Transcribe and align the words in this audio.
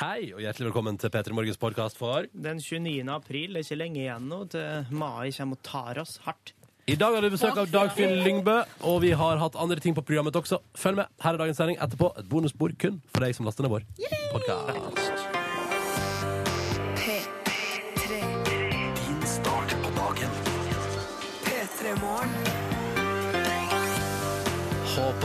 Hei, 0.00 0.30
og 0.32 0.38
hjertelig 0.40 0.70
velkommen 0.70 0.96
til 0.96 1.10
P3 1.12 1.34
Morgens 1.36 1.58
podkast 1.60 1.98
for 2.00 2.24
Den 2.32 2.56
29. 2.56 3.02
april 3.12 3.52
det 3.52 3.60
er 3.60 3.66
ikke 3.66 3.76
lenge 3.76 3.98
igjen 4.00 4.30
nå 4.30 4.38
til 4.48 4.94
mai 4.96 5.28
kommer 5.36 5.58
og 5.58 5.66
tar 5.66 6.00
oss 6.00 6.14
hardt. 6.24 6.54
I 6.88 6.96
dag 6.96 7.12
har 7.12 7.26
vi 7.26 7.30
besøk 7.34 7.60
av 7.60 7.68
Dagfinn 7.68 8.16
Lyngbø, 8.24 8.56
og 8.88 8.96
vi 9.04 9.12
har 9.12 9.36
hatt 9.42 9.60
andre 9.60 9.76
ting 9.84 9.92
på 9.92 10.00
programmet 10.00 10.40
også. 10.40 10.62
Følg 10.72 11.02
med. 11.02 11.12
Her 11.20 11.36
er 11.36 11.42
dagens 11.44 11.60
sending. 11.60 11.76
Etterpå 11.84 12.14
et 12.16 12.32
bonusbord 12.32 12.78
kun 12.80 12.96
for 13.12 13.26
deg 13.26 13.36
som 13.36 13.44
laster 13.44 13.68
ned 13.68 13.76
vår 13.76 13.84
podkast. 14.32 15.19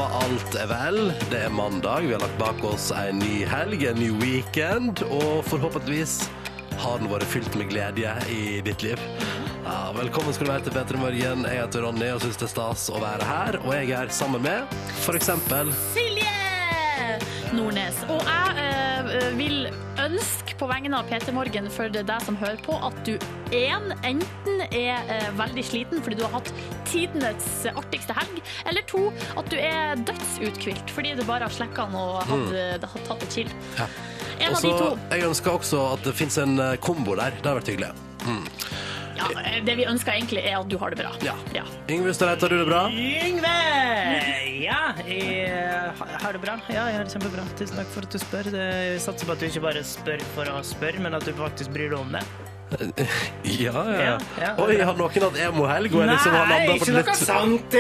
Håper 0.06 0.26
alt 0.26 0.56
er 0.56 0.68
vel. 0.70 0.98
Det 1.32 1.40
er 1.48 1.50
mandag. 1.50 2.04
Vi 2.06 2.14
har 2.14 2.20
lagt 2.22 2.38
bak 2.38 2.60
oss 2.64 2.92
en 2.94 3.18
ny 3.20 3.46
helg, 3.50 3.86
en 3.90 3.98
ny 3.98 4.12
weekend, 4.22 5.02
og 5.10 5.42
forhåpentligvis 5.48 6.28
har 6.78 7.00
den 7.02 7.10
vært 7.10 7.26
fylt 7.32 7.56
med 7.58 7.72
glede 7.72 8.12
i 8.30 8.60
ditt 8.66 8.86
liv. 8.86 9.02
Ja, 9.64 9.90
velkommen 9.98 10.36
skal 10.36 10.46
du 10.46 10.52
være 10.52 10.66
til 10.68 10.76
P3 10.76 11.02
Morgen. 11.02 11.48
Jeg 11.50 11.58
heter 11.58 11.88
Ronny 11.88 12.12
og 12.14 12.22
syns 12.22 12.38
det 12.38 12.46
er 12.46 12.54
stas 12.54 12.86
å 12.94 13.02
være 13.02 13.26
her. 13.26 13.58
Og 13.64 13.74
jeg 13.74 13.96
er 13.98 14.14
sammen 14.14 14.46
med 14.46 14.78
eksempel 15.16 15.74
Silje 15.96 16.38
Nordnes. 17.56 18.04
Og 18.06 18.22
jeg 18.30 19.10
øh, 19.24 19.32
vil 19.40 19.72
ønske 20.06 20.60
på 20.60 20.70
vegne 20.70 21.02
av 21.02 21.10
Peter 21.10 21.34
Morgen 21.34 21.72
for 21.74 21.90
deg 21.90 22.28
som 22.28 22.38
hører 22.38 22.62
på, 22.68 22.78
at 22.78 23.02
du 23.10 23.16
en, 23.54 23.92
enten 24.08 24.62
er 24.72 25.12
eh, 25.12 25.28
veldig 25.38 25.64
sliten 25.68 26.02
fordi 26.06 26.18
du 26.20 26.24
har 26.26 26.34
hatt 26.40 26.50
tidenes 26.90 27.66
artigste 27.76 28.16
helg, 28.18 28.42
eller 28.70 28.86
to, 28.90 29.08
at 29.38 29.50
du 29.52 29.58
er 29.60 29.96
dødsuthvilt 30.08 30.90
fordi 30.96 31.14
du 31.20 31.24
bare 31.28 31.46
har 31.50 31.54
slekka 31.54 31.86
den 31.90 32.00
og 32.00 32.24
hadde, 32.30 32.66
eh, 32.80 32.90
har 32.96 33.06
tatt 33.10 33.20
det 33.26 33.32
chill. 33.34 33.52
Mm. 33.52 33.78
Ja. 33.84 33.90
En 34.36 34.52
Også, 34.52 34.68
av 34.68 34.74
de 34.74 34.80
to. 34.82 35.16
jeg 35.16 35.28
ønsker 35.30 35.54
også 35.56 35.84
at 35.94 36.04
det 36.04 36.16
fins 36.18 36.38
en 36.42 36.58
eh, 36.60 36.74
kombo 36.84 37.16
der. 37.16 37.32
Det 37.42 37.48
har 37.48 37.60
vært 37.62 37.72
hyggelig. 37.72 37.94
Ja, 39.16 39.30
eh, 39.40 39.62
det 39.64 39.78
vi 39.80 39.86
ønsker 39.88 40.12
egentlig, 40.18 40.42
er 40.44 40.58
at 40.60 40.68
du 40.68 40.76
har 40.82 40.92
det 40.92 41.00
bra. 41.00 41.14
Ja. 41.24 41.36
Ja. 41.56 41.64
Yngve 41.88 42.12
Støreid, 42.18 42.42
har 42.44 42.52
du 42.52 42.58
det 42.60 42.68
bra? 42.68 42.82
Yngve! 42.92 43.54
Ja, 44.66 44.82
jeg 45.08 45.94
har 45.96 46.34
det 46.36 46.42
bra. 46.44 46.58
Ja, 46.68 46.88
jeg 46.90 46.98
har 46.98 47.06
det 47.08 47.14
kjempebra. 47.16 47.46
Tusen 47.60 47.80
takk 47.80 47.94
for 47.94 48.08
at 48.08 48.12
du 48.12 48.20
spør. 48.20 48.50
Jeg 48.52 49.00
satser 49.04 49.30
på 49.30 49.36
at 49.38 49.40
du 49.40 49.48
ikke 49.48 49.64
bare 49.64 49.86
spør 49.88 50.26
for 50.36 50.52
å 50.52 50.60
spørre, 50.66 51.00
men 51.06 51.16
at 51.16 51.24
du 51.28 51.32
faktisk 51.38 51.72
bryr 51.76 51.94
deg 51.94 52.00
om 52.02 52.12
det. 52.18 52.24
Ja, 53.46 53.72
ja. 53.72 54.02
Ja, 54.02 54.14
ja. 54.42 54.50
Oi, 54.64 54.80
har 54.82 54.98
noen 54.98 55.12
hatt 55.14 55.38
emo-helg? 55.48 55.94
Og 55.96 56.02
jeg 56.04 56.10
noe 56.10 56.18
har 56.18 56.50
landa 56.50 56.78
på 56.80 56.88
det 56.90 56.96
litt, 56.98 57.12
sant! 57.20 57.78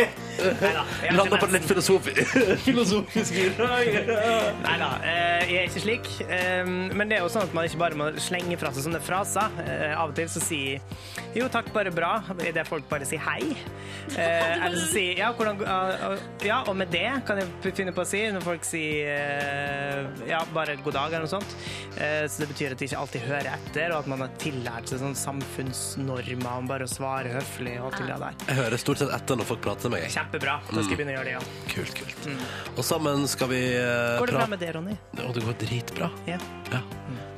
Landa 1.15 1.39
på 1.39 1.47
et 1.47 1.53
litt 1.55 1.65
filosofi 1.69 2.11
filosofisk 2.65 3.37
Nei 3.55 4.75
da, 4.81 4.89
eh, 5.07 5.45
jeg 5.47 5.57
er 5.61 5.69
ikke 5.69 5.83
slik. 5.85 6.09
Eh, 6.27 6.67
Men 6.67 7.07
det 7.09 7.17
er 7.19 7.23
jo 7.25 7.31
sånn 7.33 7.47
at 7.47 7.55
man 7.55 7.67
ikke 7.69 7.79
bare 7.81 7.97
må 7.99 8.09
slenge 8.21 8.57
fra 8.61 8.71
seg 8.75 8.85
sånne 8.87 9.01
fraser. 9.03 9.55
Eh, 9.63 9.93
Av 9.95 10.11
og 10.11 10.15
til 10.17 10.29
så 10.31 10.43
sier 10.43 10.83
jo 11.35 11.47
takk, 11.51 11.67
bare 11.75 11.91
bra, 11.91 12.13
idet 12.47 12.63
folk 12.69 12.85
bare 12.91 13.07
sier 13.09 13.23
hei. 13.25 13.41
Eh, 14.05 14.61
Eller 14.61 14.75
så 14.77 14.85
sier 14.91 15.17
ja, 15.17 15.31
hvordan, 15.33 15.63
ah, 15.65 16.11
ja, 16.45 16.59
og 16.69 16.75
med 16.77 16.91
det 16.93 17.07
kan 17.25 17.39
jeg 17.41 17.71
finne 17.73 17.89
på 17.95 18.03
å 18.03 18.05
si 18.05 18.19
når 18.29 18.43
folk 18.45 18.61
sier 18.67 20.05
ja, 20.29 20.43
bare 20.53 20.75
god 20.85 20.93
dag 20.93 21.07
eller 21.15 21.25
noe 21.25 21.31
sånt. 21.31 21.55
Eh, 21.97 22.27
Så 22.29 22.43
det 22.43 22.51
betyr 22.51 22.75
at 22.75 22.83
de 22.83 22.85
ikke 22.85 22.99
alltid 23.01 23.25
hører 23.25 23.49
etter, 23.55 23.95
og 23.95 24.03
at 24.03 24.11
man 24.13 24.21
har 24.21 24.35
tillært 24.41 24.74
seg 24.83 24.99
sånn 24.99 25.15
samfunnsnormer 25.15 26.57
om 26.59 26.67
bare 26.67 26.83
å 26.87 26.91
svare 26.91 27.31
høflig 27.31 27.77
og 27.79 27.87
alt 27.93 28.01
det 28.03 28.17
der. 28.25 28.35
Jeg 28.49 28.59
hører 28.59 28.81
stort 28.81 29.01
sett 29.01 29.13
etter 29.15 29.39
når 29.39 29.49
folk 29.51 29.61
prater 29.63 29.89
med 29.93 30.03
meg. 30.03 30.11
Kjempebra. 30.11 30.57
Da 30.67 30.75
skal 30.75 30.91
jeg 30.91 30.99
begynne 30.99 31.15
å 31.15 31.17
gjøre 31.19 31.29
det, 31.29 31.37
ja. 31.37 31.71
Kult, 31.71 31.95
kult. 32.01 32.27
Og 32.75 32.83
sammen 32.85 33.25
skal 33.31 33.51
vi 33.53 33.61
eh, 33.79 34.19
Går 34.19 34.33
det 34.33 34.37
bra 34.41 34.49
med 34.51 34.59
det, 34.59 34.73
Ronny? 34.75 34.97
Ja, 35.15 35.31
det 35.31 35.45
går 35.47 35.57
dritbra. 35.63 36.11
Ja. 36.27 36.39
Ja. 36.73 36.83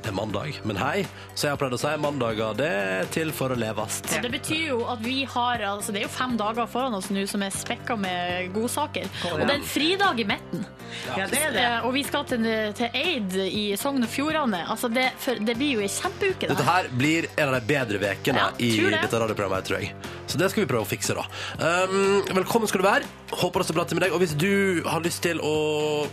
Det 0.08 0.14
er 0.14 0.16
mandag. 0.16 0.54
Men 0.64 0.78
hei, 0.80 1.02
så 1.36 1.44
jeg 1.48 1.52
har 1.52 1.58
pleid 1.60 1.74
å 1.76 1.78
si 1.82 1.90
mandager 2.00 2.54
det 2.56 2.68
er 2.72 3.08
til 3.12 3.28
for 3.36 3.52
å 3.52 3.56
leves. 3.60 3.98
Så 4.08 4.22
det 4.24 4.30
betyr 4.32 4.62
jo 4.70 4.78
at 4.88 5.02
vi 5.04 5.18
har 5.28 5.60
altså 5.68 5.92
Det 5.92 6.00
er 6.00 6.06
jo 6.06 6.12
fem 6.14 6.32
dager 6.40 6.64
foran 6.72 6.96
oss 6.96 7.10
nå 7.12 7.26
som 7.28 7.44
er 7.44 7.52
spekka 7.52 7.92
med 8.00 8.48
godsaker. 8.54 9.04
Og 9.28 9.42
det 9.42 9.50
er 9.50 9.58
en 9.58 9.66
fridag 9.68 10.22
i 10.24 10.24
midten. 10.30 10.64
ja, 11.12 11.26
det 11.28 11.42
er 11.44 11.52
det. 11.52 11.64
Eh, 11.66 11.84
Og 11.84 11.92
vi 11.98 12.06
skal 12.08 12.24
til, 12.30 12.48
til 12.78 12.96
Eid 12.96 13.36
i 13.52 13.66
Sogn 13.76 14.00
og 14.00 14.08
Fjordane. 14.08 14.62
Altså 14.72 14.88
det, 14.88 15.10
for, 15.20 15.36
det 15.44 15.58
blir 15.60 15.74
jo 15.76 15.84
ei 15.84 15.90
kjempeuke. 15.92 16.46
det 16.48 16.54
Dette 16.56 16.64
her. 16.70 16.88
blir 16.96 17.28
en 17.36 17.50
av 17.52 17.58
de 17.58 17.66
bedre 17.68 18.00
vekene 18.06 18.46
Ja, 18.46 18.48
i 18.64 18.70
det. 18.80 19.02
dette 19.04 19.20
radioprogrammet, 19.20 19.68
tror 19.68 19.82
jeg. 19.84 19.92
Så 20.28 20.36
det 20.40 20.48
skal 20.52 20.64
vi 20.64 20.68
prøve 20.72 20.84
å 20.84 20.88
fikse, 20.88 21.14
da. 21.16 21.24
Um, 21.60 22.24
velkommen 22.36 22.68
skal 22.68 22.80
du 22.82 22.88
være. 22.88 23.04
Håper 23.32 23.60
det 23.62 23.68
står 23.68 23.76
bra 23.78 23.84
til 23.88 23.96
med 24.00 24.06
deg. 24.06 24.12
Og 24.16 24.20
hvis 24.24 24.34
du 24.36 24.82
har 24.88 25.00
lyst 25.04 25.22
til 25.24 25.40
å 25.44 25.52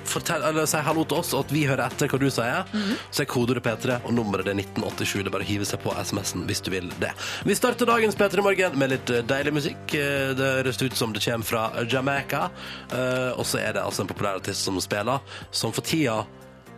fortelle, 0.07 0.51
eller 0.51 0.67
si 0.71 0.79
hallo 0.83 1.03
til 1.07 1.19
oss, 1.19 1.33
og 1.35 1.43
at 1.47 1.51
vi 1.55 1.63
hører 1.67 1.87
etter 1.87 2.11
hva 2.11 2.19
du 2.19 2.29
sier, 2.31 2.63
Mhm. 2.75 2.95
så 3.11 3.23
er 3.23 3.27
kodeordet 3.31 3.63
P3, 3.63 3.84
og 4.03 4.13
nummeret 4.15 4.45
det 4.47 4.53
er 4.55 4.59
1987. 4.63 5.23
Det 5.23 5.29
er 5.29 5.35
bare 5.35 5.45
å 5.45 5.49
hive 5.49 5.67
seg 5.69 5.81
på 5.83 5.93
SMS-en 6.01 6.45
hvis 6.49 6.61
du 6.65 6.71
vil 6.73 6.89
det. 7.01 7.11
Vi 7.47 7.55
starter 7.57 7.89
dagens 7.89 8.17
P3 8.19 8.43
Morgen 8.45 8.77
med 8.81 8.93
litt 8.95 9.09
eh, 9.13 9.23
deilig 9.27 9.53
musikk. 9.59 9.95
Eh, 9.97 10.33
Det 10.35 10.51
høres 10.59 10.81
ut 10.81 10.97
som 10.97 11.13
det 11.15 11.23
kommer 11.25 11.45
fra 11.47 11.65
Jamaica. 11.89 12.49
Eh, 12.91 13.31
og 13.37 13.45
så 13.45 13.61
er 13.63 13.77
det 13.77 13.83
altså 13.85 14.05
en 14.05 14.11
populær 14.11 14.41
artist 14.41 14.65
som 14.65 14.79
spiller, 14.83 15.19
som 15.51 15.73
for 15.75 15.85
tida 15.85 16.23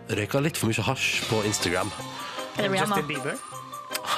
røyker 0.08 0.44
litt 0.46 0.58
for 0.60 0.72
mye 0.72 0.88
hasj 0.88 1.24
på 1.32 1.44
Instagram. 1.50 1.92
Er 2.58 2.68
det 2.68 2.72
Rihanna? 2.72 3.02
Justin 3.02 3.08
Bieber. 3.10 3.57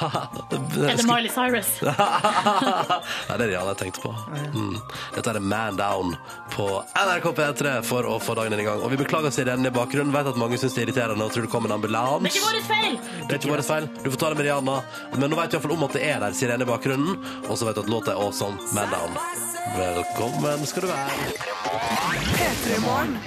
Er 0.00 0.96
det 0.96 1.04
Miley 1.06 1.28
Cyrus? 1.28 1.68
Nei, 3.28 3.36
det 3.36 3.44
er 3.44 3.50
Rihanna 3.50 3.74
jeg 3.74 3.80
tenkte 3.82 4.02
på. 4.04 4.12
Mm. 4.54 4.76
Dette 5.14 5.34
er 5.34 5.40
Man 5.44 5.78
Down 5.78 6.14
på 6.54 6.66
NRK 6.96 7.28
P3 7.36 7.74
for 7.86 8.08
å 8.08 8.16
få 8.22 8.36
dagen 8.38 8.54
din 8.54 8.64
i 8.64 8.68
gang. 8.68 8.82
Og 8.82 8.92
vi 8.94 9.00
beklager 9.00 9.34
sirenen 9.34 9.68
i 9.68 9.74
bakgrunnen. 9.74 10.14
Vet 10.14 10.30
at 10.32 10.40
mange 10.40 10.58
syns 10.60 10.76
det 10.76 10.84
er 10.84 10.88
irriterende 10.90 11.26
og 11.26 11.34
tror 11.34 11.46
det 11.46 11.52
kommer 11.52 11.74
en 11.74 11.84
Det 11.84 11.90
er 11.90 12.30
ikke 12.30 12.46
vår 12.46 12.62
feil! 12.68 13.00
Det 13.26 13.34
er 13.34 13.40
ikke 13.40 13.52
vår 13.54 13.64
feil. 13.66 13.90
Du 14.00 14.10
får 14.10 14.20
ta 14.22 14.32
det 14.32 14.40
med 14.40 14.48
Rihanna. 14.48 14.78
Men 15.16 15.30
nå 15.30 15.40
vet 15.40 15.52
du 15.52 15.58
iallfall 15.58 15.76
om 15.76 15.88
at 15.88 15.98
det 15.98 16.06
er 16.08 16.22
der 16.24 16.38
sirene 16.38 16.66
i 16.66 16.70
bakgrunnen. 16.70 17.20
Og 17.48 17.58
så 17.58 17.68
vet 17.68 17.78
du 17.78 17.84
at 17.84 17.92
låta 17.92 18.14
er 18.14 18.22
awesome. 18.22 18.56
Man 18.76 18.94
Down. 18.94 19.18
Velkommen 19.76 20.66
skal 20.66 20.86
du 20.86 20.94
være. 20.94 21.36
P3 22.40 22.80
Morgen. 22.86 23.20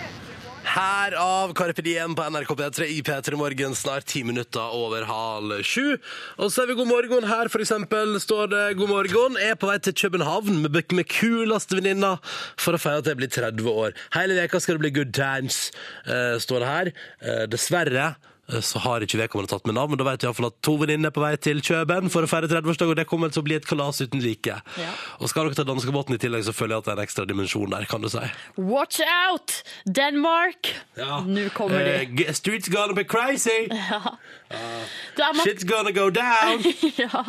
Her 0.64 1.14
av 1.20 1.52
Carpe 1.54 1.84
Diem 1.84 2.14
på 2.16 2.24
NRK 2.24 2.54
P3 2.56 2.86
i 2.88 3.02
P3 3.04 3.36
Morgen, 3.36 3.76
snart 3.76 4.08
ti 4.08 4.24
minutter 4.24 4.72
over 4.76 5.04
halv 5.08 5.60
sju. 5.68 5.98
Og 6.40 6.52
så 6.54 6.64
er 6.64 6.72
vi 6.72 6.78
god 6.80 6.88
morgen. 6.88 7.28
Her 7.28 7.52
for 7.52 7.64
eksempel 7.64 8.16
står 8.24 8.52
det 8.54 8.64
god 8.80 8.92
morgen. 8.94 9.38
Er 9.44 9.58
på 9.60 9.68
vei 9.68 9.78
til 9.84 9.96
København 10.06 10.62
med, 10.64 10.80
med 10.96 11.10
kuleste 11.12 11.80
venninna 11.80 12.16
for 12.56 12.78
å 12.78 12.82
feire 12.82 13.04
at 13.04 13.12
jeg 13.12 13.20
blir 13.20 13.34
30 13.34 13.72
år. 13.74 13.98
Hele 14.16 14.40
veka 14.40 14.64
skal 14.64 14.80
det 14.80 14.86
bli 14.86 14.94
good 15.02 15.14
times, 15.16 15.66
uh, 16.08 16.40
står 16.40 16.64
det 16.64 16.72
her. 16.72 16.94
Uh, 17.20 17.44
dessverre 17.52 18.14
så 18.44 18.80
har 18.84 19.04
ikke 19.06 19.18
vedkommende 19.22 19.54
tatt 19.54 19.68
med 19.70 19.78
navn, 19.78 19.94
men 19.94 20.00
da 20.02 20.06
vet 20.10 20.24
jeg 20.24 20.28
iallfall 20.28 20.50
at 20.50 20.58
to 20.66 20.74
venninner 20.82 21.10
er 21.10 21.16
på 21.16 21.22
vei 21.24 21.32
til 21.40 21.62
Kjøben 21.64 22.12
for 22.12 22.26
å 22.26 22.30
feire 22.30 22.50
30-årsdag, 22.52 22.92
og 22.92 22.98
det 23.00 23.06
kommer 23.08 23.32
til 23.32 23.40
å 23.40 23.46
bli 23.48 23.56
et 23.56 23.68
kalas 23.70 24.04
uten 24.04 24.20
like. 24.24 24.58
Ja. 24.80 24.90
Og 25.24 25.32
skal 25.32 25.48
dere 25.48 25.56
ta 25.56 25.64
danskebåten 25.68 26.18
i 26.18 26.20
tillegg, 26.20 26.44
så 26.44 26.56
føler 26.56 26.76
jeg 26.76 26.84
at 26.84 26.90
det 26.90 26.94
er 26.94 27.00
en 27.00 27.06
ekstra 27.08 27.26
dimensjon 27.30 27.72
der, 27.72 27.88
kan 27.88 28.04
du 28.04 28.12
si. 28.12 28.24
Watch 28.60 29.00
out! 29.08 29.62
Denmark! 29.88 30.74
Ja. 31.00 31.22
Nå 31.24 31.48
kommer 31.56 31.88
de. 31.88 32.28
Uh, 32.28 32.34
streets 32.36 32.68
gonna 32.74 32.94
be 32.98 33.08
crazy. 33.08 33.70
Det 33.72 34.43
er 34.54 35.40
Shit's 35.44 35.66
gonna 35.66 35.92
go 35.96 36.10
down. 36.10 36.64
Ja. 36.98 37.24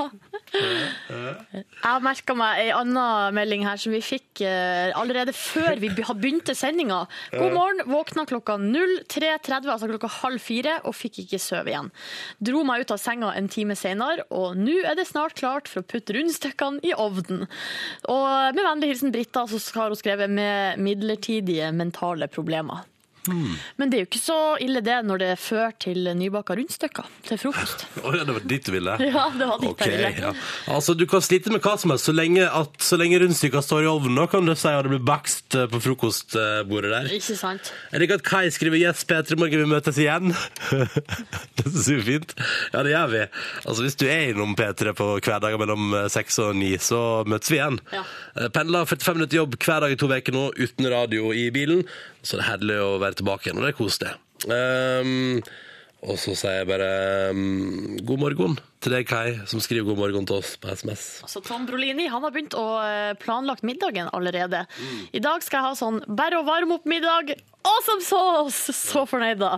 Jeg 0.54 2.02
merka 2.04 2.34
meg 2.38 2.60
ei 2.62 2.68
anna 2.74 3.04
melding 3.34 3.64
her 3.66 3.78
som 3.80 3.94
vi 3.94 4.00
fikk 4.04 4.42
eh, 4.46 4.92
allerede 4.96 5.32
før 5.34 5.78
vi 5.82 5.88
be- 5.96 6.04
begynte 6.20 6.54
sendinga. 6.56 7.00
God 7.34 7.54
morgen, 7.56 7.82
våkna 7.90 8.24
klokka 8.30 8.56
03.30, 8.60 9.68
altså 9.72 9.88
klokka 9.90 10.10
halv 10.20 10.42
fire, 10.44 10.76
og 10.86 10.94
fikk 10.94 11.22
ikke 11.24 11.40
sove 11.42 11.72
igjen. 11.72 11.90
Dro 12.44 12.62
meg 12.68 12.84
ut 12.84 12.94
av 12.94 13.02
senga 13.02 13.32
en 13.38 13.48
time 13.50 13.76
senere, 13.78 14.26
og 14.30 14.54
nå 14.60 14.78
er 14.86 14.94
det 14.98 15.08
snart 15.10 15.34
klart 15.40 15.70
for 15.70 15.82
å 15.82 15.88
putte 15.90 16.14
rundstykkene 16.16 16.84
i 16.86 16.94
ovnen. 16.94 17.46
Og 18.12 18.54
med 18.54 18.62
vennlig 18.64 18.92
hilsen 18.94 19.14
Britta, 19.14 19.46
så 19.50 19.60
har 19.80 19.90
hun 19.92 19.98
skrevet 20.00 20.30
med 20.30 20.78
midlertidige 20.82 21.72
mentale 21.74 22.28
problemer. 22.30 22.84
Men 23.28 23.90
det 23.90 23.96
er 23.98 24.02
jo 24.04 24.08
ikke 24.08 24.20
så 24.22 24.38
ille 24.62 24.82
det 24.84 24.96
når 25.06 25.22
det 25.22 25.30
fører 25.40 25.74
til 25.80 26.08
nybaka 26.18 26.56
rundstykker 26.58 27.08
til 27.28 27.40
frokost. 27.40 27.86
Å 28.04 28.12
ja, 28.14 28.24
det 28.26 28.36
var 28.36 28.46
ditt 28.50 28.68
du 28.68 28.72
ville? 28.74 28.96
Ja, 29.14 29.26
det 29.32 29.46
var 29.48 29.60
ditt 29.62 29.70
okay, 29.70 29.92
jeg 29.92 30.14
ville. 30.14 30.28
ja. 30.28 30.32
Altså, 30.74 30.94
Du 30.98 31.06
kan 31.10 31.22
slite 31.24 31.52
med 31.54 31.62
hva 31.64 31.76
som 31.80 31.92
helst 31.94 32.08
så 32.08 32.14
lenge, 32.14 32.44
at, 32.46 32.74
så 32.82 32.98
lenge 33.00 33.20
rundstykka 33.22 33.62
står 33.64 33.84
i 33.86 33.90
ovnen. 33.90 34.18
Da 34.18 34.26
kan 34.30 34.46
du 34.48 34.54
si 34.58 34.68
at 34.70 34.84
det 34.86 34.92
blir 34.94 35.04
bakst 35.06 35.56
eh, 35.58 35.68
på 35.70 35.80
frokostbordet 35.84 36.92
der. 36.92 37.10
Ikke 37.16 37.36
sant? 37.38 37.72
Jeg 37.92 38.02
liker 38.04 38.20
at 38.20 38.26
Kai 38.26 38.44
skriver 38.54 38.80
'Yes, 38.80 39.04
Peter, 39.08 39.36
i 39.36 39.40
morgen 39.40 39.64
vi 39.64 39.70
møtes 39.70 40.00
igjen'. 40.00 40.34
det 41.56 41.66
syns 41.68 41.88
vi 41.90 41.98
er 41.98 42.06
fint. 42.08 42.34
Ja, 42.74 42.82
det 42.84 42.94
gjør 42.94 43.12
vi. 43.14 43.22
Altså, 43.64 43.80
Hvis 43.86 43.98
du 44.00 44.06
er 44.08 44.32
innom 44.32 44.56
P3 44.58 44.94
på 44.98 45.10
hverdager 45.20 45.60
mellom 45.60 45.94
eh, 45.94 46.08
seks 46.12 46.38
og 46.44 46.54
ni, 46.58 46.74
så 46.82 47.24
møtes 47.28 47.52
vi 47.52 47.60
igjen. 47.60 47.80
Ja. 47.94 48.04
Eh, 48.38 48.50
Pendler 48.54 48.88
45 48.88 49.18
minutter 49.20 49.40
jobb 49.42 49.58
hver 49.60 49.84
dag 49.84 49.94
i 49.94 50.00
to 50.00 50.10
uker 50.10 50.34
nå, 50.34 50.48
uten 50.58 50.90
radio 50.92 51.32
i 51.34 51.48
bilen. 51.54 51.84
Så 52.24 52.38
det 52.38 52.44
er 52.46 52.50
herlig 52.54 52.80
å 52.80 52.94
være 53.02 53.20
tilbake 53.20 53.48
igjen, 53.50 53.60
og 53.60 53.66
det 53.68 53.74
er 53.74 53.78
kos, 53.78 54.00
det. 54.02 54.14
Um, 54.48 55.42
Og 56.04 56.18
så 56.20 56.34
sier 56.36 56.58
jeg 56.58 56.66
bare 56.68 56.88
um, 57.32 57.94
god 58.04 58.20
morgen 58.20 58.56
til 58.84 58.92
deg, 58.92 59.06
Kai, 59.08 59.38
som 59.48 59.60
skriver 59.64 59.86
god 59.88 60.00
morgen 60.02 60.26
til 60.28 60.36
oss 60.42 60.50
på 60.60 60.68
SMS. 60.76 61.04
Så 61.32 61.40
Tom 61.46 61.64
Brolini 61.64 62.10
han 62.12 62.20
har 62.26 62.34
begynt 62.34 62.52
å 62.60 62.64
eh, 62.84 63.14
planlagt 63.16 63.64
middagen 63.64 64.10
allerede. 64.12 64.66
I 65.16 65.22
dag 65.24 65.40
skal 65.46 65.62
jeg 65.62 65.68
ha 65.70 65.78
sånn 65.80 66.02
bare 66.04 66.42
å 66.42 66.44
varme 66.44 66.76
opp 66.76 66.84
middag, 66.84 67.32
awesome 67.64 68.04
sauce! 68.04 68.74
Så 68.76 69.06
fornøyd 69.08 69.40
da 69.40 69.54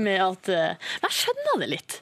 med 0.00 0.16
at 0.24 0.48
uh, 0.48 0.94
jeg 1.04 1.18
skjønner 1.18 1.60
det 1.60 1.68
litt. 1.74 1.98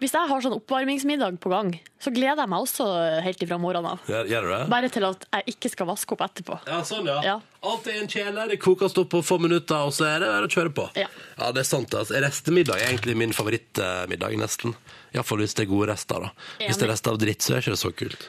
Hvis 0.00 0.12
jeg 0.16 0.28
har 0.28 0.40
sånn 0.44 0.56
oppvarmingsmiddag 0.56 1.36
på 1.40 1.52
gang, 1.52 1.70
så 2.00 2.10
gleder 2.12 2.42
jeg 2.42 2.52
meg 2.52 2.64
også 2.64 2.86
helt 3.24 3.44
ifra 3.44 3.56
morgenen 3.60 3.94
av. 3.94 4.08
Gjør, 4.08 4.26
gjør 4.32 4.48
du 4.48 4.50
det? 4.52 4.64
Bare 4.72 4.90
til 4.92 5.06
at 5.08 5.28
jeg 5.32 5.54
ikke 5.56 5.70
skal 5.72 5.88
vaske 5.88 6.16
opp 6.16 6.24
etterpå. 6.26 6.58
Ja, 6.68 6.80
sånn, 6.88 7.08
ja. 7.08 7.20
Ja. 7.24 7.36
Alt 7.66 7.88
er 7.90 7.98
i 7.98 8.02
en 8.04 8.10
kjele, 8.10 8.46
det 8.50 8.60
kokes 8.62 8.94
opp 9.00 9.10
på 9.14 9.22
få 9.26 9.40
minutter, 9.42 9.88
og 9.88 9.94
så 9.96 10.06
er 10.10 10.22
det 10.22 10.30
bare 10.30 10.48
å 10.48 10.52
kjøre 10.52 10.74
på. 10.76 10.86
Ja. 10.98 11.08
det 11.52 11.64
er 11.64 11.68
sant. 11.68 11.94
Altså. 11.94 12.18
Restemiddag 12.22 12.78
er 12.78 12.92
egentlig 12.92 13.16
min 13.18 13.34
favorittmiddag, 13.36 14.38
nesten. 14.40 14.76
Iallfall 15.16 15.40
hvis 15.40 15.54
det 15.56 15.64
er 15.64 15.70
gode 15.70 15.88
rester. 15.90 16.26
da. 16.26 16.30
Hvis 16.60 16.78
det 16.78 16.86
er 16.86 16.92
rester 16.92 17.14
av 17.14 17.20
dritt, 17.20 17.44
så 17.44 17.54
er 17.54 17.60
det 17.60 17.64
ikke 17.64 17.80
så 17.80 17.92
kult. 17.96 18.26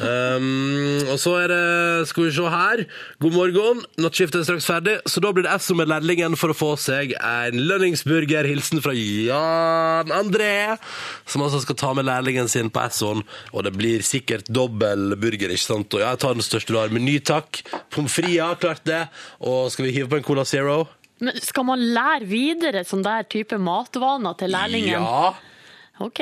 Um, 0.00 1.00
og 1.12 1.16
så 1.20 1.32
er 1.40 1.52
det 1.52 2.08
Skal 2.10 2.26
vi 2.26 2.32
se 2.36 2.50
her. 2.52 2.82
God 3.22 3.36
morgen. 3.36 3.82
Nattskiftet 4.00 4.42
er 4.42 4.48
straks 4.48 4.68
ferdig, 4.68 4.96
så 5.08 5.22
da 5.24 5.32
blir 5.32 5.46
det 5.46 5.54
Esso 5.54 5.76
med 5.78 5.88
lærlingen 5.90 6.36
for 6.40 6.52
å 6.52 6.56
få 6.56 6.70
seg 6.80 7.14
en 7.16 7.56
lønningsburger. 7.70 8.48
Hilsen 8.50 8.82
fra 8.84 8.92
Jan 8.96 10.12
André, 10.14 10.76
som 11.24 11.46
altså 11.46 11.62
skal 11.64 11.78
ta 11.80 11.94
med 11.96 12.08
lærlingen 12.08 12.50
sin 12.52 12.72
på 12.72 12.84
Essoen. 12.84 13.24
Og 13.54 13.64
det 13.66 13.74
blir 13.78 14.04
sikkert 14.06 14.50
dobbel 14.50 15.16
burger, 15.20 15.54
ikke 15.54 15.68
sant? 15.70 15.96
Og 15.96 16.04
jeg 16.04 16.20
tar 16.20 16.36
den 16.36 16.44
største 16.44 16.74
du 16.74 16.80
har. 16.80 16.92
Meny, 16.92 17.16
takk. 17.24 17.62
Pommes 17.94 18.12
frites, 18.12 18.59
klart 18.62 18.84
det. 18.88 19.02
Og 19.40 19.70
skal 19.74 19.88
vi 19.88 19.94
hive 19.96 20.10
på 20.12 20.20
en 20.20 20.26
Cola 20.26 20.44
Zero? 20.48 20.82
Men 21.20 21.36
skal 21.44 21.66
man 21.68 21.82
lære 21.94 22.24
videre 22.28 22.84
sånn 22.88 23.04
der 23.04 23.26
type 23.28 23.58
matvaner 23.60 24.36
til 24.40 24.52
lærlingen? 24.54 25.04
Ja. 25.04 25.32
OK. 26.00 26.20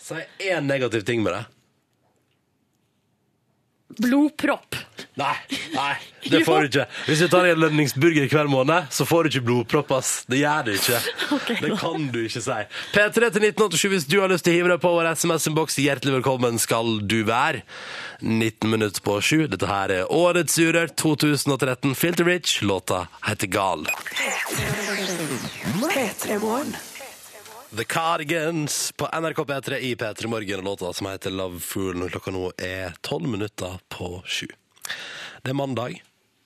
Si 0.00 0.22
én 0.48 0.68
negativ 0.68 1.04
ting 1.04 1.20
med 1.24 1.36
det. 1.36 1.44
Blodpropp. 3.98 4.76
Nei, 5.18 5.34
nei, 5.74 5.94
det 6.30 6.44
får 6.46 6.60
du 6.60 6.66
ikke. 6.68 6.84
Hvis 7.08 7.22
du 7.24 7.28
tar 7.32 7.48
en 7.50 7.60
lønningsburger 7.64 8.28
hver 8.30 8.50
måned, 8.50 8.86
så 8.94 9.06
får 9.08 9.26
du 9.26 9.32
ikke 9.32 9.46
blodpropp, 9.48 9.90
ass. 9.98 10.12
Det 10.30 10.40
gjør 10.42 10.68
du 10.68 10.72
ikke. 10.76 11.00
det 11.64 11.72
kan 11.80 12.06
du 12.14 12.20
ikke 12.22 12.42
si. 12.44 12.58
P3 12.94 13.30
til 13.34 13.48
1987 13.50 13.88
hvis 13.94 14.08
du 14.10 14.18
har 14.22 14.30
lyst 14.30 14.46
til 14.46 14.54
å 14.54 14.58
hive 14.58 14.72
deg 14.74 14.82
på 14.84 14.92
vår 14.94 15.10
SMS-innboks. 15.14 15.80
Hjertelig 15.82 16.20
velkommen 16.20 16.60
skal 16.62 17.00
du 17.10 17.20
være. 17.28 17.64
19 18.20 18.70
minutter 18.70 19.02
på 19.02 19.18
sju. 19.22 19.46
Dette 19.50 19.70
her 19.70 19.94
er 19.94 20.12
Årets 20.14 20.58
Urørt 20.62 20.94
2013. 21.00 21.96
Filter 21.98 22.30
Rich. 22.30 22.60
Låta 22.66 23.06
heter 23.26 23.50
Gal. 23.54 23.88
P3 25.88 26.38
Morgen. 26.42 26.78
The 27.70 27.84
Cardigans 27.84 28.92
på 28.96 29.06
NRK 29.06 29.36
P3 29.36 29.76
i 29.76 29.94
P3 29.94 30.26
Morgen, 30.26 30.64
låta 30.64 30.92
som 30.92 31.06
heter 31.06 31.30
Love 31.30 31.60
Fool. 31.60 31.98
når 32.00 32.08
Klokka 32.08 32.32
nå 32.32 32.46
er 32.56 32.94
tolv 33.04 33.28
minutter 33.28 33.74
på 33.92 34.22
sju. 34.24 34.46
Det 35.42 35.52
er 35.52 35.58
mandag. 35.58 35.98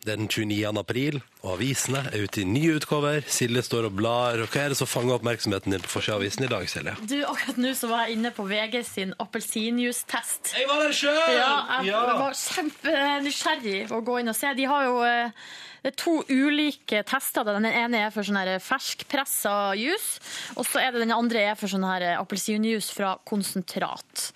Det 0.02 0.16
er 0.16 0.18
den 0.18 0.26
29. 0.26 0.72
april, 0.80 1.20
og 1.42 1.56
avisene 1.56 2.04
er 2.12 2.22
ute 2.22 2.42
i 2.42 2.46
nye 2.46 2.76
utgaver. 2.78 3.24
Silje 3.26 3.64
står 3.66 3.88
og 3.88 3.96
blar. 3.98 4.38
og 4.42 4.52
Hva 4.52 4.62
er 4.62 4.72
det 4.72 4.78
som 4.78 4.90
fanger 4.90 5.16
oppmerksomheten 5.16 5.74
din 5.74 5.82
på 5.82 5.90
forsida 5.90 6.14
av 6.16 6.22
avisen 6.22 6.46
i 6.46 6.50
dag, 6.52 6.68
Silje? 6.70 6.94
Du, 7.02 7.16
Akkurat 7.26 7.58
nå 7.58 7.72
så 7.78 7.90
var 7.90 8.06
jeg 8.06 8.18
inne 8.18 8.30
på 8.36 8.46
VG 8.46 8.78
sin 8.86 9.16
appelsinjuice-test. 9.22 10.54
Jeg 10.54 10.70
var 10.70 10.86
der 10.86 10.94
sjøl! 10.94 11.34
Ja, 11.34 11.50
jeg 11.82 12.16
var 12.22 12.38
kjempenysgjerrig 12.38 13.82
å 13.90 14.00
gå 14.06 14.20
inn 14.22 14.30
og 14.30 14.38
se. 14.38 14.54
De 14.54 14.70
har 14.70 14.86
jo 14.86 15.02
eh, 15.08 15.44
det 15.82 15.90
er 15.90 15.98
to 15.98 16.12
ulike 16.30 17.00
tester. 17.10 17.42
Den 17.48 17.66
ene 17.66 18.04
er 18.06 18.12
for 18.14 18.26
sånn 18.26 18.38
ferskpressa 18.62 19.72
juice, 19.74 20.20
og 20.54 20.66
så 20.68 20.78
er 20.78 20.94
det 20.94 21.02
den 21.02 21.14
andre 21.14 21.42
er 21.50 21.56
for 21.58 21.70
sånn 21.70 21.82
appelsinjuice 21.82 22.94
fra 22.94 23.16
konsentrat. 23.26 24.28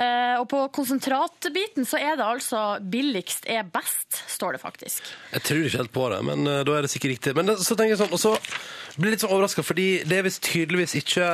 Eh, 0.00 0.38
og 0.40 0.46
på 0.48 0.62
konsentratbiten 0.72 1.84
så 1.84 2.00
er 2.00 2.16
det 2.16 2.24
altså 2.24 2.62
billigst 2.80 3.44
er 3.50 3.68
best, 3.68 4.22
står 4.32 4.56
det 4.56 4.62
faktisk. 4.62 5.12
Jeg 5.34 5.44
tror 5.44 5.66
ikke 5.66 5.82
helt 5.82 5.92
på 5.92 6.06
det, 6.14 6.22
men 6.24 6.29
eh, 6.34 6.62
da 6.66 6.76
er 6.76 6.86
det 6.86 6.92
sikkert 6.92 7.16
riktig. 7.16 7.34
Men 7.38 7.50
det, 7.50 7.58
så 7.64 7.76
tenker 7.76 7.96
jeg 7.96 8.02
sånn, 8.02 8.14
og 8.14 8.22
så 8.22 8.34
blir 8.96 9.10
jeg 9.10 9.18
litt 9.18 9.24
sånn 9.26 9.34
overraska, 9.34 9.64
fordi 9.66 9.88
det 10.08 10.20
er 10.20 10.28
visst 10.28 10.44
tydeligvis 10.46 10.96
ikke 11.00 11.26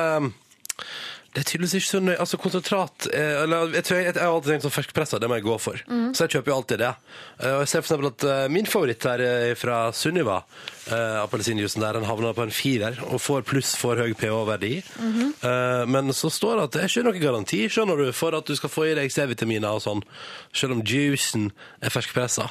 det 1.37 1.43
er 1.43 1.49
tydeligvis 1.51 1.73
ikke 1.77 1.91
så 1.91 1.99
nøye. 2.01 2.17
Altså, 2.17 2.37
konsentrat 2.41 3.07
eh, 3.13 3.43
eller, 3.43 3.73
jeg, 3.75 3.85
tror 3.85 3.99
jeg, 3.99 4.05
jeg 4.07 4.17
har 4.17 4.31
alltid 4.31 4.51
tenkt 4.55 4.65
sånn 4.65 4.73
ferskpressa, 4.73 5.19
det 5.21 5.27
må 5.29 5.37
jeg 5.37 5.45
gå 5.45 5.57
for. 5.61 5.83
Så 6.17 6.25
jeg 6.25 6.33
kjøper 6.33 6.49
jo 6.49 6.55
alltid 6.55 6.81
det. 6.81 6.89
Eh, 7.43 7.51
og 7.51 7.61
jeg 7.61 7.69
ser 7.69 7.83
for 7.83 7.89
eksempel 7.91 8.09
at 8.09 8.25
eh, 8.25 8.47
min 8.55 8.69
favoritt 8.69 9.05
her 9.05 9.23
eh, 9.25 9.51
fra 9.59 9.81
Sunniva, 9.93 10.39
uh, 10.87 11.19
appelsinjuicen 11.21 11.83
der, 11.83 11.99
den 11.99 12.07
havner 12.07 12.33
på 12.33 12.47
en 12.47 12.53
firer 12.53 12.97
og 13.05 13.19
får 13.21 13.45
pluss 13.45 13.75
for 13.77 13.99
høy 14.01 14.15
pH-verdi. 14.17 14.73
Eh, 15.45 15.83
men 15.93 16.09
så 16.15 16.31
står 16.33 16.57
det 16.57 16.65
at 16.65 16.73
det 16.73 16.83
er 16.83 16.89
ikke 16.89 17.05
noen 17.05 17.21
garanti 17.27 17.61
skjønner 17.69 18.01
du, 18.01 18.09
for 18.17 18.37
at 18.37 18.49
du 18.49 18.55
skal 18.57 18.73
få 18.73 18.87
i 18.89 18.95
deg 18.97 19.13
C-vitaminer 19.13 19.77
og 19.77 19.83
sånn, 19.83 20.01
selv 20.57 20.79
om 20.79 20.81
juicen 20.81 21.51
er 21.83 21.93
ferskpressa. 21.93 22.49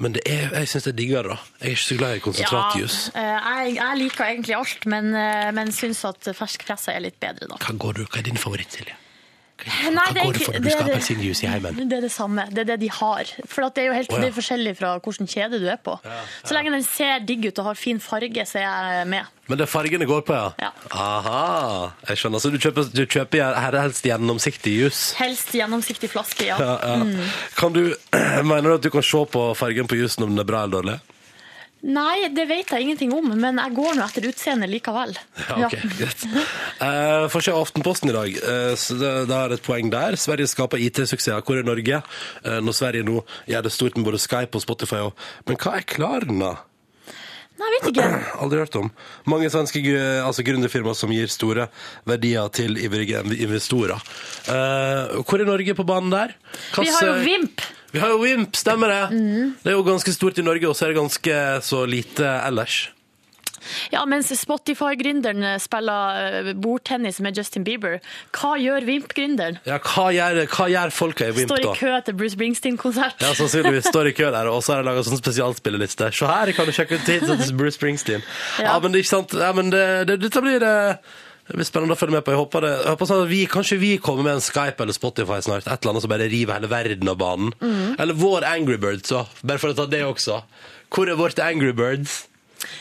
Men 0.00 0.14
det 0.16 0.22
er, 0.24 0.48
jeg 0.62 0.70
syns 0.70 0.86
det 0.86 0.92
er 0.94 0.96
diggere, 0.96 1.34
da. 1.34 1.50
Jeg 1.60 1.66
er 1.66 1.76
ikke 1.76 1.84
så 1.84 1.96
glad 2.00 2.16
i 2.16 2.22
konsentratjus. 2.24 2.98
Ja, 3.12 3.34
jeg, 3.60 3.74
jeg 3.76 4.00
liker 4.00 4.24
egentlig 4.30 4.56
alt, 4.56 4.86
men, 4.88 5.12
eh, 5.12 5.50
men 5.56 5.72
syns 5.76 6.00
at 6.08 6.30
ferskpressa 6.38 6.94
er 6.96 7.04
litt 7.04 7.18
bedre, 7.20 7.50
da. 7.50 7.60
Hva, 7.60 7.76
går 7.84 8.00
du, 8.00 8.06
hva 8.06 8.22
er 8.22 8.28
din 8.30 8.40
favoritt, 8.40 8.72
Silje? 8.78 8.96
Nei, 9.66 10.04
Hva 10.06 10.14
det 10.14 10.24
går 10.24 10.32
det 10.36 10.42
for 10.44 10.52
når 10.54 10.60
du 10.64 10.70
skal 10.70 10.80
ha 10.80 10.86
det- 10.86 10.94
appelsinjuice 10.96 11.44
i 11.44 11.50
heimen? 11.50 11.80
Det 11.90 11.98
er 11.98 12.00
det 12.06 12.12
samme. 12.12 12.46
Det 12.50 12.58
er 12.58 12.68
det 12.72 12.78
de 12.80 12.90
har. 12.90 13.24
For 13.46 13.66
at 13.66 13.74
det 13.74 13.82
er 13.84 13.86
jo 13.90 13.96
helt 13.98 14.12
oh, 14.12 14.16
ja. 14.16 14.22
det 14.24 14.30
er 14.30 14.36
forskjellig 14.38 14.76
fra 14.78 14.92
hvilken 14.98 15.28
kjede 15.30 15.60
du 15.60 15.66
er 15.68 15.76
på. 15.76 15.98
Så 16.44 16.56
lenge 16.56 16.72
den 16.72 16.82
ser 16.86 17.20
digg 17.26 17.44
ut 17.50 17.58
og 17.58 17.70
har 17.70 17.74
fin 17.78 18.00
farge, 18.00 18.46
så 18.46 18.58
er 18.62 18.98
jeg 19.00 19.06
med. 19.12 19.24
Men 19.50 19.58
det 19.58 19.66
er 19.66 19.70
fargene 19.72 20.06
går 20.06 20.22
på, 20.22 20.34
ja? 20.34 20.50
Ja. 20.62 20.70
Aha, 20.94 21.90
jeg 22.08 22.20
skjønner. 22.22 22.38
Så 22.38 22.52
du 22.54 22.58
kjøper, 22.62 22.86
du 22.94 23.04
kjøper 23.06 23.56
helst 23.80 24.04
gjennomsiktig 24.06 24.74
jus? 24.76 25.00
Helst 25.18 25.54
gjennomsiktig 25.58 26.10
flaske, 26.12 26.46
ja. 26.46 26.58
Ja, 26.60 26.76
ja. 26.78 27.30
Kan 27.58 27.74
du, 27.74 27.94
mener 28.50 28.68
du 28.68 28.74
at 28.78 28.86
du 28.86 28.90
kan 28.94 29.02
se 29.02 29.24
på 29.26 29.48
fargen 29.58 29.90
på 29.90 29.98
jusen 29.98 30.24
om 30.24 30.30
den 30.30 30.44
er 30.44 30.46
bra 30.46 30.64
eller 30.64 30.80
dårlig? 30.80 31.00
Nei, 31.80 32.28
det 32.36 32.44
vet 32.50 32.68
jeg 32.68 32.84
ingenting 32.84 33.12
om, 33.16 33.30
men 33.40 33.56
jeg 33.56 33.74
går 33.76 33.96
nå 33.96 34.04
etter 34.04 34.26
utseendet 34.28 34.70
likevel. 34.72 35.14
Ja, 35.50 35.66
ok, 35.66 35.76
greit. 35.98 36.24
Uh, 36.80 37.26
Får 37.32 37.46
se 37.46 37.54
Aftenposten 37.56 38.12
i 38.12 38.16
dag, 38.16 38.36
Uh, 38.40 38.74
så 38.78 38.96
det, 39.00 39.10
det 39.30 39.36
er 39.36 39.54
et 39.56 39.64
poeng 39.64 39.90
der. 39.92 40.16
Sverige 40.20 40.48
skaper 40.50 40.80
IT-suksesser. 40.80 41.42
Hvor 41.44 41.58
er 41.58 41.66
Norge? 41.66 42.02
Uh, 42.44 42.58
når 42.64 42.76
Sverige 42.76 43.06
nå 43.06 43.22
gjør 43.50 43.66
det 43.66 43.72
stort 43.74 43.96
med 43.96 44.06
både 44.08 44.20
Skype 44.22 44.56
og 44.60 44.64
Spotify. 44.64 45.00
Og, 45.08 45.28
men 45.48 45.58
hva 45.60 45.78
er 45.78 45.88
Klarna? 45.88 46.52
Nei, 47.60 47.70
vet 47.76 47.88
ikke. 47.92 48.06
Aldri 48.42 48.62
hørt 48.62 48.76
om. 48.80 48.88
Mange 49.28 49.50
svenske 49.52 49.82
gr- 49.84 50.22
altså 50.24 50.44
gründerfirmaer 50.46 50.96
som 50.96 51.12
gir 51.12 51.28
store 51.32 51.66
verdier 52.08 52.48
til 52.56 52.78
ivrige 52.80 53.20
investorer. 53.36 54.00
Eh, 54.48 55.18
hvor 55.20 55.42
er 55.44 55.48
Norge 55.50 55.74
på 55.76 55.84
banen 55.88 56.12
der? 56.14 56.32
Hva 56.72 56.86
Vi 56.86 56.94
har 56.94 57.10
jo 57.10 57.18
Vimp. 57.26 57.66
Vi 57.90 57.98
har 57.98 58.12
jo 58.14 58.20
Vimp, 58.22 58.54
stemmer 58.56 58.88
det. 58.94 59.20
Det 59.64 59.72
er 59.72 59.76
jo 59.76 59.84
ganske 59.86 60.12
stort 60.14 60.38
i 60.38 60.44
Norge, 60.46 60.68
og 60.70 60.76
så 60.78 60.86
er 60.86 60.92
det 60.94 61.00
ganske 61.02 61.36
så 61.66 61.82
lite 61.90 62.28
ellers. 62.46 62.84
Ja, 63.92 64.04
mens 64.08 64.30
Spotify-gründeren 64.40 65.44
spiller 65.60 66.20
eh, 66.48 66.50
bordtennis 66.54 67.20
med 67.24 67.36
Justin 67.38 67.64
Bieber, 67.66 67.98
hva 68.36 68.54
gjør 68.60 68.86
Vimp-gründeren? 68.88 69.58
Ja, 69.68 69.78
hva 69.84 70.08
gjør, 70.14 70.42
hva 70.54 70.68
gjør 70.72 70.94
folka 70.94 71.28
i 71.30 71.36
Vimp 71.36 71.50
Står 71.52 71.64
i 71.66 71.72
kø 71.78 71.94
til 72.06 72.18
Bruce 72.20 72.36
Springsteen-konsert. 72.36 73.20
Ja, 73.24 73.32
sannsynligvis 73.38 73.88
står 73.92 74.10
i 74.12 74.16
kø 74.16 74.30
der, 74.34 74.50
og 74.52 74.62
så 74.64 74.74
har 74.76 74.82
jeg 74.84 74.90
laget 74.90 75.08
sånn 75.10 75.20
spesialspilleliste. 75.22 76.12
Se 76.16 76.30
her, 76.30 76.52
kan 76.56 76.68
du 76.70 76.74
sjekke 76.76 76.98
ut 77.00 77.06
tidsen 77.08 77.40
til 77.42 77.56
Bruce 77.60 77.76
Springsteen. 77.78 78.22
Ja, 78.60 78.70
Ja. 78.70 78.78
men 78.80 78.92
det 78.94 79.00
er 79.00 79.04
ikke 79.06 79.16
sant. 79.16 79.34
Ja, 79.36 79.50
men 79.56 79.72
det, 79.74 79.84
det, 80.10 80.20
dette 80.26 80.40
blir 80.44 80.60
det 80.62 80.76
det 81.50 81.56
blir 81.58 81.66
spennende 81.66 81.96
å 81.96 81.98
følge 81.98 82.14
med 82.14 82.22
på. 82.22 82.30
Jeg 82.30 82.38
håper, 82.38 82.62
det, 82.62 82.68
jeg 82.84 82.92
håper 82.92 83.08
sånn 83.10 83.22
vi, 83.26 83.38
Kanskje 83.50 83.76
vi 83.80 83.88
kommer 83.98 84.22
med 84.22 84.36
en 84.36 84.44
Skype 84.44 84.84
eller 84.84 84.94
Spotify 84.94 85.40
snart. 85.42 85.64
Et 85.66 85.72
eller 85.82 85.90
annet 85.96 86.04
som 86.04 86.12
bare 86.12 86.28
river 86.30 86.54
hele 86.60 86.68
verden 86.70 87.10
av 87.10 87.16
banen. 87.18 87.50
Mm. 87.58 87.96
Eller 88.04 88.14
vår 88.20 88.46
Angry 88.46 88.76
Birds, 88.78 89.08
så. 89.10 89.24
Bare 89.42 89.58
for 89.58 89.72
å 89.72 89.74
ta 89.80 89.88
det 89.90 90.04
også. 90.06 90.36
Hvor 90.94 91.10
er 91.10 91.18
vårt 91.18 91.42
Angry 91.42 91.72
Birds? 91.74 92.20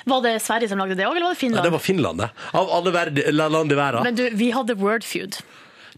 Var 0.10 0.26
det 0.26 0.36
Sverige 0.44 0.72
som 0.72 0.82
lagde 0.82 0.98
det 1.00 1.08
òg, 1.08 1.16
eller 1.16 1.30
var 1.30 1.38
det 1.38 1.42
Finland? 1.42 1.60
Finland? 1.60 1.66
det 1.66 1.76
var 1.78 1.80
Finland, 1.80 2.20
det. 2.20 2.30
Av 2.60 2.76
alle 2.80 2.94
verd, 2.96 3.24
land 3.34 3.72
i 3.72 3.80
verden. 3.80 4.04
Men 4.04 4.20
du, 4.20 4.30
vi 4.40 4.52
hadde 4.56 4.76
Wordfeud. 4.80 5.40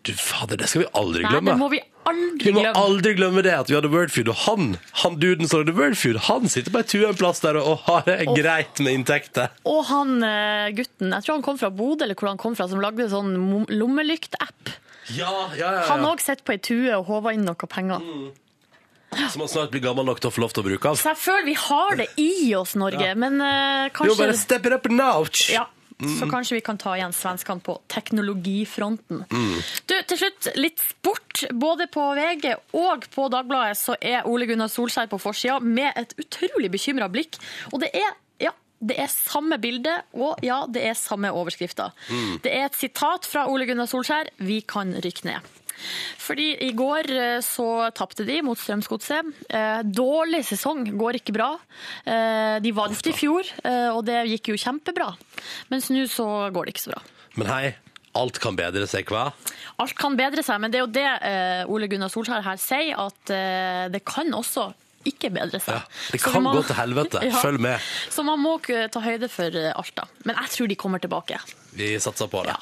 Du, 0.01 0.13
fader, 0.17 0.57
det 0.57 0.67
skal 0.69 0.81
vi 0.81 0.87
aldri 0.97 1.21
glemme. 1.27 1.45
Nei, 1.45 1.53
det 1.53 1.61
må 1.61 1.67
vi 1.69 1.79
aldri 2.09 2.21
glemme. 2.25 2.45
Vi 2.45 2.53
må 2.55 2.61
glemme. 2.63 2.81
aldri 2.81 3.13
glemme 3.19 3.43
det 3.45 3.53
at 3.53 3.69
vi 3.69 3.77
hadde 3.77 3.91
Wordfeud, 3.93 4.31
og 4.33 4.39
han, 4.47 4.71
han 5.03 5.17
duden 5.21 5.49
som 5.49 5.61
lagde 5.61 5.75
Wordfeud, 5.77 6.17
han 6.25 6.49
sitter 6.49 6.73
på 6.73 6.81
ei 6.81 6.87
tue 6.89 7.09
en 7.11 7.19
plass 7.19 7.43
der 7.43 7.59
og 7.61 7.83
har 7.85 8.07
det 8.09 8.17
greit 8.33 8.81
med 8.81 8.97
inntekter. 8.97 9.51
Og 9.69 9.83
han 9.91 10.17
eh, 10.25 10.71
gutten, 10.77 11.13
jeg 11.13 11.27
tror 11.27 11.37
han 11.37 11.45
kom 11.45 11.61
fra 11.61 11.69
Bodø, 11.69 12.07
eller 12.07 12.17
hvor 12.17 12.31
han 12.31 12.41
kom 12.41 12.57
fra, 12.57 12.69
som 12.71 12.81
lagde 12.81 13.09
sånn 13.13 13.35
lommelyktapp. 13.37 13.77
lommelykt-app. 13.77 14.73
Ja, 15.13 15.33
ja, 15.57 15.69
ja. 15.77 15.83
Han 15.91 16.05
har 16.05 16.15
òg 16.15 16.23
sitter 16.23 16.45
på 16.47 16.55
ei 16.55 16.61
tue 16.63 16.95
og 16.97 17.05
håver 17.11 17.37
inn 17.37 17.45
noe 17.45 17.69
penger. 17.69 18.01
Som 19.11 19.43
man 19.43 19.49
snart 19.51 19.71
blir 19.73 19.83
gammel 19.83 20.07
nok 20.07 20.21
til 20.23 20.31
å 20.31 20.33
få 20.33 20.45
lov 20.45 20.53
til 20.55 20.63
å 20.63 20.67
bruke 20.69 20.91
av. 20.93 20.95
Så 20.99 21.11
jeg 21.11 21.19
føler 21.19 21.45
vi 21.49 21.57
har 21.59 21.99
det 21.99 22.07
i 22.21 22.31
oss, 22.55 22.77
Norge, 22.79 23.11
men 23.19 23.41
eh, 23.43 23.91
kanskje 23.91 24.13
Jo, 24.13 24.17
bare 24.21 24.37
step 24.39 24.65
it 24.69 24.75
up 24.77 24.87
now! 24.91 25.25
Ja, 25.51 25.65
så 26.01 26.29
kanskje 26.29 26.55
vi 26.55 26.61
kan 26.65 26.79
ta 26.81 26.95
igjen 26.97 27.13
svenskene 27.13 27.61
på 27.61 27.75
teknologifronten. 27.91 29.25
Mm. 29.29 29.59
Du, 29.85 29.93
til 30.09 30.17
slutt, 30.17 30.47
litt 30.57 30.81
sport. 30.81 31.43
Både 31.51 31.85
på 31.91 32.07
VG 32.17 32.55
og 32.77 33.05
på 33.13 33.27
Dagbladet 33.33 33.77
så 33.77 33.95
er 34.01 34.25
Ole 34.29 34.47
Gunnar 34.49 34.71
Solskjær 34.71 35.11
på 35.11 35.19
forsida 35.21 35.59
med 35.61 35.93
et 35.99 36.15
utrolig 36.21 36.71
bekymra 36.73 37.09
blikk. 37.11 37.37
Og 37.71 37.83
det 37.83 37.91
er 37.93 38.09
ja, 38.41 38.55
Det 38.81 38.97
er 38.97 39.11
samme 39.13 39.59
bilde, 39.61 39.93
og 40.17 40.41
ja, 40.41 40.63
det 40.65 40.81
er 40.89 40.97
samme 40.97 41.29
overskrifter. 41.29 41.93
Det 42.41 42.49
er 42.49 42.65
et 42.65 42.77
sitat 42.79 43.27
fra 43.29 43.45
Ole 43.51 43.67
Gunnar 43.69 43.85
Solskjær 43.85 44.33
'Vi 44.39 44.61
kan 44.65 44.95
rykke 44.97 45.27
ned'. 45.29 45.60
Fordi 46.21 46.47
i 46.67 46.71
går 46.77 47.09
eh, 47.15 47.37
så 47.45 47.67
tapte 47.97 48.25
de 48.27 48.39
mot 48.45 48.59
Strømsgodset. 48.59 49.31
Eh, 49.49 49.81
dårlig 49.87 50.43
sesong, 50.47 50.83
går 50.99 51.19
ikke 51.21 51.35
bra. 51.35 51.51
Eh, 52.05 52.57
de 52.63 52.73
vant 52.75 53.07
i 53.07 53.13
fjor, 53.15 53.47
og 53.95 54.03
det 54.07 54.19
gikk 54.31 54.51
jo 54.53 54.59
kjempebra. 54.61 55.11
Mens 55.71 55.89
nå 55.93 56.05
så 56.11 56.27
går 56.53 56.67
det 56.67 56.75
ikke 56.75 56.85
så 56.87 56.93
bra. 56.93 57.01
Men 57.39 57.49
hei, 57.51 57.73
alt 58.19 58.39
kan 58.43 58.57
bedre 58.59 58.87
seg, 58.91 59.07
hva? 59.11 59.29
Alt 59.81 59.95
kan 59.97 60.17
bedre 60.19 60.43
seg, 60.43 60.59
men 60.61 60.71
det 60.73 60.81
er 60.81 60.85
jo 60.85 60.91
det 60.93 61.67
Ole 61.71 61.87
Gunnar 61.91 62.11
Solskjær 62.11 62.43
her 62.45 62.59
sier, 62.61 62.95
at 62.99 63.91
det 63.93 64.03
kan 64.07 64.29
også 64.35 64.69
ikke 65.07 65.31
bedre 65.33 65.57
seg. 65.63 65.79
Ja, 65.79 65.81
det 66.13 66.21
kan 66.21 66.43
man- 66.43 66.57
gå 66.59 66.65
til 66.67 66.77
helvete. 66.77 67.23
Følg 67.45 67.59
med. 67.63 67.79
Så 68.13 68.25
man 68.27 68.39
må 68.43 68.57
ta 68.61 69.01
høyde 69.01 69.29
for 69.31 69.49
alt, 69.71 69.95
da. 69.97 70.05
Men 70.27 70.37
jeg 70.43 70.53
tror 70.57 70.67
de 70.69 70.77
kommer 70.83 71.01
tilbake. 71.01 71.39
Vi 71.73 71.93
satser 72.03 72.29
på 72.29 72.43
det. 72.45 72.53
Ja. 72.53 72.59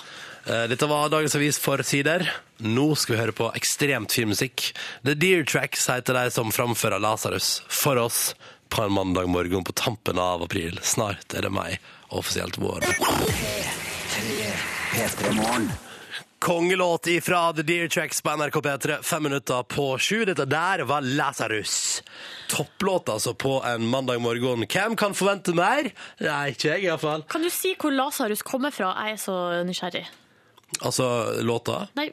Eh, 0.50 0.64
Dette 0.68 0.86
var 0.86 1.10
dagens 1.10 1.36
avis 1.36 1.60
for 1.62 1.82
sider. 1.86 2.26
Nå 2.58 2.88
skal 2.98 3.16
vi 3.16 3.22
høre 3.22 3.36
på 3.38 3.50
ekstremt 3.58 4.14
fin 4.16 4.30
musikk. 4.32 4.72
The 5.06 5.14
Deer 5.14 5.44
Tracks 5.46 5.86
heter 5.92 6.18
de 6.18 6.32
som 6.34 6.50
framfører 6.52 7.02
Lasarus 7.02 7.60
for 7.70 8.00
oss 8.02 8.34
på 8.70 8.82
en 8.86 8.94
mandag 8.94 9.30
morgen 9.30 9.64
på 9.64 9.76
tampen 9.78 10.18
av 10.20 10.42
april. 10.46 10.80
Snart 10.82 11.34
er 11.38 11.46
det 11.46 11.54
meg, 11.54 11.78
offisielt 12.10 12.58
vår. 12.62 12.86
Kongelåt 16.40 17.08
ifra 17.12 17.54
The 17.54 17.66
Deer 17.68 17.90
Tracks 17.92 18.22
på 18.22 18.34
NRK 18.40 18.56
P3, 18.66 18.98
fem 19.04 19.24
minutter 19.24 19.64
på 19.70 19.86
sju. 20.02 20.24
Dette 20.26 20.46
der 20.50 20.86
var 20.90 21.02
Lasarus. 21.06 22.02
Topplåt 22.50 23.10
altså 23.14 23.34
på 23.38 23.60
en 23.70 23.86
mandag 23.86 24.22
morgen. 24.22 24.66
Hvem 24.66 24.96
kan 24.98 25.14
forvente 25.14 25.54
mer? 25.54 25.92
Nei, 26.24 26.40
ikke 26.56 26.72
jeg 26.72 26.88
iallfall. 26.88 27.28
Kan 27.30 27.46
du 27.46 27.52
si 27.54 27.76
hvor 27.78 27.94
Lasarus 27.94 28.42
kommer 28.42 28.74
fra? 28.74 28.96
Jeg 29.04 29.20
er 29.20 29.22
så 29.22 29.38
nysgjerrig. 29.68 30.08
Altså 30.82 31.06
låta? 31.42 31.88
Nei, 31.98 32.12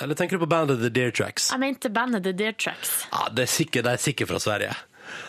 Eller 0.00 0.16
tenker 0.16 0.38
du 0.38 0.42
på 0.46 0.48
bandet 0.48 0.80
The 0.80 0.88
Deer 0.88 1.10
Tracks? 1.12 1.50
jeg 1.52 1.60
mente 1.60 1.90
bandet 1.92 2.24
The 2.24 2.32
Deer 2.32 2.52
Tracks. 2.56 3.04
Ja, 3.12 3.26
det 3.28 3.44
er 3.44 3.52
sikkert, 3.52 3.84
det 3.84 3.92
er 3.92 4.00
sikkert 4.00 4.30
fra 4.32 4.40
Sverige. 4.40 4.74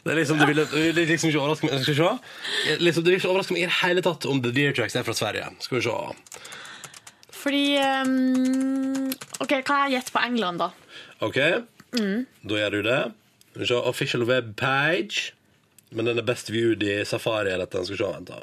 Det 0.04 0.14
er 0.14 0.16
liksom, 0.22 0.40
det 0.40 0.48
vil, 0.48 0.62
det 0.96 1.08
liksom 1.10 1.30
ikke 1.30 1.40
overraske 1.42 1.68
meg 1.68 1.82
Skal 1.84 1.94
vi 1.94 2.00
se? 2.00 2.78
Liksom, 2.80 3.04
det 3.04 3.12
vil 3.12 3.20
ikke 3.20 3.32
overraske 3.34 3.56
meg 3.56 3.66
i 3.66 3.68
det 3.68 3.78
hele 3.82 4.04
tatt 4.06 4.28
om 4.30 4.40
The 4.44 4.54
Deer 4.56 4.76
Tracks 4.78 4.96
er 4.96 5.04
fra 5.04 5.16
Sverige. 5.18 5.50
Skal 5.66 5.80
vi 5.80 5.84
se. 5.84 5.96
Fordi 7.44 7.64
um, 8.08 9.10
OK, 9.44 9.58
kan 9.68 9.84
jeg 9.84 9.98
gjette 9.98 10.16
på 10.16 10.24
England, 10.24 10.64
da? 10.64 10.70
OK, 11.28 11.40
da 11.92 12.60
gjør 12.62 12.78
du 12.78 12.82
det. 12.88 13.02
Skal 13.52 13.66
vi 13.66 13.68
se. 13.74 13.82
Official 13.92 14.24
web 14.30 14.54
page. 14.60 15.34
Men 15.92 16.08
den 16.08 16.18
er 16.18 16.26
best 16.26 16.50
viewed 16.54 16.84
i 16.88 17.02
Safari. 17.06 17.52
Eller 17.52 17.68
dette. 17.68 17.84
Skal 17.86 17.98
vi 17.98 18.04
se. 18.04 18.12
Vent, 18.16 18.32
da. 18.32 18.40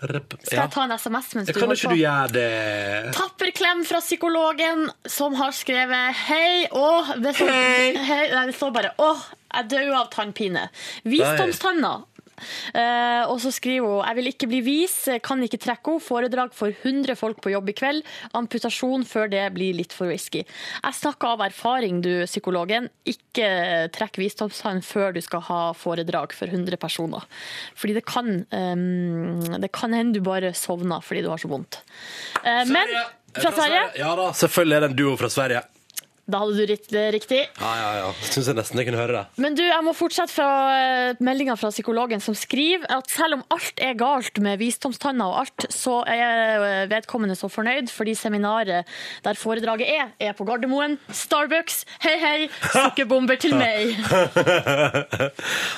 Skal 0.00 0.56
jeg 0.56 0.70
ta 0.72 0.84
en 0.86 0.94
SMS 0.96 1.34
mens 1.36 1.48
du 1.48 1.52
Kan 1.52 1.62
holder 1.66 1.76
ikke 1.76 1.90
på? 1.90 1.92
du 1.92 2.00
gjøre 2.00 2.28
det? 2.32 3.12
Tapper 3.16 3.50
klem 3.56 3.82
fra 3.84 4.00
psykologen 4.00 4.86
som 5.04 5.36
har 5.36 5.52
skrevet 5.56 6.16
Hei, 6.24 6.64
åh 6.72 7.10
det, 7.20 7.34
står, 7.36 7.50
Hei. 7.52 8.22
nei, 8.32 8.46
det 8.48 8.56
står 8.56 8.72
bare 8.78 8.94
Å, 8.96 9.10
jeg 9.50 9.68
dør 9.72 9.92
av 9.98 10.08
tannpine. 10.14 10.68
Visdomstanna. 11.04 11.92
Eh, 12.74 13.22
og 13.26 13.38
så 13.42 13.52
skriver 13.54 13.86
hun 13.86 14.06
Jeg 14.06 14.18
vil 14.18 14.30
ikke 14.32 14.48
bli 14.50 14.60
vis, 14.66 14.96
kan 15.24 15.42
ikke 15.44 15.60
trekke 15.60 15.94
henne. 15.94 16.06
Foredrag 16.10 16.54
for 16.56 16.72
100 16.72 17.16
folk 17.18 17.40
på 17.44 17.52
jobb 17.52 17.70
i 17.70 17.76
kveld. 17.76 18.06
Amputasjon 18.36 19.04
før 19.08 19.30
det 19.32 19.42
blir 19.54 19.76
litt 19.76 19.94
for 19.96 20.10
risky. 20.10 20.42
Jeg 20.44 20.98
snakker 20.98 21.34
av 21.34 21.44
erfaring, 21.46 22.00
du 22.04 22.24
psykologen. 22.28 22.88
Ikke 23.08 23.88
trekk 23.94 24.20
visdomstann 24.20 24.82
før 24.84 25.14
du 25.16 25.20
skal 25.24 25.44
ha 25.48 25.60
foredrag 25.76 26.34
for 26.36 26.50
100 26.50 26.80
personer. 26.80 27.26
Fordi 27.78 27.96
det 27.98 28.04
kan 28.08 28.44
um, 28.50 29.40
Det 29.60 29.72
kan 29.74 29.94
hende 29.96 30.18
du 30.18 30.24
bare 30.24 30.54
sovner 30.56 31.04
fordi 31.04 31.24
du 31.24 31.30
har 31.32 31.40
så 31.40 31.50
vondt. 31.50 31.80
Eh, 32.44 32.64
men 32.70 32.94
fra 33.34 33.52
Sverige? 33.54 33.84
Ja 34.00 34.14
da, 34.18 34.30
selvfølgelig 34.36 34.76
er 34.76 34.84
det 34.84 34.90
en 34.90 34.98
duo 34.98 35.16
fra 35.20 35.30
Sverige. 35.32 35.62
Da 36.30 36.40
hadde 36.42 36.54
du 36.66 36.74
det 36.94 37.04
riktig. 37.14 37.40
Ja, 37.58 37.70
ja, 37.80 37.90
ja. 38.00 38.10
Syns 38.30 38.48
jeg 38.50 38.56
nesten 38.58 38.78
jeg 38.80 38.86
kunne 38.88 39.00
høre 39.00 39.16
det. 39.16 39.42
Men 39.42 39.56
du, 39.58 39.62
jeg 39.66 39.82
må 39.86 39.94
fortsette 39.96 40.32
fra 40.32 40.48
eh, 40.76 41.20
meldinga 41.24 41.56
fra 41.58 41.72
psykologen 41.74 42.22
som 42.22 42.36
skriver 42.38 42.86
at 42.94 43.10
selv 43.10 43.40
om 43.40 43.44
alt 43.54 43.82
er 43.82 43.96
galt 43.98 44.38
med 44.42 44.60
visdomstanna 44.60 45.26
og 45.30 45.40
alt, 45.42 45.66
så 45.74 46.00
er 46.06 46.64
eh, 46.66 46.84
vedkommende 46.92 47.36
så 47.38 47.50
fornøyd 47.50 47.90
fordi 47.92 48.14
seminaret 48.18 48.86
der 49.24 49.40
foredraget 49.40 49.90
er, 49.90 50.12
er 50.30 50.36
på 50.38 50.46
Gardermoen. 50.48 50.98
Starbucks, 51.10 51.82
hei 52.04 52.16
hei, 52.22 52.36
sukkerbomber 52.70 53.40
til 53.40 53.56
meg. 53.62 53.96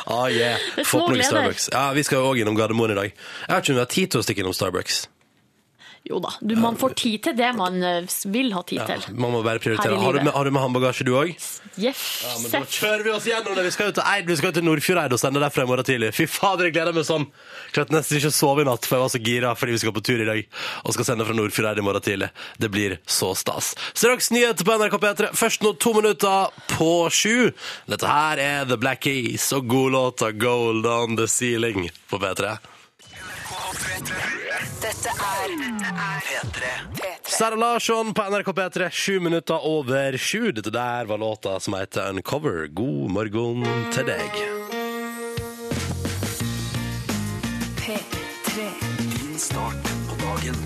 Ah, 0.06 0.28
yeah. 0.28 0.58
Det 0.76 0.86
Få 0.86 1.06
på 1.06 1.14
noe. 1.16 1.24
Starbucks. 1.24 1.70
Ja, 1.72 1.88
Vi 1.96 2.04
skal 2.06 2.26
òg 2.28 2.42
innom 2.42 2.58
Gardermoen 2.58 2.92
i 2.94 2.98
dag. 2.98 3.12
Jeg 3.46 3.54
har 3.54 3.64
ikke 3.64 3.78
noe 3.78 3.88
tid 3.90 4.12
til 4.12 4.22
å 4.22 4.26
stikke 4.26 4.44
innom 4.44 4.56
Starbucks. 4.56 5.06
Jo 6.02 6.18
da, 6.18 6.32
du, 6.42 6.56
man 6.58 6.74
får 6.74 6.94
tid 6.98 7.20
til 7.28 7.34
det 7.38 7.52
man 7.54 7.76
eh, 7.86 8.06
vil 8.34 8.48
ha 8.56 8.62
tid 8.66 8.80
til. 8.88 9.04
Man 9.14 9.30
må 9.30 9.42
bare 9.46 9.60
prioritere. 9.62 9.94
Har 10.02 10.16
du 10.16 10.18
med, 10.26 10.32
har 10.34 10.48
du 10.48 10.50
med 10.50 10.62
håndbagasje, 10.64 11.04
du 11.06 11.12
òg? 11.14 11.30
Jeff, 11.78 12.00
Ja, 12.26 12.32
men 12.42 12.50
da 12.50 12.60
kjører 12.66 13.04
vi 13.06 13.12
oss 13.14 13.28
gjennom 13.30 13.54
det. 13.56 13.62
Vi 13.68 13.70
skal 13.76 13.88
jo 13.88 13.94
til 13.96 14.08
Eid, 14.10 14.26
vi 14.26 14.34
skal 14.40 14.50
jo 14.50 14.56
til 14.58 14.66
Nordfjordeid 14.66 15.14
og 15.14 15.20
sende 15.22 15.40
derfra 15.40 15.62
i 15.62 15.70
morgen 15.70 15.86
tidlig. 15.86 16.10
Fy 16.16 16.26
fader, 16.28 16.66
jeg 16.68 16.74
gleder 16.74 16.96
meg 16.96 17.06
sånn. 17.06 17.28
Klarte 17.72 17.94
nesten 17.94 18.18
ikke 18.18 18.32
å 18.32 18.34
sove 18.34 18.64
i 18.64 18.68
natt, 18.68 18.88
for 18.88 18.98
jeg 18.98 19.04
var 19.06 19.12
så 19.14 19.22
gira 19.30 19.54
fordi 19.56 19.76
vi 19.76 19.80
skal 19.84 19.94
på 19.96 20.02
tur 20.10 20.24
i 20.24 20.28
dag. 20.28 20.42
Og 20.82 20.96
skal 20.98 21.08
sende 21.12 21.28
fra 21.30 21.38
Nordfjordeid 21.38 21.78
i 21.78 21.86
morgen 21.86 22.04
tidlig. 22.08 22.32
Det 22.58 22.72
blir 22.74 22.98
så 23.06 23.30
stas. 23.38 23.70
Straks 23.94 24.32
nyheter 24.34 24.66
på 24.66 24.76
NRK 24.82 24.98
P3. 25.06 25.30
Først 25.38 25.62
nå 25.62 25.72
to 25.78 25.94
minutter 26.00 26.50
på 26.74 26.90
sju. 27.14 27.52
Dette 27.94 28.10
her 28.10 28.42
er 28.42 28.66
The 28.68 28.80
Black 28.82 29.06
Keys 29.06 29.46
og 29.54 29.70
godlåta 29.70 30.34
Gold 30.34 30.82
On 30.98 31.14
The 31.16 31.30
Ceiling 31.30 31.86
på 32.10 32.18
P3. 32.26 32.56
Dette 34.82 35.08
er 35.08 35.52
P3. 36.26 36.70
P3. 36.94 37.30
Sara 37.30 37.54
Larsson 37.54 38.14
på 38.14 38.22
NRK 38.22 38.48
P3, 38.52 38.90
sju 38.90 39.20
minutter 39.20 39.66
over 39.66 40.16
sju. 40.18 40.52
Dette 40.52 40.70
der 40.70 41.04
var 41.04 41.18
låta 41.18 41.60
som 41.60 41.74
heter 41.74 42.10
Uncover. 42.10 42.66
God 42.66 43.10
morgen 43.10 43.62
til 43.94 44.06
deg. 44.10 44.40
P3. 47.78 48.66
Din 48.98 49.38
start 49.38 49.86
på 50.10 50.18
dagen. 50.24 50.58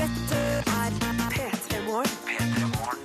Dette 0.00 0.42
er 0.64 0.90
P3 1.36 1.84
Morgen. 1.84 2.12
P3 2.24 2.72
Morgen. 2.72 3.00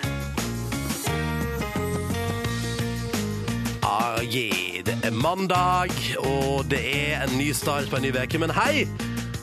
Ah, 3.83 4.23
yeah. 4.23 4.83
Det 4.85 4.95
er 5.03 5.11
mandag, 5.11 5.91
og 6.19 6.71
det 6.71 6.79
er 6.87 7.27
en 7.27 7.37
ny 7.37 7.51
start 7.51 7.91
på 7.91 7.99
en 7.99 8.07
ny 8.07 8.15
uke. 8.15 8.39
Men 8.39 8.55
hei! 8.55 8.87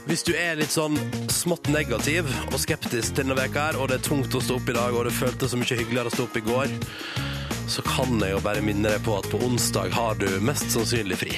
Hvis 0.09 0.23
du 0.25 0.31
er 0.33 0.57
litt 0.57 0.73
sånn 0.73 0.97
smått 1.31 1.69
negativ 1.71 2.29
og 2.49 2.57
skeptisk 2.61 3.13
til 3.13 3.23
denne 3.23 3.37
veka 3.37 3.67
her, 3.69 3.77
og 3.79 3.91
det 3.91 3.99
er 3.99 4.07
tungt 4.07 4.33
å 4.35 4.41
stå 4.41 4.57
opp 4.57 4.71
i 4.71 4.75
dag, 4.75 4.95
og 4.97 5.05
det 5.07 5.13
føltes 5.13 5.53
så 5.53 5.59
mye 5.59 5.77
hyggeligere 5.77 6.09
å 6.09 6.15
stå 6.15 6.25
opp 6.25 6.39
i 6.39 6.43
går, 6.47 6.73
så 7.71 7.83
kan 7.85 8.17
jeg 8.19 8.33
jo 8.33 8.41
bare 8.43 8.63
minne 8.65 8.89
deg 8.89 9.03
på 9.05 9.13
at 9.19 9.29
på 9.31 9.39
onsdag 9.45 9.93
har 9.95 10.17
du 10.19 10.27
mest 10.43 10.73
sannsynlig 10.73 11.19
fri. 11.21 11.37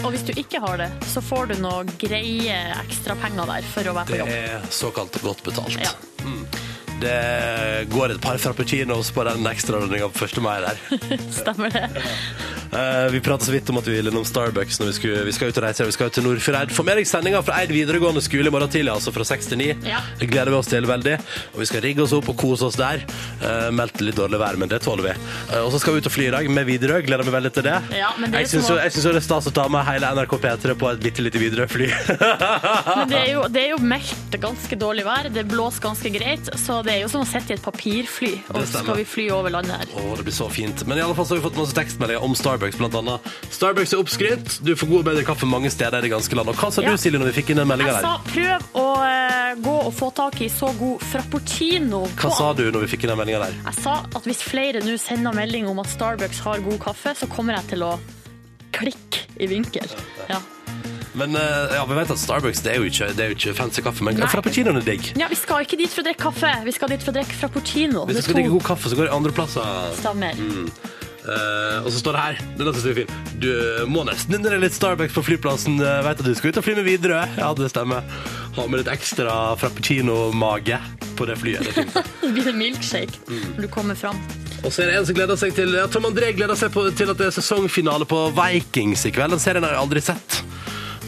Og 0.00 0.14
hvis 0.14 0.24
du 0.26 0.32
ikke 0.40 0.62
har 0.64 0.80
det, 0.80 0.88
så 1.12 1.22
får 1.22 1.52
du 1.52 1.60
noe 1.60 1.84
greie 2.00 2.56
ekstrapenger 2.80 3.52
der 3.52 3.68
for 3.68 3.90
å 3.90 3.94
være 3.98 4.08
på 4.08 4.20
jobb. 4.22 4.32
Det 4.32 4.40
er 4.48 4.66
såkalt 4.74 5.20
godt 5.22 5.44
betalt. 5.46 5.76
Ja. 5.76 5.92
Det 7.00 7.86
går 7.92 8.16
et 8.16 8.20
par 8.20 8.40
frappuccinos 8.40 9.12
på 9.16 9.24
den 9.28 9.46
ekstraordninga 9.48 10.10
på 10.12 10.26
1. 10.26 10.40
mai 10.44 10.58
der. 10.64 10.82
Stemmer 11.40 11.72
det? 11.72 11.86
Eh, 12.70 13.10
vi 13.12 13.20
pratet 13.20 13.46
så 13.46 13.52
vidt 13.52 13.70
om 13.70 13.78
at 13.80 13.88
vi 13.88 13.96
ville 13.96 14.12
innom 14.12 14.24
Starbucks 14.24 14.80
når 14.80 14.90
vi, 14.92 14.96
skulle, 14.98 15.22
vi 15.26 15.34
skal 15.34 15.50
ut 15.50 15.58
og 15.58 15.64
reise. 15.66 15.86
Vi 15.88 15.96
skal 15.96 16.10
ut 16.10 16.16
til 16.18 16.26
Nordfjordeid. 16.26 16.74
Få 16.74 16.84
med 16.86 17.00
deg 17.00 17.08
sendinga 17.08 17.42
fra 17.46 17.60
Eid 17.62 17.72
videregående 17.74 18.22
skole 18.24 18.50
i 18.50 18.54
morgen 18.54 18.70
tidlig, 18.70 18.92
altså 18.94 19.12
fra 19.14 19.26
6 19.26 19.50
til 19.52 19.62
9. 19.62 19.70
Ja. 19.90 20.02
Det 20.20 20.30
gleder 20.30 20.52
vi 20.54 20.58
oss 20.60 20.70
til 20.70 20.86
veldig. 20.86 21.16
Og 21.54 21.62
vi 21.62 21.68
skal 21.70 21.84
rigge 21.84 22.04
oss 22.04 22.14
opp 22.16 22.30
og 22.30 22.38
kose 22.40 22.68
oss 22.68 22.78
der. 22.78 23.02
Uh, 23.40 23.68
meldte 23.74 24.04
litt 24.06 24.18
dårlig 24.18 24.40
vær, 24.40 24.58
men 24.60 24.70
det 24.70 24.80
tåler 24.84 25.10
vi. 25.10 25.14
Uh, 25.50 25.64
og 25.64 25.70
så 25.74 25.80
skal 25.82 25.96
vi 25.96 26.02
ut 26.02 26.10
og 26.10 26.14
fly 26.14 26.28
i 26.28 26.34
dag 26.34 26.50
med 26.50 26.68
Widerøe. 26.68 27.02
Gleder 27.06 27.26
meg 27.26 27.36
veldig 27.38 27.52
til 27.56 27.66
det. 27.66 27.76
Ja, 27.98 28.12
det 28.20 28.30
jeg 28.44 28.50
syns 28.52 28.70
jo 28.70 28.78
jo 28.78 29.14
det 29.14 29.20
er 29.20 29.26
stas 29.26 29.48
å 29.50 29.54
ta 29.54 29.66
med 29.72 29.84
hele 29.88 30.10
NRK 30.14 30.36
P3 30.44 30.76
på 30.78 30.90
et 30.92 31.02
bitte 31.02 31.24
lite 31.24 31.40
Widerøe-fly. 31.42 31.88
Men 33.00 33.10
det 33.10 33.18
er, 33.18 33.30
jo, 33.32 33.44
det 33.50 33.64
er 33.64 33.70
jo 33.72 33.80
meldt 33.94 34.38
ganske 34.42 34.78
dårlig 34.78 35.06
vær. 35.08 35.30
Det 35.34 35.44
blåser 35.50 35.84
ganske 35.88 36.14
greit. 36.14 36.52
Så 36.60 36.80
det 36.86 36.94
er 36.94 37.02
jo 37.04 37.10
som 37.12 37.24
å 37.24 37.28
sitte 37.28 37.54
i 37.54 37.58
et 37.58 37.64
papirfly, 37.64 38.32
og 38.54 38.62
så 38.62 38.84
skal 38.84 39.00
vi 39.00 39.06
fly 39.08 39.26
over 39.34 39.54
landet 39.56 39.82
her. 39.82 39.94
Å, 39.98 40.06
det 40.18 40.28
blir 40.28 40.36
så 40.36 40.46
fint. 40.52 40.84
Men 40.86 41.00
i 41.00 41.04
alle 41.04 41.16
fall 41.18 41.26
så 41.26 41.34
har 41.34 41.42
vi 41.42 41.46
fått 41.48 41.58
masse 41.58 41.76
tekstmeldinger 41.76 42.24
om 42.24 42.36
Starbucks, 42.38 42.59
blant 42.60 42.94
annet. 42.94 43.20
Starbucks 43.50 43.92
er 43.96 43.98
oppskrytt. 44.02 44.58
Du 44.64 44.74
får 44.76 44.86
god 44.90 44.98
og 44.98 45.04
bedre 45.04 45.24
kaffe 45.24 45.46
mange 45.48 45.70
steder 45.72 45.98
i 45.98 46.02
det 46.02 46.10
ganske 46.12 46.34
land. 46.36 46.48
Og 46.48 46.54
hva 46.60 46.70
sa 46.72 46.82
Ja. 46.82 46.90
du, 46.92 46.96
Silje, 47.00 47.18
når 47.18 47.32
vi 47.32 47.42
fikk 47.42 47.50
inn 47.50 47.56
den 47.62 47.68
meldinga 47.68 47.92
Jeg 47.96 48.02
sa 48.04 48.20
prøv 48.28 48.60
å 48.76 48.86
uh, 49.00 49.54
gå 49.64 49.76
og 49.86 49.92
få 49.94 50.10
tak 50.14 50.40
i 50.42 50.48
så 50.48 50.68
god 50.78 51.00
frappuccino. 51.00 52.04
Hva 52.20 52.30
sa 52.36 52.52
du 52.52 52.70
når 52.70 52.80
vi 52.86 52.92
fikk 52.96 53.04
inn 53.04 53.14
den 53.14 53.18
meldinga 53.18 53.40
der? 53.46 53.56
Jeg 53.64 53.74
sa 53.82 54.04
at 54.14 54.24
hvis 54.28 54.42
flere 54.44 54.80
nå 54.84 54.96
sender 55.00 55.32
melding 55.32 55.66
om 55.68 55.78
at 55.80 55.88
Starbucks 55.88 56.40
har 56.44 56.60
god 56.60 56.78
kaffe, 56.80 57.14
så 57.16 57.26
kommer 57.26 57.56
jeg 57.58 57.70
til 57.74 57.82
å 57.88 57.98
klikke 58.76 59.26
i 59.40 59.46
vinkel. 59.50 59.88
Ja. 60.28 60.38
Men 61.12 61.34
eh, 61.34 61.72
ja, 61.74 61.82
vi 61.90 61.94
vet 61.98 62.10
at 62.14 62.20
Starbucks 62.22 62.60
det 62.62 62.70
er 62.70 62.76
jo 62.78 62.86
ikke, 62.86 63.08
det 63.18 63.24
er 63.24 63.32
jo 63.32 63.34
ikke 63.34 63.54
fancy 63.58 63.82
kaffe, 63.82 64.04
men 64.06 64.14
Nei. 64.14 64.28
frappuccinoen 64.30 64.78
er 64.78 64.84
digg. 64.86 65.08
ja, 65.18 65.26
vi 65.26 65.34
skal 65.34 65.64
ikke 65.66 65.76
dit 65.80 65.90
for 65.90 66.04
å 66.04 66.06
drikke 66.06 66.22
kaffe, 66.28 66.52
vi 66.64 66.70
skal 66.76 66.92
dit 66.92 67.02
for 67.02 67.10
å 67.10 67.16
drikke 67.18 67.34
frappuccino. 67.34 68.04
Hvis 68.06 68.20
du 68.20 68.22
skal 68.28 68.38
drikke 68.38 68.52
god 68.54 68.62
kaffe, 68.68 68.92
så 68.92 68.96
går 69.00 69.08
det 69.08 69.14
andre 69.16 69.32
plasser. 69.34 69.90
stemmer. 69.98 70.38
Eh, 71.20 71.78
og 71.84 71.90
så 71.92 71.98
står 72.00 72.16
det 72.16 72.20
her 72.24 72.38
Denne 72.56 72.72
synes 72.72 72.86
jeg 72.86 72.94
er 72.94 73.00
fin. 73.02 73.40
Du 73.42 73.50
må 73.92 74.04
nesten 74.08 74.36
inn 74.38 74.46
litt 74.62 74.76
Starbucks 74.76 75.16
på 75.16 75.24
flyplassen. 75.26 75.80
Uh, 75.80 76.00
vet 76.06 76.22
at 76.22 76.26
du 76.26 76.32
skal 76.36 76.52
ut 76.52 76.60
og 76.60 76.66
fly 76.66 76.76
med 76.78 76.88
Widerøe. 76.88 77.24
Ja, 77.40 77.50
det 77.56 77.70
stemmer. 77.72 78.06
Ha 78.56 78.66
med 78.66 78.82
litt 78.82 78.92
ekstra 78.92 79.54
frappuccino-mage 79.60 80.80
på 81.18 81.28
det 81.28 81.36
flyet. 81.40 81.72
Det 82.22 82.32
blir 82.34 82.52
en 82.52 82.60
milkshake 82.60 83.20
når 83.28 83.66
du 83.66 83.70
kommer 83.72 83.98
fram. 83.98 84.20
Og 84.60 84.72
så 84.72 84.84
er 84.84 84.90
det 84.90 84.98
en 84.98 85.08
som 85.08 85.16
gleder 85.16 85.40
seg 85.40 85.54
til 85.56 85.72
ja, 85.76 85.86
Tom 85.92 86.08
André 86.08 86.34
gleder 86.36 86.58
seg 86.58 86.72
på, 86.74 86.84
til 86.96 87.12
at 87.12 87.20
det 87.20 87.30
er 87.30 87.36
sesongfinale 87.36 88.08
på 88.08 88.26
Vikings 88.36 89.06
i 89.08 89.12
kveld. 89.14 89.36
Den 89.36 89.42
serien 89.42 89.64
har 89.64 89.76
jeg 89.76 89.84
aldri 89.86 90.04
sett. 90.04 90.40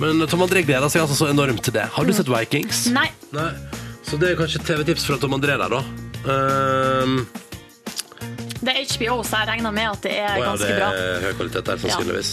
Men 0.01 0.25
Tom 0.31 0.45
André 0.45 0.65
gleder 0.65 0.89
seg 0.93 1.05
altså 1.05 1.19
så 1.19 1.29
enormt 1.33 1.65
til 1.67 1.77
det. 1.77 1.85
Har 1.93 2.09
du 2.09 2.15
sett 2.17 2.31
Vikings? 2.33 2.87
Nei. 2.95 3.11
Nei. 3.37 3.51
Så 4.09 4.19
det 4.21 4.33
er 4.33 4.41
kanskje 4.41 4.63
TV-tips 4.67 5.05
fra 5.09 5.19
Tom 5.21 5.37
André 5.37 5.59
der, 5.61 5.73
da. 5.73 5.83
Ehm, 6.33 7.21
Det 8.63 8.73
er 8.73 8.87
HBO, 8.87 9.17
så 9.27 9.43
jeg 9.43 9.49
regner 9.51 9.75
med 9.75 9.89
at 9.91 10.05
det 10.07 10.13
er 10.15 10.37
oh, 10.37 10.39
ja, 10.39 10.45
ganske 10.47 10.69
det 10.69 10.77
bra. 10.79 10.91
er 10.95 11.25
høy 11.27 11.33
kvalitet 11.41 11.67
der, 11.67 11.81
sannsynligvis. 11.83 12.31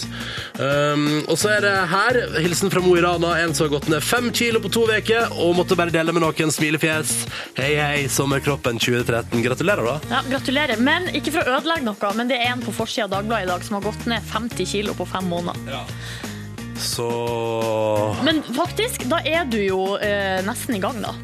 Um, 0.60 1.06
og 1.26 1.38
så 1.40 1.50
er 1.56 1.64
det 1.66 1.74
her, 1.90 2.18
hilsen 2.44 2.70
fra 2.70 2.82
Mo 2.84 2.94
i 2.94 3.02
Rana, 3.02 3.32
en 3.42 3.54
som 3.56 3.66
har 3.66 3.74
gått 3.74 3.90
ned 3.90 4.04
fem 4.06 4.30
kilo 4.36 4.62
på 4.62 4.70
to 4.72 4.86
uker 4.86 5.34
og 5.42 5.56
måtte 5.58 5.78
bare 5.78 5.94
dele 5.94 6.14
med 6.14 6.22
noen 6.22 6.54
smilefjes. 6.54 7.14
Hei, 7.58 7.72
hei, 7.80 8.06
sommerkroppen 8.12 8.78
2013. 8.78 9.42
Gratulerer, 9.42 9.86
da. 9.90 9.98
Ja, 10.14 10.24
gratulerer. 10.30 10.78
Men 10.78 11.10
ikke 11.10 11.34
for 11.34 11.42
å 11.42 11.58
ødelegge 11.58 11.88
noe, 11.90 12.14
men 12.16 12.30
det 12.30 12.38
er 12.38 12.54
en 12.54 12.64
på 12.64 12.74
forsida 12.78 13.08
av 13.08 13.16
Dagbladet 13.18 13.48
i 13.48 13.50
dag 13.50 13.66
som 13.66 13.80
har 13.80 13.88
gått 13.90 14.06
ned 14.10 14.30
50 14.30 14.70
kilo 14.70 14.94
på 14.98 15.08
fem 15.10 15.26
måneder. 15.30 15.90
Så 16.80 18.16
Men 18.24 18.42
faktisk, 18.42 19.04
da 19.10 19.20
er 19.24 19.44
du 19.44 19.58
jo 19.60 19.82
eh, 20.00 20.40
nesten 20.46 20.78
i 20.78 20.80
gang, 20.82 21.02
da. 21.04 21.14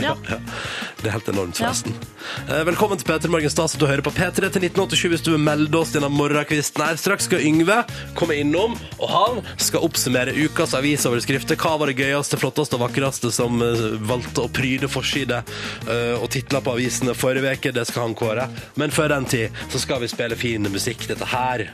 Ja. 0.00 0.16
Det 1.00 1.08
er 1.08 1.14
helt 1.14 1.28
enormt, 1.32 1.56
forresten. 1.56 1.94
Eh, 2.44 2.60
Velkommen 2.68 3.00
til 3.00 3.08
P3 3.08 3.30
Morgen. 3.32 3.52
Stas 3.52 3.72
du 3.80 3.86
hører 3.88 4.04
på 4.04 4.12
P3 4.12 4.50
til 4.52 4.66
1987 4.66 5.06
hvis 5.14 5.24
du 5.24 5.30
vil 5.32 5.40
melde 5.40 5.80
oss 5.80 5.94
gjennom 5.96 6.12
morgenkvisten 6.12 6.84
her. 6.84 6.98
Straks 7.00 7.24
skal 7.30 7.40
Yngve 7.48 7.78
komme 8.18 8.36
innom, 8.36 8.76
og 8.98 9.08
han 9.14 9.40
skal 9.56 9.86
oppsummere 9.88 10.36
ukas 10.36 10.76
avisoverskrifter. 10.76 11.56
Hva 11.60 11.78
var 11.80 11.88
det 11.88 11.96
gøyeste, 12.02 12.36
flotteste 12.40 12.76
og 12.76 12.84
vakreste 12.84 13.32
som 13.32 13.64
eh, 13.64 13.86
valgte 14.10 14.44
å 14.44 14.52
pryde 14.52 14.92
forside 14.92 15.40
eh, 15.40 16.16
og 16.18 16.28
titler 16.36 16.64
på 16.64 16.76
avisene 16.76 17.16
forrige 17.16 17.56
uke? 17.56 17.72
Det 17.76 17.88
skal 17.88 18.10
han 18.10 18.18
kåre. 18.20 18.50
Men 18.80 18.92
før 18.92 19.14
den 19.16 19.28
tid 19.32 19.64
så 19.72 19.80
skal 19.80 20.04
vi 20.04 20.12
spille 20.12 20.36
fin 20.40 20.68
musikk. 20.68 21.08
Dette 21.08 21.32
her 21.32 21.70
er 21.70 21.72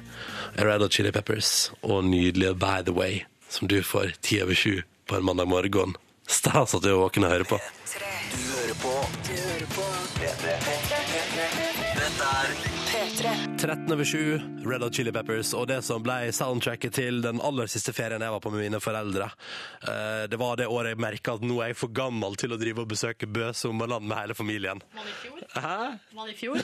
Red 0.59 0.83
Chili 0.93 1.13
Peppers 1.13 1.73
og 1.83 2.05
nydelige 2.05 2.55
By 2.55 2.81
The 2.85 2.93
Way, 2.93 3.25
som 3.49 3.69
du 3.69 3.83
får 3.83 4.17
ti 4.25 4.41
over 4.43 4.55
sju 4.55 4.83
på 5.07 5.17
en 5.17 5.25
mandag 5.25 5.49
morgen. 5.49 5.97
Stas 6.27 6.75
at 6.75 6.83
du 6.83 6.89
er 6.91 7.01
våken 7.01 7.25
og 7.25 7.31
hører 7.31 7.45
på. 7.45 7.61
Du 8.33 8.41
hører 8.57 8.75
på 8.83 8.95
P3. 9.29 9.67
på. 9.77 9.87
er 10.25 10.37
P3. 10.41 10.76
13 13.57 13.93
over 13.93 14.05
7, 14.05 14.41
Red 14.67 14.83
Hot 14.85 14.95
Chili 14.95 15.11
Peppers, 15.13 15.51
og 15.57 15.65
det 15.71 15.79
som 15.85 16.03
ble 16.05 16.29
soundtracket 16.35 16.93
til 16.95 17.19
den 17.25 17.41
aller 17.43 17.67
siste 17.71 17.91
ferien 17.97 18.23
jeg 18.23 18.31
var 18.35 18.43
på 18.45 18.51
med 18.53 18.63
mine 18.67 18.79
foreldre. 18.83 19.27
Eh, 19.83 20.27
Det 20.31 20.39
var 20.39 20.57
det 20.61 20.67
året 20.71 20.93
jeg 20.95 21.01
merka 21.03 21.35
at 21.35 21.43
nå 21.47 21.57
er 21.65 21.73
jeg 21.73 21.79
for 21.81 21.91
gammel 21.97 22.37
til 22.39 22.53
å 22.55 22.59
drive 22.61 22.85
og 22.85 22.91
besøke 22.93 23.27
Bø 23.27 23.49
sommerland 23.57 24.07
med 24.07 24.19
hele 24.21 24.37
familien. 24.39 24.83
Var 24.95 25.07
det 25.09 25.15
i 25.15 25.19
fjor? 25.23 25.41
Hæ? 25.65 25.79
Var 26.19 26.29
det 26.29 26.35
i 26.35 26.39
fjor? 26.41 26.61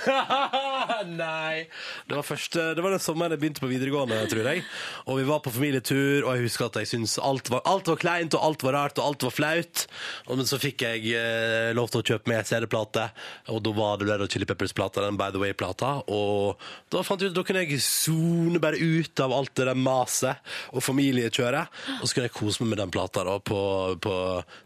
Nei. 1.23 1.65
Det 2.09 2.19
var, 2.19 2.27
første, 2.29 2.67
det 2.77 2.85
var 2.85 2.95
den 2.95 3.03
sommeren 3.03 3.35
jeg 3.35 3.43
begynte 3.43 3.65
på 3.65 3.71
videregående, 3.73 4.21
tror 4.31 4.51
jeg. 4.53 4.63
Og 5.09 5.19
vi 5.23 5.27
var 5.33 5.43
på 5.45 5.55
familietur, 5.55 6.27
og 6.29 6.37
jeg 6.37 6.47
husker 6.47 6.69
at 6.69 6.81
jeg 6.83 6.93
syntes 6.93 7.17
alt 7.23 7.51
var, 7.53 7.65
alt 7.73 7.89
var 7.91 8.01
kleint, 8.03 8.37
og 8.39 8.47
alt 8.51 8.67
var 8.69 8.77
rart, 8.79 9.01
og 9.03 9.09
alt 9.13 9.27
var 9.27 9.35
flaut. 9.39 9.87
Men 10.31 10.47
så 10.49 10.61
fikk 10.63 10.85
jeg 10.87 11.17
eh, 11.19 11.73
lov 11.75 11.91
til 11.91 12.03
å 12.05 12.07
kjøpe 12.13 12.31
med 12.35 12.47
CD-plate, 12.53 13.09
og 13.51 13.63
da 13.67 13.75
var 13.81 13.99
det 14.03 14.11
Red 14.13 14.27
Hot 14.27 14.37
Chili 14.37 14.47
Peppers-plata, 14.53 15.03
den 15.09 15.19
By 15.21 15.33
The 15.35 15.43
Way-plata. 15.43 15.95
Og 16.13 16.52
da 16.93 17.03
fant 17.07 17.23
jeg 17.23 17.33
ut 17.33 17.35
at 17.35 17.41
da 17.41 17.47
kunne 17.49 17.65
jeg 17.65 17.81
zone 17.85 18.61
bare 18.63 18.81
ut 18.81 19.25
av 19.25 19.35
alt 19.37 19.55
det 19.59 19.69
der 19.71 19.79
maset 19.79 20.53
og 20.73 20.85
familiekjøret, 20.85 21.81
og 22.01 22.05
så 22.05 22.15
kunne 22.15 22.29
jeg 22.29 22.37
kose 22.37 22.63
meg 22.63 22.75
med 22.75 22.83
den 22.85 22.95
plata 22.95 23.25
da, 23.29 23.39
på, 23.39 23.63
på, 24.03 24.15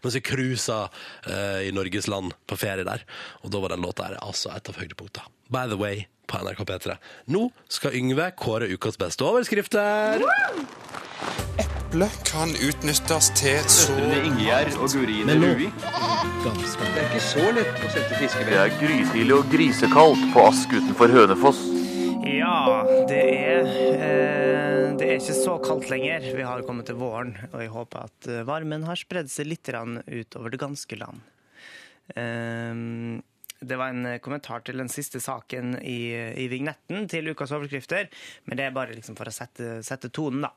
mens 0.03 0.19
jeg 0.19 0.27
cruisa 0.27 0.83
eh, 1.29 1.69
i 1.69 1.73
Norges 1.77 2.11
land 2.11 2.35
på 2.47 2.59
ferie 2.61 2.87
der. 2.87 3.07
Og 3.45 3.55
da 3.55 3.63
var 3.63 3.75
den 3.75 3.87
låta 3.87 4.11
her 4.11 4.21
altså 4.23 4.53
et 4.55 4.71
av 4.71 4.79
høydepunktene. 4.81 5.33
By 5.47 5.69
the 5.71 5.79
way, 5.79 6.07
på 6.27 6.39
NRK 6.43 6.65
P3. 6.67 6.97
Nå 7.31 7.49
skal 7.71 7.95
Yngve 7.95 8.33
kåre 8.39 8.67
ukas 8.73 8.99
beste 8.99 9.25
overskrifter. 9.27 10.25
eple 11.63 12.09
kan 12.27 12.51
utnyttes 12.69 13.31
til 13.39 13.63
så 13.71 13.95
Ingjerd 14.19 14.75
og 14.81 14.91
Gurine 14.91 15.39
Rui. 15.39 15.71
Det 16.43 16.53
er 16.53 17.07
ikke 17.07 17.23
så 17.29 17.47
lett 17.55 17.81
å 17.81 17.95
sette 17.95 18.21
Det 18.51 18.59
er 18.59 18.75
grytidlig 18.81 19.39
og 19.39 19.49
grisekaldt 19.53 20.29
på 20.35 20.47
Ask 20.51 20.75
utenfor 20.75 21.15
Hønefoss. 21.15 21.76
Ja, 22.27 22.83
det 23.09 23.21
er, 23.23 23.69
eh, 23.95 24.97
det 24.99 25.07
er 25.07 25.17
ikke 25.21 25.37
så 25.37 25.57
kaldt 25.63 25.89
lenger. 25.93 26.27
Vi 26.37 26.43
har 26.47 26.65
kommet 26.67 26.89
til 26.91 26.99
våren, 26.99 27.35
og 27.53 27.61
jeg 27.63 27.71
håper 27.73 28.09
at 28.09 28.29
eh, 28.33 28.43
varmen 28.49 28.85
har 28.89 28.99
spredd 28.99 29.31
seg 29.33 29.47
litt 29.51 29.71
utover 29.71 30.51
det 30.55 30.61
ganske 30.63 30.99
land. 31.01 31.23
Eh, 32.17 33.23
Det 33.59 33.77
var 33.81 33.89
en 33.89 34.19
kommentar 34.21 34.61
til 34.67 34.77
den 34.77 34.89
siste 34.93 35.17
saken 35.19 35.79
i, 35.81 36.13
i 36.13 36.45
vignetten 36.53 37.07
til 37.09 37.31
ukas 37.33 37.55
overskrifter, 37.57 38.05
men 38.45 38.59
det 38.59 38.67
er 38.67 38.75
bare 38.77 38.93
liksom 38.93 39.17
for 39.17 39.25
å 39.31 39.33
sette, 39.33 39.79
sette 39.83 40.11
tonen, 40.13 40.43
da. 40.45 40.51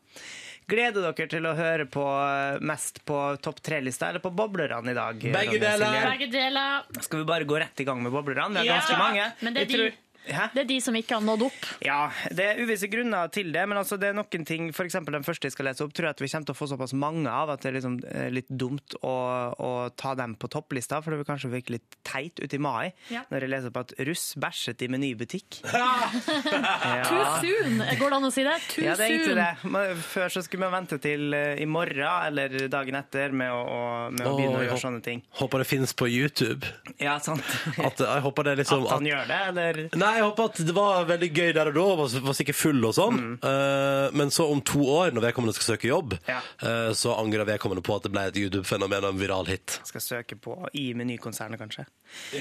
Gleder 0.70 1.08
dere 1.08 1.30
til 1.32 1.48
å 1.48 1.54
høre 1.56 1.86
på 1.90 2.04
eh, 2.04 2.60
mest 2.60 3.00
på 3.08 3.16
topp 3.42 3.62
tre-lista 3.66 4.10
eller 4.12 4.20
på 4.20 4.34
boblerne 4.36 4.92
i 4.92 4.98
dag? 4.98 5.16
Begge 5.16 5.62
deler. 5.64 6.84
Skal 7.00 7.24
vi 7.24 7.30
bare 7.32 7.48
gå 7.48 7.58
rett 7.64 7.80
i 7.80 7.88
gang 7.88 8.04
med 8.04 8.12
boblerne? 8.14 8.52
Det 8.60 8.66
er 8.66 8.70
Ja, 8.74 8.82
ganske 8.82 9.00
mange. 9.00 9.32
men 9.42 9.54
det 9.56 9.64
er 9.64 9.66
Jeg 9.66 9.72
de- 9.72 9.80
tror- 9.80 10.06
Hæ? 10.28 10.50
Det 10.54 10.62
er 10.64 10.68
de 10.70 10.78
som 10.84 10.96
ikke 11.00 11.16
har 11.18 11.24
nådd 11.26 11.46
opp. 11.48 11.68
Ja, 11.86 12.10
det 12.36 12.46
er 12.52 12.60
uvisse 12.64 12.90
grunner 12.92 13.32
til 13.34 13.52
det, 13.56 13.64
men 13.70 13.80
altså 13.80 13.98
det 14.02 14.12
er 14.12 14.18
noen 14.18 14.46
ting, 14.46 14.70
eksempel 14.74 15.16
den 15.18 15.26
første 15.26 15.50
jeg 15.50 15.56
skal 15.56 15.70
lese 15.70 15.86
opp, 15.86 15.94
tror 15.96 16.10
jeg 16.10 16.18
at 16.18 16.24
vi 16.24 16.30
kommer 16.32 16.50
til 16.50 16.56
å 16.56 16.60
få 16.60 16.68
såpass 16.74 16.94
mange 16.98 17.32
av 17.32 17.54
at 17.54 17.64
det 17.64 17.72
er 17.72 17.78
liksom 17.80 17.98
eh, 18.10 18.28
litt 18.34 18.50
dumt 18.50 18.96
å, 19.02 19.16
å 19.56 19.72
ta 19.98 20.14
dem 20.20 20.36
på 20.40 20.50
topplista, 20.52 21.00
for 21.02 21.14
det 21.16 21.22
vil 21.22 21.30
kanskje 21.30 21.52
virke 21.54 21.76
litt 21.78 21.98
teit 22.08 22.40
ut 22.44 22.54
i 22.54 22.62
mai, 22.62 22.92
Ja. 23.14 23.24
når 23.32 23.46
jeg 23.48 23.54
leser 23.56 23.74
på 23.76 23.84
at 23.86 23.94
russ 24.10 24.26
bæsjet 24.40 24.84
i 24.86 24.90
menybutikk. 24.92 25.62
Too 27.10 27.24
soon! 27.42 27.82
Går 28.00 28.10
det 28.14 28.18
an 28.20 28.28
å 28.28 28.32
si 28.34 28.44
det? 28.46 28.56
Too 28.74 28.86
Ja, 28.86 28.96
det 29.00 29.08
er 29.08 29.16
egentlig 29.16 29.38
det. 29.40 29.70
Men 29.72 30.04
Før 30.10 30.34
så 30.34 30.44
skulle 30.46 30.68
vi 30.70 30.76
vente 30.78 31.00
til 31.04 31.34
eh, 31.38 31.62
i 31.64 31.68
morgen 31.70 32.06
eller 32.30 32.68
dagen 32.72 32.98
etter 33.00 33.34
med 33.36 33.52
å, 33.54 34.10
med 34.14 34.26
å 34.28 34.36
begynne 34.38 34.58
Åh, 34.58 34.62
å 34.62 34.68
gjøre 34.68 34.82
sånne 34.84 35.04
ting. 35.06 35.24
Håper 35.40 35.64
det 35.64 35.68
finnes 35.70 35.94
på 35.98 36.10
YouTube. 36.10 36.68
Ja, 37.02 37.18
sant. 37.24 37.44
At, 37.78 38.00
jeg 38.02 38.24
håper 38.26 38.50
det 38.50 38.56
liksom 38.62 38.86
At 38.86 38.96
han 38.98 39.06
at, 39.06 39.10
gjør 39.12 39.30
det, 39.30 39.40
eller? 39.52 39.82
Nei, 40.00 40.09
jeg 40.18 40.24
håper 40.26 40.48
at 40.50 40.60
det 40.68 40.74
var 40.76 41.06
veldig 41.10 41.28
gøy 41.36 41.50
der 41.56 41.70
og 41.72 41.76
da, 41.78 41.84
var, 42.00 42.14
var 42.26 42.36
sikkert 42.38 42.58
full 42.60 42.86
og 42.88 42.94
sånn. 42.98 43.20
Eh, 43.46 44.06
men 44.18 44.32
så 44.34 44.46
om 44.52 44.62
to 44.66 44.82
år, 44.90 45.12
når 45.16 45.26
vedkommende 45.30 45.56
skal 45.58 45.76
søke 45.76 45.90
jobb, 45.90 46.16
Ja. 46.30 46.40
uh, 46.64 46.92
så 46.98 47.14
angrer 47.20 47.46
vedkommende 47.48 47.84
på 47.86 47.96
at 47.98 48.06
det 48.08 48.12
ble 48.14 48.24
et 48.30 48.40
YouTube-fenomen 48.40 49.06
og 49.08 49.14
en 49.14 49.20
viral 49.22 49.50
hit. 49.50 49.80
skal 49.88 50.04
søke 50.04 50.38
på 50.40 50.56
i 50.78 50.94
menykonsernet, 50.98 51.60
kanskje. 51.62 51.86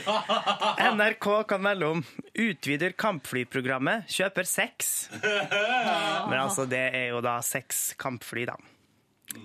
NRK 0.94 1.28
kan 1.50 1.62
melde 1.64 1.90
om 1.96 2.04
utvider 2.34 2.94
kampflyprogrammet, 2.98 4.08
kjøper 4.12 4.48
seks. 4.48 4.94
Men 6.30 6.38
altså, 6.40 6.66
det 6.70 6.84
er 6.94 7.10
jo 7.12 7.20
da 7.24 7.38
seks 7.44 7.92
kampfly, 8.00 8.46
da. 8.48 8.56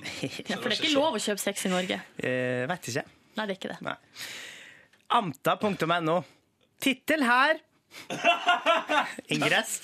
Ja, 0.48 0.56
for 0.62 0.70
det 0.70 0.78
er 0.78 0.80
ikke 0.80 0.96
lov 0.96 1.18
å 1.18 1.22
kjøpe 1.24 1.44
sex 1.44 1.68
i 1.68 1.74
Norge. 1.74 2.00
Uh, 2.24 2.64
vet 2.72 2.90
ikke. 2.94 3.04
Nei, 3.34 3.46
det 3.50 3.56
er 3.56 3.60
ikke 3.60 3.74
det. 3.74 3.98
Amta.no. 5.14 6.22
Tittel 6.84 7.24
her. 7.28 7.60
Ingress. 9.34 9.82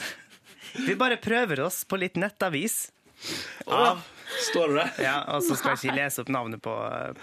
Vi 0.87 0.95
bare 0.95 1.17
prøver 1.21 1.65
oss 1.65 1.83
på 1.89 1.99
litt 1.99 2.15
nettavis. 2.19 2.87
Av 3.65 4.01
Står 4.29 4.67
det 4.67 4.75
det? 4.75 5.03
Ja, 5.03 5.15
og 5.33 5.43
så 5.43 5.55
skal 5.57 5.73
jeg 5.73 5.89
ikke 5.89 5.97
lese 5.97 6.21
opp 6.21 6.29
navnet 6.33 6.61
på, 6.61 6.73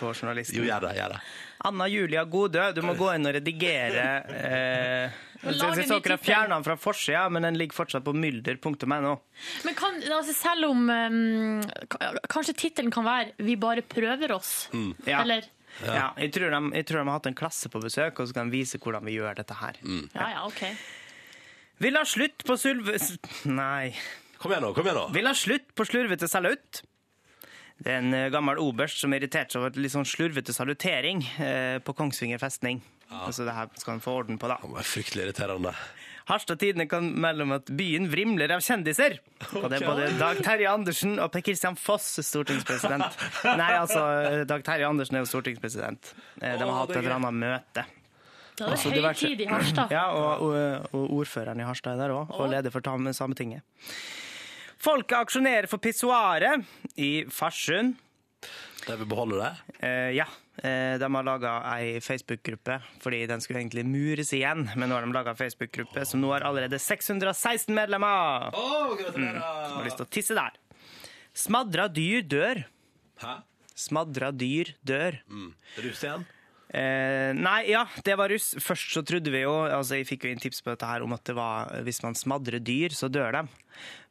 på 0.00 0.10
journalisten. 0.10 0.58
Jo, 0.58 0.66
gjør 0.66 0.88
det. 0.88 0.96
gjør 0.98 1.14
det. 1.14 1.20
Anna 1.68 1.86
Julia 1.88 2.24
Godø, 2.28 2.64
du 2.74 2.82
må 2.84 2.96
gå 2.98 3.12
inn 3.14 3.28
og 3.28 3.36
redigere 3.38 4.06
eh, 4.34 5.22
ny 5.46 5.54
dere 5.56 6.16
har 6.16 6.22
fjerna 6.22 6.56
den 6.56 6.66
fra 6.66 6.76
forsida, 6.80 7.26
men 7.32 7.46
den 7.46 7.58
ligger 7.60 7.78
fortsatt 7.78 8.04
på 8.06 8.14
mylder.no. 8.16 9.14
Men 9.66 9.78
kan, 9.78 10.00
altså 10.18 10.34
selv 10.36 10.70
om 10.70 10.88
um, 10.90 11.60
Kanskje 12.32 12.56
tittelen 12.56 12.90
kan 12.94 13.06
være 13.06 13.36
'Vi 13.38 13.56
bare 13.60 13.82
prøver 13.86 14.34
oss'? 14.34 14.66
Ja. 15.06 15.22
Eller 15.22 15.46
Ja. 15.84 16.12
jeg, 16.16 16.32
tror 16.32 16.52
de, 16.54 16.60
jeg 16.78 16.86
tror 16.88 17.02
de 17.02 17.04
har 17.08 17.18
hatt 17.18 17.28
en 17.30 17.36
klasse 17.36 17.70
på 17.72 17.82
besøk, 17.82 18.20
og 18.22 18.28
så 18.28 18.36
kan 18.36 18.48
de 18.48 18.56
vise 18.56 18.80
hvordan 18.80 19.04
vi 19.04 19.18
gjør 19.18 19.36
dette 19.40 19.58
her. 19.60 19.80
Ja, 20.14 20.30
ja, 20.32 20.44
OK. 20.48 20.62
Vil 21.84 21.98
ha 21.98 22.04
slutt 22.08 22.44
på 22.48 22.56
sulve... 22.60 22.96
Nei. 23.50 23.92
Kom 24.40 24.52
igjen 24.52 24.64
nå. 24.64 24.72
kom 24.76 24.86
igjen 24.88 24.96
nå. 25.00 25.08
Vil 25.16 25.28
ha 25.28 25.34
slutt 25.36 25.72
på 25.76 25.84
slurvete 25.88 26.28
salutt. 26.30 26.82
Det 27.76 27.92
er 27.92 28.00
en 28.00 28.16
eh, 28.16 28.30
gammel 28.32 28.60
oberst 28.62 29.02
som 29.02 29.12
irriterte 29.12 29.52
seg 29.52 29.60
over 29.60 29.80
litt 29.80 29.92
sånn 29.92 30.08
slurvete 30.08 30.54
salutering 30.56 31.20
eh, 31.44 31.76
på 31.84 31.92
Kongsvinger 31.96 32.40
festning. 32.40 32.80
Altså 33.12 33.44
det 33.46 33.54
her 33.54 33.68
skal 33.78 33.96
han 33.96 34.02
få 34.02 34.16
orden 34.22 34.40
på, 34.40 34.48
da. 34.50 34.56
Det 34.62 34.72
var 34.72 34.88
fryktelig 34.88 35.26
irriterende. 35.28 35.74
Harstad 36.26 36.58
Tidende 36.58 36.88
kan 36.90 37.06
melde 37.22 37.44
om 37.46 37.52
at 37.54 37.68
byen 37.78 38.08
vrimler 38.10 38.50
av 38.56 38.62
kjendiser. 38.64 39.18
Og 39.60 39.68
det 39.70 39.78
er 39.78 39.86
både 39.86 40.08
Dag 40.18 40.40
Terje 40.42 40.70
Andersen 40.72 41.20
og 41.22 41.30
Per 41.34 41.44
Kristian 41.46 41.76
Foss, 41.78 42.08
stortingspresident. 42.26 43.20
Nei, 43.46 43.68
altså, 43.78 44.02
Dag 44.50 44.64
Terje 44.66 44.88
Andersen 44.88 45.18
er 45.20 45.22
jo 45.22 45.30
stortingspresident. 45.30 46.10
Eh, 46.40 46.56
De 46.58 46.66
har 46.66 46.74
hatt 46.80 46.90
et 46.96 46.98
eller 47.04 47.14
annet 47.20 47.38
møte. 47.44 47.86
Da 48.56 48.64
er 48.64 48.72
Altså, 48.72 48.90
det 48.90 49.02
høytid 49.04 49.44
i 49.44 49.50
Harstad. 49.50 49.92
Ja, 49.92 50.06
og, 50.16 50.42
og, 50.48 50.88
og 50.96 51.16
ordføreren 51.20 51.60
i 51.60 51.66
Harstad 51.68 51.94
er 51.94 52.06
der 52.08 52.16
òg, 52.16 52.32
og 52.40 52.50
leder 52.50 52.72
for 52.74 52.82
Sametinget. 53.14 53.62
Folket 54.82 55.16
aksjonerer 55.18 55.68
for 55.70 55.78
pissoaret 55.82 56.64
i 56.96 57.10
Farsund. 57.32 57.94
De 58.86 58.96
vil 59.00 59.08
beholde 59.10 59.38
det. 59.40 59.78
Eh, 59.82 60.10
ja, 60.14 60.26
eh, 60.62 60.94
de 61.02 61.08
har 61.10 61.26
laga 61.26 61.56
ei 61.74 61.98
Facebook-gruppe, 62.04 62.78
fordi 63.02 63.24
den 63.26 63.42
skulle 63.42 63.60
egentlig 63.64 63.82
mures 63.86 64.30
igjen. 64.36 64.68
Men 64.78 64.88
nå 64.90 64.98
har 64.98 65.06
de 65.06 65.16
laga 65.16 65.34
Facebook-gruppe 65.38 66.04
som 66.06 66.22
nå 66.22 66.30
har 66.30 66.46
allerede 66.46 66.78
616 66.78 67.74
medlemmer. 67.74 68.54
Mm. 69.16 69.40
Har 69.42 69.84
lyst 69.86 69.98
til 69.98 70.06
å 70.06 70.14
tisse 70.18 70.38
der. 70.38 70.54
Smadra 71.36 71.88
dyr 71.92 72.22
dør. 72.22 72.62
Hæ? 73.24 73.34
Smadra 73.76 74.30
dyr 74.32 74.72
dør. 74.86 75.18
Russ 75.82 76.06
igjen? 76.06 76.24
Eh, 76.74 77.30
nei, 77.36 77.60
ja, 77.70 77.84
det 78.04 78.16
var 78.18 78.32
russ. 78.32 78.54
Først 78.62 78.90
så 78.96 79.02
trodde 79.06 79.30
vi 79.30 79.44
jo 79.44 79.52
altså 79.62 80.00
Jeg 80.00 80.08
fikk 80.08 80.24
jo 80.26 80.32
inn 80.34 80.42
tips 80.42 80.64
på 80.66 80.72
dette 80.72 80.88
her 80.88 81.04
om 81.06 81.14
at 81.14 81.22
det 81.28 81.36
var 81.38 81.70
hvis 81.86 82.02
man 82.02 82.18
smadrer 82.18 82.58
dyr, 82.64 82.94
så 82.96 83.10
dør 83.12 83.38
de. 83.38 83.44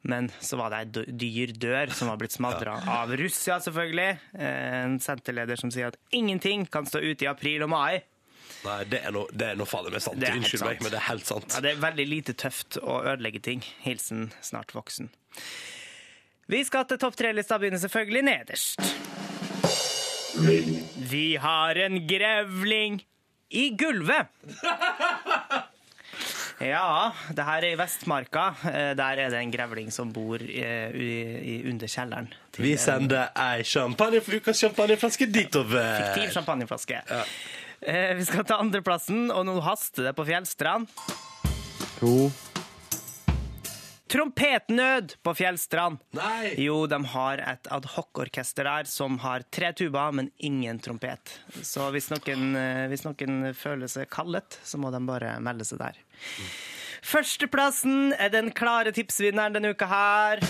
Men 0.05 0.29
så 0.39 0.59
var 0.59 0.71
det 0.71 0.79
ei 1.03 1.13
dyr 1.25 1.53
dør 1.57 1.91
som 1.97 2.11
var 2.11 2.19
blitt 2.21 2.35
smadra 2.35 2.77
av 2.95 3.11
russ, 3.17 3.39
ja, 3.49 3.57
selvfølgelig. 3.63 4.09
Eh, 4.37 4.75
en 4.85 4.99
senterleder 5.03 5.59
som 5.59 5.73
sier 5.73 5.91
at 5.91 5.99
ingenting 6.15 6.67
kan 6.71 6.87
stå 6.87 7.01
ute 7.03 7.25
i 7.25 7.31
april 7.31 7.65
og 7.65 7.73
mai. 7.73 8.03
Nei, 8.65 8.79
det 8.89 9.01
er 9.05 9.13
noe, 9.13 9.29
det 9.33 9.51
er 9.51 9.59
noe 9.59 9.69
fader 9.69 9.93
meg 9.93 10.01
sant. 10.05 10.21
Unnskyld 10.21 10.65
meg, 10.65 10.81
men 10.81 10.93
det 10.93 10.99
er 11.01 11.07
helt 11.09 11.27
sant. 11.27 11.49
Ja, 11.53 11.61
det 11.65 11.75
er 11.75 11.83
veldig 11.83 12.05
lite 12.09 12.37
tøft 12.37 12.79
å 12.81 13.01
ødelegge 13.03 13.41
ting. 13.45 13.65
Hilsen 13.85 14.29
snart 14.45 14.73
voksen. 14.77 15.11
Vi 16.49 16.61
skal 16.65 16.85
til 16.89 17.01
topp 17.01 17.17
tre-lista, 17.17 17.57
begynner 17.61 17.81
selvfølgelig 17.81 18.25
nederst. 18.25 19.24
Vi 20.35 21.35
har 21.41 21.75
en 21.85 22.01
grevling 22.07 22.99
i 23.49 23.69
gulvet. 23.77 24.27
Ja, 26.63 27.11
det 27.35 27.43
her 27.43 27.65
er 27.67 27.73
i 27.73 27.75
Vestmarka. 27.75 28.45
Eh, 28.69 28.93
Der 28.95 29.19
er 29.19 29.29
det 29.33 29.41
en 29.41 29.51
grevling 29.51 29.89
som 29.91 30.13
bor 30.15 30.39
eh, 30.39 30.93
i, 30.95 31.09
i, 31.35 31.55
under 31.67 31.89
kjelleren. 31.91 32.29
Vi 32.55 32.71
en 32.71 32.79
sender 32.79 33.27
ei 33.35 33.65
champagne, 33.67 34.21
ukas 34.23 34.61
champagneflaske 34.63 35.27
ditover. 35.27 35.89
Fiktiv 35.99 36.31
champagneflaske. 36.37 37.01
Ja. 37.11 37.23
Vi 38.15 38.23
skal 38.25 38.47
ta 38.47 38.61
andreplassen, 38.63 39.27
og 39.35 39.43
nå 39.49 39.59
haster 39.67 40.07
det 40.07 40.15
på 40.15 40.23
Fjellstrand. 40.31 40.87
To. 41.99 42.31
Trompetnød 44.07 45.15
på 45.23 45.33
Fjellstrand. 45.33 45.97
Nei! 46.13 46.53
Jo, 46.61 46.83
de 46.85 46.99
har 47.09 47.41
et 47.41 47.69
adhocorkester 47.73 48.67
der 48.67 48.85
som 48.89 49.17
har 49.23 49.45
tre 49.49 49.71
tuber, 49.73 50.13
men 50.13 50.29
ingen 50.37 50.77
trompet. 50.79 51.39
Så 51.65 51.89
hvis 51.95 52.11
noen, 52.13 52.53
eh, 52.55 52.85
hvis 52.91 53.05
noen 53.07 53.49
føler 53.57 53.89
seg 53.89 54.09
kallet, 54.13 54.59
så 54.63 54.77
må 54.77 54.93
de 54.93 55.01
bare 55.09 55.39
melde 55.41 55.65
seg 55.65 55.81
der. 55.81 55.97
Førsteplassen 57.05 58.13
er 58.21 58.29
den 58.33 58.51
klare 58.53 58.93
tipsvinneren 58.93 59.57
denne 59.57 59.73
uka 59.73 59.89
her. 59.89 60.45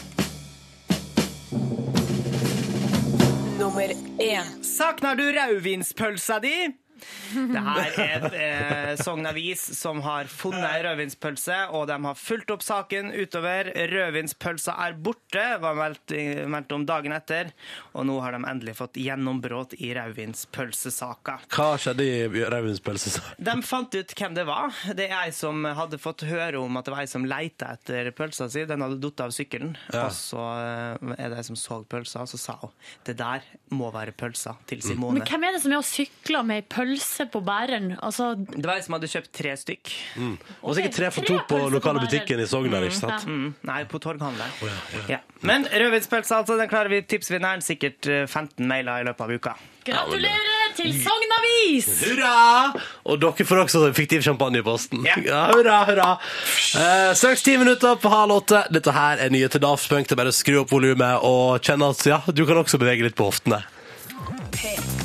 Nummer 3.56 3.96
én. 4.20 4.52
Savner 4.64 5.16
du 5.16 5.30
rødvinspølsa 5.32 6.42
di? 6.44 6.58
Det 7.34 7.64
her 7.66 7.98
er 8.00 8.38
eh, 8.38 8.92
Sogn 9.02 9.26
Avis 9.28 9.64
som 9.80 10.02
har 10.06 10.30
funnet 10.32 10.68
ei 10.70 10.84
rødvinspølse, 10.86 11.58
og 11.74 11.88
de 11.90 11.98
har 12.06 12.20
fulgt 12.20 12.54
opp 12.54 12.64
saken 12.66 13.10
utover. 13.16 13.72
Rødvinspølsa 13.92 14.78
er 14.86 14.98
borte, 15.08 15.46
var 15.64 15.78
meldt, 15.80 16.14
meldt 16.52 16.78
om 16.78 16.86
dagen 16.88 17.16
etter. 17.16 17.52
Og 17.98 18.06
nå 18.08 18.20
har 18.24 18.38
de 18.38 18.44
endelig 18.46 18.78
fått 18.78 19.00
gjennombrudd 19.02 19.74
i 19.80 19.92
rødvinspølsesaka. 19.98 21.40
Hva 21.56 21.72
skjedde 21.82 22.06
i 22.06 22.46
rødvinspølsesaka? 22.46 23.36
De 23.50 23.58
fant 23.66 24.00
ut 24.00 24.16
hvem 24.20 24.38
det 24.38 24.46
var. 24.48 24.78
Det 24.94 25.10
er 25.10 25.18
ei 25.24 25.34
som 25.36 25.66
hadde 25.66 25.98
fått 26.02 26.28
høre 26.30 26.62
om 26.62 26.78
at 26.78 26.86
det 26.86 26.94
var 26.96 27.04
ei 27.04 27.10
som 27.10 27.26
leita 27.26 27.74
etter 27.74 28.14
pølsa 28.16 28.52
si. 28.54 28.68
Den 28.70 28.86
hadde 28.86 29.02
falt 29.16 29.24
av 29.26 29.32
sykkelen. 29.32 29.78
Ja. 29.94 30.08
Og 30.08 30.14
så 30.16 30.42
eh, 30.60 31.14
er 31.18 31.32
det 31.32 31.40
ei 31.40 31.48
som 31.48 31.56
så 31.56 31.84
pølsa, 31.88 32.24
og 32.24 32.30
så 32.30 32.38
sa 32.40 32.58
hun 32.62 32.72
det 33.06 33.18
der 33.20 33.44
må 33.76 33.90
være 33.94 34.12
pølsa 34.16 34.56
til 34.68 34.82
Simone. 34.84 35.20
Men 35.20 35.28
hvem 35.28 35.44
er 35.48 35.56
det 35.56 35.62
som 35.64 35.72
er 35.72 35.80
og 35.80 35.88
sykler 35.88 36.46
med 36.46 36.64
ei 36.64 36.66
pølse 36.68 36.95
på 37.32 37.42
bæreren? 37.46 37.96
Altså, 38.04 38.34
Det 38.38 38.66
var 38.66 38.76
ei 38.80 38.82
som 38.86 38.94
hadde 38.98 39.08
kjøpt 39.12 39.32
tre 39.36 39.54
stykk. 39.58 39.92
Og 40.64 40.76
sikkert 40.76 40.96
tre 40.96 41.12
for 41.12 41.22
to 41.28 41.38
på 41.38 41.46
pølser 41.48 41.66
på 41.68 41.74
lokale 41.74 42.00
bærer. 42.00 42.10
butikken 42.10 42.40
i 42.40 42.46
Sogn 42.48 42.72
der, 42.72 42.84
ikke 42.88 43.00
sant? 43.00 43.26
Mm, 43.28 43.54
nei, 43.64 43.84
på 43.86 44.00
torghandelen. 44.00 44.52
ja, 45.10 45.20
Men 45.42 45.66
rødvinspølse, 45.70 46.36
altså. 46.42 46.58
Den 46.58 46.70
klarer 46.70 46.90
vi 46.90 47.02
tipsvinneren. 47.02 47.62
Sikkert 47.62 48.08
eh, 48.08 48.26
15 48.28 48.68
mailer 48.68 49.02
i 49.02 49.04
løpet 49.08 49.22
av 49.22 49.32
uka. 49.32 49.56
gratulerer 49.86 50.74
til 50.76 50.92
Sogn 51.04 51.32
Avis! 51.38 51.88
Hurra! 52.04 52.74
Og 53.06 53.20
dere 53.22 53.46
får 53.46 53.62
også 53.66 53.94
fiktiv 53.94 54.22
champagne 54.26 54.60
i 54.60 54.66
posten. 54.66 55.06
Ja. 55.06 55.46
hurra, 55.54 55.84
hurra. 55.86 56.10
Eh, 56.76 57.14
straks 57.14 57.44
ti 57.46 57.56
minutter 57.58 57.96
på 58.02 58.10
halv 58.10 58.32
åtte. 58.42 58.64
Dette 58.74 58.92
her 58.92 59.18
er 59.22 59.30
nye 59.30 59.48
til 59.48 59.62
Daft 59.62 59.88
Punk. 59.90 60.08
Det 60.10 60.18
er 60.18 60.24
bare 60.24 60.34
å 60.34 60.36
skru 60.36 60.62
opp 60.64 60.72
volumet 60.74 61.22
og 61.24 61.62
kjenne 61.62 61.90
at 61.94 62.06
ja, 62.10 62.22
du 62.28 62.46
kan 62.46 62.58
også 62.64 62.82
bevege 62.82 63.04
litt 63.06 63.16
på 63.16 63.30
hoftene. 63.30 63.62
P3. 64.56 65.05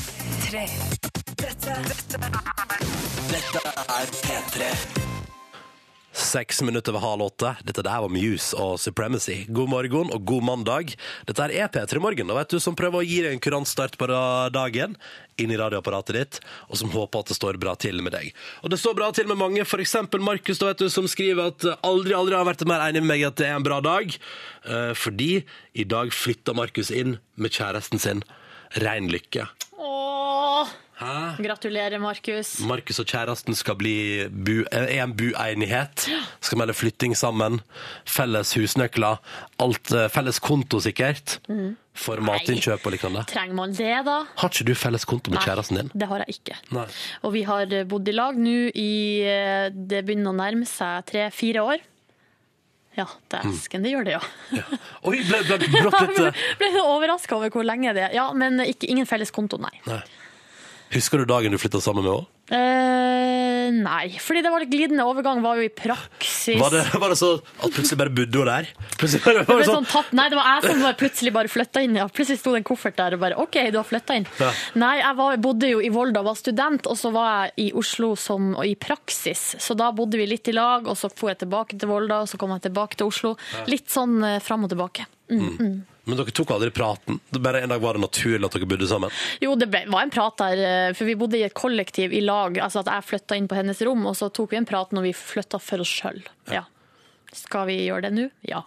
Dette, 1.70 3.60
er 3.62 4.08
P3. 4.24 4.70
Seks 6.10 6.58
minutter 6.66 6.90
over 6.96 7.04
halv 7.04 7.22
åtte. 7.28 7.52
Dette 7.62 7.84
der 7.86 8.02
var 8.02 8.10
Muse 8.10 8.58
og 8.58 8.74
Supremacy. 8.82 9.44
God 9.46 9.70
morgen 9.70 10.10
og 10.10 10.24
god 10.26 10.48
mandag. 10.48 10.90
Dette 11.28 11.46
er 11.46 11.70
P3 11.70 12.02
Morgen, 12.02 12.26
da 12.26 12.40
vet 12.40 12.50
du, 12.50 12.58
som 12.58 12.74
prøver 12.78 12.98
å 12.98 13.06
gi 13.06 13.20
deg 13.22 13.36
en 13.36 13.44
kurant 13.44 13.70
start 13.70 13.94
på 14.00 14.10
dagen 14.50 14.98
inn 15.38 15.54
i 15.54 15.60
radioapparatet 15.62 16.18
ditt, 16.18 16.40
og 16.66 16.82
som 16.82 16.90
håper 16.90 17.22
at 17.22 17.30
det 17.30 17.38
står 17.38 17.60
bra 17.62 17.76
til 17.78 18.02
med 18.02 18.16
deg. 18.18 18.34
Og 18.66 18.74
det 18.74 18.80
står 18.82 18.98
bra 18.98 19.12
til 19.14 19.30
med 19.30 19.38
mange, 19.38 19.62
eksempel 19.62 20.26
Markus, 20.26 20.58
da 20.58 20.72
vet 20.72 20.82
du, 20.82 20.90
som 20.90 21.06
skriver 21.06 21.54
at 21.54 21.70
aldri, 21.86 22.18
aldri 22.18 22.34
har 22.34 22.50
vært 22.50 22.66
mer 22.66 22.82
enig 22.90 23.06
med 23.06 23.12
meg 23.14 23.30
at 23.30 23.38
det 23.38 23.46
er 23.46 23.56
en 23.60 23.70
bra 23.70 23.78
dag, 23.84 24.10
eh, 24.66 24.92
fordi 24.98 25.32
i 25.78 25.86
dag 25.86 26.10
flytter 26.10 26.58
Markus 26.58 26.90
inn 26.90 27.20
med 27.38 27.54
kjæresten 27.54 28.02
sin. 28.02 28.26
Rein 28.82 29.06
lykke. 29.10 29.46
Åh, 29.78 30.78
Hæ? 31.00 31.40
gratulerer, 31.40 31.96
Markus. 32.02 32.58
Markus 32.68 32.98
og 33.00 33.06
kjæresten 33.08 33.56
skal 33.56 33.76
bli 33.80 33.94
bu, 34.28 34.58
er 34.70 34.90
en 35.00 35.14
buenighet. 35.16 36.04
Skal 36.44 36.60
melde 36.60 36.74
flytting 36.76 37.14
sammen. 37.16 37.60
Felles 38.04 38.52
husnøkler. 38.58 39.16
Alt, 39.64 39.92
eh, 39.96 40.08
felles 40.12 40.38
konto, 40.44 40.80
sikkert. 40.84 41.38
For 42.00 42.20
matinnkjøp 42.24 42.84
og 42.86 42.92
lignende. 42.94 43.24
Trenger 43.28 43.56
man 43.56 43.72
det, 43.76 43.94
da? 44.06 44.18
Har 44.36 44.52
ikke 44.52 44.68
du 44.68 44.74
felles 44.76 45.04
konto 45.08 45.32
med 45.32 45.40
kjæresten 45.40 45.80
din? 45.80 45.90
det 45.94 46.08
har 46.08 46.24
jeg 46.26 46.36
ikke. 46.36 46.58
Nei. 46.76 46.86
Og 47.24 47.32
vi 47.32 47.42
har 47.48 47.66
bodd 47.88 48.08
i 48.08 48.12
lag 48.12 48.36
nå 48.36 48.58
i 48.74 48.90
eh, 49.24 49.70
Det 49.72 50.04
begynner 50.04 50.30
å 50.34 50.36
nærme 50.36 50.68
seg 50.68 51.08
tre-fire 51.08 51.64
år. 51.64 51.86
Ja, 52.98 53.06
dæsken, 53.30 53.84
det 53.86 53.92
gjør 53.92 54.04
det, 54.04 54.16
ja. 54.18 54.62
Oi, 55.06 55.20
ble, 55.22 55.38
ble 55.46 55.68
brått 55.86 56.00
litt 56.02 56.16
ble, 56.18 56.32
Ble 56.58 56.82
overraska 56.82 57.36
over 57.38 57.52
hvor 57.54 57.64
lenge 57.64 57.94
det 57.96 58.08
er. 58.08 58.16
Ja, 58.18 58.32
men 58.36 58.60
ikke, 58.66 58.88
ingen 58.90 59.06
felles 59.08 59.30
konto, 59.32 59.56
nei. 59.62 59.72
Nei. 59.86 60.02
Husker 60.90 61.22
du 61.22 61.28
dagen 61.30 61.54
du 61.54 61.58
flytta 61.60 61.80
sammen 61.82 62.02
med 62.02 62.12
henne? 62.12 62.26
Eh, 62.50 63.68
nei, 63.70 64.08
fordi 64.18 64.40
det 64.42 64.50
var 64.50 64.62
litt 64.64 64.72
glidende 64.72 65.04
overgang, 65.06 65.38
var 65.44 65.60
jo 65.60 65.68
i 65.68 65.70
praksis. 65.70 66.56
Var 66.58 66.72
det, 66.74 66.80
var 66.98 67.12
det 67.12 67.18
så 67.20 67.28
at 67.38 67.70
plutselig 67.70 67.98
bare 68.00 68.10
bodde 68.10 68.40
hun 68.40 68.48
der? 68.48 68.70
Plutselig 68.98 69.22
bare, 69.22 69.44
Det 69.44 69.52
var 69.52 69.62
det 69.62 69.68
sånn 69.68 69.76
sånn, 69.84 69.86
tatt, 69.92 70.10
nei, 70.18 70.24
det 70.32 70.38
var 70.40 70.48
jeg 70.48 70.72
som 70.72 70.82
plutselig 70.98 71.32
bare 71.36 71.52
flytta 71.52 71.84
inn. 71.86 72.00
Ja. 72.00 72.08
Plutselig 72.10 72.40
sto 72.40 72.56
det 72.56 72.62
en 72.64 72.66
koffert 72.66 72.98
der 72.98 73.14
og 73.14 73.22
bare 73.22 73.38
OK, 73.38 73.60
du 73.70 73.78
har 73.78 73.86
flytta 73.86 74.18
inn. 74.18 74.26
Ja. 74.42 74.50
Nei, 74.82 74.96
jeg 74.98 75.18
var, 75.20 75.38
bodde 75.46 75.70
jo 75.70 75.78
i 75.78 75.92
Volda, 75.94 76.24
var 76.26 76.40
student, 76.40 76.90
og 76.90 76.98
så 76.98 77.14
var 77.14 77.30
jeg 77.30 77.68
i 77.68 77.68
Oslo 77.78 78.10
som, 78.18 78.50
i 78.66 78.74
praksis. 78.74 79.44
Så 79.62 79.78
da 79.78 79.92
bodde 79.94 80.18
vi 80.18 80.26
litt 80.32 80.50
i 80.50 80.56
lag, 80.58 80.90
og 80.90 80.98
så 80.98 81.12
dro 81.14 81.30
jeg 81.30 81.38
tilbake 81.44 81.78
til 81.78 81.92
Volda, 81.92 82.24
og 82.24 82.32
så 82.32 82.40
kom 82.40 82.56
jeg 82.56 82.66
tilbake 82.66 82.98
til 82.98 83.14
Oslo. 83.14 83.36
Litt 83.70 83.94
sånn 83.94 84.18
eh, 84.26 84.40
fram 84.42 84.66
og 84.66 84.74
tilbake. 84.74 85.06
Men 86.10 86.18
dere 86.18 86.34
tok 86.34 86.50
aldri 86.56 86.72
praten? 86.74 87.20
Bare 87.38 87.62
En 87.64 87.72
dag 87.72 87.82
var 87.82 87.96
det 87.96 88.02
naturlig 88.04 88.48
at 88.48 88.56
dere 88.58 88.68
bodde 88.68 88.88
sammen? 88.90 89.14
Jo, 89.42 89.54
det 89.58 89.70
ble, 89.72 89.84
var 89.92 90.06
en 90.06 90.12
prat 90.12 90.36
der, 90.42 90.64
eh, 90.66 90.90
for 90.98 91.08
vi 91.08 91.16
bodde 91.18 91.38
i 91.38 91.46
et 91.46 91.56
kollektiv 91.56 92.12
i 92.16 92.20
lag. 92.24 92.58
Altså 92.58 92.82
at 92.82 92.90
jeg 92.92 93.08
flytta 93.12 93.38
inn 93.38 93.48
på 93.50 93.58
hennes 93.58 93.80
rom, 93.86 94.04
og 94.10 94.18
så 94.18 94.28
tok 94.34 94.52
vi 94.52 94.60
en 94.60 94.68
prat 94.68 94.92
når 94.96 95.08
vi 95.08 95.14
flytta 95.16 95.62
for 95.62 95.82
oss 95.84 95.94
sjøl. 96.00 96.20
Ja. 96.50 96.66
Skal 97.36 97.70
vi 97.70 97.80
gjøre 97.86 98.08
det 98.08 98.14
nå? 98.16 98.28
Ja. 98.48 98.64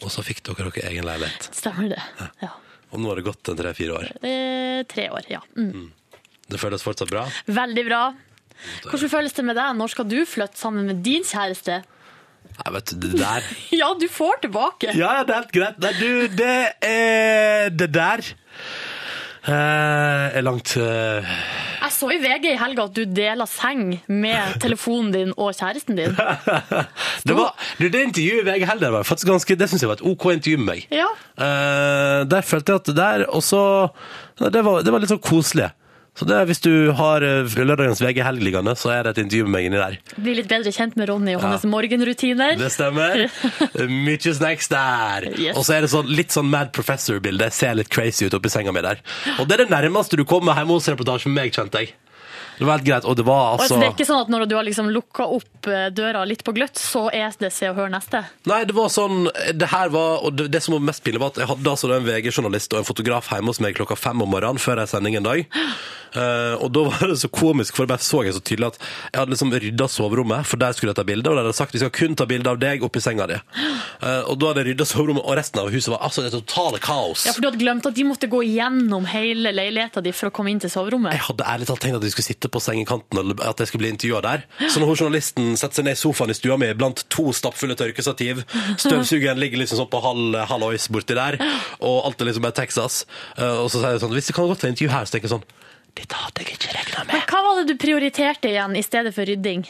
Og 0.00 0.10
så 0.14 0.22
fikk 0.24 0.44
dere 0.46 0.70
dere 0.70 0.88
egen 0.88 1.04
leilighet. 1.04 1.48
Stemmer 1.52 1.90
det. 1.92 2.02
Ja. 2.40 2.52
Og 2.92 3.00
nå 3.00 3.10
har 3.10 3.18
det 3.18 3.26
gått 3.26 3.48
en 3.50 3.58
tre-fire 3.58 3.96
år. 3.98 4.10
Eh, 4.24 4.82
tre 4.88 5.08
år, 5.12 5.26
ja. 5.32 5.40
Mm. 5.56 5.90
Det 6.48 6.60
føles 6.60 6.84
fortsatt 6.84 7.10
bra? 7.10 7.24
Veldig 7.48 7.84
bra. 7.88 8.02
Hvordan 8.86 9.10
føles 9.10 9.34
det 9.34 9.44
med 9.46 9.56
deg? 9.58 9.74
Når 9.78 9.92
skal 9.94 10.08
du 10.08 10.18
flytte 10.28 10.60
sammen 10.60 10.86
med 10.88 11.02
din 11.04 11.24
kjæreste? 11.26 11.80
Nei, 12.62 12.72
vet 12.76 12.92
du, 12.92 13.08
det 13.08 13.18
der 13.18 13.46
Ja, 13.80 13.92
du 13.98 14.08
får 14.10 14.42
tilbake! 14.46 14.94
Ja, 14.94 15.18
ja, 15.18 15.26
det 15.26 15.34
er 15.34 15.40
helt 15.40 15.54
greit. 15.56 15.78
Nei, 15.82 15.92
du, 15.98 16.10
det 16.38 16.56
er 16.86 17.72
Det 17.74 17.88
der 17.94 18.22
eh, 19.50 20.36
er 20.38 20.44
langt 20.46 20.76
eh, 20.78 21.32
Jeg 21.82 21.94
så 21.96 22.12
i 22.14 22.20
VG 22.22 22.46
i 22.52 22.60
helga 22.60 22.86
at 22.86 22.94
du 22.94 23.02
deler 23.10 23.50
seng 23.50 23.96
med 24.06 24.60
telefonen 24.62 25.10
din 25.14 25.34
og 25.34 25.50
kjæresten 25.58 25.98
din. 25.98 26.14
det, 27.26 27.34
var, 27.34 27.50
du, 27.80 27.88
det 27.88 28.06
intervjuet 28.06 28.44
i 28.44 28.48
VG 28.52 28.66
Helder 28.70 28.94
var 28.94 29.08
faktisk 29.08 29.32
ganske 29.32 29.58
Det 29.58 29.70
syns 29.70 29.82
jeg 29.82 29.90
var 29.90 29.98
et 29.98 30.06
OK 30.12 30.28
intervju 30.36 30.62
med 30.62 30.68
meg. 30.70 30.86
Ja. 30.94 31.10
Eh, 31.34 32.22
der 32.30 32.46
følte 32.46 32.76
jeg 32.76 32.84
at 32.84 32.90
det 32.92 32.98
der 33.00 33.26
Og 33.32 33.42
så 33.42 33.62
det 34.38 34.62
var, 34.64 34.82
det 34.82 34.94
var 34.94 35.02
litt 35.02 35.10
sånn 35.12 35.22
koselig. 35.22 35.68
Så 36.12 36.26
det, 36.28 36.38
hvis 36.50 36.60
du 36.60 36.92
har 36.92 37.24
eh, 37.24 37.54
lørdagens 37.64 38.02
VG-helg 38.04 38.42
liggende, 38.44 38.74
så 38.76 38.90
er 38.92 39.06
det 39.06 39.14
et 39.14 39.22
intervju 39.22 39.46
med 39.46 39.54
meg 39.54 39.68
inni 39.68 39.78
der. 39.80 39.96
Bli 40.20 40.34
litt 40.36 40.50
bedre 40.50 40.72
kjent 40.74 40.98
med 41.00 41.08
Ronny 41.08 41.38
og 41.38 41.44
hans 41.46 41.64
morgenrutiner. 41.64 42.58
Det 42.60 42.68
stemmer. 42.74 43.24
Mye 44.04 44.34
snacks 44.36 44.68
der. 44.72 45.30
Yes. 45.32 45.56
Og 45.56 45.64
så 45.64 45.78
er 45.78 45.86
det 45.86 45.92
sånn, 45.94 46.12
litt 46.12 46.34
sånn 46.34 46.50
Mad 46.52 46.74
Professor-bilde. 46.76 47.48
Ser 47.56 47.78
litt 47.80 47.88
crazy 47.92 48.28
ut 48.28 48.36
oppi 48.36 48.52
senga 48.52 48.76
mi 48.76 48.84
der. 48.84 49.00
Og 49.38 49.48
det 49.48 49.56
er 49.56 49.64
det 49.64 49.72
nærmeste 49.72 50.20
du 50.20 50.26
kommer 50.28 50.60
hjemme 50.60 50.76
hos 50.76 50.90
reportasjen 50.92 51.32
med 51.32 51.46
meg, 51.46 51.56
kjente 51.56 51.80
jeg. 51.80 51.94
Det 52.62 52.68
var 52.68 52.78
helt 52.78 52.88
greit. 52.88 53.08
Og 53.08 53.18
det 53.18 53.26
var 53.26 53.42
altså 53.52 53.66
altså, 53.66 53.80
det 53.80 53.88
er 53.88 53.94
ikke 53.96 54.08
sånn 54.08 54.22
at 54.24 54.32
når 54.32 54.46
du 54.48 54.56
har 54.58 54.66
liksom 54.68 54.90
lukka 54.94 55.28
opp 55.36 55.70
eh, 55.70 55.88
døra 55.94 56.24
litt 56.28 56.44
på 56.46 56.54
gløtt, 56.56 56.78
så 56.78 57.08
er 57.12 57.34
det 57.42 57.52
Se 57.54 57.70
og 57.70 57.80
Hør 57.80 57.90
neste. 57.92 58.22
Nei, 58.50 58.62
det 58.68 58.76
var 58.76 58.90
sånn 58.92 59.26
Det 59.56 59.68
her 59.72 59.90
var 59.94 60.24
Og 60.26 60.34
det, 60.36 60.48
det 60.52 60.60
som 60.64 60.76
var 60.76 60.84
mest 60.84 61.02
pinlig, 61.04 61.20
var 61.22 61.32
at 61.34 61.42
jeg 61.42 61.50
hadde 61.50 61.72
altså 61.74 61.90
en 61.92 62.06
VG-journalist 62.06 62.76
og 62.76 62.82
en 62.82 62.88
fotograf 62.88 63.32
hjemme 63.32 63.52
hos 63.52 63.60
meg 63.62 63.76
klokka 63.78 63.98
fem 63.98 64.22
om 64.22 64.30
morgenen 64.30 64.62
før 64.62 64.82
ei 64.82 64.88
sending 64.90 65.18
en 65.18 65.26
dag. 65.26 65.44
Uh, 66.12 66.60
og 66.60 66.68
da 66.74 66.82
var 66.90 67.08
det 67.08 67.16
så 67.22 67.28
komisk, 67.32 67.76
for 67.76 67.88
jeg 67.88 68.04
så 68.04 68.20
jeg 68.26 68.34
så 68.36 68.42
tydelig 68.44 68.68
at 68.74 68.78
jeg 68.82 69.16
hadde 69.16 69.32
liksom 69.32 69.52
rydda 69.64 69.86
soverommet, 69.88 70.44
for 70.48 70.60
der 70.60 70.74
skulle 70.76 70.92
jeg 70.92 70.98
ta 70.98 71.06
bilde, 71.08 71.30
og 71.30 71.38
de 71.38 71.44
hadde 71.46 71.56
sagt 71.56 71.72
vi 71.72 71.80
skal 71.80 71.92
kun 71.94 72.16
ta 72.18 72.26
bilde 72.28 72.52
av 72.52 72.58
deg 72.60 72.84
oppi 72.84 73.00
senga 73.00 73.28
di. 73.30 73.38
Uh, 74.02 74.20
og 74.28 74.36
da 74.36 74.50
hadde 74.50 74.64
jeg 74.64 74.68
rydda 74.72 74.86
soverommet, 74.90 75.24
og 75.24 75.38
resten 75.38 75.62
av 75.62 75.70
huset 75.72 75.92
var 75.94 76.04
altså 76.04 76.24
det 76.26 76.34
totale 76.34 76.82
kaos. 76.84 77.24
Ja, 77.24 77.32
for 77.32 77.44
du 77.44 77.48
hadde 77.48 77.62
glemt 77.62 77.88
at 77.88 77.96
de 77.96 78.04
måtte 78.04 78.28
gå 78.32 78.42
gjennom 78.44 79.08
hele 79.08 79.54
leiligheta 79.56 80.04
di 80.04 80.12
for 80.16 80.28
å 80.28 80.34
komme 80.36 80.52
inn 80.52 80.60
til 80.60 80.72
soverommet. 80.72 81.16
Jeg 81.16 81.24
hadde 81.30 81.48
ærlig 81.54 81.70
talt 81.70 81.84
tenkt 81.86 82.00
at 82.00 82.04
de 82.04 82.12
skulle 82.12 82.28
sitte 82.28 82.51
på 82.52 82.60
sengekanten, 82.62 83.32
at 83.40 83.62
jeg 83.62 83.70
skulle 83.70 83.86
bli 83.86 83.92
intervjua 83.94 84.22
der. 84.24 84.44
Så 84.68 84.82
når 84.82 84.94
journalisten 84.94 85.56
setter 85.58 85.80
seg 85.80 85.88
ned 85.88 85.98
i 85.98 86.02
sofaen 86.02 86.32
i 86.32 86.36
stua 86.36 86.58
mi 86.60 86.70
blant 86.76 87.04
to 87.12 87.30
stappfulle 87.36 87.76
tørkestativ, 87.78 88.44
støvsugeren 88.80 89.40
ligger 89.40 89.62
liksom 89.62 89.82
sånn 89.82 89.90
på 89.92 90.02
halv 90.04 90.38
hallois 90.52 90.88
borti 90.92 91.16
der, 91.18 91.40
og 91.80 92.06
alt 92.06 92.22
er 92.22 92.30
liksom 92.30 92.46
bare 92.46 92.58
Texas, 92.60 93.02
eh, 93.38 93.58
og 93.62 93.70
så 93.72 93.80
sier 93.80 93.96
jeg 93.96 94.04
sånn 94.04 94.16
Hvis 94.16 94.30
det 94.30 94.36
kan 94.36 94.48
godt 94.50 94.64
være 94.64 94.74
intervju 94.76 94.92
her, 94.92 95.08
så 95.08 95.16
tenker 95.16 95.30
jeg 95.30 95.36
sånn 95.36 95.46
Dette 95.98 96.16
hadde 96.16 96.44
jeg 96.44 96.56
ikke 96.56 96.74
regna 96.76 97.04
Men 97.08 97.24
hva 97.28 97.40
var 97.44 97.60
det 97.60 97.72
du 97.72 97.80
prioriterte 97.80 98.52
igjen 98.52 98.76
i 98.78 98.84
stedet 98.84 99.12
for 99.16 99.28
rydding? 99.28 99.64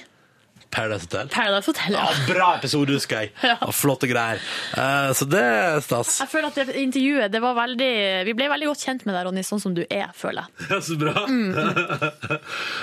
Paradise 0.73 1.05
Hotel. 1.05 1.29
Paradise 1.33 1.69
Hotel, 1.69 1.93
Ja, 1.93 2.07
ja. 2.09 2.27
bra 2.33 2.47
episode, 2.57 2.95
husker 2.97 3.21
jeg. 3.27 3.33
Ja. 3.45 3.59
Ja, 3.61 3.71
flotte 3.77 4.09
greier. 4.09 4.41
Uh, 4.73 5.11
så 5.15 5.27
det 5.29 5.43
er 5.45 5.81
stas. 5.85 6.15
Jeg 6.23 6.31
føler 6.33 6.49
at 6.49 6.57
det 6.63 6.77
intervjuet, 6.81 7.29
det 7.35 7.43
var 7.45 7.55
veldig 7.59 7.91
Vi 8.29 8.35
ble 8.39 8.49
veldig 8.53 8.71
godt 8.71 8.85
kjent 8.87 9.05
med 9.07 9.15
deg, 9.19 9.27
Ronny, 9.29 9.45
sånn 9.45 9.61
som 9.63 9.75
du 9.77 9.83
er, 9.85 10.09
føler 10.17 10.47
jeg. 10.49 10.69
Ja, 10.73 10.81
så 10.81 10.97
bra. 11.01 11.13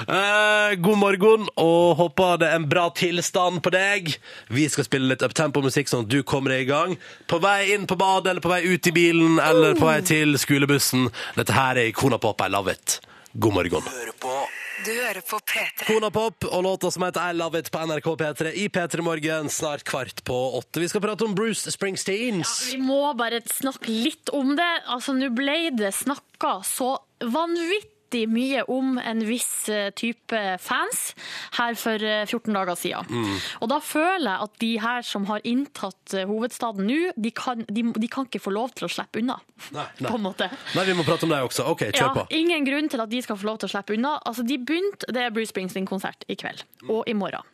Eh, 0.10 0.76
god 0.82 0.98
morgen, 0.98 1.48
og 1.60 1.96
håper 2.00 2.38
det 2.42 2.48
er 2.50 2.56
en 2.60 2.68
bra 2.72 2.86
tilstand 2.96 3.60
på 3.66 3.72
deg. 3.74 4.14
Vi 4.54 4.66
skal 4.72 4.88
spille 4.88 5.10
litt 5.12 5.24
uptempo-musikk, 5.26 5.90
sånn 5.92 6.06
at 6.08 6.12
du 6.14 6.22
kommer 6.28 6.54
deg 6.56 6.66
i 6.66 6.70
gang. 6.70 6.96
På 7.30 7.40
vei 7.44 7.74
inn 7.76 7.86
på 7.90 7.98
badet, 8.00 8.32
eller 8.32 8.44
på 8.44 8.52
vei 8.54 8.62
ut 8.70 8.90
i 8.90 8.94
bilen, 8.96 9.38
eller 9.44 9.78
på 9.80 9.90
vei 9.90 10.00
til 10.06 10.38
skolebussen. 10.42 11.10
Dette 11.38 11.56
her 11.58 11.78
er 11.82 11.92
Ikona 11.92 12.20
Pop, 12.22 12.42
I 12.46 12.50
love 12.54 12.72
it. 12.74 13.00
God 13.38 13.60
morgen. 13.60 13.86
Hører 13.86 14.16
på 14.24 14.34
Du 14.86 14.92
hører 14.96 15.20
på 15.28 15.36
P3. 15.44 15.86
Kona 15.90 16.08
Pop 16.14 16.46
og 16.48 16.62
låta 16.64 16.92
som 16.94 17.04
heter 17.04 17.34
I 17.34 17.36
Love 17.36 17.60
It 17.60 17.68
på 17.74 17.82
NRK 17.84 18.06
P3 18.22 18.54
i 18.62 18.68
P3 18.72 19.04
Morgen, 19.04 19.50
snart 19.52 19.84
kvart 19.84 20.24
på 20.24 20.38
åtte. 20.56 20.80
Vi 20.80 20.88
skal 20.88 21.04
prate 21.04 21.28
om 21.28 21.36
Bruce 21.36 21.72
Springsteens. 21.76 22.54
Vi 22.72 22.80
må 22.80 23.02
bare 23.20 23.42
snakke 23.52 23.92
litt 23.92 24.32
om 24.32 24.56
det. 24.56 24.70
Altså, 24.88 25.18
nå 25.18 25.34
ble 25.36 25.58
det 25.76 25.92
snakka 26.00 26.62
så 26.68 26.94
vanvittig 27.20 27.99
mye 28.30 28.64
om 28.72 28.98
en 28.98 29.20
viss 29.28 29.70
eh, 29.70 29.90
type 29.98 30.40
fans 30.64 31.02
her 31.58 31.76
for 31.80 32.02
eh, 32.02 32.26
14 32.26 32.54
dager 32.56 32.76
siden. 32.80 33.28
Og 33.62 33.70
da 33.72 33.80
føler 33.84 34.30
jeg 34.32 34.48
at 34.48 34.58
de 34.64 34.72
her 34.84 35.06
som 35.06 35.26
har 35.30 35.44
inntatt 35.48 36.16
eh, 36.18 36.26
hovedstaden 36.30 36.88
nå, 36.90 37.00
de 37.16 37.32
kan, 37.36 37.64
de, 37.70 37.86
de 37.94 38.10
kan 38.12 38.26
ikke 38.30 38.42
få 38.44 38.54
lov 38.56 38.74
til 38.78 38.90
å 38.90 38.92
slippe 38.92 39.22
unna, 39.22 39.38
Nei, 39.76 39.86
på 40.02 40.16
en 40.18 40.26
måte. 40.26 40.50
nei, 40.76 40.88
vi 40.90 40.98
må 40.98 41.06
prate 41.08 41.28
om 41.28 41.34
deg 41.34 41.46
også. 41.48 41.68
OK, 41.72 41.86
kjør 41.94 42.16
på. 42.18 42.26
Ja, 42.30 42.40
ingen 42.42 42.66
grunn 42.68 42.90
til 42.92 43.04
at 43.04 43.12
de 43.12 43.22
skal 43.26 43.38
få 43.40 43.50
lov 43.52 43.62
til 43.62 43.70
å 43.70 43.74
slippe 43.76 43.96
unna. 43.98 44.18
Altså, 44.26 44.46
de 44.48 44.58
begynte, 44.62 45.10
Det 45.14 45.24
er 45.28 45.34
Bruce 45.36 45.54
Springsteen-konsert 45.54 46.26
i 46.30 46.38
kveld 46.40 46.66
og 46.90 47.06
i 47.10 47.16
morgen. 47.18 47.46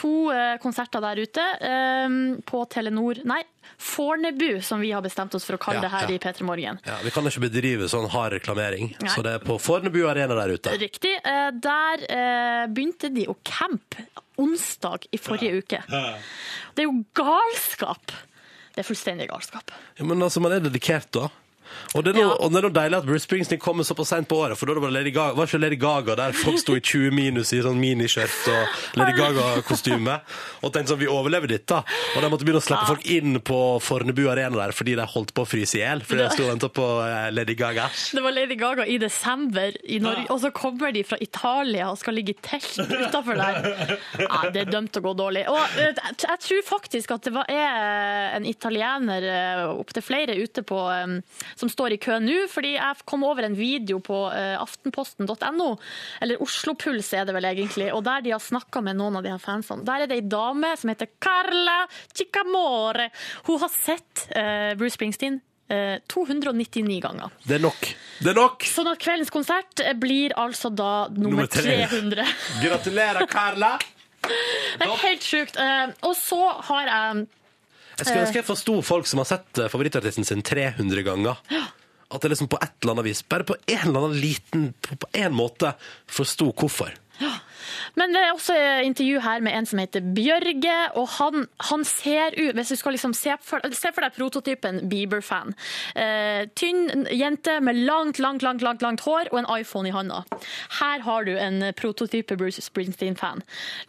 To 0.00 0.30
eh, 0.32 0.54
konserter 0.62 1.02
der 1.04 1.20
ute 1.22 1.44
eh, 1.60 2.14
på 2.48 2.62
Telenor 2.72 3.20
Nei, 3.28 3.42
Fornebu, 3.82 4.62
som 4.62 4.80
vi 4.80 4.92
har 4.94 5.02
bestemt 5.04 5.34
oss 5.34 5.46
for 5.48 5.58
å 5.58 5.60
kalle 5.62 5.80
Ja, 5.80 5.86
det 5.86 5.92
her 5.94 6.10
ja. 6.10 6.16
i 6.16 6.20
P3 6.22 6.46
Morgen. 6.46 6.80
Ja, 6.86 6.98
vi 7.02 7.12
kan 7.14 7.26
ikke 7.28 7.44
bedrive 7.46 7.88
sånn 7.90 8.08
hard 8.12 8.36
reklamering, 8.36 8.92
Nei. 9.00 9.10
så 9.12 9.24
det 9.26 9.36
er 9.38 9.44
på 9.44 9.58
Fornebu 9.62 10.02
Arena 10.10 10.36
der 10.38 10.54
ute. 10.56 10.74
Riktig. 10.80 11.14
Eh, 11.18 11.48
der 11.62 12.04
eh, 12.08 12.64
begynte 12.72 13.10
de 13.14 13.26
å 13.30 13.36
campe 13.46 14.06
onsdag 14.42 15.08
i 15.12 15.20
forrige 15.20 15.62
uke. 15.62 15.82
Det 15.88 16.84
er 16.84 16.88
jo 16.88 17.02
galskap. 17.16 18.14
Det 18.72 18.80
er 18.80 18.88
fullstendig 18.88 19.28
galskap. 19.28 19.74
Ja, 19.98 20.06
men 20.08 20.22
altså, 20.24 20.40
man 20.40 20.54
er 20.56 20.64
dedikert 20.64 21.10
da. 21.14 21.28
Og 21.96 22.04
det 22.04 22.12
er 22.12 22.18
noe, 22.20 22.36
og 22.40 22.52
det 22.52 22.60
er 22.60 22.66
noe 22.66 22.74
deilig 22.76 22.98
at 22.98 23.06
Bruce 23.08 23.26
Springsteen 23.26 23.60
kommer 23.60 23.86
såpass 23.86 24.12
sent 24.12 24.28
på 24.30 24.38
året, 24.40 24.58
for 24.58 24.68
da 24.68 24.76
var 24.80 24.92
det 24.92 24.96
Lady 25.00 25.12
Gaga, 25.14 25.36
var 25.36 25.48
ikke 25.48 25.60
Lady 25.60 25.78
Gaga 25.80 26.16
der 26.18 26.36
folk 26.36 26.58
sto 26.60 26.76
i 26.76 26.82
20 26.82 27.12
minus 27.16 27.52
i 27.56 27.60
sånn 27.64 27.78
miniskjørt 27.80 28.48
og 28.52 28.98
Lady 29.00 29.14
Gaga-kostyme, 29.18 30.18
og 30.62 30.72
tenkte 30.72 30.94
sånn, 30.94 31.00
vi 31.02 31.10
overlever 31.10 31.50
dette. 31.52 31.82
Og 32.16 32.24
de 32.24 32.30
måtte 32.32 32.46
begynne 32.46 32.62
å 32.62 32.64
slippe 32.64 32.88
folk 32.88 33.06
inn 33.12 33.38
på 33.44 33.58
Fornebu 33.84 34.24
Arena 34.32 34.58
der, 34.58 34.74
fordi 34.76 34.96
de 34.98 35.06
holdt 35.14 35.34
på 35.36 35.44
å 35.44 35.48
fryse 35.48 35.78
i 35.78 35.82
hjel, 35.82 36.04
fordi 36.06 36.24
de 36.24 36.30
sto 36.36 36.46
og 36.46 36.52
ventet 36.54 36.74
på 36.76 36.88
eh, 37.04 37.28
Lady 37.34 37.56
Gaga. 37.58 37.88
Det 38.16 38.24
var 38.24 38.36
Lady 38.36 38.56
Gaga 38.60 38.86
i 38.88 38.98
desember 39.02 39.76
i 39.84 40.00
Norge, 40.02 40.26
og 40.32 40.42
så 40.44 40.52
kommer 40.56 40.94
de 40.94 41.04
fra 41.06 41.18
Italia 41.24 41.90
og 41.92 42.00
skal 42.00 42.16
ligge 42.18 42.34
i 42.36 42.40
telt 42.44 42.80
utafor 42.82 43.38
der. 43.38 43.96
Ja, 44.22 44.42
det 44.54 44.64
er 44.66 44.72
dømt 44.72 44.96
å 44.98 45.04
gå 45.04 45.14
dårlig. 45.18 45.44
Og 45.52 45.78
eh, 45.80 45.92
jeg 46.24 46.42
tror 46.46 46.64
faktisk 46.68 47.14
at 47.16 47.28
det 47.28 47.34
var, 47.36 47.48
er 47.52 48.36
en 48.38 48.48
italiener, 48.48 49.28
opptil 49.76 50.04
flere, 50.04 50.36
ute 50.40 50.64
på 50.66 50.80
eh, 50.92 51.16
som 51.58 51.70
står 51.72 51.96
i 51.96 52.00
kø 52.02 52.18
nå, 52.22 52.38
fordi 52.52 52.74
jeg 52.76 53.04
kom 53.08 53.24
over 53.28 53.46
en 53.46 53.56
video 53.58 53.98
på 54.04 54.18
eh, 54.32 54.54
aftenposten.no, 54.62 55.68
eller 56.22 56.42
Oslopuls 56.42 57.12
er 57.18 57.28
det 57.28 57.34
vel 57.36 57.48
egentlig, 57.50 57.90
og 57.94 58.04
der 58.06 58.24
de 58.24 58.34
har 58.34 58.42
snakka 58.42 58.82
med 58.84 58.98
noen 59.00 59.16
av 59.20 59.24
de 59.26 59.32
her 59.34 59.42
fansene. 59.42 59.84
Der 59.86 60.04
er 60.04 60.10
det 60.10 60.20
ei 60.22 60.26
dame 60.32 60.72
som 60.80 60.92
heter 60.92 61.10
Carla 61.22 61.80
Chicamore. 62.16 63.10
Hun 63.48 63.60
har 63.62 63.72
sett 63.74 64.26
eh, 64.36 64.72
Bruce 64.78 64.94
Springsteen 64.96 65.40
eh, 65.72 65.98
299 66.12 67.00
ganger. 67.04 67.32
Det 67.46 67.58
er 67.58 67.64
nok. 67.64 67.88
Det 68.22 68.30
er 68.32 68.38
nok! 68.38 68.66
Sånn 68.68 68.90
at 68.92 69.00
kveldens 69.02 69.32
konsert 69.34 69.82
blir 70.00 70.34
altså 70.38 70.70
da 70.72 71.08
nummer 71.12 71.42
Nummer 71.42 71.50
300. 71.50 72.26
Gratulerer, 72.64 73.26
Carla! 73.30 73.74
Det 74.22 74.86
er 74.86 74.92
helt 75.02 75.24
sjukt. 75.26 75.56
Eh, 75.58 75.88
Og 76.06 76.12
så 76.16 76.38
har 76.68 76.86
jeg 76.88 77.24
Jeg 77.98 78.06
skulle 78.06 78.24
ønske 78.24 78.40
jeg 78.40 78.48
forsto 78.48 78.74
folk 78.86 79.08
som 79.10 79.20
har 79.22 79.28
sett 79.28 79.60
eh, 79.60 79.70
favorittartisten 79.72 80.26
sin 80.26 80.42
300 80.46 81.04
ganger. 81.06 81.40
At 82.12 82.24
det 82.24 82.32
liksom 82.32 82.50
på 82.52 82.60
et 82.60 82.74
eller 82.82 82.96
annet 82.96 83.08
vis, 83.08 83.22
bare 83.24 83.46
på 83.48 83.56
en 83.56 83.86
eller 83.88 84.06
annen 84.06 84.20
liten, 84.20 84.66
på, 84.84 85.08
en 85.16 85.32
måte, 85.36 85.74
forsto 86.12 86.50
hvorfor. 86.52 86.92
Men 87.98 88.14
det 88.14 88.22
er 88.22 88.32
også 88.32 88.56
intervju 88.86 89.20
her 89.24 89.42
med 89.44 89.56
en 89.56 89.68
som 89.68 89.80
heter 89.82 90.04
Bjørge, 90.16 90.76
og 90.98 91.08
han, 91.18 91.46
han 91.70 91.84
ser 91.88 92.36
ut 92.38 92.56
Hvis 92.56 92.72
du 92.72 92.76
skal 92.80 92.96
liksom 92.96 93.14
se 93.16 93.34
for, 93.44 93.64
se 93.76 93.92
for 93.92 94.04
deg 94.04 94.14
prototypen 94.16 94.80
Bieber-fan. 94.90 95.54
Eh, 95.98 96.48
tynn 96.58 97.06
jente 97.12 97.58
med 97.64 97.78
langt, 97.84 98.18
langt, 98.22 98.42
langt, 98.44 98.62
langt, 98.64 98.82
langt 98.84 99.04
hår 99.06 99.30
og 99.32 99.40
en 99.42 99.50
iPhone 99.58 99.88
i 99.88 99.94
hånda. 99.94 100.22
Her 100.80 101.04
har 101.04 101.26
du 101.28 101.32
en 101.36 101.64
prototype 101.78 102.36
Bruce 102.40 102.62
Springsteen-fan. 102.64 103.42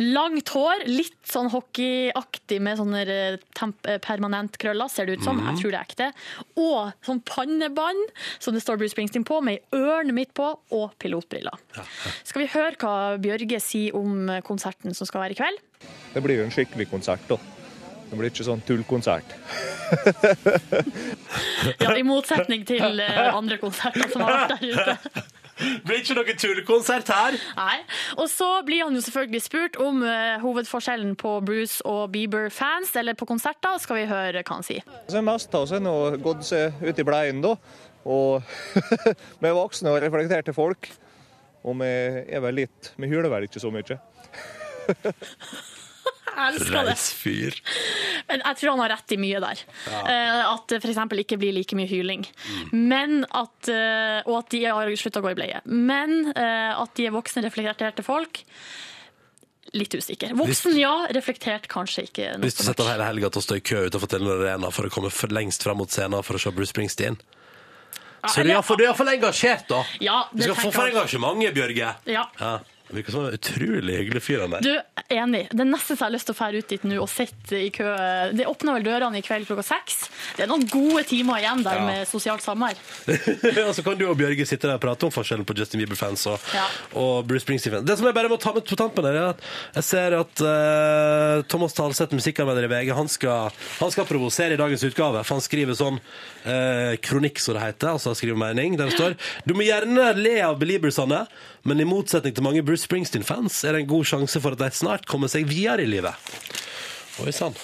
Langt 0.04 0.52
hår, 0.56 0.86
litt 0.90 1.18
sånn 1.30 1.52
hockeyaktig 1.54 2.60
med 2.64 2.80
sånne 2.80 3.04
eh, 3.08 3.38
eh, 3.38 4.00
permanent 4.04 4.58
krøller, 4.62 4.92
ser 4.92 5.08
det 5.08 5.20
ut 5.20 5.28
som. 5.28 5.42
Jeg 5.52 5.62
tror 5.62 5.76
det 5.76 5.80
er 5.80 5.88
ekte. 5.88 6.10
Og 6.60 6.94
sånn 7.06 7.24
pannebånd 7.28 8.04
som 8.38 8.56
det 8.56 8.64
står 8.64 8.82
Bruce 8.82 8.96
Springsteen 8.96 9.28
på, 9.28 9.40
med 9.44 9.60
ei 9.62 9.84
ørn 9.84 10.14
midt 10.16 10.34
på, 10.38 10.50
og 10.74 10.94
pilotbriller. 11.02 11.60
Skal 12.24 12.44
vi 12.44 12.52
høre 12.54 12.78
hva 12.82 12.96
Bjørge 13.22 13.60
sier 13.64 13.93
om 13.96 14.30
konserten 14.46 14.96
som 14.98 15.10
skal 15.10 15.26
være 15.26 15.38
i 15.38 15.40
kveld? 15.40 15.60
Det 16.14 16.24
blir 16.24 16.42
jo 16.42 16.48
en 16.48 16.54
skikkelig 16.54 16.90
konsert, 16.92 17.24
da. 17.30 17.38
Det 18.10 18.20
blir 18.20 18.30
ikke 18.30 18.46
sånn 18.46 18.62
tullkonsert. 18.68 19.38
Ja, 21.80 21.94
I 21.96 22.04
motsetning 22.06 22.66
til 22.68 23.00
eh, 23.00 23.30
andre 23.34 23.58
konserter 23.62 24.10
som 24.12 24.24
har 24.26 24.36
vært 24.44 24.54
der 24.60 24.74
ute. 24.74 25.24
Blir 25.86 26.00
ikke 26.02 26.16
noe 26.18 26.34
tullkonsert 26.40 27.10
her! 27.14 27.38
Nei. 27.56 27.78
Og 28.18 28.26
så 28.32 28.48
blir 28.66 28.84
han 28.84 28.96
jo 28.98 29.04
selvfølgelig 29.06 29.44
spurt 29.46 29.78
om 29.82 30.02
eh, 30.08 30.42
hovedforskjellen 30.42 31.14
på 31.20 31.36
Bruce 31.46 31.84
og 31.88 32.10
Bieber-fans, 32.16 32.92
eller 33.00 33.16
på 33.18 33.28
konserter. 33.30 33.78
Skal 33.82 34.02
vi 34.02 34.08
høre 34.10 34.42
hva 34.42 34.58
han 34.58 34.66
sier. 34.66 34.84
Så 35.08 35.20
det 35.20 35.26
meste 35.28 35.56
av 35.56 35.68
oss 35.68 35.76
har 35.76 35.84
nå 35.84 35.96
gått 36.26 36.44
seg 36.50 36.82
ut 36.84 37.00
i 37.00 37.08
bleien, 37.08 37.44
da. 37.46 37.56
Og 38.04 38.44
er 39.46 39.56
voksne 39.56 39.94
og 39.94 40.02
reflekterte 40.04 40.56
folk. 40.58 40.90
Og 41.64 41.78
vi 41.80 41.88
er 41.88 42.42
vel 42.44 42.58
litt 42.64 42.92
Vi 43.00 43.08
hyler 43.08 43.32
vel 43.32 43.48
ikke 43.48 43.62
så 43.64 43.72
mye. 43.74 44.00
Jeg 46.34 46.56
elsker 46.56 46.88
det. 46.88 46.94
Reis. 46.98 47.60
Men 48.26 48.42
jeg 48.42 48.58
tror 48.58 48.72
han 48.72 48.82
har 48.82 48.92
rett 48.96 49.14
i 49.14 49.18
mye 49.22 49.42
der. 49.44 49.60
Ja. 49.86 50.00
At 50.50 50.72
det 50.72 50.80
f.eks. 50.82 51.02
ikke 51.22 51.38
blir 51.38 51.54
like 51.54 51.78
mye 51.78 51.90
hyling. 51.90 52.24
Men 52.74 53.22
at, 53.30 53.70
eh, 53.70 54.26
og 54.26 54.40
at 54.40 54.50
de 54.56 54.64
har 54.66 54.90
slutta 54.98 55.22
å 55.22 55.28
gå 55.28 55.34
i 55.36 55.38
bleie. 55.38 55.62
Men 55.70 56.32
eh, 56.34 56.72
at 56.74 56.96
de 56.98 57.06
er 57.06 57.14
voksne, 57.14 57.46
reflekterte 57.46 58.06
folk 58.06 58.42
Litt 59.74 59.96
usikker. 59.98 60.36
Voksen, 60.38 60.76
ja. 60.78 60.92
Reflektert, 61.16 61.66
kanskje 61.72 62.04
ikke. 62.06 62.28
noe 62.36 62.46
Hvis 62.46 62.60
du 62.60 62.62
setter 62.62 62.86
hele 62.92 63.08
helga 63.08 63.32
til 63.34 63.42
å 63.42 63.46
stå 63.48 63.56
i 63.58 63.64
kø 63.66 63.80
utenfor 63.88 64.12
Telenor 64.12 64.44
Arena 64.44 64.70
for 64.70 64.86
å 64.86 64.92
komme 64.94 65.10
for 65.10 65.34
lengst 65.34 65.66
fram 65.66 65.80
mot 65.82 65.90
scenen 65.90 66.22
for 66.22 66.38
å 66.38 66.42
se 66.44 66.52
Bruce 66.54 66.70
Springsteen, 66.70 67.18
Så 68.30 68.44
du 68.44 68.50
er 68.50 68.56
iallfall- 68.56 68.78
du 68.78 68.84
er 68.84 68.94
engasjert, 69.14 69.68
da. 69.70 69.84
Ja, 70.02 70.22
Du 70.32 70.38
det 70.38 70.44
skal 70.44 70.56
få 70.56 70.72
for 70.72 70.88
engasjementet, 70.88 71.54
Bjørge. 71.54 71.96
Ja. 72.06 72.24
Ja. 72.40 72.58
Virker 72.94 73.12
som 73.16 73.26
en 73.26 73.34
utrolig 73.34 73.96
hyggelig 73.98 74.22
fyr, 74.24 74.44
han 74.46 74.54
der. 74.54 74.66
Du, 74.66 75.04
enig. 75.14 75.44
Det 75.52 75.64
er 75.64 75.70
nesten 75.70 75.98
så 75.98 76.04
jeg 76.04 76.08
har 76.08 76.14
lyst 76.16 76.28
til 76.30 76.36
å 76.36 76.38
fære 76.38 76.60
ut 76.62 76.70
dit 76.74 76.84
nå 76.88 76.98
og 77.02 77.10
sitte 77.12 77.58
i 77.58 77.70
kø. 77.74 77.88
Det 78.38 78.46
åpner 78.50 78.78
vel 78.78 78.86
dørene 78.86 79.20
i 79.20 79.24
kveld 79.26 79.48
klokka 79.50 79.66
seks. 79.66 79.98
Det 80.38 80.46
er 80.46 80.52
noen 80.52 80.66
gode 80.70 81.04
timer 81.10 81.42
igjen 81.42 81.64
der 81.66 81.80
Ja. 81.80 81.86
med 81.88 82.08
sosialt 82.10 82.44
samvær. 82.46 82.78
og 83.68 83.74
så 83.76 83.84
kan 83.86 83.98
du 84.00 84.06
og 84.10 84.18
Bjørge 84.20 84.46
sitte 84.46 84.68
der 84.70 84.78
og 84.78 84.84
prate 84.84 85.08
om 85.08 85.14
forskjellen 85.14 85.46
på 85.50 85.56
Justin 85.58 85.82
Bieber-fans 85.84 86.26
og, 86.32 86.40
Ja. 86.54 86.66
og 87.00 87.26
Bruce 87.30 87.46
Springsteen-fans. 87.48 87.86
Det 87.88 87.98
som 88.00 88.08
jeg 88.10 88.18
bare 88.18 88.30
må 88.32 88.38
ta 88.42 88.54
med 88.54 88.68
på 88.70 88.78
tampen 88.80 89.06
er 89.10 89.20
at 89.32 89.42
jeg 89.80 89.88
ser 89.90 90.18
at 90.20 90.44
uh, 90.46 91.42
Thomas 91.50 91.74
Talseth, 91.78 92.14
musikkanmelder 92.14 92.68
i 92.68 92.72
VG, 92.72 92.94
han 92.98 93.10
skal, 93.12 93.50
han 93.80 93.94
skal 93.94 94.08
provosere 94.10 94.54
i 94.54 94.62
dagens 94.62 94.86
utgave. 94.88 95.24
For 95.26 95.38
han 95.40 95.46
skriver 95.46 95.78
sånn 95.78 95.98
uh, 96.00 96.94
kronikk, 97.04 97.42
som 97.42 97.58
det 97.58 97.66
heter, 97.66 97.94
altså 97.96 98.14
skriver 98.18 98.38
mening, 98.40 98.78
der 98.80 98.92
det 98.92 98.98
står 98.98 99.18
Du 99.48 99.56
må 99.58 99.66
gjerne 99.66 100.12
le 100.20 100.38
av 100.46 100.60
beliebersene, 100.62 101.24
men 101.64 101.80
i 101.80 101.88
motsetning 101.88 102.34
til 102.36 102.44
mange 102.46 102.64
Bruce 102.66 102.83
Springsteen-fans 102.84 103.62
er 103.64 103.78
det 103.78 103.86
en 103.86 103.94
god 103.94 104.10
sjanse 104.10 104.42
for 104.44 104.56
at 104.56 104.62
de 104.62 104.70
snart 104.76 105.08
kommer 105.10 105.32
seg 105.32 105.48
videre 105.50 105.86
i 105.86 105.90
livet. 105.90 106.36
Oi 107.24 107.32
sann. 107.36 107.56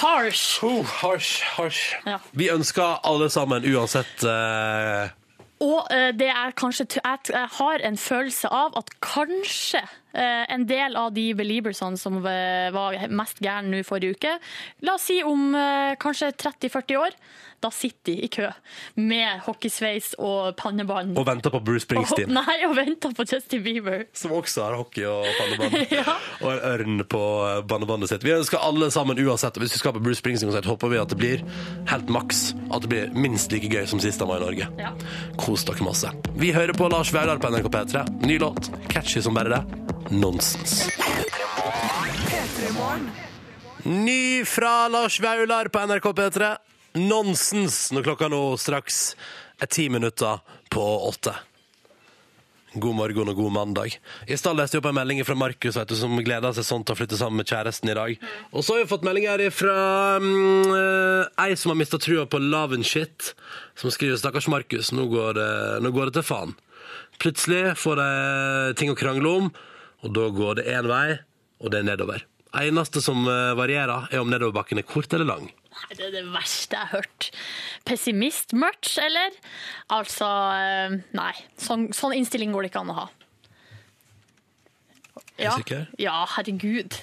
Harsh. 0.00 0.64
Oh, 0.64 0.84
harsh, 0.84 1.42
harsh. 1.56 1.96
Ja. 2.06 2.20
Vi 2.32 2.48
ønsker 2.52 3.00
alle 3.04 3.28
sammen, 3.32 3.66
uansett 3.68 4.22
eh, 4.24 5.10
Og 5.60 5.90
eh, 5.92 6.10
det 6.16 6.30
er 6.32 6.54
kanskje 6.56 6.86
jeg, 6.96 7.48
har 7.58 7.82
en 7.84 7.98
følelse 8.00 8.48
av 8.48 8.78
at 8.80 8.94
kanskje 9.04 9.82
eh, 9.82 10.46
en 10.48 10.64
del 10.68 10.96
av 10.96 11.12
de 11.16 11.26
beliebersene 11.36 12.00
som 12.00 12.16
eh, 12.22 12.70
var 12.72 12.96
mest 13.12 13.42
gærne 13.44 13.74
nå 13.74 13.82
forrige 13.84 14.16
uke, 14.16 14.36
la 14.86 14.96
oss 14.96 15.10
si 15.10 15.20
om 15.26 15.52
kanskje 16.00 16.32
30-40 16.38 17.02
år, 17.02 17.18
da 17.60 17.70
sitter 17.74 18.12
de 18.12 18.24
i 18.24 18.28
kø 18.32 18.46
med 18.96 19.42
hockeysveis 19.46 20.14
og 20.18 20.54
pannebånd. 20.56 21.16
og 21.18 21.26
venter 21.28 21.52
på 21.52 21.60
Bruce 21.64 21.84
Springsteen. 21.84 22.30
Og- 22.30 22.36
Nei, 22.46 22.56
og 22.66 22.76
venter 22.76 23.12
på 23.16 23.26
Justin 23.28 23.62
Bieber. 23.62 24.06
Som 24.16 24.32
også 24.32 24.64
har 24.64 24.76
hockey 24.80 25.04
og 25.04 25.26
pannebånd. 25.38 25.76
Ja. 26.00 26.14
Og 26.40 26.52
en 26.52 26.60
ørn 26.70 27.04
på 27.10 27.20
eh, 27.68 28.06
sitt. 28.08 28.24
Vi 28.24 28.32
ønsker 28.32 28.58
alle 28.62 28.90
sammen 28.90 29.18
uansett. 29.18 29.56
Hvis 29.60 29.74
vi 29.74 29.78
skal 29.82 29.92
på 29.92 30.00
Bruce 30.02 30.20
Springsteen-konsert, 30.22 30.68
håper 30.70 30.88
vi 30.92 30.98
at 31.02 31.08
det 31.12 31.18
blir 31.20 31.44
helt 31.90 32.08
maks. 32.08 32.54
At 32.72 32.82
det 32.86 32.88
blir 32.92 33.12
minst 33.14 33.52
like 33.52 33.68
gøy 33.68 33.86
som 33.90 34.00
sist 34.00 34.20
han 34.20 34.28
var 34.30 34.40
i 34.40 34.46
Norge. 34.46 34.68
Ja. 34.80 34.92
Kos 35.40 35.64
dere 35.68 35.84
masse. 35.84 36.10
Vi 36.40 36.52
hører 36.56 36.72
på 36.76 36.88
Lars 36.92 37.12
Vaular 37.12 37.38
på 37.42 37.50
NRK 37.52 37.68
P3. 37.74 38.06
Ny 38.26 38.38
låt. 38.38 38.70
Catchy 38.88 39.20
som 39.22 39.34
bare 39.36 39.58
det. 39.58 39.62
Nonsens. 40.10 40.86
Ny 43.84 44.44
fra 44.44 44.88
Lars 44.88 45.20
Vaular 45.20 45.68
på 45.68 45.86
NRK 45.86 46.12
P3. 46.16 46.56
Nonsens 46.98 47.92
når 47.94 48.08
klokka 48.08 48.26
nå 48.32 48.40
straks 48.58 49.12
er 49.62 49.70
ti 49.70 49.86
minutter 49.92 50.40
på 50.72 50.82
åtte. 51.06 51.36
God 52.70 52.94
morgen 52.94 53.30
og 53.32 53.38
god 53.38 53.50
mandag. 53.54 53.96
I 54.30 54.36
stad 54.38 54.54
leste 54.58 54.76
jeg 54.76 54.82
opp 54.82 54.88
en 54.92 54.96
melding 55.00 55.24
fra 55.26 55.34
Markus 55.38 55.74
vet 55.74 55.90
du, 55.90 55.96
som 55.98 56.14
gleder 56.22 56.54
seg 56.54 56.66
sånn 56.66 56.84
til 56.86 56.94
å 56.94 56.98
flytte 57.00 57.18
sammen 57.18 57.42
med 57.42 57.50
kjæresten 57.50 57.90
i 57.90 57.96
dag. 57.98 58.26
Og 58.54 58.62
så 58.62 58.76
har 58.76 58.84
vi 58.84 58.90
fått 58.92 59.06
melding 59.06 59.26
her 59.26 59.42
fra 59.54 59.76
eh, 60.22 61.46
ei 61.46 61.58
som 61.58 61.72
har 61.72 61.80
mista 61.80 61.98
trua 61.98 62.28
på 62.30 62.38
love 62.42 62.78
and 62.78 62.86
shit, 62.86 63.32
som 63.74 63.90
skriver 63.90 64.18
'Stakkars 64.18 64.50
Markus, 64.50 64.92
nå, 64.94 65.06
nå 65.06 65.94
går 65.94 66.10
det 66.10 66.18
til 66.20 66.26
faen'. 66.30 66.54
Plutselig 67.18 67.76
får 67.78 68.02
de 68.02 68.10
ting 68.78 68.90
å 68.90 68.98
krangle 68.98 69.34
om, 69.42 69.50
og 70.02 70.14
da 70.14 70.30
går 70.30 70.62
det 70.62 70.70
én 70.70 70.86
vei, 70.90 71.18
og 71.60 71.74
det 71.74 71.82
er 71.82 71.90
nedover. 71.90 72.26
Eneste 72.54 73.02
som 73.02 73.26
eh, 73.26 73.54
varierer, 73.58 74.10
er 74.10 74.22
om 74.22 74.30
nedoverbakken 74.30 74.78
er 74.78 74.86
kort 74.86 75.10
eller 75.14 75.26
lang. 75.26 75.50
Nei, 75.80 75.96
det 75.96 76.08
er 76.08 76.16
det 76.18 76.24
verste 76.30 76.76
jeg 76.76 76.90
har 76.90 77.00
hørt. 77.00 77.30
Pessimist-merch, 77.88 78.98
eller? 79.02 79.36
Altså, 79.96 80.28
eh, 80.56 80.98
nei. 81.16 81.32
Sånn, 81.60 81.88
sånn 81.96 82.16
innstilling 82.18 82.52
går 82.54 82.66
det 82.66 82.72
ikke 82.72 82.84
an 82.84 82.92
å 82.92 82.98
ha. 83.00 83.08
Ja, 85.40 85.56
ja 85.98 86.18
herregud. 86.36 87.00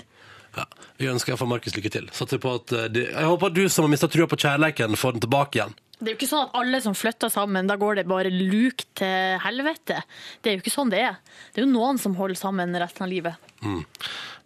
Ja, 0.58 0.66
vi 0.98 1.10
ønsker 1.10 1.34
iallfall 1.34 1.50
Markus 1.52 1.76
lykke 1.78 1.92
til. 1.94 2.08
Eh, 2.10 2.88
de, 2.94 3.04
jeg 3.10 3.28
håper 3.32 3.52
at 3.52 3.58
du 3.58 3.66
som 3.70 3.86
har 3.86 3.94
mista 3.94 4.10
trua 4.12 4.30
på 4.30 4.40
kjærleiken, 4.42 4.98
får 4.98 5.18
den 5.18 5.26
tilbake 5.26 5.60
igjen. 5.60 5.76
Det 5.98 6.12
er 6.12 6.14
jo 6.14 6.20
ikke 6.20 6.30
sånn 6.30 6.46
at 6.46 6.58
alle 6.60 6.80
som 6.86 6.94
flytter 6.94 7.32
sammen, 7.34 7.70
da 7.70 7.74
går 7.82 7.98
det 7.98 8.10
bare 8.10 8.30
luk 8.30 8.84
til 9.00 9.40
helvete. 9.42 10.04
Det 10.42 10.52
er 10.52 10.58
jo 10.58 10.62
ikke 10.62 10.74
sånn 10.76 10.94
det 10.94 11.02
er. 11.08 11.16
Det 11.54 11.64
er 11.64 11.66
jo 11.66 11.72
noen 11.72 11.98
som 12.02 12.14
holder 12.20 12.38
sammen 12.38 12.78
resten 12.78 13.08
av 13.08 13.10
livet. 13.10 13.48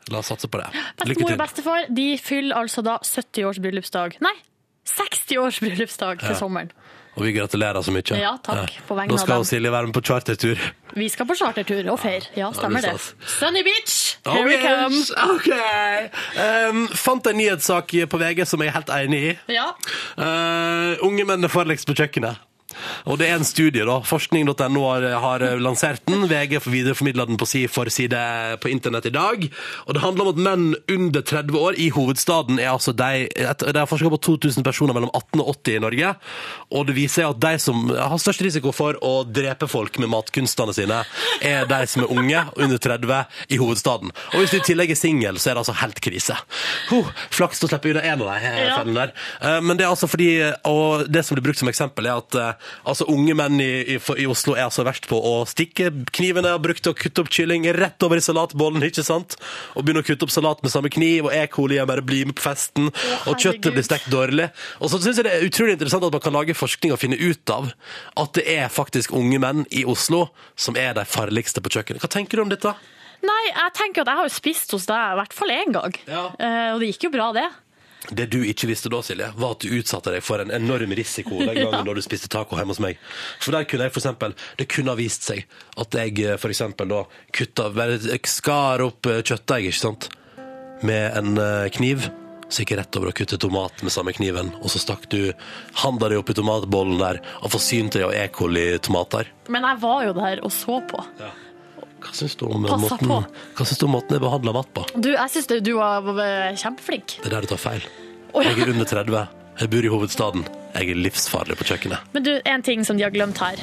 La 0.10 0.22
oss 0.22 0.32
satse 0.32 0.50
på 0.52 0.62
det. 0.62 0.72
Bestemor 1.02 1.36
og 1.36 1.44
bestefar 1.44 1.92
de 1.94 2.08
fyller 2.22 2.58
altså 2.58 2.84
da 2.86 2.98
70 3.06 3.46
års 3.50 3.62
bryllupsdag. 3.62 4.18
Nei, 4.26 4.34
60 4.90 5.38
års 5.44 5.60
bryllupsdag 5.62 6.24
til 6.26 6.40
sommeren. 6.40 6.72
Og 7.20 7.26
vi 7.28 7.34
gratulerer 7.36 7.84
så 7.84 7.92
mye. 7.92 8.18
Ja, 8.22 8.38
takk, 8.40 8.78
på 8.88 8.96
vegne 8.96 9.18
av 9.18 9.20
skal. 9.20 9.44
Silje 9.48 9.72
være 9.74 9.90
med 9.90 9.96
på 9.98 10.04
chartertur. 10.08 10.62
Vi 10.96 11.10
skal 11.12 11.28
på 11.28 11.36
chartertur 11.36 11.90
og 11.92 12.00
feire. 12.00 12.30
Ja, 12.40 12.48
stemmer 12.56 12.86
det. 12.86 12.94
Sunny 13.36 13.66
Beach, 13.68 13.98
here 14.26 14.46
we 14.48 14.60
come. 14.64 15.02
Ok! 15.28 15.50
Um, 16.40 16.86
fant 16.96 17.28
en 17.28 17.38
nyhetssak 17.40 17.92
på 18.08 18.22
VG 18.22 18.46
som 18.48 18.64
jeg 18.64 18.72
er 18.72 18.78
helt 18.80 18.94
enig 18.96 19.22
i. 19.34 19.36
Ja. 19.58 19.68
Uh, 20.16 21.04
unge 21.04 21.28
menn 21.28 21.44
er 21.44 21.52
farligst 21.52 21.90
på 21.90 21.98
kjøkkenet. 22.00 22.40
Og 23.10 23.20
det 23.22 23.30
er 23.30 23.38
en 23.40 23.48
studie, 23.48 23.86
da. 23.88 24.00
Forskning.no 24.08 24.84
har, 24.88 25.06
har 25.24 25.46
lansert 25.62 26.04
den. 26.10 26.26
VG 26.30 26.58
får 26.64 26.74
videreformidla 26.76 27.26
den 27.30 27.40
på 27.42 27.48
si 27.50 27.64
forside 27.72 28.22
på 28.62 28.72
internett 28.72 29.08
i 29.10 29.14
dag. 29.16 29.48
Og 29.88 29.96
det 29.98 30.04
handler 30.04 30.28
om 30.28 30.34
at 30.34 30.42
menn 30.48 30.68
under 30.92 31.22
30 31.22 31.58
år 31.60 31.80
i 31.82 31.90
hovedstaden 31.94 32.60
er 32.62 32.72
altså 32.74 32.94
de 32.96 33.28
De 33.32 33.78
har 33.80 33.90
forska 33.90 34.10
på 34.14 34.22
2000 34.28 34.64
personer 34.66 34.96
mellom 34.98 35.12
18 35.14 35.42
og 35.44 35.54
80 35.56 35.78
i 35.78 35.84
Norge. 35.84 36.14
Og 36.72 36.88
det 36.88 36.96
viser 36.98 37.22
seg 37.22 37.32
at 37.34 37.42
de 37.44 37.54
som 37.62 37.90
har 37.92 38.18
størst 38.22 38.44
risiko 38.46 38.72
for 38.76 38.98
å 39.04 39.14
drepe 39.28 39.68
folk 39.72 39.98
med 40.02 40.12
matkunstene 40.14 40.74
sine, 40.76 41.02
er 41.44 41.66
de 41.70 41.80
som 41.92 42.06
er 42.06 42.14
unge, 42.14 42.44
under 42.56 42.80
30, 42.82 43.26
i 43.52 43.58
hovedstaden. 43.60 44.12
Og 44.34 44.40
hvis 44.42 44.54
du 44.54 44.60
i 44.60 44.66
tillegg 44.72 44.94
er 44.94 45.00
singel, 45.00 45.40
så 45.42 45.52
er 45.52 45.58
det 45.58 45.64
altså 45.66 45.76
helt 45.82 46.00
krise. 46.04 46.38
Huh, 46.92 47.10
flaks 47.34 47.60
til 47.62 47.68
å 47.68 47.72
slippe 47.72 47.92
unna 47.92 48.04
en 48.08 48.24
av 48.24 48.32
de 48.32 48.54
fellene 48.78 48.98
der. 49.02 49.14
Eh, 49.42 49.60
Men 49.62 49.78
det 49.80 49.86
er 49.86 49.92
altså 49.92 50.08
fordi, 50.12 50.30
og 50.70 51.08
det 51.12 51.26
som 51.26 51.38
blir 51.38 51.46
brukt 51.50 51.60
som 51.62 51.70
eksempel, 51.72 52.08
er 52.08 52.22
at 52.22 52.38
eh, 52.40 52.61
altså 52.88 53.08
unge 53.12 53.36
menn 53.38 53.62
i, 53.64 53.96
i, 53.96 53.98
i 53.98 54.28
Oslo 54.30 54.56
er 54.56 54.66
altså 54.68 54.86
verst 54.88 55.08
på 55.10 55.18
å 55.18 55.34
stikke 55.50 55.90
kniven 56.14 56.48
jeg 56.48 56.56
har 56.56 56.64
brukt 56.64 56.84
til 56.86 56.94
å 56.94 56.98
kutte 56.98 57.24
opp 57.24 57.32
kylling 57.34 57.68
rett 57.78 58.06
over 58.06 58.20
i 58.20 58.26
salatbollen, 58.26 58.84
ikke 58.88 59.06
sant? 59.06 59.38
Og 59.76 59.86
begynne 59.86 60.04
å 60.04 60.08
kutte 60.08 60.28
opp 60.28 60.34
salat 60.34 60.64
med 60.64 60.74
samme 60.74 60.92
kniv, 60.94 61.30
og 61.30 61.36
E. 61.36 61.44
coli 61.52 61.80
er 61.82 61.90
bare 61.90 62.06
bli 62.06 62.24
med 62.28 62.38
på 62.40 62.46
festen, 62.46 62.92
og 63.26 63.36
kjøttet 63.36 63.74
blir 63.74 63.86
stekt 63.86 64.12
dårlig. 64.14 64.50
Og 64.80 64.92
så 64.94 65.02
syns 65.02 65.22
jeg 65.22 65.28
det 65.28 65.36
er 65.36 65.48
utrolig 65.48 65.76
interessant 65.78 66.08
at 66.08 66.16
man 66.16 66.24
kan 66.24 66.36
lage 66.36 66.58
forskning 66.58 66.96
og 66.96 67.02
finne 67.02 67.20
ut 67.20 67.54
av 67.54 67.72
at 68.22 68.34
det 68.38 68.48
er 68.56 68.72
faktisk 68.72 69.16
unge 69.18 69.42
menn 69.42 69.66
i 69.72 69.86
Oslo 69.88 70.28
som 70.60 70.78
er 70.80 70.96
de 70.98 71.06
farligste 71.08 71.64
på 71.64 71.74
kjøkkenet. 71.78 72.04
Hva 72.04 72.12
tenker 72.12 72.40
du 72.40 72.46
om 72.46 72.52
dette? 72.52 72.74
Nei, 73.22 73.42
jeg 73.52 73.74
tenker 73.78 74.02
at 74.02 74.10
jeg 74.10 74.20
har 74.20 74.28
jo 74.28 74.34
spist 74.34 74.72
hos 74.74 74.88
deg 74.90 75.14
i 75.14 75.18
hvert 75.20 75.36
fall 75.38 75.54
én 75.54 75.76
gang. 75.76 75.98
Ja. 76.10 76.24
Uh, 76.38 76.70
og 76.74 76.82
det 76.82 76.94
gikk 76.94 77.10
jo 77.10 77.14
bra, 77.14 77.30
det. 77.38 77.46
Det 78.10 78.26
du 78.34 78.40
ikke 78.42 78.66
visste 78.72 78.90
da, 78.90 79.02
Silje, 79.06 79.28
var 79.38 79.54
at 79.54 79.62
du 79.62 79.76
utsatte 79.78 80.14
deg 80.14 80.24
for 80.26 80.42
en 80.42 80.52
enorm 80.56 80.94
risiko 80.98 81.38
den 81.44 81.60
gangen 81.62 81.86
da 81.86 81.94
du 81.94 82.02
spiste 82.02 82.32
taco 82.34 82.58
hjemme 82.58 82.74
hos 82.74 82.82
meg. 82.82 82.98
For 83.44 83.54
der 83.54 83.68
kunne 83.70 83.88
jeg 83.88 83.94
for 83.94 84.02
eksempel, 84.02 84.34
det 84.58 84.68
kunne 84.72 84.96
ha 84.96 85.00
vist 85.00 85.28
seg 85.30 85.46
at 85.82 86.00
jeg 86.00 86.18
eh, 86.24 86.40
for 86.42 86.54
eksempel 86.54 86.90
da 86.90 87.04
kutta, 87.36 87.70
skar 88.26 88.82
opp 88.88 89.12
eh, 89.12 89.22
kjøttdeig, 89.22 89.70
ikke 89.70 89.84
sant? 89.84 90.10
Med 90.88 91.14
en 91.20 91.38
eh, 91.38 91.70
kniv. 91.78 92.10
Så 92.52 92.66
gikk 92.66 92.74
jeg 92.74 92.82
rett 92.82 92.98
over 93.00 93.14
og 93.14 93.16
kuttet 93.16 93.40
tomat 93.40 93.84
med 93.86 93.94
samme 93.94 94.12
kniven, 94.12 94.50
og 94.60 94.74
så 94.74 94.82
stakk 94.82 95.06
du 95.14 95.30
handa 95.86 96.10
di 96.12 96.18
oppi 96.20 96.36
tomatbollen 96.36 97.00
der 97.00 97.22
og 97.40 97.54
forsynte 97.54 98.02
deg 98.02 98.10
av 98.10 98.16
E. 98.18 98.26
coli-tomater. 98.36 99.30
Men 99.48 99.70
jeg 99.70 99.80
var 99.86 100.04
jo 100.10 100.18
der 100.18 100.42
og 100.44 100.52
så 100.52 100.82
på. 100.90 101.06
Hva 102.02 102.14
syns 102.18 102.34
du 102.40 102.48
om 102.48 102.66
Passa 102.66 102.98
måten, 102.98 103.28
hva 103.58 103.66
synes 103.68 103.82
du 103.82 103.86
om 103.86 103.94
måten 103.96 104.18
jeg 104.18 104.24
behandler 104.24 104.56
vatt 104.58 104.72
på? 104.74 104.86
Du, 104.98 105.12
jeg 105.14 105.34
syns 105.36 105.52
du 105.52 105.74
var 105.78 106.08
kjempeflink. 106.58 107.20
Det 107.22 107.30
er 107.30 107.36
der 107.38 107.46
du 107.46 107.52
tar 107.54 107.62
feil. 107.62 107.86
Oh, 108.32 108.42
ja. 108.42 108.56
Jeg 108.56 108.66
er 108.66 108.74
under 108.74 108.88
30. 108.90 109.22
Jeg 109.62 109.70
bor 109.74 109.86
i 109.86 109.92
hovedstaden. 109.94 110.46
Jeg 110.74 110.90
er 110.94 111.00
livsfarlig 111.06 111.58
på 111.60 111.68
kjøkkenet. 111.70 112.12
Men 112.16 112.26
du, 112.26 112.34
en 112.48 112.64
ting 112.66 112.86
som 112.88 112.98
de 112.98 113.06
har 113.06 113.14
glemt 113.14 113.38
her. 113.44 113.60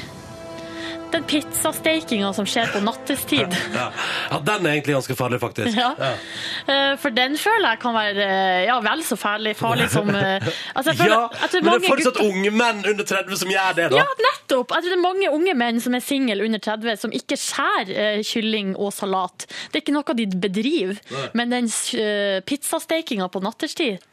Den 1.09 1.23
pizzastekinga 1.25 2.29
som 2.37 2.45
skjer 2.45 2.69
på 2.73 2.81
nattestid. 2.85 3.55
Ja. 3.79 3.87
ja, 4.31 4.37
den 4.45 4.65
er 4.65 4.75
egentlig 4.75 4.95
ganske 4.97 5.15
farlig, 5.15 5.39
faktisk. 5.41 5.77
Ja. 5.77 5.91
Ja. 5.99 6.77
For 6.99 7.13
den 7.13 7.37
føler 7.39 7.73
jeg 7.73 7.79
kan 7.81 7.93
være 7.95 8.25
eh, 8.25 8.63
ja, 8.67 8.75
vel 8.83 9.01
så 9.05 9.15
farlig, 9.19 9.53
farlig 9.57 9.87
som 9.93 10.09
eh, 10.13 10.43
altså, 10.77 10.93
føler, 10.97 11.13
Ja, 11.15 11.47
tror 11.51 11.63
men 11.65 11.69
det 11.69 11.77
er 11.77 11.93
fortsatt 11.93 12.19
gutter- 12.19 12.33
unge 12.33 12.51
menn 12.53 12.81
under 12.91 13.07
30 13.13 13.39
som 13.43 13.53
gjør 13.53 13.77
det, 13.77 13.87
da. 13.93 14.01
Ja, 14.01 14.07
nettopp! 14.25 14.73
Jeg 14.75 14.85
tror 14.85 14.89
det 14.89 14.97
er 14.97 15.03
mange 15.05 15.31
unge 15.37 15.55
menn 15.61 15.81
som 15.83 15.95
er 15.97 16.03
single 16.05 16.45
under 16.45 16.61
30, 16.65 16.99
som 17.05 17.15
ikke 17.21 17.37
skjærer 17.39 17.93
eh, 17.93 18.19
kylling 18.25 18.75
og 18.77 18.91
salat. 18.95 19.47
Det 19.69 19.79
er 19.79 19.85
ikke 19.85 19.95
noe 19.97 20.17
de 20.19 20.27
bedriver. 20.41 20.99
Men 21.37 21.53
den 21.53 21.69
uh, 21.69 22.39
pizzastekinga 22.49 23.29
på 23.31 23.41
nattestid, 23.45 24.03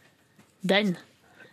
den. 0.66 0.96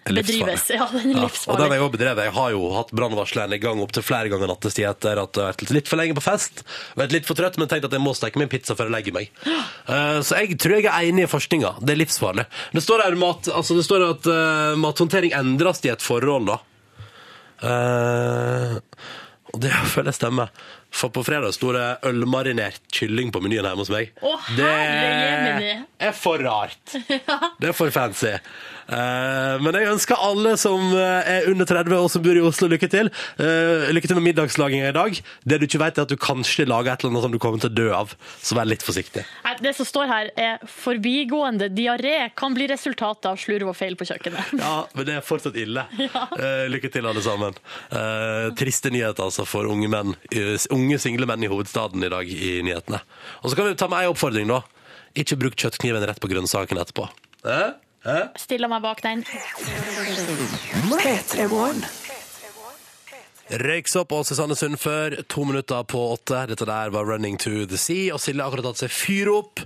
Bedrives. 0.06 0.66
Ja, 0.74 0.88
den 0.91 1.14
er 1.14 1.22
Ja, 1.22 1.24
og 1.24 1.24
den 1.24 1.24
livsfarlig. 1.24 1.70
har 1.70 1.76
jeg 1.80 1.91
bedrevet. 1.93 2.24
Jeg 2.28 2.34
har 2.36 2.49
jo 2.51 2.62
hatt 2.76 2.91
brannvarsleren 2.91 3.54
i 3.56 3.60
gang 3.64 3.80
opptil 3.84 4.04
flere 4.04 4.30
ganger 4.34 4.51
nattestid 4.51 4.88
etter 4.89 5.22
at 5.24 5.39
jeg 5.39 5.45
har 5.45 5.54
vært 5.56 5.74
litt 5.78 5.88
for 5.88 6.01
lenge 6.01 6.18
på 6.18 6.24
fest. 6.26 6.64
Vært 6.99 7.16
litt 7.16 7.26
for 7.30 7.39
trøtt, 7.39 7.58
men 7.62 7.72
tenkt 7.72 7.88
at 7.88 7.95
jeg 7.95 8.04
må 8.04 8.14
steke 8.18 8.41
min 8.41 8.51
pizza 8.51 8.76
før 8.76 8.89
jeg 8.91 8.95
legger 8.97 9.16
meg. 9.16 9.32
Eh, 9.47 10.20
så 10.26 10.41
jeg 10.43 10.60
tror 10.60 10.78
jeg 10.82 10.89
er 10.91 11.08
enig 11.14 11.24
i 11.28 11.32
forskninga. 11.32 11.76
Det 11.80 11.95
er 11.95 12.01
livsfarlig. 12.04 12.45
Det 12.76 12.84
står 12.84 13.06
her 13.08 13.16
mat, 13.24 13.47
altså 13.54 13.80
det 13.80 13.88
står 13.88 14.08
at 14.12 14.30
eh, 14.34 14.76
mathåndtering 14.84 15.34
endres 15.39 15.84
i 15.88 15.93
et 15.95 16.04
forhold, 16.04 16.51
da. 16.51 16.60
Eh, 17.64 18.78
og 19.54 19.60
det 19.62 19.72
føler 19.93 20.12
jeg 20.12 20.20
stemmer. 20.20 20.49
For 20.93 21.10
på 21.10 21.24
fredag 21.26 21.56
sto 21.56 21.72
det 21.74 21.86
ølmarinert 22.06 22.84
kylling 22.93 23.32
på 23.34 23.39
menyen 23.41 23.66
hjemme 23.66 23.82
hos 23.82 23.89
meg. 23.89 24.12
Å, 24.22 24.34
herre 24.51 24.74
jemini. 25.26 25.72
er 26.06 26.14
for 26.14 26.38
rart. 26.45 26.93
Det 27.62 27.72
er 27.72 27.74
for 27.74 27.89
fancy. 27.95 28.30
Eh, 28.88 29.56
men 29.64 29.78
jeg 29.78 29.92
ønsker 29.94 30.20
alle 30.20 30.56
som 30.60 30.92
eh, 30.98 31.30
er 31.38 31.50
under 31.52 31.68
30 31.70 31.96
og 31.98 32.10
som 32.12 32.24
bor 32.26 32.38
i 32.38 32.44
Oslo, 32.44 32.70
lykke 32.72 32.90
til. 32.92 33.10
Eh, 33.42 33.90
lykke 33.96 34.10
til 34.10 34.20
med 34.20 34.28
middagslaginga 34.30 34.92
i 34.92 34.96
dag. 34.96 35.20
Det 35.48 35.60
du 35.62 35.68
ikke 35.68 35.82
vet, 35.84 36.00
er 36.00 36.08
at 36.08 36.12
du 36.12 36.20
kanskje 36.20 36.68
lager 36.70 36.94
et 36.94 37.04
eller 37.04 37.14
annet 37.14 37.28
som 37.28 37.36
du 37.36 37.40
kommer 37.44 37.64
til 37.64 37.72
å 37.72 37.78
dø 37.78 37.88
av. 37.96 38.16
Så 38.44 38.58
vær 38.58 38.68
litt 38.70 38.84
forsiktig. 38.86 39.26
Det 39.64 39.76
som 39.78 39.88
står 39.88 40.10
her, 40.12 40.32
er 40.38 40.60
'forbigående 40.68 41.70
diaré 41.74 42.32
kan 42.36 42.56
bli 42.56 42.68
resultatet 42.72 43.30
av 43.30 43.40
slurv 43.40 43.72
og 43.72 43.78
feil 43.78 43.96
på 44.00 44.08
kjøkkenet'. 44.10 44.60
Ja, 44.64 44.86
men 44.96 45.06
det 45.06 45.16
er 45.18 45.26
fortsatt 45.26 45.58
ille. 45.60 45.84
Ja. 46.00 46.28
lykke 46.72 46.90
til, 46.92 47.06
alle 47.06 47.22
sammen. 47.22 47.56
Eh, 47.92 48.54
triste 48.58 48.90
nyheter 48.94 49.26
altså 49.26 49.46
for 49.48 49.68
unge 49.70 49.90
menn, 49.92 50.16
unge 50.72 51.00
single 51.02 51.28
menn 51.30 51.44
i 51.44 51.50
hovedstaden 51.52 52.04
i 52.04 52.12
dag 52.12 52.30
i 52.30 52.62
nyhetene. 52.66 53.02
Og 53.44 53.52
så 53.52 53.58
kan 53.58 53.68
vi 53.68 53.76
ta 53.80 53.90
med 53.92 54.04
ei 54.04 54.12
oppfordring, 54.12 54.48
da. 54.48 54.62
Ikke 55.20 55.38
bruk 55.38 55.58
kjøttkniven 55.60 56.06
rett 56.08 56.22
på 56.22 56.32
grønnsakene 56.32 56.82
etterpå. 56.82 57.10
Eh? 57.46 57.74
Eh? 58.06 58.24
Stiller 58.36 58.68
meg 58.68 58.82
bak 58.84 59.04
den. 59.04 59.24
P3 61.04 61.47
Morgen. 61.47 61.86
Røyksopp 63.52 64.14
og 64.16 64.24
Susanne 64.24 64.56
Sundfør, 64.56 65.18
to 65.28 65.44
minutter 65.44 65.84
på 65.84 66.00
åtte. 66.14 66.46
Dette 66.48 66.66
der 66.66 66.89
var 66.89 67.04
'Running 67.04 67.38
to 67.38 67.66
the 67.68 67.76
Sea'. 67.76 68.14
Og 68.14 68.20
Silje 68.20 68.41
har 68.41 68.50
akkurat 68.50 68.72
tatt 68.72 68.84
seg 68.88 68.91
fyr 68.91 69.28
opp 69.34 69.60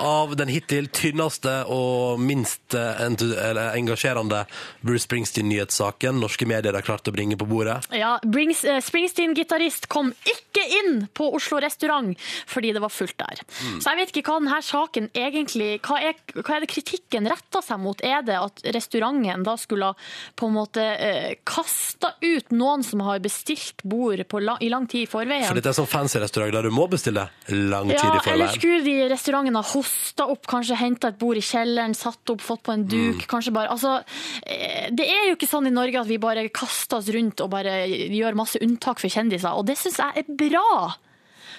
av 0.00 0.36
den 0.36 0.48
hittil 0.48 0.88
tynneste 0.88 1.66
og 1.68 2.18
minst 2.20 2.74
engasjerende 2.74 4.46
Bruce 4.80 5.04
Springsteen-nyhetssaken 5.04 6.20
norske 6.20 6.46
medier 6.46 6.72
har 6.72 6.82
klart 6.82 7.08
å 7.08 7.12
bringe 7.12 7.36
på 7.36 7.46
bordet. 7.46 7.84
Ja, 7.92 8.16
eh, 8.16 8.80
Springsteen-gitarist 8.80 9.88
kom 9.88 10.14
ikke 10.24 10.64
inn 10.80 11.08
på 11.12 11.28
Oslo 11.34 11.60
restaurant 11.60 12.16
fordi 12.46 12.72
det 12.72 12.80
var 12.80 12.88
fullt 12.88 13.18
der. 13.18 13.42
Mm. 13.44 13.80
Så 13.80 13.92
jeg 13.92 13.98
vet 14.00 14.16
ikke 14.16 14.32
hva 14.32 14.38
denne 14.40 14.62
saken 14.62 15.10
egentlig 15.14 15.80
Hva 15.84 15.98
er, 16.00 16.14
hva 16.34 16.56
er 16.56 16.64
det 16.64 16.70
kritikken 16.72 17.28
retta 17.28 17.60
seg 17.62 17.80
mot? 17.82 18.00
Er 18.02 18.22
det 18.22 18.38
at 18.38 18.62
restauranten 18.74 19.44
da 19.44 19.56
skulle 19.60 19.92
på 20.38 20.48
en 20.48 20.56
måte 20.56 20.82
eh, 20.82 21.36
kasta 21.44 22.14
ut 22.22 22.50
noen 22.54 22.82
som 22.86 23.02
har 23.06 23.17
bestilt 23.22 23.82
bord 23.84 24.22
på 24.28 24.40
la, 24.42 24.56
i 24.60 24.68
lang 24.72 24.86
tid 24.90 25.06
i 25.06 25.10
forveien? 25.10 25.46
For 25.48 25.54
dette 25.58 25.70
er 25.72 25.78
sånn 25.78 25.88
fancy 25.90 26.18
restaurant 26.22 26.52
der 26.52 26.68
du 26.68 26.70
må 26.74 26.88
bestille 26.90 27.28
lang 27.48 27.88
tid 27.92 27.98
Ja, 28.02 28.20
i 28.24 28.32
eller 28.34 28.54
skulle 28.54 28.82
de 28.84 28.96
restaurantene 29.08 29.28
restauranten 29.28 29.56
ha 29.58 29.62
hosta 29.62 30.26
opp, 30.32 30.46
kanskje 30.48 30.76
henta 30.78 31.08
et 31.12 31.18
bord 31.20 31.36
i 31.36 31.42
kjelleren, 31.44 31.94
satt 31.94 32.30
opp, 32.32 32.40
fått 32.40 32.62
på 32.64 32.72
en 32.72 32.84
duk, 32.88 33.18
Mm. 33.18 33.26
kanskje 33.28 33.52
bare 33.52 33.68
Altså, 33.68 34.02
eh, 34.46 34.88
det 34.90 35.06
er 35.06 35.28
jo 35.28 35.36
ikke 35.36 35.48
sånn 35.50 35.66
i 35.66 35.70
Norge 35.70 36.00
at 36.00 36.06
vi 36.06 36.16
bare 36.18 36.48
kaster 36.48 36.96
oss 36.96 37.08
rundt 37.08 37.40
og 37.40 37.50
bare 37.50 37.86
gjør 37.88 38.34
masse 38.34 38.58
unntak 38.62 38.98
for 39.00 39.08
kjendiser, 39.08 39.52
og 39.52 39.66
det 39.66 39.76
syns 39.76 39.98
jeg 39.98 40.24
er 40.24 40.24
bra. 40.28 40.94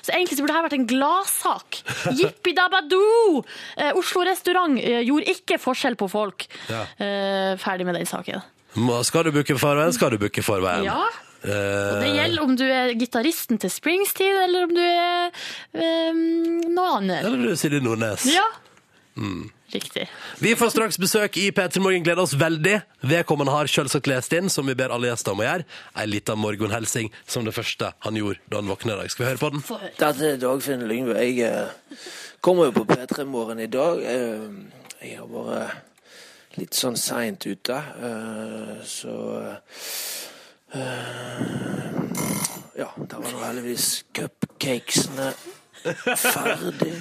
Så 0.02 0.14
egentlig 0.16 0.38
så 0.38 0.44
burde 0.46 0.54
dette 0.56 0.64
vært 0.70 0.80
en 0.80 0.88
gladsak. 0.88 1.80
Jippi-dabba-doo! 2.20 3.44
Eh, 3.78 3.92
Oslo 4.00 4.24
restaurant 4.24 4.78
eh, 4.80 5.02
gjorde 5.04 5.28
ikke 5.36 5.60
forskjell 5.60 5.96
på 6.00 6.10
folk. 6.10 6.48
Ja. 6.70 6.86
Eh, 6.98 7.58
ferdig 7.60 7.86
med 7.86 7.96
den 7.96 8.06
saken. 8.06 8.42
Skal 9.04 9.24
du 9.26 9.32
booke 9.32 9.58
forveien, 9.60 9.92
skal 9.94 10.12
du 10.12 10.18
booke 10.22 10.42
forveien. 10.46 10.86
Ja. 10.86 11.04
Eh, 11.44 12.00
Det 12.02 12.10
gjelder 12.16 12.44
om 12.44 12.56
du 12.60 12.66
er 12.66 12.96
gitaristen 13.00 13.60
til 13.62 13.72
Springsteen, 13.72 14.42
eller 14.44 14.68
om 14.68 14.74
du 14.76 14.82
er 14.84 15.32
um, 16.12 16.26
noe 16.74 16.90
annet. 16.98 17.24
Eller 17.24 17.50
du, 17.50 17.56
Silje 17.60 17.80
Nordnes. 17.84 18.28
Ja. 18.34 18.46
Mm. 19.20 19.50
Riktig. 19.70 20.08
Vi 20.42 20.56
får 20.58 20.72
straks 20.74 20.98
besøk 20.98 21.38
i 21.38 21.52
P3 21.54 21.82
Morgen. 21.84 22.04
Gleder 22.04 22.24
oss 22.24 22.34
veldig. 22.40 22.80
Vedkommende 23.06 23.54
har 23.54 23.70
selvsagt 23.70 24.08
lest 24.10 24.34
inn, 24.34 24.50
som 24.50 24.66
vi 24.66 24.74
ber 24.78 24.90
alle 24.96 25.12
gjester 25.12 25.36
om 25.36 25.44
å 25.44 25.46
gjøre. 25.46 25.66
Ei 26.00 26.08
lita 26.10 26.34
morgenhelsing 26.40 27.12
som 27.30 27.46
det 27.46 27.54
første 27.54 27.92
han 28.06 28.18
gjorde 28.18 28.42
da 28.50 28.64
han 28.64 28.72
våkna 28.72 28.96
i 28.96 29.04
dag. 29.04 29.12
Skal 29.14 29.26
vi 29.26 29.30
høre 29.30 29.44
på 29.44 29.52
den? 29.54 29.66
Dette 30.00 30.32
er 30.32 30.42
Dagfinn 30.42 30.88
Lyngve. 30.90 31.20
Jeg 31.22 31.46
eh, 31.46 32.08
kommer 32.42 32.72
jo 32.72 32.80
på 32.80 32.88
P3 32.90 33.28
Morgen 33.30 33.62
i 33.62 33.70
dag. 33.70 34.02
Eh, 34.02 34.50
jeg 35.06 35.20
har 35.22 35.30
vært 35.36 36.58
litt 36.58 36.76
sånn 36.76 36.98
seint 36.98 37.46
ute, 37.46 37.78
eh, 37.78 38.80
så 38.90 39.16
eh, 39.44 39.84
Ja, 42.78 42.88
der 43.10 43.18
var 43.18 43.32
nå 43.32 43.40
heldigvis 43.46 44.06
cupcakesene 44.14 45.34
ferdig. 46.16 46.94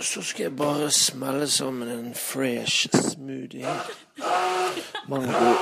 Så 0.00 0.22
skal 0.22 0.42
jeg 0.42 0.56
bare 0.56 0.90
smelle 0.90 1.48
sammen 1.50 1.88
en 1.88 2.14
fresh 2.14 2.88
smoothie. 2.92 3.68
Mango, 5.08 5.54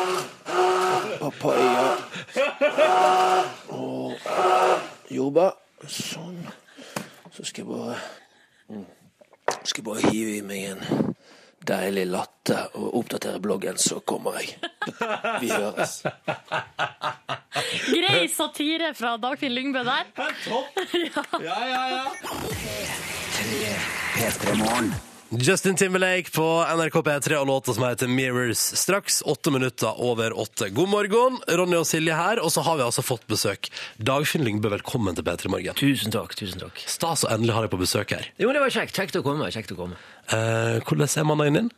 papaya 1.20 1.94
og 3.68 4.12
jordbær. 5.10 5.58
Sånn. 5.86 6.42
Så 7.32 7.44
skal 7.44 7.64
jeg 7.64 7.70
bare 7.70 7.96
mm, 8.68 8.84
Skal 9.64 9.80
jeg 9.80 9.84
bare 9.84 10.10
hive 10.12 10.36
i 10.36 10.44
meg 10.46 10.64
en 10.70 11.11
deilig 11.68 12.06
latte 12.10 12.58
og 12.78 12.96
oppdatere 13.02 13.40
bloggen, 13.42 13.78
så 13.78 14.00
kommer 14.00 14.40
jeg. 14.40 14.56
Vi 15.42 15.50
høres. 15.52 16.02
Grei 17.92 18.26
satire 18.32 18.92
fra 18.98 19.14
Dagfinn 19.22 19.54
Lyngbø 19.54 19.84
der. 19.86 20.10
Ja, 21.42 21.60
ja, 21.70 21.86
ja. 21.96 22.04
P3 24.16 24.58
Morgen. 24.58 24.92
Justin 25.40 25.76
Timberlake 25.76 26.30
på 26.30 26.44
NRK 26.76 26.94
P3 26.94 27.36
og 27.40 27.46
låta 27.46 27.72
som 27.72 27.84
heter 27.86 28.08
Mirrors. 28.08 28.58
Straks 28.58 29.22
åtte 29.22 29.50
minutter 29.50 30.00
over 30.00 30.34
åtte. 30.38 30.68
God 30.68 30.90
morgen, 30.92 31.38
Ronny 31.48 31.78
og 31.78 31.86
Silje 31.88 32.12
her. 32.12 32.40
Og 32.44 32.52
så 32.52 32.60
har 32.60 32.76
vi 32.76 32.84
altså 32.84 33.00
fått 33.00 33.24
besøk. 33.32 33.70
Dagfinn 33.96 34.44
Lyngbø, 34.44 34.68
velkommen 34.74 35.16
til 35.16 35.24
P3 35.24 35.48
Morgen. 35.48 35.78
Tusen 35.78 36.12
takk. 36.12 36.36
tusen 36.36 36.60
takk. 36.60 36.82
Stas 36.84 37.24
å 37.24 37.30
endelig 37.32 37.56
ha 37.56 37.62
deg 37.64 37.72
på 37.72 37.80
besøk 37.80 38.12
her. 38.12 38.28
Jo, 38.36 38.52
det 38.52 38.60
var 38.60 38.74
kjekt. 38.76 38.92
Kjekt 38.92 39.16
å 39.16 39.24
komme. 39.24 39.48
kjekt 39.48 39.72
å 39.72 39.78
komme. 39.78 39.96
Eh, 40.28 40.82
hvordan 40.84 41.08
er 41.08 41.28
mandagen 41.30 41.58
din? 41.62 41.72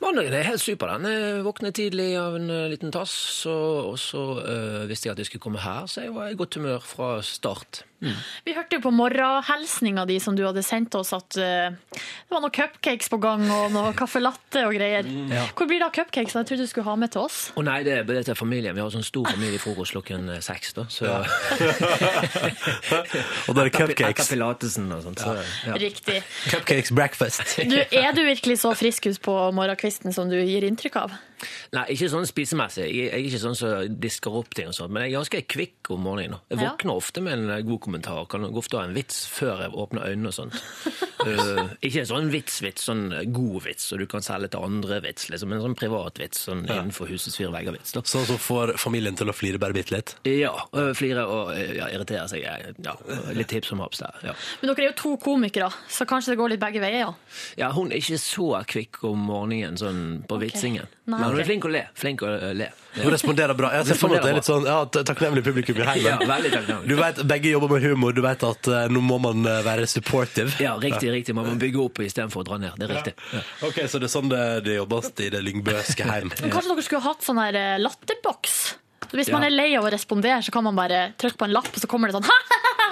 Mandagen 0.00 0.38
er 0.40 0.48
helt 0.48 0.64
super. 0.64 0.96
den. 0.96 1.12
Jeg 1.12 1.44
våknet 1.44 1.76
tidlig 1.76 2.14
av 2.16 2.40
en 2.40 2.48
eh, 2.48 2.70
liten 2.72 2.96
tass, 2.96 3.44
og 3.44 4.00
så 4.00 4.24
øh, 4.40 4.88
visste 4.88 5.10
jeg 5.10 5.18
at 5.18 5.20
jeg 5.20 5.28
skulle 5.34 5.44
komme 5.50 5.60
her, 5.60 5.84
så 5.84 6.08
jeg 6.08 6.16
var 6.16 6.32
i 6.32 6.40
godt 6.40 6.56
humør 6.56 6.80
fra 6.80 7.18
start. 7.20 7.84
Vi 8.00 8.54
hørte 8.56 8.78
jo 8.78 8.82
på 8.84 8.90
morgenhilsninga 8.96 10.06
di 10.08 10.16
som 10.22 10.36
du 10.36 10.42
hadde 10.46 10.62
sendt 10.64 10.94
oss, 10.96 11.12
at 11.16 11.36
uh, 11.36 11.68
det 11.70 12.32
var 12.32 12.40
noen 12.40 12.54
cupcakes 12.54 13.10
på 13.12 13.18
gang 13.20 13.44
og 13.52 13.72
noe 13.74 13.92
caffè 13.96 14.22
latte 14.22 14.64
og 14.68 14.72
greier. 14.76 15.04
Ja. 15.30 15.44
Hvor 15.56 15.68
blir 15.68 15.82
det 15.82 15.88
av 15.90 15.94
cupcakes? 15.98 16.34
Jeg 16.38 16.48
trodde 16.48 16.64
du 16.64 16.70
skulle 16.70 16.88
ha 16.88 16.96
med 17.00 17.12
til 17.12 17.26
oss. 17.26 17.38
Å 17.60 17.64
nei, 17.66 17.80
det 17.86 17.98
er 17.98 18.08
bare 18.08 18.24
til 18.26 18.38
familien. 18.38 18.74
Vi 18.76 18.82
har 18.84 18.90
sånn 18.94 19.04
stor 19.06 19.28
familiefrokost 19.28 19.96
klokken 19.96 20.28
eh, 20.36 20.40
seks, 20.44 20.72
da. 20.78 20.86
Så 20.92 21.04
Og 23.48 23.56
da 23.56 23.62
er 23.62 23.68
det 23.68 23.72
Etter 23.74 23.94
cupcakes. 23.94 24.30
pilatesen 24.32 24.90
og 24.96 25.02
sånt. 25.04 25.20
Så, 25.22 25.34
ja. 25.68 25.76
Riktig. 25.80 26.20
Cupcakes 26.50 26.92
breakfast. 26.96 27.56
Du, 27.70 27.76
er 27.76 28.12
du 28.16 28.22
virkelig 28.26 28.60
så 28.64 28.72
friskus 28.78 29.20
på 29.22 29.34
morgenkvisten 29.56 30.14
som 30.16 30.30
du 30.32 30.38
gir 30.40 30.64
inntrykk 30.68 30.96
av? 31.04 31.18
Nei, 31.72 31.84
ikke 31.94 32.10
sånn 32.12 32.26
spisemessig. 32.28 32.86
Jeg 32.92 33.12
er 33.12 33.18
ikke 33.24 33.40
sånn 33.42 33.56
som 33.56 33.96
disker 34.00 34.34
opp 34.40 34.54
ting 34.54 34.68
og 34.68 34.74
sånt, 34.76 34.90
men 34.92 35.02
jeg 35.06 35.12
er 35.14 35.18
ganske 35.20 35.42
kvikk 35.54 35.90
om 35.94 36.02
morgenen. 36.04 36.38
Jeg 36.50 36.58
Jeg 36.58 36.64
Ja. 36.66 36.70
våkner 36.76 36.96
ofte 36.96 37.22
med 37.22 37.32
en 37.38 37.50
eh, 37.50 37.62
god 37.62 37.80
kommentar. 37.80 38.26
Kan 38.28 38.44
ofte 38.44 38.76
ha 38.78 38.84
en 38.84 38.94
vits 38.94 39.26
før 39.26 39.62
jeg 39.64 39.72
åpner 39.72 40.04
øynene 40.10 40.28
og 40.28 40.34
sånt. 40.34 40.54
uh, 41.26 41.68
ikke 41.86 42.00
en 42.02 42.06
sånn 42.10 42.30
vits-vits, 42.32 42.84
sånn 42.88 43.32
god 43.32 43.62
vits, 43.64 43.86
så 43.90 43.98
du 43.98 44.06
kan 44.10 44.20
selge 44.24 44.50
til 44.50 44.60
andre 44.66 45.00
vits, 45.04 45.28
liksom. 45.32 45.52
En 45.52 45.60
sånn 45.64 45.76
privat 45.78 46.18
vits, 46.20 46.44
sånn 46.48 46.64
innenfor 46.66 47.08
husets 47.10 47.36
fire 47.36 47.52
vegger-vits. 47.54 47.92
Sånn 48.04 48.26
som 48.28 48.38
får 48.40 48.74
familien 48.80 49.16
til 49.16 49.28
å 49.30 49.34
flire 49.36 49.58
bare 49.60 49.72
bitte 49.76 49.92
litt. 49.96 50.14
Ja, 50.28 50.54
Uh, 50.72 50.92
flire 50.94 51.24
og 51.26 51.50
ja, 51.56 51.88
irritere 51.90 52.28
seg. 52.30 52.44
eh, 52.44 52.72
Ja, 52.84 52.94
litt 53.34 53.50
hipp 53.50 53.64
som 53.66 53.80
haps 53.80 53.98
der. 53.98 54.14
Ja. 54.22 54.32
Men 54.62 54.70
dere 54.74 54.84
er 54.86 54.92
jo 54.92 54.96
to 54.96 55.16
komikere, 55.16 55.70
så 55.88 56.06
kanskje 56.06 56.32
det 56.34 56.38
går 56.38 56.50
litt 56.54 56.60
begge 56.60 56.80
veier? 56.80 57.00
Ja. 57.00 57.14
ja, 57.56 57.70
hun 57.72 57.90
er 57.92 57.96
ikke 57.98 58.18
så 58.20 58.64
kvikk 58.66 59.02
om 59.04 59.18
morgenen 59.26 59.76
sånn 59.80 60.24
på 60.28 60.38
vitsingen. 60.40 60.86
Nei, 61.10 61.18
Men 61.20 61.32
hun 61.34 61.40
er 61.42 61.48
flink 61.48 61.64
å 61.66 61.70
le. 61.72 61.82
Flink 61.98 62.22
å 62.22 62.30
le. 62.56 62.68
Hun 62.94 63.10
responderer 63.12 63.56
bra. 63.58 63.70
Jeg 63.78 63.88
ser 63.90 63.98
for 64.00 64.12
meg 64.12 64.20
at 64.20 64.26
det 64.26 64.30
er 64.32 64.38
litt 64.40 64.48
sånn 64.48 64.66
ja, 64.66 64.78
takknemlig 64.90 65.42
publikum 65.46 65.78
i 65.78 65.86
heimen. 65.86 66.24
Ja. 66.26 66.78
Du 66.86 66.94
vet, 66.98 67.22
Begge 67.30 67.52
jobber 67.52 67.70
med 67.74 67.86
humor. 67.86 68.14
Du 68.16 68.22
vet 68.24 68.44
at 68.46 68.70
uh, 68.70 68.82
nå 68.90 69.02
må 69.04 69.18
man 69.22 69.46
eh, 69.46 69.60
være 69.66 69.86
supportive. 69.90 70.54
Ja, 70.62 70.76
riktig, 70.80 71.10
riktig. 71.14 71.34
Man 71.38 71.48
må 71.50 71.56
bygge 71.60 71.82
opp 71.84 72.02
istedenfor 72.04 72.44
å 72.44 72.48
dra 72.50 72.60
ned. 72.62 72.76
Det 72.78 72.88
er 72.88 72.94
riktig. 72.96 73.14
Ja. 73.34 73.42
Ok, 73.68 73.80
Så 73.90 74.02
det 74.02 74.10
er 74.10 74.14
sånn 74.16 74.30
det, 74.32 74.42
det 74.66 74.78
jobbes 74.80 75.10
i 75.22 75.30
det 75.34 75.42
lyngbøske 75.46 76.06
heim. 76.10 76.30
Men 76.40 76.54
kanskje 76.54 76.74
dere 76.74 76.86
skulle 76.86 77.04
hatt 77.06 77.26
sånn 77.26 77.42
her 77.42 77.58
eh, 77.58 77.74
latterboks? 77.82 78.60
Så 79.10 79.18
Hvis 79.18 79.30
Ja. 79.30 79.38
man 79.38 79.46
er 79.48 79.50
lei 79.50 79.70
av 79.74 79.86
å 79.88 79.90
respondere, 79.90 80.38
så 80.46 80.52
kan 80.54 80.62
man 80.62 80.76
bare 80.78 81.12
trykke 81.18 81.40
på 81.40 81.46
en 81.48 81.54
lapp, 81.56 81.66
og 81.74 81.82
så 81.82 81.88
kommer 81.90 82.10
det 82.12 82.20
sånn 82.20 82.28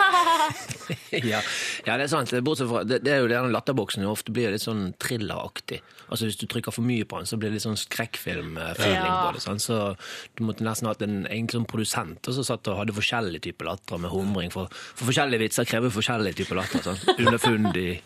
ja. 1.32 1.40
ja, 1.86 1.96
det 1.96 2.06
er 2.06 2.10
sant. 2.10 2.32
Bortsett 2.44 2.70
fra, 2.70 2.82
det, 2.86 3.02
det 3.06 3.12
er 3.14 3.22
jo 3.22 3.28
den 3.30 3.52
latterboksen 3.54 4.06
ofte 4.08 4.32
blir 4.34 4.54
litt 4.54 4.64
sånn 4.64 4.92
thrilleraktig. 5.02 5.80
Altså 6.10 6.24
Hvis 6.28 6.38
du 6.40 6.46
trykker 6.48 6.72
for 6.72 6.82
mye 6.82 7.04
på 7.08 7.18
den, 7.20 7.26
så 7.28 7.36
blir 7.36 7.50
det 7.50 7.58
litt 7.58 7.66
sånn 7.66 7.76
skrekkfilm-feeling 7.76 8.94
Ja. 8.96 9.28
på 9.28 9.34
det. 9.36 9.42
Sånn. 9.44 9.60
Så 9.60 9.96
du 10.38 10.44
måtte 10.44 10.64
nesten 10.64 10.88
hatt 10.88 11.02
en 11.02 11.26
egentlig 11.26 11.58
sånn 11.60 11.66
produsent 11.68 12.28
og 12.28 12.34
så 12.34 12.44
satt 12.46 12.66
og 12.68 12.78
hadde 12.80 12.94
forskjellige 12.96 13.42
typer 13.48 13.68
latter 13.68 13.98
med 14.00 14.10
humring. 14.10 14.50
For, 14.52 14.68
for 14.72 15.10
forskjellige 15.10 15.42
vitser 15.44 15.64
krever 15.68 15.90
forskjellige 15.92 16.40
typer 16.42 16.56
latter. 16.60 16.82
Sånn. 16.86 16.98
Underfundig, 17.26 18.00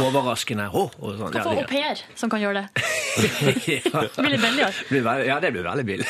overraskende 0.00 0.68
oh, 0.72 0.90
og 1.00 1.18
sånn. 1.20 1.32
Kan 1.34 1.44
få 1.46 1.54
au 1.54 1.60
Ja, 1.60 1.66
pair 1.70 2.02
som 2.18 2.30
kan 2.32 2.40
gjøre 2.42 2.62
det. 2.62 2.84
det, 3.20 3.30
ja. 3.92 4.02
Det 4.06 4.22
blir 4.22 4.34
litt 4.36 4.44
billigere. 4.46 5.26
Ja, 5.26 5.38
det 5.42 5.52
blir 5.54 5.66
veldig 5.66 5.86
billig. 5.88 6.06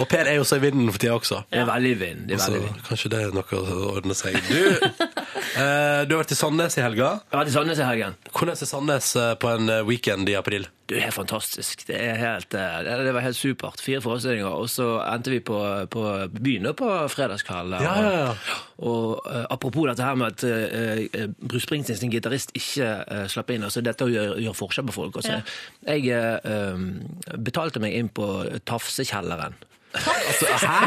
Og 0.00 0.08
pair 0.10 0.26
er 0.30 0.38
jo 0.40 0.44
så 0.48 0.58
i 0.60 0.64
vinden 0.66 0.90
for 0.90 0.98
tida 1.02 1.14
også. 1.18 1.42
Det 1.50 1.62
er 1.62 1.68
veldig 1.70 1.94
vind. 2.00 2.26
Det 2.30 2.36
er 2.38 2.44
veldig 2.46 2.62
vind. 2.66 2.82
kanskje 2.88 3.12
det 3.14 3.22
er 3.26 3.34
noe 3.36 3.60
å 3.60 3.80
ordne 3.94 4.16
seg. 4.18 4.36
Du, 4.50 4.60
eh, 5.60 6.02
du 6.08 6.14
har 6.16 6.22
vært 6.22 6.34
i 6.34 6.38
Sandnes 6.38 6.76
i 6.78 6.84
helga. 6.84 7.12
Jeg 7.22 7.36
har 7.36 7.42
vært 7.42 7.52
i 7.52 7.54
Sandnes 7.54 7.80
i 7.80 7.86
helgen. 7.86 8.18
Hvordan 8.32 8.56
er 8.56 8.70
Sandnes 8.70 9.14
eh, 9.20 9.32
på 9.40 9.50
en 9.54 9.72
eh, 9.72 9.82
weekend 9.86 10.30
i 10.32 10.36
april? 10.38 10.66
Du, 10.90 10.96
det 10.96 11.04
er 11.06 11.14
fantastisk. 11.14 11.84
Det, 11.86 11.94
er 12.02 12.16
helt, 12.18 12.54
eh, 12.54 12.78
det 12.82 12.96
det 13.06 13.14
var 13.14 13.22
helt 13.22 13.38
supert. 13.38 13.80
Fire 13.84 14.00
forestillinger, 14.02 14.50
og 14.50 14.66
så 14.72 14.88
endte 15.04 15.30
vi 15.30 15.38
på, 15.44 15.60
på 15.92 16.04
byen 16.34 16.72
på 16.74 16.90
fredagskveld. 17.14 17.78
Ja, 17.78 17.94
ja, 18.02 18.12
ja. 18.24 18.58
Og 18.82 19.22
eh, 19.30 19.46
apropos 19.50 19.86
dette 19.86 20.02
her 20.02 20.18
med 20.18 20.34
at 20.34 20.44
eh, 20.48 21.06
eh, 21.14 21.28
Bruce 21.38 21.68
Springsteen 21.68 22.00
sin 22.00 22.10
gitarist 22.10 22.50
ikke 22.58 22.90
uh, 23.06 23.24
slapp 23.30 23.54
inn. 23.54 23.62
altså 23.62 23.84
Dette 23.84 24.08
gjør, 24.10 24.38
gjør 24.42 24.56
forskjell 24.56 24.88
på 24.90 24.96
folk. 24.98 25.20
Altså. 25.20 25.40
Jeg 25.86 26.10
eh, 26.10 26.38
eh, 26.42 27.38
betalte 27.38 27.82
meg 27.82 27.94
inn 27.94 28.10
på 28.10 28.30
Tafsekjelleren. 28.66 29.58
Altså, 29.94 30.46
hæ? 30.66 30.80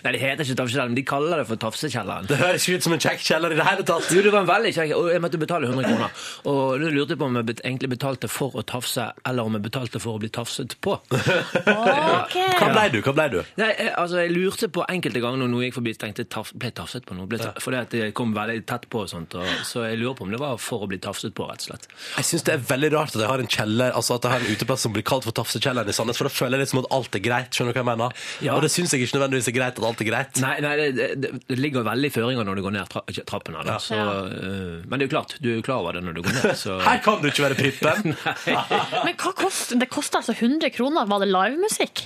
Nei, 0.00 0.12
det 0.14 0.20
heter 0.22 0.46
ikke 0.46 0.56
Tafsekjelleren, 0.62 0.94
de 0.96 1.02
kaller 1.04 1.40
det 1.42 1.46
for 1.50 1.60
Tafsekjelleren. 1.60 2.28
Det 2.30 2.38
høres 2.40 2.64
ikke 2.64 2.78
ut 2.80 2.86
som 2.86 2.94
en 2.96 3.02
kjekk 3.04 3.20
kjeller 3.26 3.52
i 3.52 3.58
det 3.58 3.66
hele 3.66 3.84
tatt. 3.84 4.06
Jo, 4.16 4.22
det 4.24 4.30
var 4.32 4.44
en 4.46 4.48
veldig 4.48 4.70
kjekk, 4.76 4.94
og 4.96 5.08
jeg 5.12 5.20
måtte 5.24 5.40
betale 5.42 5.68
100 5.68 5.84
kroner. 5.90 6.22
Og 6.48 6.62
nå 6.80 6.92
lurte 6.94 7.12
jeg 7.14 7.20
på 7.20 7.28
om 7.28 7.36
jeg 7.36 7.56
egentlig 7.58 7.90
betalte 7.92 8.30
for 8.32 8.56
å 8.56 8.64
tafse, 8.64 9.04
eller 9.28 9.44
om 9.50 9.58
jeg 9.58 9.64
betalte 9.66 10.00
for 10.00 10.16
å 10.16 10.22
bli 10.22 10.30
tafset 10.32 10.76
på. 10.80 10.96
Okay. 11.10 12.46
Hva 12.56 12.70
ble 12.72 12.84
du? 12.94 12.98
Hva 13.04 13.14
blei 13.16 13.26
du? 13.32 13.38
Nei, 13.60 13.68
jeg, 13.76 13.92
altså, 14.00 14.20
jeg 14.24 14.32
lurte 14.32 14.70
på 14.72 14.84
enkelte 14.92 15.22
ganger 15.22 15.42
når 15.44 15.52
noe 15.52 15.66
gikk 15.66 15.76
forbi, 15.78 15.94
tenkte 16.00 16.24
jeg 16.24 16.30
taf, 16.32 16.52
ble 16.56 16.72
tafset 16.80 17.04
på 17.08 17.16
noe? 17.18 17.28
Ble, 17.30 17.40
ta- 17.42 17.52
Fordi 17.62 17.80
at 17.80 17.92
det 17.94 18.08
kom 18.16 18.32
veldig 18.36 18.64
tett 18.70 18.88
på 18.92 19.04
og 19.04 19.10
sånt, 19.12 19.36
og, 19.38 19.46
så 19.68 19.84
jeg 19.88 20.00
lurer 20.00 20.16
på 20.18 20.26
om 20.26 20.32
det 20.34 20.40
var 20.40 20.56
for 20.62 20.86
å 20.86 20.90
bli 20.90 20.98
tafset 21.02 21.34
på, 21.36 21.46
rett 21.50 21.64
og 21.66 21.70
slett. 21.72 21.88
Jeg 22.16 22.28
syns 22.30 22.46
det 22.48 22.56
er 22.56 22.64
veldig 22.72 22.92
rart 22.96 23.14
at 23.16 23.20
jeg 23.24 23.30
har 23.30 23.42
en 23.44 23.50
kjeller 23.50 23.92
Altså 24.00 24.16
at 24.16 24.24
jeg 24.26 24.32
har 24.32 24.44
en 24.44 24.54
uteplass 24.56 24.84
som 24.86 24.92
blir 24.94 25.04
kalt 25.06 25.26
for 25.26 25.34
Tafsekjelleren 25.36 25.90
i 25.90 25.94
Sandnes, 25.96 26.18
for 26.20 26.28
da 26.28 26.32
føler 26.32 26.56
jeg 26.58 26.64
litt 26.66 26.72
som 26.72 26.80
at 26.82 26.88
alt 26.96 27.16
er 27.18 27.22
greit. 27.24 27.50
Skjønner 27.56 27.74
du 27.74 27.78
hva 27.78 27.82
jeg 27.84 27.88
mener? 27.90 28.28
Ja. 28.44 28.54
Og 28.56 28.64
det 28.64 28.70
syns 28.72 28.94
jeg 28.94 29.04
ikke 29.04 29.18
nødvendigvis 29.18 29.50
er 29.50 29.56
greit 29.56 29.80
at 29.80 29.86
alt 29.90 30.02
er 30.04 30.08
greit. 30.08 30.40
Nei, 30.44 30.54
nei 30.64 30.74
det, 30.80 31.08
det, 31.20 31.32
det 31.50 31.58
ligger 31.58 31.86
veldig 31.86 32.10
føringer 32.14 32.46
når 32.46 32.60
du 32.60 32.64
går 32.66 32.76
ned 32.76 32.92
tra 32.92 33.04
trappene. 33.30 33.64
Da, 33.66 33.78
så, 33.82 33.98
uh, 34.00 34.80
men 34.86 34.96
det 34.96 35.06
er 35.06 35.08
jo 35.08 35.14
klart, 35.16 35.36
du 35.42 35.50
er 35.52 35.58
jo 35.58 35.66
klar 35.66 35.82
over 35.84 35.98
det 35.98 36.04
når 36.06 36.18
du 36.18 36.22
går 36.26 36.36
ned. 36.38 36.54
Så. 36.64 36.76
Her 36.84 37.02
kan 37.04 37.20
du 37.22 37.28
ikke 37.30 37.46
være 37.48 37.58
prippen! 37.58 38.14
Men 39.06 39.16
hva 39.20 39.32
kost, 39.36 39.74
det 39.80 39.88
koster 39.92 40.20
altså 40.20 40.34
100 40.36 40.72
kroner. 40.74 41.08
Var 41.08 41.22
det 41.22 41.28
livemusikk? 41.30 42.04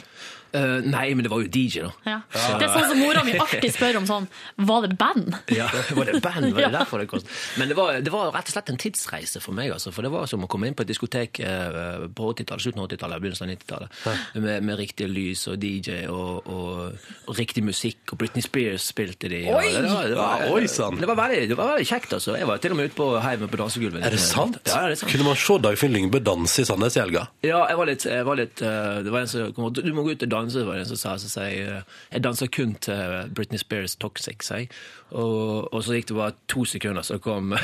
Øh, 0.54 0.84
nei, 0.86 1.08
men 1.18 1.26
det 1.26 1.30
var 1.32 1.40
jo 1.42 1.48
DJ, 1.50 1.82
da. 1.82 1.90
Ja. 2.06 2.18
Det 2.30 2.66
er 2.66 2.70
sånn 2.70 2.90
som 2.92 3.00
mora 3.02 3.24
mi 3.26 3.32
alltid 3.42 3.72
spør 3.74 3.96
om 3.98 4.04
sånn 4.06 4.28
Var 4.68 4.84
det 4.86 4.96
band? 5.00 5.34
Ja, 5.50 5.66
Var 5.96 6.10
det 6.12 6.20
band? 6.22 6.50
Var 6.54 6.68
det 6.68 6.72
derfor 6.78 7.02
det 7.02 7.08
kost? 7.10 7.26
Men 7.58 7.72
det 7.72 7.76
var, 7.78 7.98
det 8.04 8.12
var 8.14 8.30
rett 8.34 8.50
og 8.52 8.54
slett 8.54 8.70
en 8.70 8.78
tidsreise 8.78 9.42
for 9.42 9.56
meg. 9.56 9.72
Altså, 9.74 9.90
for 9.94 10.06
det 10.06 10.12
var 10.14 10.28
som 10.30 10.44
å 10.46 10.50
komme 10.50 10.68
inn 10.70 10.76
på 10.78 10.84
et 10.86 10.90
diskotek 10.92 11.40
uh, 11.42 12.06
på 12.14 12.30
80-tallet, 12.34 12.64
slutten 12.68 12.82
av 12.84 12.88
80-tallet, 12.90 13.24
begynnelsen 13.24 13.48
av 13.48 13.52
90-tallet. 13.56 13.98
Med, 14.44 14.66
med 14.70 14.78
riktig 14.78 15.08
lys 15.10 15.46
og 15.50 15.58
DJ 15.62 16.04
og, 16.12 16.46
og, 16.46 17.10
og 17.26 17.38
riktig 17.38 17.64
musikk. 17.66 18.14
Og 18.14 18.20
Britney 18.22 18.44
Spears 18.44 18.86
spilte 18.92 19.30
de. 19.32 19.42
Oi! 19.50 19.66
Det 19.74 19.82
var, 19.90 20.08
det 20.12 20.18
var, 20.20 20.44
Ja, 20.44 20.52
oi, 20.54 20.66
sann. 20.70 21.00
det 21.00 21.08
var, 21.10 21.18
veldig, 21.18 21.42
det 21.50 21.58
var 21.58 21.72
veldig 21.74 21.88
kjekt, 21.90 22.14
altså. 22.18 22.36
Jeg 22.38 22.46
var 22.50 22.62
til 22.62 22.74
og 22.74 22.78
med 22.78 22.90
ute 22.92 22.98
på 22.98 23.10
heimen 23.24 23.50
på 23.50 23.58
dansegulvet. 23.60 24.04
Er 24.06 24.14
det 24.14 24.22
sant? 24.22 24.60
Ja, 24.70 24.84
det 24.86 24.94
er 24.94 25.00
sant. 25.02 25.10
Kunne 25.12 25.26
man 25.32 25.38
se 25.40 25.58
Dagfinn 25.64 25.94
Lyngbø 25.94 26.20
danse 26.24 26.62
i 26.62 26.68
Sandnes 26.68 26.94
i 26.98 27.02
helga? 27.02 27.26
Ja, 27.46 27.64
jeg 27.70 27.78
var 27.80 27.90
litt, 27.90 28.06
jeg 28.06 28.26
var 28.26 28.38
litt 28.38 28.60
uh, 28.62 29.00
Det 29.04 29.12
var 29.14 29.24
en 29.24 29.30
som 29.30 29.52
kom, 29.56 29.70
Du 29.74 29.90
må 29.96 30.04
gå 30.06 30.14
ut 30.14 30.22
og 30.26 30.30
danse, 30.30 30.43
var 30.44 30.84
som 30.88 30.98
sa. 31.00 31.14
Så 31.18 31.46
jeg 31.46 31.64
eh, 31.64 31.82
jeg 32.12 32.24
danser 32.24 32.50
kun 32.52 32.74
til 32.84 33.30
Britney 33.34 33.58
Spears 33.58 33.96
Toxic, 33.96 34.44
jeg. 34.50 34.68
Og, 35.10 35.72
og 35.72 35.84
så 35.84 35.96
gikk 35.96 36.10
det 36.10 36.16
bare 36.18 36.34
to 36.50 36.64
sekunder, 36.68 37.02
så 37.06 37.18
kom 37.22 37.54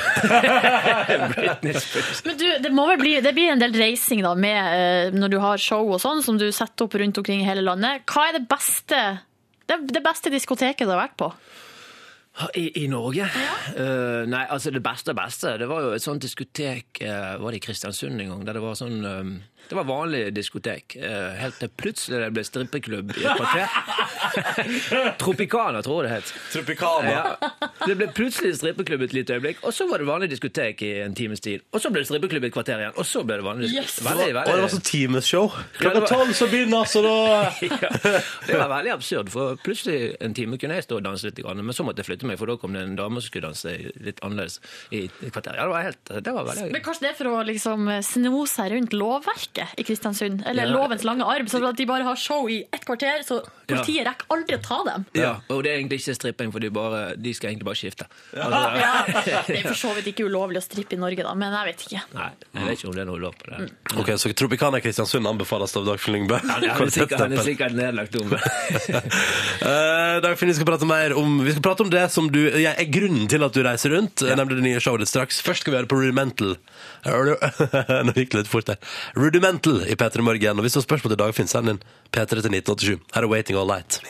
Britney 1.34 1.74
Spears. 1.76 2.24
Men 2.26 2.38
du, 2.40 2.46
det, 2.64 2.72
må 2.74 2.86
vel 2.92 3.00
bli, 3.02 3.16
det 3.24 3.34
blir 3.36 3.54
en 3.54 3.62
del 3.62 3.74
reising 3.78 4.22
da, 4.26 4.34
med, 4.38 4.60
eh, 4.76 5.16
når 5.16 5.34
du 5.34 5.40
har 5.42 5.62
show 5.62 5.90
og 5.90 6.00
sånn, 6.02 6.22
som 6.26 6.38
du 6.40 6.48
setter 6.52 6.86
opp 6.86 6.96
rundt 7.00 7.20
omkring 7.20 7.44
i 7.44 7.48
hele 7.48 7.64
landet. 7.66 8.06
Hva 8.10 8.28
er 8.28 8.38
det 8.38 8.46
beste, 8.50 9.02
det, 9.70 9.82
det 9.90 10.04
beste 10.04 10.32
diskoteket 10.32 10.86
du 10.86 10.94
har 10.94 11.04
vært 11.08 11.18
på? 11.20 11.32
I, 12.56 12.84
i 12.84 12.86
Norge? 12.88 13.26
Eh, 13.74 14.22
nei, 14.30 14.44
altså 14.48 14.70
det 14.72 14.82
beste 14.84 15.12
beste, 15.18 15.56
det 15.60 15.66
var 15.68 15.84
jo 15.84 15.90
et 15.96 16.04
sånt 16.04 16.22
diskotek 16.24 17.02
uh, 17.02 17.36
Var 17.42 17.52
det 17.52 17.58
i 17.58 17.64
Kristiansund 17.64 18.22
en 18.22 18.30
gang? 18.32 18.44
Der 18.46 18.56
det 18.56 18.62
var 18.64 18.78
sånn 18.78 19.04
eh, 19.04 19.32
Det 19.68 19.76
var 19.78 19.84
vanlig 19.86 20.34
diskotek. 20.34 20.96
eh, 20.96 21.34
helt 21.40 21.58
til 21.60 21.68
plutselig 21.78 22.20
det 22.24 22.30
ble 22.34 22.44
strippeklubb 22.46 23.12
i 23.16 23.24
et 23.24 23.36
kvarter. 23.38 23.68
Tropicana, 25.20 25.82
tror 25.82 26.04
jeg 26.04 26.10
det 26.10 26.16
het. 26.16 26.32
Tropicana. 26.52 27.10
Ja. 27.10 27.50
Det 27.86 27.96
ble 27.98 28.08
plutselig 28.14 28.54
strippeklubb 28.58 29.04
et 29.06 29.14
lite 29.16 29.36
øyeblikk, 29.36 29.62
og 29.66 29.74
så 29.74 29.86
var 29.90 30.02
det 30.02 30.08
vanlig 30.08 30.30
diskotek 30.32 30.82
i 30.86 30.90
en 31.04 31.14
times 31.14 31.42
tid. 31.44 31.62
Og 31.74 31.82
så 31.82 31.92
ble 31.92 32.02
det 32.02 32.10
strippeklubb 32.10 32.46
i 32.46 32.50
et 32.50 32.54
kvarter 32.56 32.82
igjen, 32.82 32.96
og 32.98 33.06
så 33.08 33.22
ble 33.26 33.38
det 33.40 33.46
vanlig 33.46 33.68
diskotek. 33.68 33.90
Yes. 33.90 34.00
Veldig, 34.06 34.28
Og 34.40 34.50
det 34.50 34.64
var 34.64 34.74
sånn 34.74 34.86
timeshow. 34.90 35.50
Klokka 35.78 36.02
tolv 36.10 36.34
så 36.36 36.50
begynner 36.50 36.90
så 36.90 37.04
da 37.04 37.14
ja, 37.66 37.92
det 38.46 38.58
var 38.58 38.70
veldig 38.74 38.94
absurd, 38.96 39.30
for 39.32 39.60
plutselig 39.64 40.14
en 40.22 40.34
time 40.36 40.58
kunne 40.60 40.78
jeg 40.80 40.88
stå 40.88 41.00
og 41.00 41.06
danse 41.06 41.28
litt, 41.28 41.40
men 41.44 41.76
så 41.76 41.86
måtte 41.86 42.02
jeg 42.02 42.10
flytte 42.10 42.28
meg, 42.30 42.38
for 42.40 42.50
da 42.50 42.58
kom 42.60 42.74
det 42.76 42.84
en 42.86 42.98
dame 42.98 43.20
som 43.20 43.30
skulle 43.30 43.50
danse 43.50 43.76
litt 44.02 44.20
annerledes 44.26 44.60
i 44.90 45.06
et 45.08 45.32
kvarter. 45.34 45.58
Ja, 45.58 45.66
det 45.68 45.74
var 45.74 45.86
helt, 45.88 46.14
det 46.26 46.34
var 46.34 46.48
veldig 46.48 46.70
Men 46.74 46.84
Kanskje 46.84 47.06
det 47.06 47.10
er 47.12 47.18
for 47.18 47.30
å 47.30 47.40
liksom 47.46 47.90
sno 48.06 48.44
seg 48.48 48.72
rundt 48.74 48.94
lovverket 48.96 49.49
i 49.76 49.82
Kristiansund? 49.84 50.42
Eller 50.46 50.64
Ja. 50.66 50.72
lovens 50.76 51.04
lange 51.04 51.24
arm, 51.24 51.46
Så 51.48 51.62
at 51.68 51.76
de 51.76 51.86
bare 51.86 52.04
har 52.04 52.16
show 52.16 52.48
i 52.48 52.64
ett 52.72 52.84
kvarter, 52.86 53.22
så 53.26 53.40
politiet 53.66 54.06
rekker 54.06 54.26
aldri 54.30 54.56
å 54.56 54.62
ta 54.62 54.84
dem. 54.84 55.04
Ja, 55.14 55.40
og 55.48 55.62
det 55.64 55.72
er 55.72 55.78
egentlig 55.80 56.00
ikke 56.00 56.14
stripping, 56.14 56.52
for 56.52 56.58
de, 56.60 56.70
bare, 56.70 57.16
de 57.16 57.32
skal 57.34 57.50
egentlig 57.50 57.64
bare 57.64 57.74
skifte. 57.78 58.06
Altså, 58.34 58.60
Ja, 58.80 59.42
det 59.46 59.58
er 59.58 59.68
for 59.68 59.74
så 59.74 59.94
vidt 59.94 60.06
ikke 60.14 60.26
ulovlig 60.30 60.58
å 60.58 60.64
strippe 60.64 60.94
i 60.94 61.00
Norge, 61.00 61.22
da, 61.22 61.34
men 61.34 61.52
jeg 61.52 61.66
vet 61.74 61.84
ikke. 61.86 62.02
Nei, 62.14 62.30
jeg 62.54 62.64
vet 62.68 62.78
ikke 62.78 62.88
om 62.88 62.94
det 62.94 63.02
er 63.02 63.10
noe 63.10 63.18
lov 63.20 63.34
på 63.36 63.50
det. 63.50 63.70
Ok, 63.96 64.06
Så 64.20 64.32
Tropicana 64.34 64.78
i 64.78 64.80
Kristiansund 64.80 65.26
anbefales 65.26 65.76
av 65.76 65.84
Dagfinn 65.86 66.14
Lyngbø. 66.14 66.38
Han 66.40 66.50
han 66.50 66.64
er, 66.86 66.90
sikkert, 66.90 67.18
han 67.18 67.32
er 67.32 67.42
sikkert 67.44 67.72
nedlagt 67.74 68.16
om 68.20 68.30
det. 68.30 68.40
Eh, 69.60 70.20
Dagfinn, 70.22 70.48
vi 70.48 70.54
skal 70.54 70.66
prate 70.66 70.86
mer 70.88 71.12
om 71.18 71.40
Vi 71.44 71.52
skal 71.52 71.62
prate 71.62 71.82
om 71.84 71.90
det 71.90 72.10
som 72.12 72.28
du 72.32 72.38
ja, 72.60 72.72
er 72.78 72.88
grunnen 72.90 73.28
til 73.28 73.42
at 73.44 73.52
du 73.52 73.60
reiser 73.62 73.90
rundt, 73.94 74.22
nemlig 74.24 74.56
det 74.56 74.64
nye 74.64 74.80
showet 74.80 75.00
ditt 75.04 75.08
straks. 75.12 75.40
Først 75.44 75.60
skal 75.64 75.72
vi 75.74 75.78
høre 75.80 75.86
på 75.90 75.98
Rudimental. 76.00 76.56
Nå 77.04 78.14
gikk 78.16 78.30
det 78.32 78.38
litt 78.42 78.48
fort 78.50 78.66
der. 78.70 78.76
Rudimental 79.16 79.39
i 79.88 79.96
P3 79.96 80.26
Morgen. 80.26 80.58
Og 80.58 80.66
hvis 80.66 80.76
du 80.76 80.80
har 80.80 80.88
spørsmål 80.88 81.14
til 81.14 81.22
Dagfinn, 81.22 81.50
send 81.50 81.74
inn 81.74 81.80
P3 82.12 82.28
til 82.40 82.52
1987. 82.52 83.00
Her 83.14 83.26
er 83.26 83.32
Waiting 83.32 83.58
All 83.58 83.70
Night. 83.70 84.00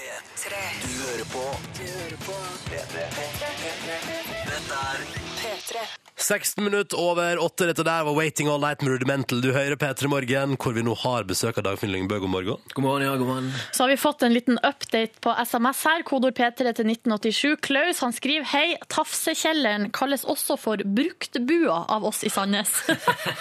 16 6.21 6.65
minutter 6.65 7.01
over 7.01 7.39
8. 7.41 7.67
Dette 7.71 7.85
der 7.87 8.05
var 8.05 8.15
Waiting 8.15 8.49
All 8.49 8.61
Night 8.61 8.83
med 8.83 8.93
Rudimental. 8.93 9.41
Du 9.41 9.53
hører 9.55 9.77
P3 9.77 10.09
Morgen, 10.13 10.57
hvor 10.61 10.75
vi 10.77 10.83
nå 10.85 10.95
har 11.01 11.25
besøk 11.29 11.59
av 11.59 11.65
Dagfinn 11.65 11.93
Lyngbø. 11.95 12.19
God 12.21 12.33
morgen. 12.33 12.67
God 12.75 12.85
morgen, 12.85 13.05
ja, 13.07 13.15
god 13.17 13.31
morgen. 13.31 13.49
Så 13.73 13.85
har 13.85 13.93
vi 13.93 13.97
fått 13.97 14.23
en 14.27 14.35
liten 14.35 14.59
update 14.59 15.23
på 15.25 15.33
SMS 15.41 15.81
her. 15.89 16.05
Kodord 16.07 16.37
P3 16.37 16.75
til 16.77 16.91
1987. 16.93 17.57
Klaus 17.65 18.03
han 18.05 18.13
skriver 18.13 18.45
Hei, 18.53 18.77
Tafsekjelleren 18.93 19.89
kalles 19.97 20.27
også 20.29 20.59
for 20.61 20.85
bruktbua 20.85 21.87
av 21.89 22.05
oss 22.11 22.21
i 22.29 22.33
Sandnes. 22.33 22.75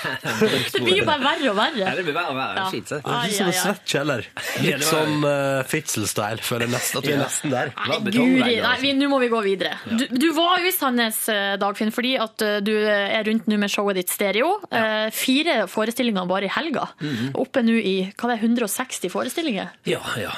det 0.74 0.84
blir 0.86 1.02
jo 1.02 1.08
bare 1.10 1.24
verre 1.26 1.52
og 1.52 1.60
verre. 1.60 1.84
Ja, 1.84 1.96
det 2.00 2.08
blir 2.08 2.16
verre 2.16 2.32
og 2.32 2.40
verre. 2.40 2.64
Ja. 2.64 2.70
Shit. 2.72 2.94
Det 2.96 3.02
er 3.04 3.28
litt 3.28 3.38
som 3.42 3.52
en 3.52 3.60
svett 3.60 3.96
kjeller. 3.96 4.30
Litt 4.64 4.88
sånn 4.88 5.28
uh, 5.28 5.68
Fitzel-style, 5.68 6.40
føler 6.48 6.68
jeg 6.70 6.76
nesten 6.78 7.04
at 7.04 7.10
vi 7.12 7.16
er 7.18 7.22
nesten 7.26 7.56
der. 7.58 7.76
Nei, 7.76 8.00
Guri, 8.10 8.40
nei, 8.40 8.56
altså. 8.64 8.96
nå 9.04 9.12
må 9.12 9.20
vi 9.26 9.32
gå 9.36 9.44
videre. 9.46 9.76
Du, 9.90 10.08
du 10.16 10.30
var 10.38 10.64
jo 10.64 10.70
i 10.70 10.74
Sandnes, 10.76 11.22
eh, 11.32 11.54
Dagfinn, 11.60 11.92
fordi 11.94 12.16
at 12.22 12.46
eh, 12.46 12.60
du 12.70 12.76
er 12.78 13.26
rundt 13.28 13.50
nå 13.50 13.58
med 13.62 13.74
showet 13.74 14.00
ditt 14.00 14.14
Stereo. 14.14 14.52
Ja. 14.70 15.10
fire 15.14 15.64
forestillinger 15.70 16.28
bare 16.30 16.48
i 16.48 16.52
helga. 16.54 16.86
Mhm. 17.02 17.32
Oppe 17.42 17.64
nå 17.66 17.76
i 17.80 17.96
hva 18.14 18.30
det 18.30 18.38
er, 18.38 18.44
160 18.46 19.12
forestillinger. 19.12 19.74
Ja, 19.90 20.02
ja. 20.20 20.34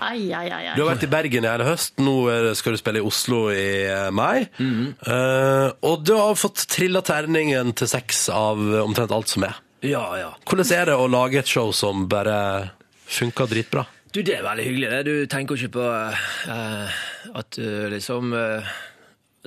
Ai, 0.00 0.32
ai, 0.34 0.48
ai, 0.50 0.64
Du 0.76 0.82
har 0.82 0.94
vært 0.94 1.06
i 1.06 1.10
Bergen 1.12 1.46
i 1.46 1.50
hele 1.50 1.66
høst, 1.68 1.96
nå 2.02 2.16
skal 2.58 2.74
du 2.74 2.80
spille 2.80 3.00
i 3.00 3.06
Oslo 3.06 3.48
i 3.52 4.10
mai. 4.12 4.48
Mm 4.58 4.72
-hmm. 4.74 4.90
uh, 5.08 5.72
og 5.82 6.04
du 6.04 6.14
har 6.14 6.34
fått 6.34 6.66
trilla 6.68 7.00
terningen 7.00 7.72
til 7.72 7.88
seks 7.88 8.28
av 8.28 8.58
omtrent 8.82 9.12
alt 9.12 9.28
som 9.28 9.44
er. 9.44 9.54
Ja, 9.80 10.18
ja. 10.18 10.32
Hvordan 10.44 10.72
er 10.74 10.84
det 10.86 10.96
å 10.98 11.06
lage 11.06 11.38
et 11.38 11.46
show 11.46 11.72
som 11.72 12.08
bare 12.08 12.70
funker 13.06 13.46
dritbra? 13.46 13.86
Du, 14.12 14.22
det 14.22 14.38
er 14.38 14.42
veldig 14.42 14.64
hyggelig. 14.64 14.90
det. 14.90 15.04
Du 15.04 15.26
tenker 15.26 15.54
jo 15.54 15.66
ikke 15.66 15.76
på 15.78 15.86
uh, 15.86 16.98
at 17.38 17.58
du 17.58 17.88
liksom 17.92 18.32
eh, 18.32 18.68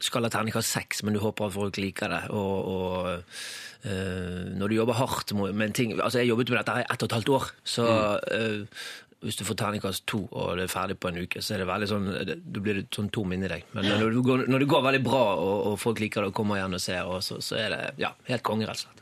skal 0.01 0.25
ha 0.25 0.31
terningkast 0.33 0.73
seks, 0.73 1.03
men 1.03 1.15
du 1.15 1.21
håper 1.23 1.47
at 1.47 1.55
folk 1.55 1.77
liker 1.81 2.11
det. 2.13 2.23
Og, 2.33 2.71
og 2.71 3.87
eh, 3.87 4.49
når 4.57 4.71
du 4.71 4.77
jobber 4.79 4.99
hardt 4.99 5.33
med 5.37 5.67
en 5.67 5.77
ting 5.77 5.93
Altså, 5.99 6.21
jeg 6.21 6.31
jobbet 6.31 6.51
med 6.51 6.61
dette 6.61 6.75
her 6.75 6.85
i 6.85 6.89
ett 6.93 7.03
og 7.03 7.09
et 7.09 7.17
halvt 7.19 7.33
år, 7.37 7.47
så 7.75 7.87
eh, 8.33 8.83
hvis 9.21 9.37
du 9.37 9.43
får 9.45 9.59
terningkast 9.61 10.07
to 10.09 10.23
og 10.31 10.55
det 10.57 10.65
er 10.65 10.71
ferdig 10.71 10.97
på 10.97 11.11
en 11.11 11.19
uke, 11.21 11.43
så 11.45 11.53
er 11.53 11.61
det 11.61 11.69
veldig 11.69 11.89
sånn, 11.91 12.07
det, 12.25 12.39
da 12.41 12.63
blir 12.63 12.79
det 12.79 12.87
sånn 12.95 13.11
tom 13.13 13.35
inni 13.35 13.51
deg. 13.51 13.67
Men 13.77 13.85
når, 13.91 14.15
du 14.15 14.23
går, 14.25 14.47
når 14.49 14.63
det 14.63 14.69
går 14.71 14.87
veldig 14.87 15.03
bra, 15.05 15.21
og, 15.37 15.57
og 15.71 15.77
folk 15.81 16.01
liker 16.01 16.25
det 16.25 16.31
og 16.31 16.39
kommer 16.41 16.57
igjen 16.57 16.77
og 16.77 16.81
ser, 16.81 17.05
og 17.05 17.21
så, 17.25 17.37
så 17.43 17.59
er 17.61 17.75
det 17.75 17.81
ja, 18.01 18.15
helt 18.31 18.45
konge, 18.47 18.65
rett 18.69 18.81
og 18.81 18.87
slett. 18.87 19.00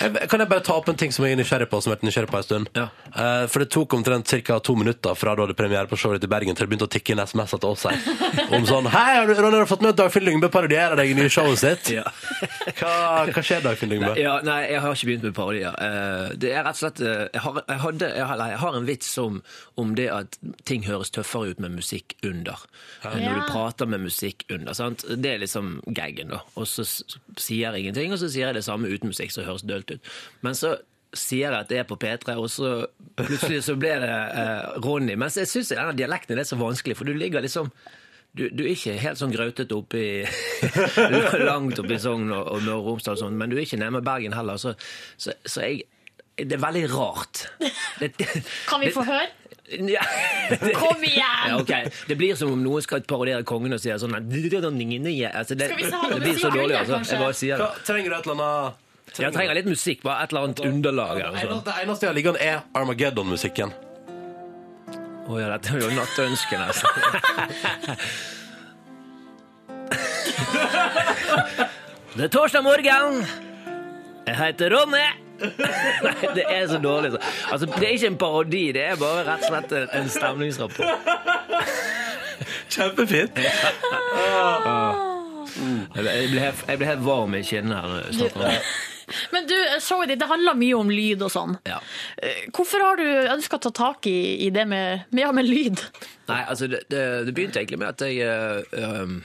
Jeg- 0.00 0.28
Kan 0.30 0.40
jeg 0.40 0.48
bare 0.48 0.60
ta 0.64 0.72
opp 0.78 0.88
en 0.88 0.96
ting 0.96 1.12
som 1.12 1.24
jeg 1.24 1.32
er 1.34 1.42
nysgjerrig 1.42 1.68
på, 1.70 1.80
som 1.82 1.90
jeg 1.90 1.98
har 1.98 2.00
vært 2.00 2.06
nysgjerrig 2.08 2.30
på 2.30 2.36
en 2.38 2.42
stund? 2.46 2.68
Ja. 2.78 2.88
Eh, 3.14 3.46
for 3.46 3.58
det 3.58 3.70
tok 3.70 3.92
omtrent 3.94 4.26
ca. 4.46 4.58
to 4.60 4.74
minutter 4.76 5.14
fra 5.18 5.34
du 5.34 5.42
hadde 5.42 5.54
premiere 5.58 5.86
på 5.90 5.96
showet 5.98 6.20
ditt 6.20 6.28
i 6.30 6.32
Bergen 6.32 6.54
til 6.56 6.66
det 6.66 6.70
begynte 6.72 6.86
å 6.88 6.92
tikke 6.92 7.10
inn 7.12 7.18
SMS-er 7.20 7.58
til 7.60 7.68
oss 7.70 7.82
her. 7.84 7.98
Om 8.56 8.64
sånn 8.66 8.86
Hei, 8.92 9.16
har 9.18 9.26
du, 9.26 9.34
Ronny, 9.34 9.56
har 9.58 9.66
du 9.66 9.70
fått 9.70 9.82
med 9.82 9.90
at 9.94 9.96
Dagfinn 10.00 10.24
Lyngbø 10.24 10.48
parodierer 10.52 10.96
deg 10.96 11.10
i 11.10 11.14
nye 11.18 11.28
showet 11.32 11.58
sitt? 11.58 11.90
Ja. 11.98 12.04
Hva, 12.78 13.26
hva 13.28 13.42
skjer, 13.44 13.60
Dagfinn 13.64 13.90
Lyngbø? 13.92 14.14
Ja, 14.20 14.38
nei, 14.46 14.60
jeg 14.70 14.80
har 14.80 14.94
ikke 14.96 15.08
begynt 15.10 15.26
med 15.28 15.34
parodier. 15.36 15.74
Uh, 15.78 16.34
Det 16.38 16.52
er 16.54 16.62
rett 16.64 16.78
og 16.78 16.82
slett 16.82 17.00
uh, 17.02 17.26
Jeg 17.32 17.42
har, 17.44 17.58
jeg 17.68 17.80
hadde, 17.82 18.08
jeg 18.16 18.26
har, 18.30 18.42
jeg 18.52 18.60
har 18.62 18.76
en 18.78 18.86
vits 18.88 19.10
om, 19.22 19.42
om 19.76 19.94
det 19.98 20.08
at 20.12 20.38
ting 20.68 20.84
høres 20.86 21.10
tøffere 21.14 21.50
ut 21.52 21.60
med 21.62 21.74
musikk 21.76 22.14
under. 22.24 22.62
Ja. 23.04 23.12
Når 23.18 23.40
du 23.40 23.42
prater 23.52 23.86
med 23.90 24.00
musikk 24.06 24.44
under. 24.52 24.72
Sant? 24.78 25.04
Det 25.08 25.34
er 25.34 25.42
liksom 25.42 25.80
gaggen, 25.94 26.28
da. 26.32 26.40
Og 26.56 26.66
så 26.70 26.84
sier 26.86 27.72
jeg 27.72 27.82
ingenting, 27.84 28.12
og 28.14 28.20
så 28.22 28.28
sier 28.30 28.50
jeg 28.50 28.54
det 28.60 28.64
samme 28.66 28.88
uten 28.92 29.10
musikk, 29.12 29.31
så 29.32 29.46
høres 29.46 29.64
dølt 29.66 29.90
ut. 29.94 30.12
Men 30.44 30.58
så 30.58 30.76
sier 31.12 31.50
jeg 31.50 31.64
at 31.64 31.68
det 31.72 31.80
er 31.82 31.88
på 31.88 31.98
P3, 32.00 32.36
og 32.40 32.48
så 32.50 32.70
plutselig 33.20 33.62
så 33.66 33.76
blir 33.76 34.00
det 34.00 34.12
eh, 34.12 34.78
Ronny. 34.84 35.16
Mens 35.20 35.36
jeg 35.40 35.50
syns 35.50 35.72
denne 35.74 35.96
dialekten 35.96 36.40
er 36.40 36.48
så 36.48 36.56
vanskelig, 36.60 36.96
for 36.98 37.08
du 37.08 37.12
ligger 37.16 37.44
liksom 37.44 37.68
du, 38.32 38.46
du 38.48 38.62
er 38.64 38.70
ikke 38.72 38.94
helt 38.96 39.20
sånn 39.20 39.32
grautete 39.34 39.76
oppi 39.76 40.24
Langt 41.50 41.76
oppi 41.82 41.98
Sogn 42.00 42.30
og, 42.32 42.46
og 42.48 42.62
Møre 42.64 42.78
og 42.78 42.86
Romsdal, 42.86 43.18
sånn, 43.20 43.36
men 43.36 43.52
du 43.52 43.58
er 43.58 43.66
ikke 43.66 43.80
nærme 43.82 44.00
Bergen 44.04 44.32
heller. 44.32 44.56
Så, 44.60 44.72
så, 45.20 45.36
så 45.44 45.66
jeg 45.66 45.82
Det 46.40 46.56
er 46.56 46.62
veldig 46.62 46.86
rart. 46.94 47.42
Det, 48.00 48.14
Kan 48.70 48.80
vi 48.80 48.88
få 48.94 49.04
høre? 49.04 49.28
Ja, 49.72 50.00
det, 50.50 50.72
Kom 50.76 51.04
igjen! 51.04 51.20
ja, 51.20 51.58
ok. 51.60 51.92
Det 52.08 52.16
blir 52.16 52.34
som 52.36 52.52
om 52.52 52.64
noen 52.64 52.82
skal 52.84 53.04
parodiere 53.08 53.44
kongen 53.48 53.76
og 53.76 53.80
sier 53.80 54.00
sånn 54.00 54.16
altså, 54.16 55.54
det, 55.54 55.68
Skal 55.68 55.76
vi 55.76 55.84
se, 55.84 55.96
har 55.96 56.12
det 56.12 56.20
blir 56.24 56.40
så 56.40 56.50
dårlig, 56.52 56.76
altså. 56.80 57.02
Jeg 57.04 57.20
bare 57.20 57.36
sier 57.36 57.60
det. 57.60 57.68
trenger 57.86 58.10
du 58.10 58.16
et 58.16 58.26
eller 58.26 58.40
annet 58.40 58.81
Jeg 59.18 59.32
trenger 59.34 59.54
litt 59.54 59.66
musikk, 59.68 60.02
bare 60.02 60.22
et 60.24 60.32
eller 60.32 60.44
annet 60.48 60.60
underlag. 60.60 61.18
Eller 61.20 61.32
Det 61.32 61.48
eneste- 61.48 61.64
det 61.64 61.74
eneste 61.82 62.06
jeg 62.06 62.14
liker 62.14 62.32
liggende, 62.32 62.40
er 62.52 62.62
Armageddon-musikken. 62.80 63.72
Å 65.28 65.38
ja, 65.40 65.48
dette 65.56 65.68
er 65.76 65.80
jo 65.80 65.90
nattønsken, 65.90 66.60
altså. 66.66 66.86
Det 72.16 72.24
er 72.26 72.28
torsdag 72.32 72.62
morgen. 72.66 73.22
Jeg 74.26 74.36
heter 74.38 74.70
Ronny. 74.74 75.04
Nei, 75.42 76.28
det 76.36 76.44
er 76.46 76.66
så 76.70 76.78
dårlig. 76.78 77.10
så. 77.14 77.18
Altså, 77.50 77.66
det 77.66 77.82
er 77.88 77.94
ikke 77.96 78.06
en 78.12 78.18
parodi, 78.20 78.64
det 78.76 78.82
er 78.92 78.96
bare 79.00 79.24
rett 79.26 79.42
og 79.48 79.48
slett 79.48 79.72
en- 79.96 80.08
stemningsrapport. 80.12 80.86
Kjempefint. 82.72 83.34
Ble, 85.92 86.10
jeg 86.14 86.30
blir 86.30 86.86
helt, 86.86 87.02
varm 87.04 87.34
i 87.34 87.42
kinnene 87.42 87.80
Men 89.32 89.48
du, 89.50 89.54
showet 89.82 90.12
ditt 90.12 90.22
det 90.22 90.28
handler 90.30 90.58
mye 90.58 90.78
om 90.78 90.90
lyd 90.92 91.24
og 91.26 91.32
sånn. 91.34 91.56
Ja. 91.68 91.80
Eh, 92.16 92.46
Hvorfor 92.54 92.84
har 92.84 93.00
du 93.00 93.06
ønska 93.06 93.58
å 93.58 93.64
ta 93.66 93.72
tak 93.74 94.06
i, 94.10 94.46
i 94.46 94.50
det 94.54 94.66
med, 94.70 95.06
med, 95.10 95.24
ja, 95.24 95.32
med 95.34 95.48
lyd? 95.48 95.82
Nei, 96.30 96.42
altså 96.42 96.68
det, 96.70 96.84
det, 96.92 97.02
det 97.28 97.34
begynte 97.36 97.62
egentlig 97.62 97.82
med 97.82 97.94
at 97.94 98.04
jeg 98.06 98.22
eh, 98.26 99.02
um, 99.02 99.22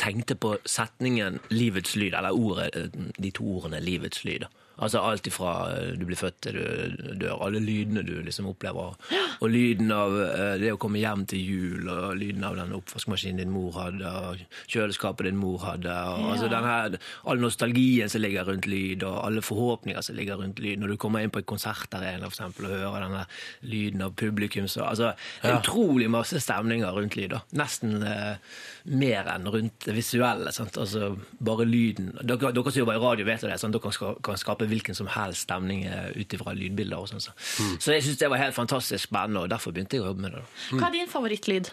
tenkte 0.00 0.36
på 0.38 0.54
setningen 0.64 1.40
'livets 1.50 1.96
lyd', 1.96 2.16
eller 2.16 2.36
ordet, 2.36 2.70
eh, 2.76 3.12
de 3.18 3.30
to 3.34 3.44
ordene 3.58 3.82
'livets 3.82 4.24
lyd'. 4.24 4.48
Altså 4.80 5.02
alt 5.04 5.26
ifra 5.28 5.54
eh, 5.74 5.92
du 6.00 6.06
blir 6.08 6.18
født 6.18 6.38
til 6.46 6.56
du 6.56 7.12
dør, 7.20 7.40
alle 7.46 7.60
lydene 7.62 8.04
du 8.06 8.14
liksom 8.24 8.48
opplever. 8.50 8.96
Og 9.40 9.52
lyden 9.52 9.92
av 9.92 10.16
eh, 10.24 10.54
det 10.62 10.72
å 10.74 10.78
komme 10.80 11.02
hjem 11.02 11.26
til 11.30 11.44
jul, 11.44 11.90
og 11.90 12.16
lyden 12.20 12.44
av 12.46 12.56
den 12.58 12.72
oppvaskmaskinen 12.76 13.42
din 13.42 13.52
mor 13.52 13.76
hadde, 13.76 14.08
og 14.08 14.70
kjøleskapet 14.70 15.28
din 15.28 15.40
mor 15.40 15.60
hadde. 15.66 15.92
Og, 16.14 16.30
altså 16.34 16.50
den 16.52 16.68
her, 16.68 16.96
all 17.28 17.42
nostalgien 17.42 18.12
som 18.12 18.24
ligger 18.24 18.48
rundt 18.48 18.68
lyd, 18.70 19.04
og 19.08 19.20
alle 19.26 19.44
forhåpninger 19.44 20.04
som 20.06 20.16
ligger 20.18 20.40
rundt 20.40 20.62
lyd. 20.64 20.80
Når 20.80 20.94
du 20.94 21.00
kommer 21.00 21.24
inn 21.24 21.34
på 21.34 21.42
en 21.42 21.50
konsertarena 21.52 22.28
for 22.28 22.38
eksempel, 22.38 22.70
og 22.70 22.76
hører 22.76 23.06
denne 23.06 23.26
lyden 23.68 24.06
av 24.06 24.16
publikum. 24.16 24.68
Så, 24.70 24.84
altså, 24.88 25.12
det 25.42 25.52
er 25.52 25.60
utrolig 25.60 26.08
masse 26.12 26.40
stemninger 26.40 26.96
rundt 26.96 27.18
lyd. 27.18 27.34
da. 27.34 27.42
Nesten 27.60 28.00
eh, 28.06 28.56
mer 28.90 29.28
enn 29.34 29.48
rundt 29.50 29.86
det 29.86 29.96
visuelle. 29.96 30.52
Sant? 30.56 30.78
Altså, 30.80 31.12
bare 31.38 31.68
lyden. 31.68 32.14
Dere, 32.22 32.52
dere 32.56 32.72
som 32.72 32.82
jobber 32.82 32.96
i 32.96 33.04
radio, 33.04 33.28
vet 33.28 33.44
jo 33.44 33.52
det. 33.52 33.60
Sant? 33.60 33.76
Dere 33.76 34.16
kan 34.24 34.40
skape 34.40 34.69
hvilken 34.70 34.96
som 34.96 35.10
helst 35.10 35.46
stemning 35.48 35.84
eh, 35.88 36.10
ut 36.16 36.36
ifra 36.36 36.54
lydbilder. 36.56 36.98
og 36.98 37.10
sånn. 37.10 37.24
Så. 37.24 37.34
så 37.78 37.96
jeg 37.96 38.06
syns 38.06 38.20
det 38.22 38.30
var 38.32 38.42
helt 38.42 38.56
fantastisk 38.56 39.10
spennende, 39.10 39.44
og 39.44 39.52
derfor 39.52 39.74
begynte 39.76 39.98
jeg 39.98 40.06
å 40.06 40.12
jobbe 40.12 40.26
med 40.26 40.38
det. 40.38 40.44
Hva 40.72 40.88
er 40.88 40.98
din 40.98 41.10
favorittlyd? 41.10 41.72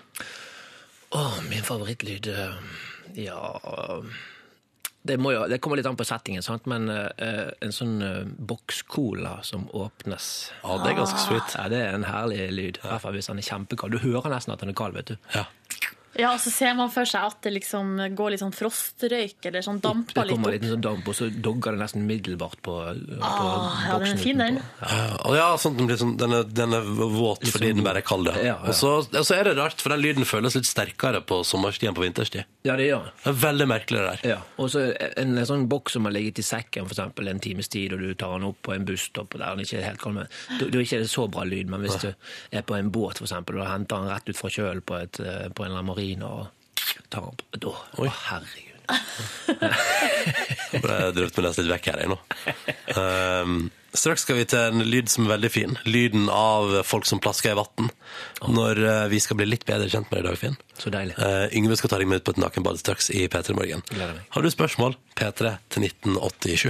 Åh, 1.18 1.38
min 1.48 1.64
favorittlyd 1.64 2.28
eh, 2.34 2.58
Ja 3.16 3.40
det, 5.08 5.18
må 5.22 5.32
jo, 5.34 5.44
det 5.50 5.60
kommer 5.64 5.80
litt 5.80 5.88
an 5.88 5.98
på 5.98 6.06
settingen, 6.08 6.44
sant? 6.46 6.66
men 6.70 6.90
uh, 6.92 7.50
en 7.64 7.74
sånn 7.76 7.96
uh, 8.04 8.24
boks-cola 8.50 9.38
som 9.46 9.68
åpnes 9.76 10.28
Ja, 10.64 10.78
det 10.84 10.92
er 10.92 10.98
ganske 11.00 11.22
sweet. 11.24 11.56
Ja, 11.56 11.68
Det 11.72 11.80
er 11.84 11.96
en 11.96 12.08
herlig 12.08 12.50
lyd. 12.52 12.82
I 12.82 12.90
hvert 12.90 13.06
fall 13.06 13.16
hvis 13.16 13.30
den 13.32 13.42
er 13.42 13.48
kjempekald. 13.48 13.96
Du 13.96 14.04
hører 14.04 14.34
nesten 14.34 14.56
at 14.56 14.64
den 14.64 14.74
er 14.74 14.78
kald. 14.78 14.98
vet 14.98 15.14
du. 15.14 15.16
Ja. 15.36 15.46
Ja, 16.18 16.32
og 16.34 16.40
så 16.42 16.52
ser 16.54 16.74
man 16.78 16.90
for 16.94 17.06
seg 17.06 17.28
at 17.30 17.42
det 17.46 17.52
liksom 17.56 17.96
går 18.18 18.32
litt 18.34 18.42
sånn 18.42 18.54
frostrøyk, 18.56 19.38
eller 19.50 19.62
sånn 19.66 19.80
Det 19.82 19.86
damper 19.88 20.26
litt 20.26 20.34
kommer 20.36 20.50
opp. 20.50 20.56
litt 20.58 20.72
sånn 20.72 20.82
damp, 20.86 21.08
og 21.12 21.16
så 21.18 21.28
dogger 21.32 21.76
det 21.78 21.82
nesten 21.84 22.06
middelbart 22.10 22.62
på, 22.66 22.76
på 23.14 23.22
Ah, 23.22 23.84
ja, 23.88 24.00
den 24.02 24.14
er 24.16 24.22
fin, 24.22 24.38
den. 24.42 24.60
Ja, 24.82 25.18
og 25.28 25.36
ja, 25.38 25.48
sånn 25.62 25.78
den, 25.78 25.88
blir 25.90 26.00
sånn, 26.02 26.16
den, 26.18 26.34
er, 26.40 26.44
den 26.50 26.74
er 26.78 26.82
våt 26.88 27.44
liksom, 27.44 27.54
fordi 27.58 27.70
sånn- 27.72 27.76
den 27.82 27.84
bare 27.88 28.02
er 28.04 28.08
kald. 28.08 28.28
Ja. 28.32 28.36
Ja, 28.38 28.44
ja. 28.48 28.56
Og, 28.68 28.74
så, 28.78 28.94
og 29.06 29.26
så 29.28 29.36
er 29.38 29.44
det 29.50 29.56
rart, 29.60 29.82
for 29.84 29.94
den 29.94 30.02
lyden 30.04 30.26
føles 30.28 30.56
litt 30.58 30.66
sterkere 30.70 31.22
på 31.28 31.42
sommerstid 31.46 31.90
enn 31.92 31.98
på 31.98 32.06
vinterstid. 32.06 32.46
Ja, 32.68 32.76
det 32.80 32.90
gjør 32.90 33.06
den. 33.08 33.14
Det 33.24 33.32
er 33.34 33.40
veldig 33.46 33.68
merkelig 33.72 34.00
det 34.02 34.08
der. 34.10 34.24
Ja, 34.34 34.40
og 34.58 34.72
så 34.74 34.88
en, 34.98 35.38
en 35.38 35.48
sånn 35.48 35.68
boks 35.72 35.94
som 35.98 36.08
har 36.10 36.16
ligget 36.16 36.42
i 36.42 36.48
sekken 36.48 36.88
for 36.90 36.96
eksempel, 36.98 37.30
en 37.32 37.40
times 37.44 37.70
tid, 37.72 37.94
og 37.94 38.02
du 38.04 38.14
tar 38.20 38.34
den 38.38 38.48
opp 38.50 38.60
på 38.66 38.74
en 38.76 38.86
busstopp, 38.88 39.36
og 39.38 39.40
der 39.44 39.56
den 39.56 39.64
ikke 39.68 39.80
er 39.82 39.88
helt 39.92 40.02
kald, 40.02 40.18
men 40.18 40.28
da 40.60 40.68
er 40.68 40.84
ikke 40.84 41.00
det 41.04 41.10
så 41.12 41.28
bra 41.32 41.46
lyd. 41.48 41.70
Men 41.72 41.86
hvis 41.86 42.00
du 42.02 42.10
er 42.52 42.66
på 42.68 42.76
en 42.78 42.92
båt 42.92 43.22
for 43.22 43.28
eksempel, 43.30 43.62
og 43.62 43.70
henter 43.70 44.02
den 44.04 44.12
rett 44.12 44.28
ut 44.34 44.40
fra 44.40 44.50
kjølen 44.52 44.84
på, 44.88 44.98
et, 45.04 45.20
eh, 45.24 45.48
på 45.54 45.64
en 45.64 45.72
eller 45.72 45.80
annen 45.84 45.92
marina, 46.08 46.26
og 46.26 46.48
tar 47.10 47.28
Å, 47.28 48.08
herregud. 48.08 48.74
Jeg 48.88 50.80
ble 50.84 50.96
drevet 51.12 51.38
meg 51.38 51.44
nesten 51.44 51.66
litt 51.66 51.74
vekk 51.74 51.90
her, 51.92 52.00
jeg 52.04 52.12
nå. 52.12 52.18
Um, 52.96 53.58
straks 53.92 54.24
skal 54.24 54.38
vi 54.40 54.46
til 54.48 54.64
en 54.64 54.86
lyd 54.88 55.12
som 55.12 55.26
er 55.26 55.34
veldig 55.34 55.52
fin. 55.52 55.76
Lyden 55.88 56.30
av 56.32 56.72
folk 56.88 57.08
som 57.10 57.20
plasker 57.24 57.52
i 57.52 57.58
vann. 57.60 57.92
Når 58.48 58.84
uh, 58.84 59.08
vi 59.12 59.20
skal 59.24 59.40
bli 59.40 59.50
litt 59.50 59.66
bedre 59.68 59.90
kjent 59.92 60.08
med 60.12 60.22
deg, 60.22 60.24
i 60.24 60.28
dag, 60.30 60.40
Finn. 60.40 60.58
Så 60.80 60.92
deilig. 60.94 61.18
Uh, 61.20 61.48
Yngve 61.58 61.80
skal 61.80 61.92
ta 61.92 62.00
deg 62.00 62.12
med 62.12 62.22
ut 62.22 62.28
på 62.28 62.36
et 62.36 62.44
nakenbad 62.44 62.80
straks 62.80 63.12
i 63.12 63.26
P3 63.32 63.58
Morgen. 63.58 63.84
Har 63.98 64.46
du 64.46 64.52
spørsmål? 64.54 64.96
P3 65.20 65.58
til 65.74 65.90
1987. 65.90 66.70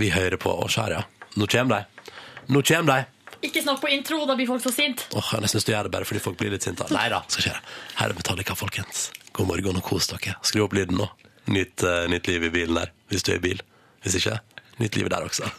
Vi 0.00 0.14
hører 0.14 0.40
på 0.40 0.52
og 0.52 0.72
skjærer. 0.72 1.04
Nå 1.36 1.50
kommer 1.50 1.82
de. 1.82 2.12
Nå 2.52 2.64
kommer 2.64 2.92
de. 2.94 3.13
Ikke 3.44 3.60
snakk 3.60 3.82
på 3.82 3.90
intro, 3.92 4.22
da 4.28 4.36
blir 4.38 4.48
folk 4.48 4.62
så 4.64 4.72
sinte. 4.72 5.04
Åh, 5.12 5.34
jeg 5.36 5.52
syns 5.52 5.66
du 5.66 5.74
gjøre 5.74 5.88
det 5.88 5.94
bare 5.94 6.08
fordi 6.08 6.22
folk 6.24 6.38
blir 6.40 6.54
litt 6.54 6.64
sinte. 6.64 6.86
Nei 6.94 7.06
da, 7.12 7.20
skal 7.28 7.50
skje. 7.50 7.54
Her 8.00 8.14
er 8.14 8.16
Metallica, 8.16 8.56
folkens. 8.56 9.10
God 9.36 9.50
morgen 9.50 9.80
og 9.80 9.84
kos 9.84 10.08
dere. 10.12 10.38
Skru 10.46 10.64
opp 10.64 10.76
lyden 10.76 10.96
nå. 11.00 11.10
Nytt, 11.52 11.84
uh, 11.84 12.06
nytt 12.08 12.30
liv 12.30 12.48
i 12.48 12.52
bilen 12.54 12.80
der, 12.80 12.94
hvis 13.12 13.26
du 13.26 13.34
er 13.34 13.40
i 13.42 13.44
bil. 13.44 13.60
Hvis 14.04 14.16
ikke, 14.20 14.38
nytt 14.80 14.96
liv 14.96 15.12
der 15.12 15.28
også. 15.28 15.50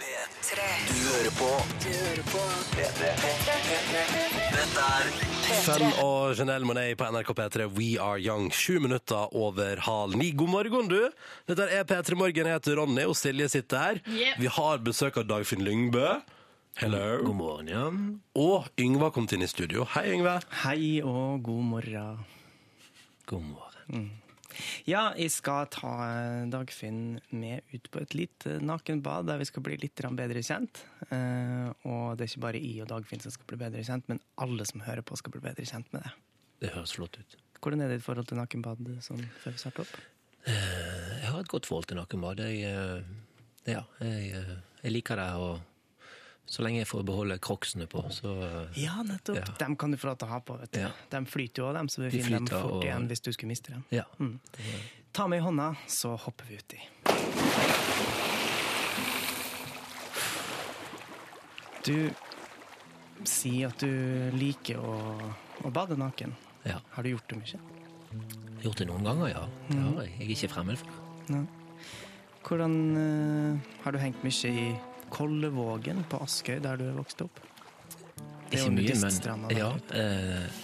P3. 0.00 0.68
Du 0.86 0.94
hører 1.10 1.34
på 1.36 1.50
P3. 2.72 3.10
Dette 4.54 4.86
er 4.86 5.10
Fun 5.60 5.84
og 6.00 6.38
Janelle 6.38 6.66
Monet 6.66 6.96
på 6.98 7.06
NRK 7.10 7.32
P3, 7.36 7.66
We 7.76 7.90
Are 8.00 8.18
Young. 8.22 8.48
Sju 8.54 8.78
minutter 8.80 9.34
over 9.36 9.82
halv 9.84 10.16
ni. 10.16 10.30
God 10.32 10.54
morgen, 10.54 10.88
du. 10.88 11.10
Dette 11.50 11.66
er 11.68 11.84
P3 11.84 12.16
Morgen. 12.18 12.46
Jeg 12.46 12.56
heter 12.56 12.78
Ronny, 12.80 13.04
og 13.10 13.18
Silje 13.18 13.50
sitter 13.52 13.82
her. 13.82 14.04
Yep. 14.06 14.38
Vi 14.40 14.52
har 14.56 14.84
besøk 14.86 15.18
av 15.20 15.26
Dagfinn 15.28 15.66
Lyngbø. 15.66 16.06
Hello. 16.78 17.18
God 17.24 17.34
morgen, 17.36 17.68
ja. 17.68 17.86
Og 18.38 18.68
Yngve 18.78 19.08
har 19.08 19.12
kommet 19.14 19.32
inn 19.34 19.42
i 19.42 19.48
studio. 19.50 19.82
Hei, 19.96 20.12
Yngve. 20.14 20.36
Hei 20.62 21.00
og 21.02 21.42
god 21.44 21.64
morgen. 21.66 22.20
God 23.26 23.42
morgen. 23.48 24.04
Ja, 24.86 25.10
jeg 25.18 25.32
skal 25.34 25.66
ta 25.72 25.90
eh, 26.06 26.46
Dagfinn 26.52 27.18
med 27.34 27.66
ut 27.74 27.90
på 27.90 28.02
et 28.02 28.14
lite 28.14 28.58
nakenbad 28.62 29.28
der 29.28 29.40
vi 29.40 29.48
skal 29.48 29.64
bli 29.66 29.78
litt 29.82 30.02
bedre 30.18 30.42
kjent. 30.46 30.82
Eh, 31.10 31.70
og 31.88 32.18
det 32.18 32.26
er 32.26 32.32
ikke 32.32 32.44
bare 32.46 32.62
jeg 32.62 32.84
og 32.84 32.90
Dagfinn 32.92 33.22
som 33.24 33.34
skal 33.34 33.50
bli 33.50 33.60
bedre 33.60 33.84
kjent, 33.86 34.06
men 34.10 34.22
alle 34.40 34.66
som 34.68 34.84
hører 34.86 35.02
på, 35.02 35.18
skal 35.18 35.34
bli 35.34 35.42
bedre 35.44 35.66
kjent 35.66 35.90
med 35.94 36.06
det. 36.06 36.14
Det 36.66 36.74
høres 36.76 36.94
flott 36.96 37.18
ut. 37.18 37.38
Hvordan 37.60 37.82
er 37.84 37.92
det 37.92 38.00
i 38.00 38.04
forhold 38.04 38.30
til 38.30 38.40
nakenbad 38.40 38.86
sånn, 39.04 39.26
før 39.42 39.56
vi 39.56 39.62
starter 39.62 39.84
opp? 39.84 39.98
Jeg 40.46 41.28
har 41.28 41.42
et 41.42 41.50
godt 41.52 41.68
forhold 41.68 41.90
til 41.90 42.00
nakenbad. 42.00 42.40
Jeg, 42.46 42.62
eh, 42.64 43.74
ja, 43.74 43.84
jeg, 44.00 44.30
eh, 44.38 44.54
jeg 44.84 44.96
liker 44.96 45.20
det, 45.20 45.32
og 45.36 45.69
så 46.50 46.64
lenge 46.66 46.80
jeg 46.80 46.88
får 46.90 47.04
beholde 47.06 47.36
crocsene 47.38 47.86
på, 47.90 48.02
så 48.10 48.32
eh, 48.42 48.80
Ja, 48.82 48.96
nettopp. 49.06 49.36
Ja. 49.38 49.44
Dem 49.60 49.76
kan 49.78 49.92
du 49.94 49.98
få 50.00 50.10
lov 50.10 50.16
til 50.18 50.26
å 50.26 50.32
ha 50.32 50.40
på. 50.42 50.56
vet 50.58 50.72
du. 50.74 50.80
Ja. 50.82 50.90
De 51.12 51.20
flyter 51.30 51.62
jo 51.62 51.68
òg, 51.68 51.76
dem, 51.78 51.88
så 51.92 52.02
vi 52.02 52.10
De 52.10 52.22
finner 52.24 52.42
dem 52.42 52.48
fort 52.50 52.72
og- 52.80 52.84
igjen 52.88 53.06
hvis 53.10 53.22
du 53.22 53.30
skulle 53.32 53.52
miste 53.54 53.70
dem. 53.76 53.84
ja. 53.94 54.04
Ta 55.12 55.26
meg 55.26 55.40
i 55.40 55.42
hånda, 55.42 55.76
så 55.90 56.16
hopper 56.18 56.46
vi 56.46 56.58
uti. 56.58 56.78
Du, 61.84 62.10
sier 63.24 63.68
at 63.70 63.78
du 63.82 64.30
liker 64.36 64.78
å, 64.78 64.94
å 65.64 65.70
bade 65.74 65.96
naken. 65.98 66.34
Ja. 66.66 66.78
Har 66.94 67.02
du 67.02 67.10
gjort 67.14 67.28
det 67.30 67.38
mye? 67.40 67.60
Gjort 68.62 68.82
det 68.82 68.86
noen 68.90 69.06
ganger, 69.06 69.30
ja. 69.32 69.46
Det 69.70 69.78
har 69.80 70.02
jeg. 70.04 70.12
Jeg 70.18 70.26
er 70.26 70.34
ikke 70.36 70.52
fremmed 70.54 70.78
for 70.82 70.86
det. 71.30 71.42
Hvordan 72.44 72.76
uh, 72.96 73.58
Har 73.84 73.92
du 73.92 73.98
hengt 74.00 74.22
mye 74.24 74.50
i 74.50 74.68
Kollevågen 75.10 76.04
på 76.10 76.20
Askøy, 76.24 76.58
der 76.62 76.80
du 76.80 76.86
vokste 76.96 77.26
opp? 77.26 77.40
Det 78.50 78.58
Ikke 78.58 78.70
mye, 78.74 78.94
men 78.98 79.52
ja, 79.54 79.70
eh, 79.94 80.62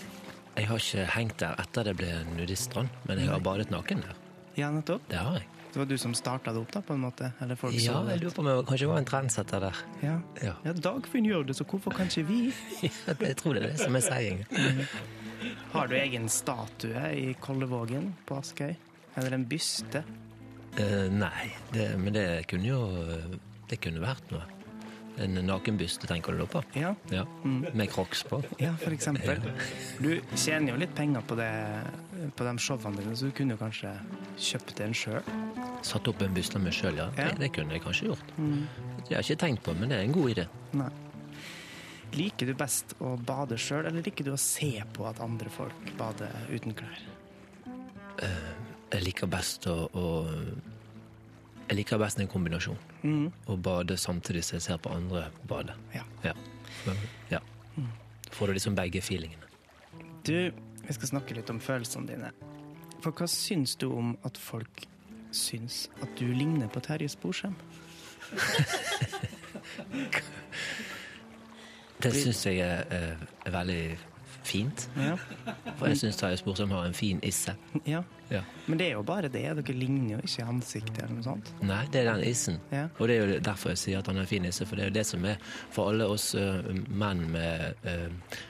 Jeg 0.57 0.69
har 0.71 0.81
ikke 0.81 1.05
hengt 1.13 1.39
der 1.43 1.59
etter 1.61 1.85
det 1.85 1.97
ble 1.99 2.15
nudiststrand, 2.33 2.89
men 3.07 3.21
jeg 3.21 3.29
har 3.31 3.43
badet 3.45 3.71
naken 3.71 4.01
der. 4.03 4.17
Ja, 4.57 4.71
nettopp. 4.73 5.05
Det 5.11 5.21
har 5.21 5.37
jeg. 5.37 5.47
Det 5.77 5.81
var 5.83 5.89
du 5.91 5.99
som 6.01 6.15
starta 6.17 6.55
det 6.57 6.61
opp, 6.63 6.71
da, 6.73 6.81
på 6.81 6.95
en 6.97 7.03
måte? 7.03 7.29
Eller 7.45 7.59
folk 7.61 7.75
Ja, 7.77 7.99
jeg 8.09 8.23
lurer 8.23 8.33
på 8.33 8.41
om 8.41 8.47
jeg 8.49 8.65
kanskje 8.71 8.87
var 8.89 9.03
en 9.03 9.09
trendsetter 9.11 9.61
der. 9.67 9.81
Ja. 10.01 10.15
Ja. 10.41 10.55
ja, 10.65 10.73
Dagfinn 10.73 11.29
gjør 11.29 11.45
det, 11.51 11.59
så 11.59 11.67
hvorfor 11.69 11.93
kan 11.93 12.09
ikke 12.09 12.25
vi? 12.31 12.39
Jeg 13.29 13.37
tror 13.37 13.59
det 13.59 13.63
er 13.63 13.75
det 13.75 13.83
som 13.83 13.99
er 13.99 14.07
sayingen. 14.07 14.47
Har 15.75 15.91
du 15.93 15.97
egen 15.99 16.31
statue 16.33 17.03
i 17.13 17.35
Kollevågen 17.45 18.15
på 18.25 18.39
Askøy? 18.41 18.73
Eller 19.21 19.37
en 19.37 19.45
byste? 19.51 20.01
Uh, 20.81 21.13
nei, 21.13 21.51
det, 21.77 21.91
men 22.01 22.17
det 22.17 22.27
kunne 22.49 22.73
jo 22.73 22.81
Det 23.71 23.81
kunne 23.83 24.03
vært 24.03 24.31
noe. 24.35 24.45
En 25.17 25.33
nakenbyste, 25.49 26.05
tenker 26.11 26.37
du 26.37 26.43
da 26.43 26.47
på? 26.51 26.61
Ja. 26.77 26.91
Ja. 27.09 27.23
Med 27.47 27.89
crocs 27.89 28.21
på. 28.29 28.43
Ja, 28.61 28.75
for 28.77 28.93
eksempel. 28.93 29.41
Du 29.97 30.11
tjener 30.37 30.75
jo 30.75 30.81
litt 30.83 30.93
penger 30.99 31.25
på, 31.25 31.39
det, 31.41 31.49
på 32.37 32.45
de 32.45 32.53
showene 32.61 33.01
dine, 33.01 33.15
så 33.17 33.31
du 33.31 33.33
kunne 33.37 33.57
jo 33.57 33.63
kanskje 33.63 33.95
kjøpt 34.37 34.83
en 34.85 34.93
sjøl? 34.97 35.33
Satt 35.87 36.11
opp 36.13 36.21
en 36.21 36.37
byste 36.37 36.61
meg 36.61 36.77
sjøl, 36.77 37.01
ja. 37.01 37.09
Ja. 37.17 37.31
Det, 37.31 37.47
det 37.47 37.51
kunne 37.57 37.79
jeg 37.79 37.85
kanskje 37.87 38.11
gjort. 38.11 38.37
Mm. 38.37 38.69
Det 39.07 39.09
har 39.15 39.23
jeg 39.23 39.31
ikke 39.31 39.43
tenkt 39.47 39.65
på, 39.65 39.77
men 39.81 39.93
det 39.93 40.03
er 40.03 40.05
en 40.05 40.17
god 40.19 40.35
idé. 40.35 40.47
Nei. 40.77 40.93
Liker 42.17 42.53
du 42.53 42.55
best 42.61 42.93
å 43.01 43.17
bade 43.17 43.57
sjøl, 43.61 43.89
eller 43.89 44.05
liker 44.05 44.29
du 44.29 44.35
å 44.37 44.41
se 44.41 44.75
på 44.93 45.09
at 45.09 45.25
andre 45.25 45.49
folk 45.53 45.95
bader 45.97 46.53
uten 46.53 46.77
klær? 46.77 47.05
Jeg 48.21 49.03
liker 49.03 49.29
best 49.29 49.67
å, 49.69 49.81
å 49.97 50.07
Jeg 51.67 51.81
liker 51.81 51.99
best 51.99 52.21
en 52.23 52.31
kombinasjon. 52.31 52.79
Mm. 53.03 53.31
Å 53.51 53.57
bade 53.59 53.97
samtidig 53.99 54.45
som 54.47 54.57
jeg 54.59 54.67
ser 54.69 54.79
på 54.83 54.93
andre 54.95 55.27
bade. 55.51 55.75
Ja. 55.95 56.05
Ja. 56.23 56.35
Men, 56.87 56.97
ja. 57.33 57.41
Får 58.37 58.47
du 58.47 58.53
liksom 58.57 58.75
begge 58.79 59.03
feelingene. 59.03 59.47
Du, 60.27 60.53
vi 60.87 60.95
skal 60.95 61.09
snakke 61.11 61.35
litt 61.35 61.51
om 61.51 61.61
følelsene 61.63 62.07
dine. 62.11 62.31
For 63.03 63.11
hva 63.15 63.27
syns 63.31 63.77
du 63.81 63.87
om 63.91 64.15
at 64.27 64.39
folk 64.39 64.87
syns 65.35 65.87
at 66.03 66.11
du 66.19 66.27
ligner 66.35 66.69
på 66.73 66.81
Terje 66.85 67.09
Sporsem? 67.13 67.55
Det 72.03 72.13
syns 72.13 72.43
jeg 72.47 72.61
er, 72.61 72.85
er, 72.93 73.17
er 73.47 73.55
veldig 73.55 73.99
fint. 74.47 74.87
Ja. 74.97 75.17
For 75.77 75.91
jeg 75.91 76.01
syns 76.03 76.21
Terje 76.21 76.41
Sporsem 76.41 76.73
har 76.75 76.87
en 76.89 76.97
fin 76.97 77.23
isse. 77.27 77.57
ja. 77.87 78.05
Ja. 78.29 78.41
Men 78.67 78.79
det 78.79 78.89
er 78.89 78.97
jo 78.97 79.05
bare 79.07 79.29
det. 79.31 79.45
Dere 79.59 79.75
ligner 79.77 80.17
jo 80.17 80.23
ikke 80.25 80.43
i 80.43 80.47
ansiktet 80.51 80.99
eller 81.05 81.15
noe 81.15 81.27
sånt. 81.27 81.53
Nei, 81.63 81.85
det 81.93 82.03
er 82.03 82.09
den 82.11 82.25
issen. 82.27 82.59
Ja. 82.75 82.89
Og 82.99 83.09
det 83.09 83.17
er 83.17 83.23
jo 83.23 83.39
derfor 83.51 83.73
jeg 83.73 83.83
sier 83.83 84.01
at 84.01 84.11
han 84.11 84.19
har 84.19 84.27
en 84.27 84.31
fin 84.31 84.49
isse, 84.49 84.67
for 84.67 84.79
det 84.79 84.87
er 84.87 84.91
jo 84.91 84.97
det 84.97 85.07
som 85.07 85.25
er 85.31 85.39
for 85.75 85.93
alle 85.93 86.09
oss 86.11 86.33
uh, 86.35 86.59
menn 86.91 87.23
med, 87.31 87.87
uh, 87.87 88.41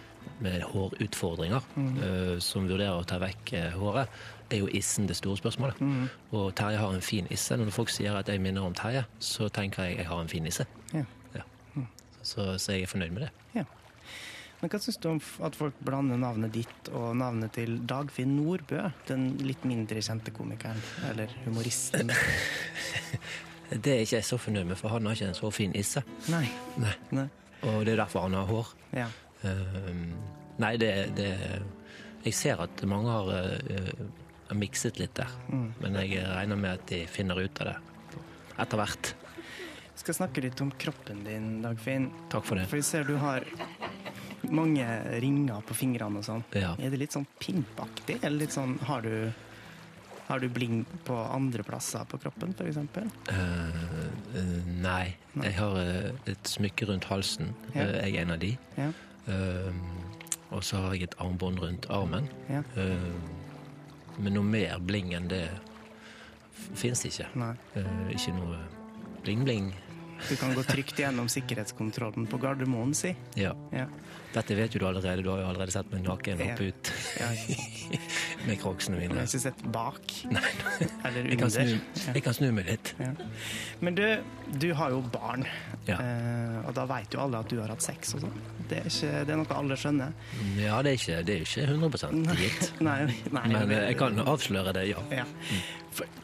med 0.44 0.64
hårutfordringer, 0.68 1.68
eh, 1.76 2.32
som 2.44 2.66
vurderer 2.68 2.96
å 2.96 3.04
ta 3.08 3.20
vekk 3.22 3.52
uh, 3.56 3.76
håret, 3.76 4.16
er 4.52 4.60
jo 4.62 4.70
issen 4.78 5.08
det 5.08 5.16
store 5.18 5.40
spørsmålet. 5.40 5.80
Og 6.36 6.50
Terje 6.56 6.80
har 6.80 6.92
en 6.94 7.04
fin 7.04 7.26
isse. 7.34 7.56
Når 7.56 7.72
folk 7.74 7.90
sier 7.90 8.16
at 8.16 8.28
jeg 8.30 8.42
minner 8.42 8.66
om 8.66 8.74
Terje, 8.76 9.02
så 9.18 9.48
tenker 9.50 9.88
jeg 9.88 9.96
at 9.96 10.04
jeg 10.04 10.10
har 10.12 10.20
en 10.22 10.30
fin 10.30 10.46
isse. 10.46 10.66
Ja. 10.92 11.02
Ja. 11.34 11.42
Så, 12.22 12.52
så 12.62 12.76
jeg 12.76 12.86
er 12.86 12.92
fornøyd 12.92 13.16
med 13.16 13.26
det. 13.26 13.32
Ja. 13.56 13.64
Men 14.60 14.72
hva 14.72 14.78
syns 14.80 14.96
du 15.02 15.08
om 15.10 15.18
at 15.44 15.56
folk 15.58 15.76
blander 15.84 16.20
navnet 16.20 16.54
ditt 16.54 16.88
og 16.96 17.10
navnet 17.20 17.52
til 17.58 17.76
Dagfinn 17.88 18.38
Nordbø? 18.38 18.86
Den 19.08 19.34
litt 19.44 19.66
mindre 19.68 20.00
kjente 20.04 20.32
komikeren, 20.36 20.80
eller 21.10 21.32
humoristen. 21.44 22.12
Det 23.66 23.90
er 23.90 24.04
ikke 24.04 24.20
jeg 24.20 24.26
så 24.28 24.38
fornøyd 24.38 24.68
med, 24.68 24.78
for 24.78 24.94
han 24.94 25.08
har 25.08 25.16
ikke 25.16 25.32
en 25.32 25.34
så 25.34 25.48
fin 25.50 25.72
isse. 25.74 26.02
Nei. 26.30 26.44
Nei. 26.78 26.92
Nei. 27.16 27.26
Og 27.66 27.80
det 27.86 27.96
er 27.96 28.02
derfor 28.04 28.28
han 28.28 28.36
har 28.38 28.46
hår. 28.46 28.68
Ja. 28.94 29.08
Ehm, 29.42 30.04
nei, 30.62 30.76
det, 30.80 30.92
det 31.16 31.32
Jeg 32.24 32.34
ser 32.34 32.62
at 32.62 32.82
mange 32.88 33.10
har, 33.10 33.28
uh, 33.30 34.54
mikset 34.54 34.98
litt 34.98 35.14
der. 35.18 35.30
Mm. 35.50 35.68
Men 35.82 35.98
jeg 36.02 36.22
regner 36.26 36.58
med 36.58 36.78
at 36.78 36.86
de 36.90 37.04
finner 37.10 37.38
ut 37.42 37.62
av 37.62 37.72
det 37.72 37.76
etter 38.62 38.80
hvert. 38.80 39.12
Vi 39.96 40.02
skal 40.02 40.16
snakke 40.18 40.42
litt 40.44 40.60
om 40.60 40.70
kroppen 40.78 41.22
din, 41.26 41.60
Dagfinn. 41.62 42.10
Takk 42.32 42.46
for 42.46 42.58
det. 42.58 42.66
For 42.70 42.80
jeg 42.80 42.88
ser 42.88 43.06
du 43.08 43.14
har 43.22 43.46
mange 44.54 44.86
ringer 45.22 45.64
på 45.66 45.76
fingrene 45.76 46.20
og 46.20 46.26
sånn. 46.26 46.44
Ja. 46.56 46.74
Er 46.78 46.92
det 46.92 47.00
litt 47.00 47.16
sånn 47.16 47.26
pimpaktig, 47.40 48.18
eller 48.22 48.44
litt 48.44 48.54
sånn 48.54 48.76
Har 48.86 49.04
du, 49.06 49.30
har 50.28 50.42
du 50.42 50.48
bling 50.52 50.84
på 51.06 51.16
andre 51.16 51.64
plasser 51.66 52.06
på 52.10 52.20
kroppen, 52.22 52.54
f.eks.? 52.58 52.80
Uh, 53.30 53.36
eh, 54.36 54.72
nei. 54.82 55.16
Jeg 55.42 55.54
har 55.58 55.78
uh, 55.78 56.30
et 56.30 56.50
smykke 56.56 56.90
rundt 56.90 57.08
halsen. 57.10 57.54
Ja. 57.74 57.86
Uh, 57.86 58.00
jeg 58.04 58.16
er 58.16 58.26
en 58.26 58.36
av 58.36 58.42
de. 58.42 58.56
Ja. 58.78 58.90
Og 60.54 60.62
så 60.62 60.78
har 60.78 60.92
jeg 60.94 61.08
et 61.08 61.16
armbånd 61.18 61.58
rundt 61.58 61.88
armen. 61.90 62.28
Ja. 62.46 62.60
Men 64.16 64.36
noe 64.36 64.46
mer 64.46 64.78
bling 64.80 65.10
enn 65.16 65.26
det 65.28 65.42
fins 66.76 67.04
ikke. 67.08 67.28
Nei. 67.38 67.52
Eh, 67.76 68.14
ikke 68.16 68.34
noe 68.36 68.60
bling-bling. 69.24 69.72
Du 70.30 70.36
kan 70.40 70.54
gå 70.56 70.62
trygt 70.64 70.98
gjennom 70.98 71.28
sikkerhetskontrollen 71.28 72.28
på 72.30 72.40
Gardermoen, 72.40 72.94
si. 72.96 73.12
Ja. 73.36 73.52
Ja. 73.74 73.86
Dette 74.34 74.56
vet 74.58 74.74
jo 74.74 74.80
du 74.82 74.86
allerede. 74.88 75.22
Du 75.24 75.30
har 75.30 75.40
jo 75.40 75.46
allerede 75.48 75.72
sett 75.72 75.88
meg 75.92 76.02
naken 76.04 76.40
hoppe 76.42 76.66
ut 76.68 76.90
Ja, 77.20 77.28
med 78.46 78.58
crocsene 78.60 78.98
Jeg 79.00 79.10
Du 79.12 79.16
har 79.16 79.28
ikke 79.28 79.40
sett 79.46 79.62
bak. 79.72 80.16
Nei, 80.32 80.42
Eller 81.08 81.30
jeg 81.30 81.38
kan, 81.40 81.50
snu, 81.54 81.76
jeg 82.14 82.24
kan 82.26 82.36
snu 82.36 82.48
meg 82.56 82.68
litt. 82.68 82.92
Ja. 83.00 83.12
Men 83.80 83.96
du, 83.98 84.04
du 84.60 84.68
har 84.76 84.92
jo 84.92 85.00
barn, 85.14 85.46
Ja. 85.88 85.96
eh, 86.02 86.58
og 86.66 86.74
da 86.76 86.84
vet 86.90 87.14
jo 87.16 87.22
alle 87.24 87.40
at 87.44 87.48
du 87.52 87.60
har 87.62 87.72
hatt 87.72 87.84
sex 87.84 88.16
og 88.18 88.26
sånn. 88.26 88.36
Det, 88.68 88.78
er 88.82 88.90
ikke- 88.90 89.24
det 89.26 89.32
er 89.34 89.40
noe 89.40 89.56
alle 89.56 89.76
skjønner. 89.78 90.12
Ja, 90.58 90.82
det 90.82 90.92
er 90.92 90.98
ikke, 91.00 91.18
det 91.26 91.34
er 91.36 91.44
ikke 91.46 91.66
100% 91.72 92.36
gitt. 92.40 92.72
Nei, 92.86 92.98
nei, 93.30 93.46
Men 93.48 93.70
eh, 93.70 93.88
jeg 93.90 93.98
kan 94.00 94.18
avsløre 94.22 94.72
det, 94.76 94.88
ja. 94.90 95.02
Ja. 95.14 95.24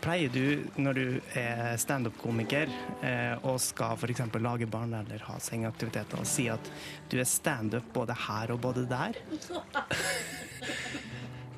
Pleier 0.04 0.28
du, 0.28 0.66
når 0.76 0.98
du 0.98 1.04
er 1.38 1.76
standup-komiker 1.80 2.68
eh, 3.02 3.46
og 3.48 3.56
skal 3.62 3.96
f.eks. 3.96 4.20
lage 4.44 4.66
barn 4.68 4.92
eller 4.98 5.22
ha 5.28 5.38
sengeaktiviteter, 5.40 6.20
å 6.20 6.28
si 6.28 6.48
at 6.52 6.68
du 7.08 7.16
er 7.22 7.28
standup 7.28 7.88
både 7.94 8.16
her 8.26 8.52
og 8.52 8.60
både 8.66 8.84
der? 8.90 9.16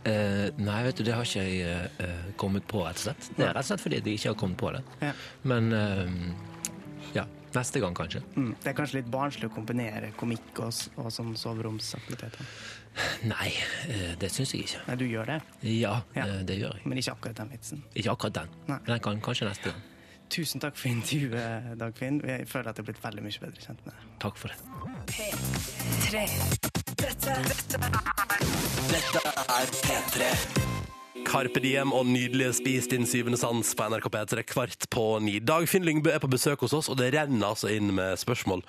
Uh, 0.04 0.46
nei, 0.68 0.78
vet 0.86 1.00
du, 1.00 1.02
det 1.08 1.16
har 1.16 1.26
ikke 1.26 1.42
jeg 1.42 1.90
uh, 1.98 2.30
kommet 2.38 2.68
på, 2.70 2.84
rett 2.86 3.00
og 3.00 3.06
slett. 3.08 3.30
Det 3.34 3.48
er 3.48 3.54
rett 3.56 3.64
og 3.64 3.72
slett 3.72 3.82
fordi 3.82 4.02
jeg 4.04 4.20
ikke 4.20 4.34
har 4.34 4.40
kommet 4.44 4.60
på 4.62 4.74
det. 4.76 4.84
Ja. 5.02 5.12
Men 5.50 5.72
ja, 5.74 6.53
neste 7.54 7.80
gang 7.80 7.94
kanskje. 7.96 8.20
Mm. 8.36 8.54
Det 8.62 8.70
er 8.72 8.76
kanskje 8.78 8.98
litt 9.00 9.10
barnslig 9.12 9.48
å 9.50 9.54
kombinere 9.54 10.12
komikk 10.18 10.60
og, 10.64 10.72
og 11.00 11.10
sånn 11.14 11.34
soveromsaktiviteter. 11.38 12.46
Nei, 13.26 13.48
eh, 13.88 14.12
det 14.20 14.30
syns 14.30 14.52
jeg 14.54 14.68
ikke. 14.68 14.82
Nei, 14.88 14.96
du 15.00 15.04
gjør 15.08 15.26
det, 15.32 15.40
Ja, 15.80 15.96
Ja. 16.14 16.26
eh, 16.26 16.42
det 16.46 16.58
gjør 16.60 16.74
jeg. 16.78 16.86
men 16.86 16.98
ikke 16.98 17.12
akkurat 17.16 17.36
den 17.36 17.50
vitsen. 17.50 17.82
Ikke 17.94 18.10
akkurat 18.12 18.34
den. 18.34 18.48
Nei. 18.68 18.78
Den 18.86 19.00
kan 19.00 19.20
kanskje 19.20 19.48
neste 19.48 19.70
gang. 19.72 19.82
Tusen 20.30 20.60
takk 20.60 20.74
for 20.76 20.88
intervjuet, 20.88 21.76
Dagfinn. 21.78 22.20
Jeg 22.26 22.46
føler 22.48 22.68
at 22.70 22.76
jeg 22.78 22.82
er 22.82 22.92
blitt 22.92 23.02
veldig 23.02 23.22
mye 23.22 23.40
bedre 23.40 23.60
kjent 23.60 23.84
med 23.84 23.92
deg. 23.94 24.06
Takk 24.24 24.36
for 24.40 24.48
det. 24.48 24.56
P3. 25.12 26.28
Dette, 26.96 27.34
dette 28.88 29.20
er 29.58 29.66
P3. 29.84 30.83
Carpe 31.22 31.60
Diem 31.62 31.92
og 31.94 32.08
nydelige 32.10 32.52
Spis 32.58 32.88
din 32.90 33.06
syvende 33.06 33.38
sans 33.38 33.68
på 33.78 33.86
NRK 33.86 34.08
P3 34.10 34.42
kvart 34.50 34.86
på 34.90 35.04
ni. 35.22 35.36
Dagfinn 35.38 35.86
Lyngbø 35.86 36.10
er 36.10 36.18
på 36.22 36.30
besøk 36.30 36.64
hos 36.66 36.74
oss, 36.74 36.88
og 36.90 36.98
det 36.98 37.12
renner 37.14 37.52
altså 37.52 37.70
inn 37.70 37.92
med 37.94 38.18
spørsmål. 38.18 38.64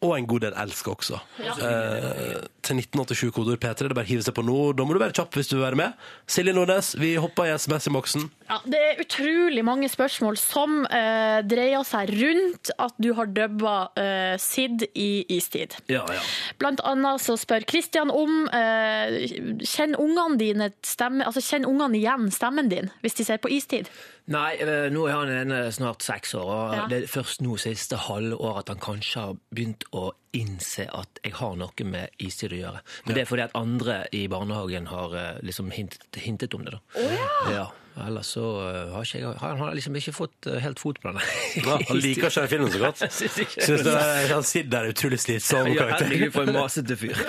Og 0.00 0.14
en 0.16 0.28
god 0.30 0.46
del 0.46 0.56
elsk 0.62 0.88
også. 0.94 1.20
Eh, 1.44 2.40
til 2.64 2.80
1987 2.80 3.34
kodeord 3.36 3.60
P3. 3.60 3.84
Det 3.84 3.90
er 3.90 3.96
bare 3.98 4.08
å 4.08 4.12
hive 4.14 4.24
seg 4.24 4.36
på 4.36 4.44
nå. 4.46 4.56
Da 4.72 4.86
må 4.88 4.96
du 4.96 5.00
være 5.02 5.16
kjapp 5.18 5.36
hvis 5.36 5.50
du 5.50 5.58
vil 5.58 5.66
være 5.66 5.80
med. 5.82 6.06
Silje 6.30 6.54
Nordnes, 6.56 6.94
vi 6.96 7.12
hopper 7.20 7.50
i 7.50 7.52
SMS-boksen. 7.58 8.24
Ja, 8.48 8.58
det 8.64 8.80
er 8.80 9.02
utrolig 9.04 9.64
mange 9.66 9.90
spørsmål 9.92 10.40
som 10.40 10.80
eh, 10.88 11.42
dreier 11.46 11.84
seg 11.86 12.14
rundt 12.16 12.72
at 12.80 12.96
du 12.96 13.12
har 13.18 13.28
dubba 13.28 13.76
eh, 14.00 14.34
Sid 14.40 14.86
i 14.94 15.10
Istid. 15.36 15.76
Ja, 15.92 16.06
ja. 16.08 16.24
Blant 16.62 16.80
annet 16.88 17.20
så 17.20 17.36
spør 17.40 17.68
Kristian 17.68 18.08
om 18.14 18.48
eh, 18.56 19.20
Kjenner 19.60 20.00
ungene 20.00 20.40
dine 20.40 20.70
stemme, 20.86 21.28
altså 21.28 21.44
kjenner 21.44 21.68
ungene 21.68 21.89
igjen 21.94 22.30
stemmen 22.30 22.68
din 22.70 22.90
hvis 23.02 23.14
de 23.18 23.24
ser 23.24 23.38
på 23.42 23.50
Istid? 23.50 23.88
Nei, 24.30 24.54
eh, 24.62 24.88
nå 24.94 25.06
er 25.08 25.12
han 25.16 25.28
ene 25.32 25.72
snart 25.74 26.02
seks 26.06 26.34
år, 26.38 26.46
og 26.46 26.74
Ja. 26.76 26.86
det 26.86 27.02
er 27.02 27.06
først 27.10 27.40
nå 27.42 27.56
siste 27.58 27.96
halvår 27.96 28.58
at 28.58 28.68
han 28.68 28.78
kanskje 28.78 29.20
har 29.20 29.36
begynt 29.54 29.84
å 29.92 30.12
innse 30.32 30.86
at 30.94 31.18
jeg 31.24 31.32
har 31.34 31.56
noe 31.56 31.84
med 31.84 32.10
istid 32.22 32.52
å 32.52 32.60
gjøre. 32.60 32.80
Men 33.06 33.14
det 33.16 33.22
er 33.22 33.26
fordi 33.26 33.42
at 33.42 33.56
andre 33.58 34.06
i 34.12 34.26
barnehagen 34.28 34.86
har 34.86 35.14
eh, 35.14 35.40
liksom 35.42 35.70
hintet, 35.74 36.06
hintet 36.14 36.54
om 36.54 36.64
det. 36.64 36.70
da. 36.76 36.80
Oh, 36.94 37.10
ja. 37.12 37.52
Ja, 37.52 37.66
Ellers 37.98 38.26
så 38.36 38.42
eh, 38.64 38.92
har 38.94 39.02
ikke 39.04 39.18
jeg 39.20 39.34
Han 39.40 39.58
har 39.58 39.74
liksom 39.74 39.96
ikke 39.98 40.12
fått 40.14 40.46
eh, 40.46 40.60
helt 40.62 40.78
fot 40.80 41.00
på 41.02 41.08
den. 41.10 41.18
Ja, 41.58 41.76
han 41.88 41.98
liker 42.00 42.28
ikke 42.30 42.40
den 42.40 42.48
filmen 42.52 42.70
så 42.72 42.78
godt. 42.78 42.98
Synes 43.18 43.38
ikke- 43.42 43.66
det 43.84 43.94
er- 43.96 44.30
han 44.34 44.42
sitter 44.46 44.70
der 44.76 44.88
utrolig 44.92 45.18
slitsom 45.20 45.66
Ja, 45.74 45.88
herregud, 45.96 46.30
for 46.32 46.42
en 46.48 46.54
masete 46.54 46.96
fyr. 46.96 47.16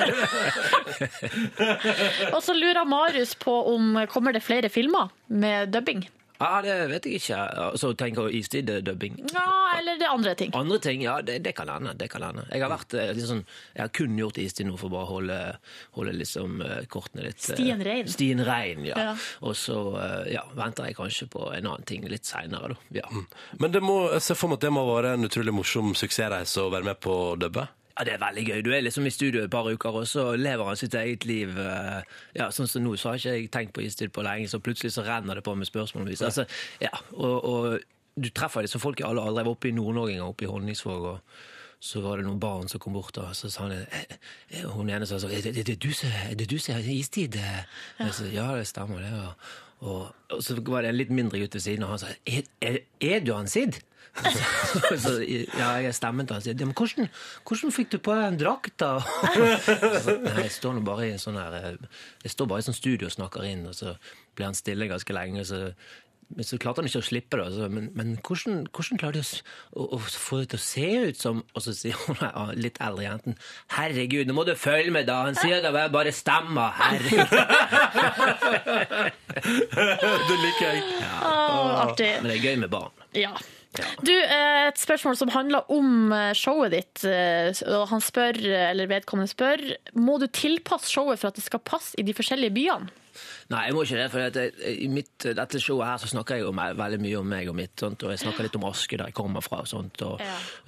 Og 2.36 2.42
så 2.46 2.54
lurer 2.56 2.86
Marius 2.88 3.34
på 3.36 3.56
om 3.74 3.98
kommer 4.12 4.32
det 4.38 4.44
flere 4.46 4.70
filmer 4.70 5.10
med 5.28 5.68
dubbing. 5.74 6.06
Ja, 6.42 6.62
det 6.66 6.76
vet 6.90 7.06
jeg 7.08 7.20
ikke. 7.22 7.40
Så 7.80 7.92
tenker 8.00 8.28
du 8.28 8.38
istid-dubbing. 8.40 9.20
Ja, 9.32 9.48
eller 9.78 10.00
det 10.02 10.10
andre 10.10 10.34
ting. 10.40 10.52
Andre 10.58 10.80
ting, 10.82 11.04
ja, 11.06 11.20
det, 11.26 11.40
det 11.46 11.54
kan 11.58 11.70
hende. 11.70 11.94
Det 11.98 12.10
kan 12.12 12.26
hende. 12.26 12.48
Jeg 12.50 12.64
har 12.66 12.72
vært 12.74 12.96
eh, 12.98 13.12
litt 13.18 13.28
sånn, 13.30 13.44
jeg 13.76 13.84
har 13.84 13.92
kun 13.96 14.18
gjort 14.20 14.40
istid 14.42 14.70
nå 14.70 14.78
for 14.82 14.94
bare 14.94 15.06
å 15.08 15.12
holde, 15.16 15.40
holde 15.98 16.16
liksom 16.18 16.62
eh, 16.66 16.80
kortene 16.92 17.28
litt 17.30 17.40
eh, 17.46 17.56
Stien 17.56 17.84
rein. 17.86 18.10
Stien 18.12 18.44
rein, 18.48 18.86
ja. 18.90 18.98
Ja. 19.12 19.14
Og 19.46 19.56
så 19.60 19.78
eh, 20.02 20.32
ja, 20.36 20.46
venter 20.58 20.90
jeg 20.90 20.98
kanskje 20.98 21.30
på 21.32 21.52
en 21.52 21.68
annen 21.68 21.86
ting 21.90 22.08
litt 22.10 22.26
seinere, 22.30 22.74
da. 22.74 23.04
Ja. 23.04 23.26
Men 23.62 23.76
det 23.76 23.84
må, 23.86 24.02
jeg 24.16 24.26
ser 24.26 24.40
for 24.40 24.52
meg 24.52 24.62
at 24.62 24.68
det 24.68 24.74
må 24.76 24.88
være 24.90 25.16
en 25.18 25.30
utrolig 25.30 25.54
morsom 25.56 25.94
suksessreise 25.98 26.66
å 26.66 26.72
være 26.74 26.92
med 26.92 27.00
på 27.04 27.14
å 27.32 27.38
dubbe. 27.40 27.68
Ja, 28.02 28.06
det 28.08 28.14
er 28.16 28.22
veldig 28.24 28.44
gøy. 28.48 28.62
Du 28.66 28.72
er 28.74 28.82
liksom 28.82 29.06
i 29.06 29.12
studio 29.14 29.44
et 29.46 29.52
par 29.54 29.68
uker, 29.70 29.94
og 30.00 30.08
så 30.10 30.24
lever 30.34 30.66
han 30.66 30.78
sitt 30.80 30.96
eget 30.98 31.26
liv. 31.30 31.52
eh, 31.62 32.02
Ja, 32.34 32.48
sånn 32.50 32.66
som 32.68 32.82
nå, 32.82 32.96
så 32.98 33.12
har 33.12 33.20
ikke 33.20 33.34
jeg 33.36 33.52
tenkt 33.54 33.74
på 33.76 33.84
istid 33.86 34.10
på 34.16 34.24
lenge, 34.26 34.48
så 34.50 34.58
plutselig 34.58 34.96
så 34.96 35.04
renner 35.06 35.36
det 35.38 35.44
på 35.46 35.54
med 35.56 35.70
spørsmål. 35.70 36.10
Altså, 36.10 36.48
ja, 36.82 36.90
og, 37.14 37.46
og 37.46 37.80
du 38.18 38.30
treffer 38.34 38.66
liksom 38.66 38.82
folk 38.82 39.00
i 39.00 39.06
alle 39.06 39.22
aldre. 39.22 39.44
Jeg 39.44 39.46
var 39.52 39.54
oppe 39.54 39.70
i 39.70 39.76
Nord-Norge 39.78 40.16
en 40.16 40.18
gang, 40.24 40.30
oppe 40.34 40.48
i 40.48 40.50
Honningsvåg, 40.50 41.06
og 41.12 41.20
så 41.80 42.02
var 42.02 42.18
det 42.18 42.26
noen 42.26 42.40
barn 42.42 42.68
som 42.70 42.82
kom 42.82 42.98
bort, 42.98 43.18
og 43.22 43.36
så 43.38 43.52
sa 43.54 43.68
han 43.68 43.78
eh, 43.78 44.02
eh, 44.50 44.66
Hun 44.74 44.90
ene 44.90 45.06
sa 45.06 45.20
sånn 45.22 45.32
Er 45.38 45.46
er 45.54 45.62
det 45.62 45.78
du 45.82 45.92
som 45.94 46.74
har 46.74 46.82
istid? 46.90 47.38
Jeg 47.38 48.14
sa, 48.18 48.26
ja, 48.34 48.50
det 48.58 48.66
stemmer, 48.70 49.06
det. 49.06 49.14
Og, 49.14 49.54
og, 49.82 50.12
og 50.34 50.42
så 50.42 50.58
var 50.66 50.82
det 50.82 50.90
en 50.90 50.98
litt 50.98 51.14
mindre 51.14 51.38
gutt 51.42 51.54
ved 51.54 51.62
siden, 51.70 51.86
og 51.86 51.94
han 51.94 52.00
sa 52.00 52.10
Er, 52.26 52.50
er, 52.66 52.82
er 53.00 53.20
du 53.22 53.36
han 53.38 53.46
Sid? 53.50 53.78
Så, 55.04 55.12
ja, 55.24 55.70
jeg 55.80 55.88
er 55.90 55.96
stemmen 55.96 56.28
til 56.28 56.36
han 56.38 56.44
sier, 56.44 56.58
men 56.60 56.76
hvordan, 56.76 57.08
hvordan 57.48 57.72
fikk 57.76 57.90
du 57.94 57.98
på 58.04 58.16
deg 58.16 58.24
den 58.28 58.40
drakta? 58.44 58.90
da? 59.00 59.04
Nei, 60.28 60.38
jeg 60.46 60.54
står 60.58 60.72
nå 60.78 60.82
bare 60.88 61.04
i 61.08 61.14
en 61.16 61.22
sånn 61.22 61.40
her 61.40 61.52
eh, 61.62 61.76
Jeg 62.26 62.32
står 62.36 62.46
bare 62.52 62.62
i 62.64 62.68
sånn 62.68 62.78
studio 62.78 63.06
og 63.10 63.16
snakker 63.16 63.42
inn, 63.48 63.64
og 63.72 63.76
så 63.78 63.88
blir 64.36 64.46
han 64.50 64.58
stille 64.58 64.92
ganske 64.92 65.14
lenge. 65.16 65.42
Så, 65.48 65.58
men 66.32 66.44
så 66.48 66.60
klarte 66.62 66.80
han 66.84 66.90
ikke 66.90 67.02
å 67.02 67.08
slippe 67.08 67.36
det. 67.40 67.48
Så, 67.56 67.64
men, 67.72 67.86
men 67.98 68.08
hvordan, 68.20 68.54
hvordan 68.76 69.00
klarer 69.02 69.16
du 69.18 69.22
å, 69.24 69.26
å, 69.80 69.82
å 69.96 69.98
få 70.02 70.36
det 70.42 70.48
til 70.54 70.60
å 70.60 70.66
se 70.66 70.88
ut 71.12 71.18
som 71.20 71.36
Og 71.56 71.60
så 71.66 71.72
sier 71.76 71.96
hun 72.06 72.18
ja, 72.24 72.44
litt 72.56 72.78
eldre 72.84 73.04
jenten 73.08 73.34
Herregud, 73.78 74.26
nå 74.28 74.34
må 74.38 74.44
du 74.48 74.54
følge 74.60 74.92
med, 74.96 75.04
da! 75.10 75.16
Han 75.30 75.38
sier 75.40 75.58
det 75.64 75.72
bare 75.72 76.12
stemmer, 76.16 76.70
herregud. 76.82 77.30
det 80.28 80.38
liker 80.44 80.66
jeg. 80.68 80.78
Åh, 81.24 81.72
artig. 81.88 82.14
Men 82.22 82.28
det 82.32 82.38
er 82.38 82.46
gøy 82.52 82.58
med 82.66 82.72
barn. 82.76 82.94
Ja. 83.18 83.34
Du, 84.04 84.12
eh, 84.12 84.68
et 84.68 84.80
spørsmål 84.80 85.16
som 85.16 85.32
handler 85.32 85.70
om 85.72 86.12
eh, 86.12 86.32
showet 86.36 86.74
ditt. 86.76 87.04
eh, 87.08 87.52
og 87.72 87.88
Han 87.94 88.04
spør, 88.04 88.40
eller 88.72 88.90
vedkommende 88.92 89.32
spør, 89.32 89.64
må 89.96 90.18
du 90.20 90.28
tilpasse 90.28 90.92
showet 90.92 91.22
for 91.22 91.32
at 91.32 91.40
det 91.40 91.46
skal 91.46 91.64
passe 91.64 91.96
i 92.00 92.04
de 92.04 92.16
forskjellige 92.16 92.54
byene? 92.58 92.92
Nei, 93.52 93.66
jeg 93.68 93.76
må 93.76 93.82
ikke 93.84 93.98
det. 94.00 94.12
for 94.12 94.68
I 94.72 94.88
mitt, 94.88 95.26
dette 95.36 95.60
showet 95.60 95.88
her 95.88 95.98
så 96.00 96.08
snakker 96.08 96.38
jeg 96.38 96.46
jo 96.46 96.54
veldig 96.56 97.00
mye 97.04 97.18
om 97.20 97.28
meg 97.28 97.50
og 97.52 97.58
mitt. 97.58 97.74
Sånt, 97.80 98.04
og 98.08 98.14
jeg 98.14 98.22
snakker 98.24 98.48
litt 98.48 98.56
om 98.56 98.68
Aske, 98.70 98.96
der 99.00 99.12
jeg 99.12 99.18
kommer 99.18 99.44
fra. 99.44 99.60
og 99.66 99.68
sånt. 99.68 100.02
Og, 100.08 100.22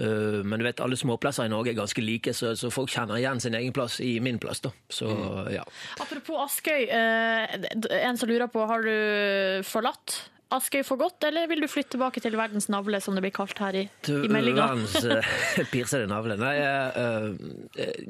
øh, 0.03 0.41
men 0.43 0.59
du 0.59 0.67
vet, 0.67 0.83
alle 0.83 0.99
småplasser 0.99 1.47
i 1.47 1.53
Norge 1.53 1.71
er 1.71 1.79
ganske 1.79 2.03
like, 2.03 2.33
så, 2.35 2.51
så 2.59 2.71
folk 2.73 2.91
kjenner 2.91 3.21
igjen 3.21 3.39
sin 3.39 3.55
egen 3.55 3.71
plass 3.75 4.01
i 4.03 4.17
min 4.19 4.39
plass. 4.43 4.59
da. 4.65 4.73
Så 4.91 5.07
ja. 5.53 5.63
Apropos 5.99 6.43
Askøy, 6.49 6.89
Uh, 6.93 7.47
en 7.95 8.17
som 8.19 8.29
lurer 8.29 8.49
på, 8.51 8.65
har 8.67 8.83
du 8.83 9.63
forlatt 9.65 10.17
Askøy 10.53 10.83
for 10.85 11.01
godt, 11.01 11.23
eller 11.25 11.47
vil 11.49 11.63
du 11.63 11.67
flytte 11.71 11.95
tilbake 11.95 12.21
til 12.21 12.35
verdens 12.37 12.67
navle, 12.69 12.99
som 13.01 13.15
det 13.17 13.23
blir 13.25 13.33
kalt 13.33 13.57
her 13.63 13.77
i, 13.79 13.83
i 14.11 14.29
meldinga? 14.29 14.67
Verdens 14.75 14.97
eh, 15.01 15.63
pirsede 15.73 16.05
navle. 16.11 16.37
Nei, 16.37 16.53
uh, 16.61 17.33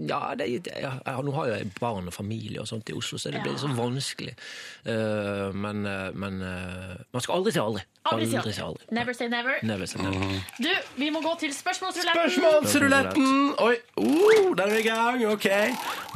ja, 0.09 0.19
det, 0.39 0.49
ja, 0.67 0.91
nå 1.23 1.35
har 1.37 1.47
jo 1.47 1.55
jeg 1.55 1.71
barn 1.79 2.11
og 2.11 2.15
familie 2.15 2.59
og 2.59 2.67
sånt 2.67 2.91
i 2.91 2.97
Oslo, 2.97 3.21
så 3.21 3.31
det 3.31 3.39
ja. 3.39 3.45
blir 3.47 3.55
så 3.61 3.71
vanskelig. 3.77 4.35
Uh, 4.83 5.55
men, 5.55 5.87
men 6.19 6.43
uh, 6.43 6.99
man 7.15 7.23
skal 7.23 7.39
aldri 7.39 7.55
si 7.55 7.63
aldri. 7.63 7.85
Aldri, 8.11 8.27
aldri, 8.35 8.53
si 8.57 8.65
aldri. 8.65 8.89
Never 8.91 9.15
say 9.15 9.31
never. 9.31 9.63
never, 9.63 9.87
say 9.87 10.03
never. 10.03 10.19
Mm. 10.19 10.39
Du, 10.59 10.69
vi 10.99 11.09
må 11.15 11.23
gå 11.23 11.37
til 11.45 11.55
spørsmålsruletten. 11.55 12.35
Spørsmålsruletten! 12.35 13.55
Oi, 13.63 13.75
oh, 14.03 14.51
der 14.59 14.67
er 14.67 14.75
vi 14.75 14.83
i 14.83 14.87
gang. 14.89 15.23
OK. 15.31 15.47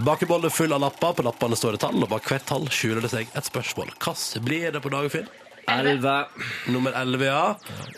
Bakebolle 0.04 0.52
full 0.52 0.76
av 0.76 0.84
lapper. 0.84 1.16
På 1.16 1.24
lappene 1.24 1.56
står 1.56 1.78
det 1.78 1.86
tall, 1.88 2.02
og 2.04 2.12
bak 2.12 2.28
hvert 2.28 2.48
tall 2.52 2.68
skjuler 2.68 3.06
det 3.06 3.16
seg 3.16 3.32
et 3.32 3.48
spørsmål. 3.48 3.96
Hva 4.04 4.18
blir 4.44 4.74
det 4.76 4.84
på 4.84 4.92
dag, 4.92 5.08
Finn? 5.14 5.30
11. 5.68 6.44
Nummer 6.74 6.96
11, 6.96 7.26
ja. 7.26 7.42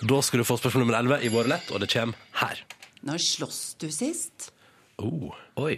Da 0.02 0.22
skal 0.26 0.42
du 0.42 0.48
få 0.48 0.58
spørsmål 0.60 0.88
nummer 0.88 1.00
11 1.00 1.26
i 1.26 1.34
vår 1.34 1.52
lett, 1.52 1.74
og 1.74 1.84
det 1.84 1.92
kommer 1.94 2.18
her. 2.42 2.64
Når 3.06 3.22
slåss 3.24 3.62
du 3.80 3.88
sist? 3.94 4.52
Oh. 5.00 5.32
Oi. 5.60 5.76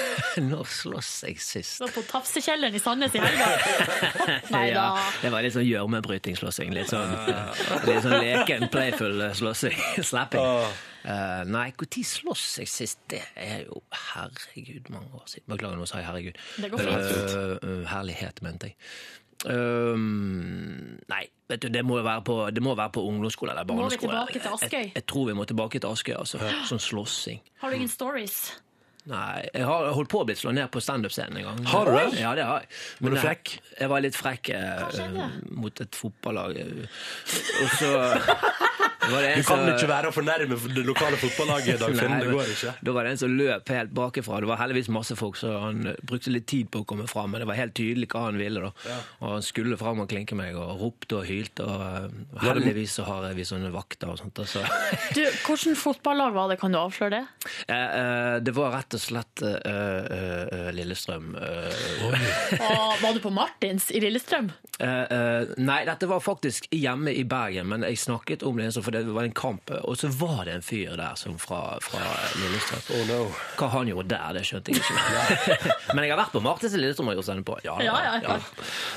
Nå 0.50 0.62
slåss 0.68 1.10
jeg 1.26 1.40
sist? 1.40 1.78
Det 1.78 1.86
var 1.86 1.92
på 1.94 2.02
Tafsekjelleren 2.08 2.76
i 2.76 2.80
Sandnes 2.80 3.14
i 3.16 3.20
helga. 3.20 3.48
Nei 4.54 4.64
da. 4.72 4.86
Ja, 4.96 5.10
det 5.22 5.32
var 5.34 5.44
litt 5.44 5.54
sånn 5.56 5.66
gjørmebrytingslåssing 5.66 6.72
Litt, 6.76 6.92
sånn, 6.92 7.12
litt 7.88 8.00
sånn 8.04 8.16
leken, 8.16 8.68
playful 8.72 9.26
slåssing. 9.36 9.76
Slapping. 10.10 10.44
Uh, 11.02 11.42
nei, 11.48 11.66
når 11.76 12.04
slåss 12.06 12.46
jeg 12.62 12.70
sist? 12.70 13.00
Det 13.12 13.22
er 13.40 13.64
jo 13.66 13.82
herregud 14.12 14.92
mange 14.94 15.10
år 15.20 15.26
siden. 15.28 15.48
Beklager, 15.52 15.80
nå 15.80 15.88
sa 15.88 16.00
jeg 16.00 16.08
herregud. 16.08 16.40
Uh, 16.62 17.82
herlighet, 17.90 18.44
mente 18.44 18.72
jeg. 18.72 18.80
Um, 19.50 20.98
nei, 21.10 21.22
vet 21.50 21.62
du, 21.64 21.68
det 21.74 21.82
må 21.86 21.98
jo 21.98 22.04
være 22.06 22.22
på, 22.26 22.36
det 22.54 22.62
må 22.62 22.74
være 22.78 22.92
på 22.94 23.02
ungdomsskole 23.10 23.52
eller 23.54 23.66
Må 23.68 23.88
vi 23.90 23.96
tilbake 23.98 24.38
til 24.38 24.52
Askøy? 24.54 24.78
Jeg, 24.78 24.92
jeg 24.94 25.06
tror 25.10 25.26
vi 25.30 25.38
må 25.38 25.46
tilbake 25.50 25.80
til 25.82 25.90
Askøy. 25.90 26.14
Altså. 26.18 26.38
Sånn 26.70 26.82
slåssing. 26.82 27.40
Har 27.62 27.70
du 27.72 27.80
ingen 27.80 27.90
stories? 27.90 28.38
Nei, 29.10 29.48
jeg 29.50 29.64
har 29.66 29.88
holdt 29.96 30.12
på 30.12 30.20
å 30.22 30.26
bli 30.28 30.36
slått 30.38 30.54
ned 30.54 30.68
på 30.70 30.78
standup-scenen 30.78 31.40
en 31.40 31.46
gang. 31.48 31.62
Har 31.72 31.88
du 31.88 31.96
det? 31.96 32.20
Ja, 32.20 32.36
det 32.38 32.44
har 32.46 32.62
jeg. 32.62 32.68
Var 33.02 33.10
du 33.10 33.18
frekk? 33.18 33.54
Jeg 33.80 33.90
var 33.90 34.04
litt 34.04 34.14
frekk 34.14 34.50
eh, 34.54 35.32
mot 35.58 35.82
et 35.82 35.98
fotballag. 35.98 36.60
eh, 36.62 37.00
Og 37.64 37.74
så 37.80 37.90
Du 39.02 39.42
kan 39.46 39.64
ikke 39.72 39.88
være 39.90 40.10
å 40.10 40.14
fornærme 40.14 40.56
det 40.76 40.84
lokale 40.86 41.18
fotballaget, 41.18 41.80
Dagfinn. 41.82 42.12
Nei, 42.12 42.20
Det 42.22 42.34
går 42.36 42.50
ikke. 42.52 42.74
Da 42.86 42.94
var 42.94 43.04
det 43.08 43.14
en 43.16 43.20
som 43.22 43.32
løp 43.38 43.72
helt 43.74 43.94
bakifra. 43.96 44.40
Det 44.44 44.50
var 44.50 44.60
heldigvis 44.60 44.90
masse 44.94 45.16
folk, 45.18 45.38
så 45.40 45.54
han 45.64 45.80
brukte 46.06 46.30
litt 46.32 46.46
tid 46.50 46.70
på 46.72 46.82
å 46.84 46.86
komme 46.88 47.08
fram. 47.10 47.32
Men 47.34 47.42
det 47.42 47.48
var 47.50 47.58
helt 47.58 47.74
tydelig 47.78 48.08
hva 48.12 48.26
han 48.28 48.38
ville. 48.40 48.62
da. 48.68 48.98
Og 49.20 49.28
han 49.36 49.42
skulle 49.46 49.78
fram 49.80 50.02
og 50.04 50.10
klinke 50.12 50.38
meg, 50.38 50.54
og 50.58 50.78
ropte 50.82 51.18
og 51.18 51.26
hylte. 51.26 51.66
og 51.66 51.82
eh, 51.82 52.44
Heldigvis 52.46 52.94
så 53.00 53.06
har 53.08 53.26
vi 53.34 53.46
sånne 53.48 53.72
vakter 53.74 54.12
og 54.12 54.20
sånt. 54.22 54.38
Altså. 54.44 54.62
Du, 55.16 55.22
Hvilket 55.46 55.78
fotballag 55.80 56.36
var 56.36 56.52
det? 56.52 56.60
Kan 56.62 56.74
du 56.74 56.78
avsløre 56.80 57.18
det? 57.18 57.50
Eh, 57.66 57.74
eh, 57.74 58.36
det 58.44 58.54
var 58.56 58.72
rett 58.76 58.94
og 58.98 59.02
slett 59.02 59.42
eh, 59.42 59.58
eh, 59.58 60.46
eh, 60.46 60.70
Lillestrøm. 60.78 61.34
eh, 61.42 63.00
var 63.02 63.12
du 63.16 63.20
på 63.24 63.34
Martins 63.34 63.90
i 63.90 64.00
Lillestrøm? 64.04 64.52
Eh, 64.78 64.88
eh, 64.88 65.52
nei, 65.62 65.82
dette 65.88 66.08
var 66.10 66.22
faktisk 66.22 66.68
hjemme 66.74 67.12
i 67.14 67.24
Bergen, 67.28 67.68
men 67.72 67.84
jeg 67.86 67.98
snakket 68.02 68.46
om 68.46 68.56
det, 68.62 68.70
for 68.82 68.91
det 68.92 69.02
var 69.16 69.24
en 69.26 69.34
kamp. 69.36 69.70
Og 69.82 69.96
så 69.98 70.08
var 70.20 70.44
det 70.48 70.54
en 70.58 70.64
fyr 70.64 70.92
der 71.00 71.16
som 71.18 71.38
fra, 71.40 71.78
fra 71.82 72.02
Lillestrøm. 72.38 73.32
Hva 73.58 73.68
han 73.72 73.90
gjorde 73.90 74.08
der, 74.12 74.36
det 74.38 74.44
skjønte 74.48 74.72
jeg 74.74 74.82
ikke. 74.82 75.56
men 75.96 76.04
jeg 76.06 76.14
har 76.14 76.20
vært 76.22 76.34
på 76.36 76.42
Martins 76.44 76.76
i 76.76 76.80
Lillestrøm 76.82 77.10
og 77.12 77.18
gjort 77.20 77.30
sending 77.30 77.46
på. 77.48 77.58
Ja, 77.66 77.78
Ja, 77.82 77.96
ja, 78.06 78.14
ja. 78.22 78.38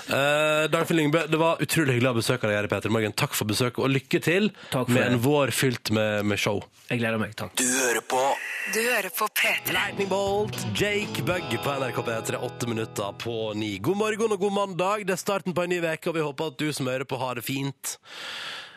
Uh, 0.09 0.65
Dagfinn 0.73 0.99
Lyngbø, 0.99 1.25
det 1.31 1.39
var 1.41 1.61
utrolig 1.63 1.95
hyggelig 1.97 2.11
å 2.11 2.17
besøke 2.19 2.49
deg 2.49 2.59
her 2.59 2.67
i 2.67 2.71
Peter 2.75 2.93
Morgen. 2.93 3.15
Takk 3.17 3.33
for 3.37 3.49
besøket, 3.49 3.81
og 3.85 3.93
lykke 3.93 4.21
til 4.23 4.51
Takk 4.73 4.85
for 4.89 4.93
med 4.95 5.01
det. 5.05 5.13
en 5.15 5.23
vår 5.25 5.53
fylt 5.55 5.91
med, 5.95 6.25
med 6.29 6.41
show. 6.41 6.61
Jeg 6.89 7.01
gleder 7.01 7.21
meg. 7.21 7.33
Takk. 7.39 7.55
Du 7.57 7.65
hører 7.65 8.03
på 8.05 8.19
Du 8.73 8.79
hører 8.81 9.09
på 9.13 9.27
P3. 9.37 9.73
Lightning 9.73 10.09
Bolt, 10.09 10.57
Jake 10.77 11.23
Bugg 11.25 11.53
på 11.63 11.73
NRK 11.81 11.99
P3, 12.07 12.39
åtte 12.47 12.69
minutter 12.69 13.15
på 13.21 13.35
ni. 13.57 13.75
God 13.77 13.97
morgen 14.01 14.33
og 14.35 14.41
god 14.41 14.53
mandag. 14.59 15.05
Det 15.05 15.13
er 15.17 15.21
starten 15.21 15.53
på 15.57 15.65
en 15.65 15.73
ny 15.73 15.79
uke, 15.85 16.09
og 16.11 16.17
vi 16.17 16.25
håper 16.25 16.53
at 16.53 16.61
du 16.61 16.69
som 16.73 16.89
hører 16.89 17.05
på, 17.09 17.19
har 17.21 17.37
det 17.39 17.45
fint. 17.45 17.95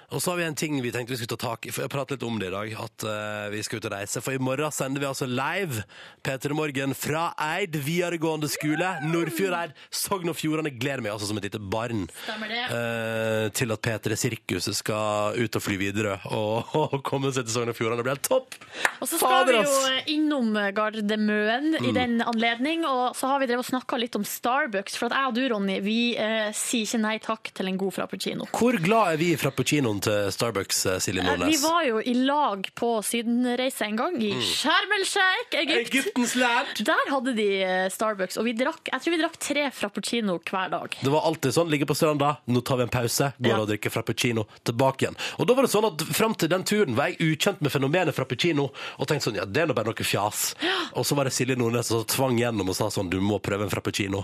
Og 0.08 0.22
så 0.24 0.30
har 0.30 0.38
vi 0.38 0.44
en 0.48 0.54
ting 0.56 0.72
vi 0.80 0.88
tenkte 0.88 1.12
vi 1.12 1.18
skulle 1.20 1.34
ta 1.36 1.50
tak 1.50 1.66
i, 1.68 1.72
for 1.74 1.84
jeg 1.84 1.90
pratet 1.92 2.14
litt 2.16 2.22
om 2.24 2.38
det 2.40 2.46
i 2.48 2.52
dag, 2.54 2.70
at 2.80 3.04
eh, 3.04 3.48
vi 3.52 3.58
skal 3.66 3.76
ut 3.82 3.88
og 3.90 3.92
reise. 3.92 4.22
For 4.24 4.32
i 4.32 4.40
morgen 4.40 4.72
sender 4.72 5.02
vi 5.02 5.08
altså 5.08 5.26
live 5.28 5.82
P3 6.24 6.54
Morgen 6.56 6.94
fra 6.96 7.26
Eid 7.44 7.76
videregående 7.84 8.48
skole, 8.48 8.88
Nordfjordeid, 9.04 9.74
Sogn 9.92 10.32
og 10.32 10.38
Fjordane. 10.38 10.72
Gleder 10.80 11.04
meg 11.04 11.12
altså 11.12 11.28
som 11.28 11.36
et 11.36 11.44
lite 11.50 11.60
barn 11.60 12.06
Stemmer 12.22 12.48
det. 12.54 12.62
eh, 12.72 13.50
til 13.58 13.74
at 13.76 13.82
P3 13.84 14.16
Sirkuset 14.22 14.78
skal 14.80 15.36
ut 15.44 15.60
og 15.60 15.64
fly 15.66 15.76
videre 15.84 16.16
og, 16.32 16.72
og 16.80 16.96
komme 17.04 17.28
seg 17.36 17.44
til 17.44 17.58
Sogn 17.58 17.74
og 17.74 17.76
Fjordane. 17.76 18.00
Det 18.00 18.08
blir 18.08 18.16
helt 18.16 18.30
topp! 18.30 18.56
Og 19.02 19.04
så 19.12 19.20
skal 19.20 19.34
Fader, 19.34 19.58
vi 19.58 19.68
jo 19.68 19.76
ass. 19.76 20.08
innom 20.14 20.56
Gardermøen 20.74 21.76
i 21.84 21.92
den 21.96 22.16
anledning, 22.24 22.86
og 22.88 23.12
så 23.18 23.28
har 23.34 23.44
vi 23.44 23.50
drevet 23.52 23.66
og 23.66 23.70
snakka 23.74 24.00
litt 24.00 24.16
om 24.18 24.24
Starbucks. 24.26 24.96
For 24.98 25.12
at 25.12 25.18
jeg 25.20 25.30
og 25.34 25.36
du, 25.36 25.44
Ronny, 25.52 25.78
vi 25.84 25.98
eh, 26.16 26.48
sier 26.56 26.88
ikke 26.88 27.02
nei 27.04 27.14
takk 27.28 27.52
til 27.60 27.68
en 27.70 27.78
god 27.84 27.94
frappuccino. 28.00 28.48
Hvor 28.56 28.80
glad 28.82 29.14
er 29.14 29.20
vi 29.20 29.30
i 29.36 29.38
frappuccinoen 29.44 29.97
frappuccinoen 29.98 30.02
til 30.02 30.32
Starbucks, 30.32 30.86
eh, 30.86 30.98
Silje 30.98 31.22
Nordnes? 31.24 31.48
Vi 31.48 31.62
var 31.62 31.84
jo 31.84 31.98
i 32.00 32.14
lag 32.14 32.68
på 32.74 33.02
sydenreise 33.02 33.82
en 33.86 33.96
gang, 33.96 34.16
i 34.22 34.32
Mm. 34.34 34.42
Sharm 34.42 34.92
el 34.98 35.04
Sheikh, 35.04 35.54
Egypt. 35.54 35.94
Egyptens 35.94 36.34
land! 36.36 36.66
Der 36.84 37.10
hadde 37.10 37.34
de 37.34 37.62
eh, 37.62 37.88
Starbucks, 37.90 38.36
og 38.38 38.44
vi 38.44 38.52
drakk, 38.52 38.88
jeg 38.92 39.00
tror 39.00 39.10
vi 39.10 39.22
drakk 39.22 39.36
tre 39.38 39.70
frappuccino 39.70 40.38
hver 40.38 40.70
dag. 40.70 40.96
Det 41.02 41.10
var 41.10 41.22
alltid 41.22 41.52
sånn, 41.52 41.70
ligge 41.70 41.86
på 41.86 41.94
stranda, 41.96 42.38
nå 42.48 42.60
tar 42.64 42.76
vi 42.76 42.82
en 42.84 42.88
pause, 42.88 43.32
går 43.40 43.48
Ja. 43.48 43.58
og 43.60 43.68
drikker 43.68 43.90
frappuccino, 43.90 44.46
tilbake 44.64 45.02
igjen. 45.06 45.16
Og 45.38 45.46
da 45.46 45.54
var 45.54 45.62
det 45.62 45.70
sånn 45.70 45.86
at 45.86 46.00
frem 46.14 46.34
til 46.34 46.48
den 46.48 46.64
turen 46.64 46.94
var 46.94 47.08
jeg 47.08 47.18
ukjent 47.18 47.60
med 47.62 47.72
fenomenet 47.72 48.14
frappuccino, 48.14 48.70
og 48.98 49.06
tenkte 49.08 49.30
sånn, 49.30 49.36
ja, 49.36 49.44
det 49.44 49.62
er 49.62 49.66
nå 49.66 49.74
bare 49.74 49.86
noe 49.86 49.94
fjas. 50.04 50.54
Og 50.94 51.04
så 51.04 51.14
var 51.16 51.24
det 51.24 51.32
Silje 51.32 51.56
Nordnes 51.56 51.86
som 51.86 52.04
tvang 52.04 52.38
gjennom 52.38 52.68
og 52.68 52.76
sa 52.76 52.88
sånn, 52.90 53.10
du 53.10 53.20
må 53.20 53.40
prøve 53.40 53.62
en 53.64 53.70
frappuccino. 53.70 54.18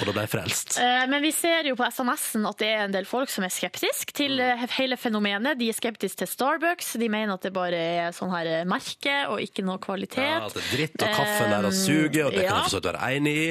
Og 0.00 0.06
da 0.06 0.12
ble 0.12 0.22
jeg 0.26 0.30
frelst. 0.30 0.78
Eh, 0.78 1.06
Men 1.08 1.22
vi 1.22 1.30
ser 1.32 1.62
jo 1.64 1.74
på 1.74 1.84
SMS-en 1.86 2.46
at 2.46 2.58
det 2.58 2.68
er 2.68 2.84
en 2.84 2.92
del 2.92 3.04
folk 3.04 3.28
som 3.30 3.44
er 3.44 3.48
skeptiske 3.48 4.12
til 4.12 4.38
eh, 4.40 4.56
hele 4.76 4.96
fenomenet. 4.96 5.07
De 5.08 5.68
er 5.68 5.76
skeptiske 5.76 6.22
til 6.22 6.30
Starbucks. 6.30 6.92
De 7.00 7.08
mener 7.08 7.34
at 7.34 7.46
det 7.46 7.52
bare 7.56 7.78
er 7.78 8.16
sånn 8.16 8.32
her 8.32 8.66
merke 8.68 9.16
og 9.32 9.40
ikke 9.44 9.64
noe 9.66 9.80
kvalitet. 9.82 10.24
Ja, 10.24 10.44
at 10.46 10.56
det 10.56 10.64
er 10.64 10.74
dritt, 10.76 10.98
og 11.02 11.16
kaffen 11.16 11.54
er 11.54 11.68
å 11.68 11.72
suge, 11.72 12.26
og 12.26 12.34
det 12.34 12.44
kan 12.44 12.52
jeg 12.52 12.66
for 12.66 12.74
så 12.74 12.80
vidt 12.80 12.90
være 12.92 13.10
enig 13.16 13.34
i. 13.38 13.48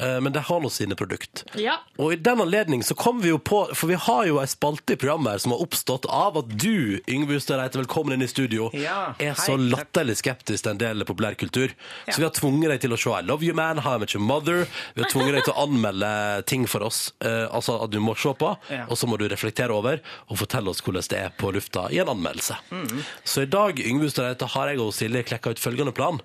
Eh, 0.00 0.20
Men 0.20 0.32
det 0.32 0.40
har 0.48 0.60
nå 0.64 0.70
sine 0.72 0.96
produkt. 0.96 1.44
Ja. 1.60 1.74
Og 1.98 2.12
i 2.14 2.16
den 2.16 2.40
anledning 2.40 2.82
så 2.86 2.94
kom 2.96 3.20
vi 3.20 3.28
jo 3.28 3.38
på, 3.38 3.66
for 3.76 3.90
vi 3.90 3.98
har 4.00 4.24
jo 4.26 4.38
ei 4.40 4.46
spalte 4.48 4.94
i 4.94 4.96
programmet 4.96 5.34
her 5.34 5.42
som 5.44 5.52
har 5.52 5.60
oppstått 5.60 6.06
av 6.08 6.38
at 6.40 6.48
du, 6.62 7.00
Yngve 7.10 7.36
Ustadreite, 7.36 7.76
velkommen 7.82 8.14
inn 8.16 8.22
i 8.24 8.28
studio, 8.30 8.70
Ja, 8.72 9.12
er 9.20 9.34
hei, 9.34 9.44
så 9.44 9.58
latterlig 9.60 10.16
skeptisk 10.22 10.64
til 10.64 10.72
en 10.72 10.80
del 10.80 11.04
populærkultur. 11.04 11.74
Ja. 12.06 12.12
Så 12.14 12.22
vi 12.22 12.24
har 12.28 12.32
tvunget 12.36 12.70
deg 12.72 12.80
til 12.86 12.96
å 12.96 13.00
se 13.00 13.12
I 13.18 13.20
Love 13.28 13.44
You 13.44 13.54
Man, 13.58 13.82
How 13.84 13.98
I 13.98 14.02
Met 14.04 14.14
Your 14.16 14.24
Mother. 14.24 14.64
Vi 14.96 15.02
har 15.04 15.10
tvunget 15.12 15.36
deg 15.36 15.44
til 15.50 15.54
å 15.54 15.66
anmelde 15.66 16.12
ting 16.46 16.64
for 16.70 16.86
oss, 16.88 17.12
eh, 17.20 17.44
altså 17.52 17.76
at 17.84 17.90
du 17.92 18.00
må 18.00 18.16
se 18.16 18.32
på, 18.40 18.54
Ja. 18.70 18.86
og 18.88 18.96
så 18.96 19.06
må 19.10 19.18
du 19.20 19.28
reflektere 19.28 19.70
over 19.76 20.00
og 20.30 20.38
fortelle 20.38 20.70
oss 20.72 20.80
hvordan 20.80 21.06
det 21.10 21.18
er 21.18 21.30
på 21.36 21.52
lufta 21.52 21.88
i 21.92 21.98
en 22.00 22.08
anmeldelse. 22.08 22.56
Mm. 22.70 23.04
Så 23.24 23.42
i 23.42 23.46
dag, 23.52 23.76
Yngve 23.80 24.08
Ustadreite, 24.08 24.46
har 24.56 24.68
jeg 24.72 24.80
og 24.80 24.92
Silje 24.94 25.22
klekka 25.24 25.50
ut 25.50 25.58
følgende 25.60 25.92
plan. 25.94 26.20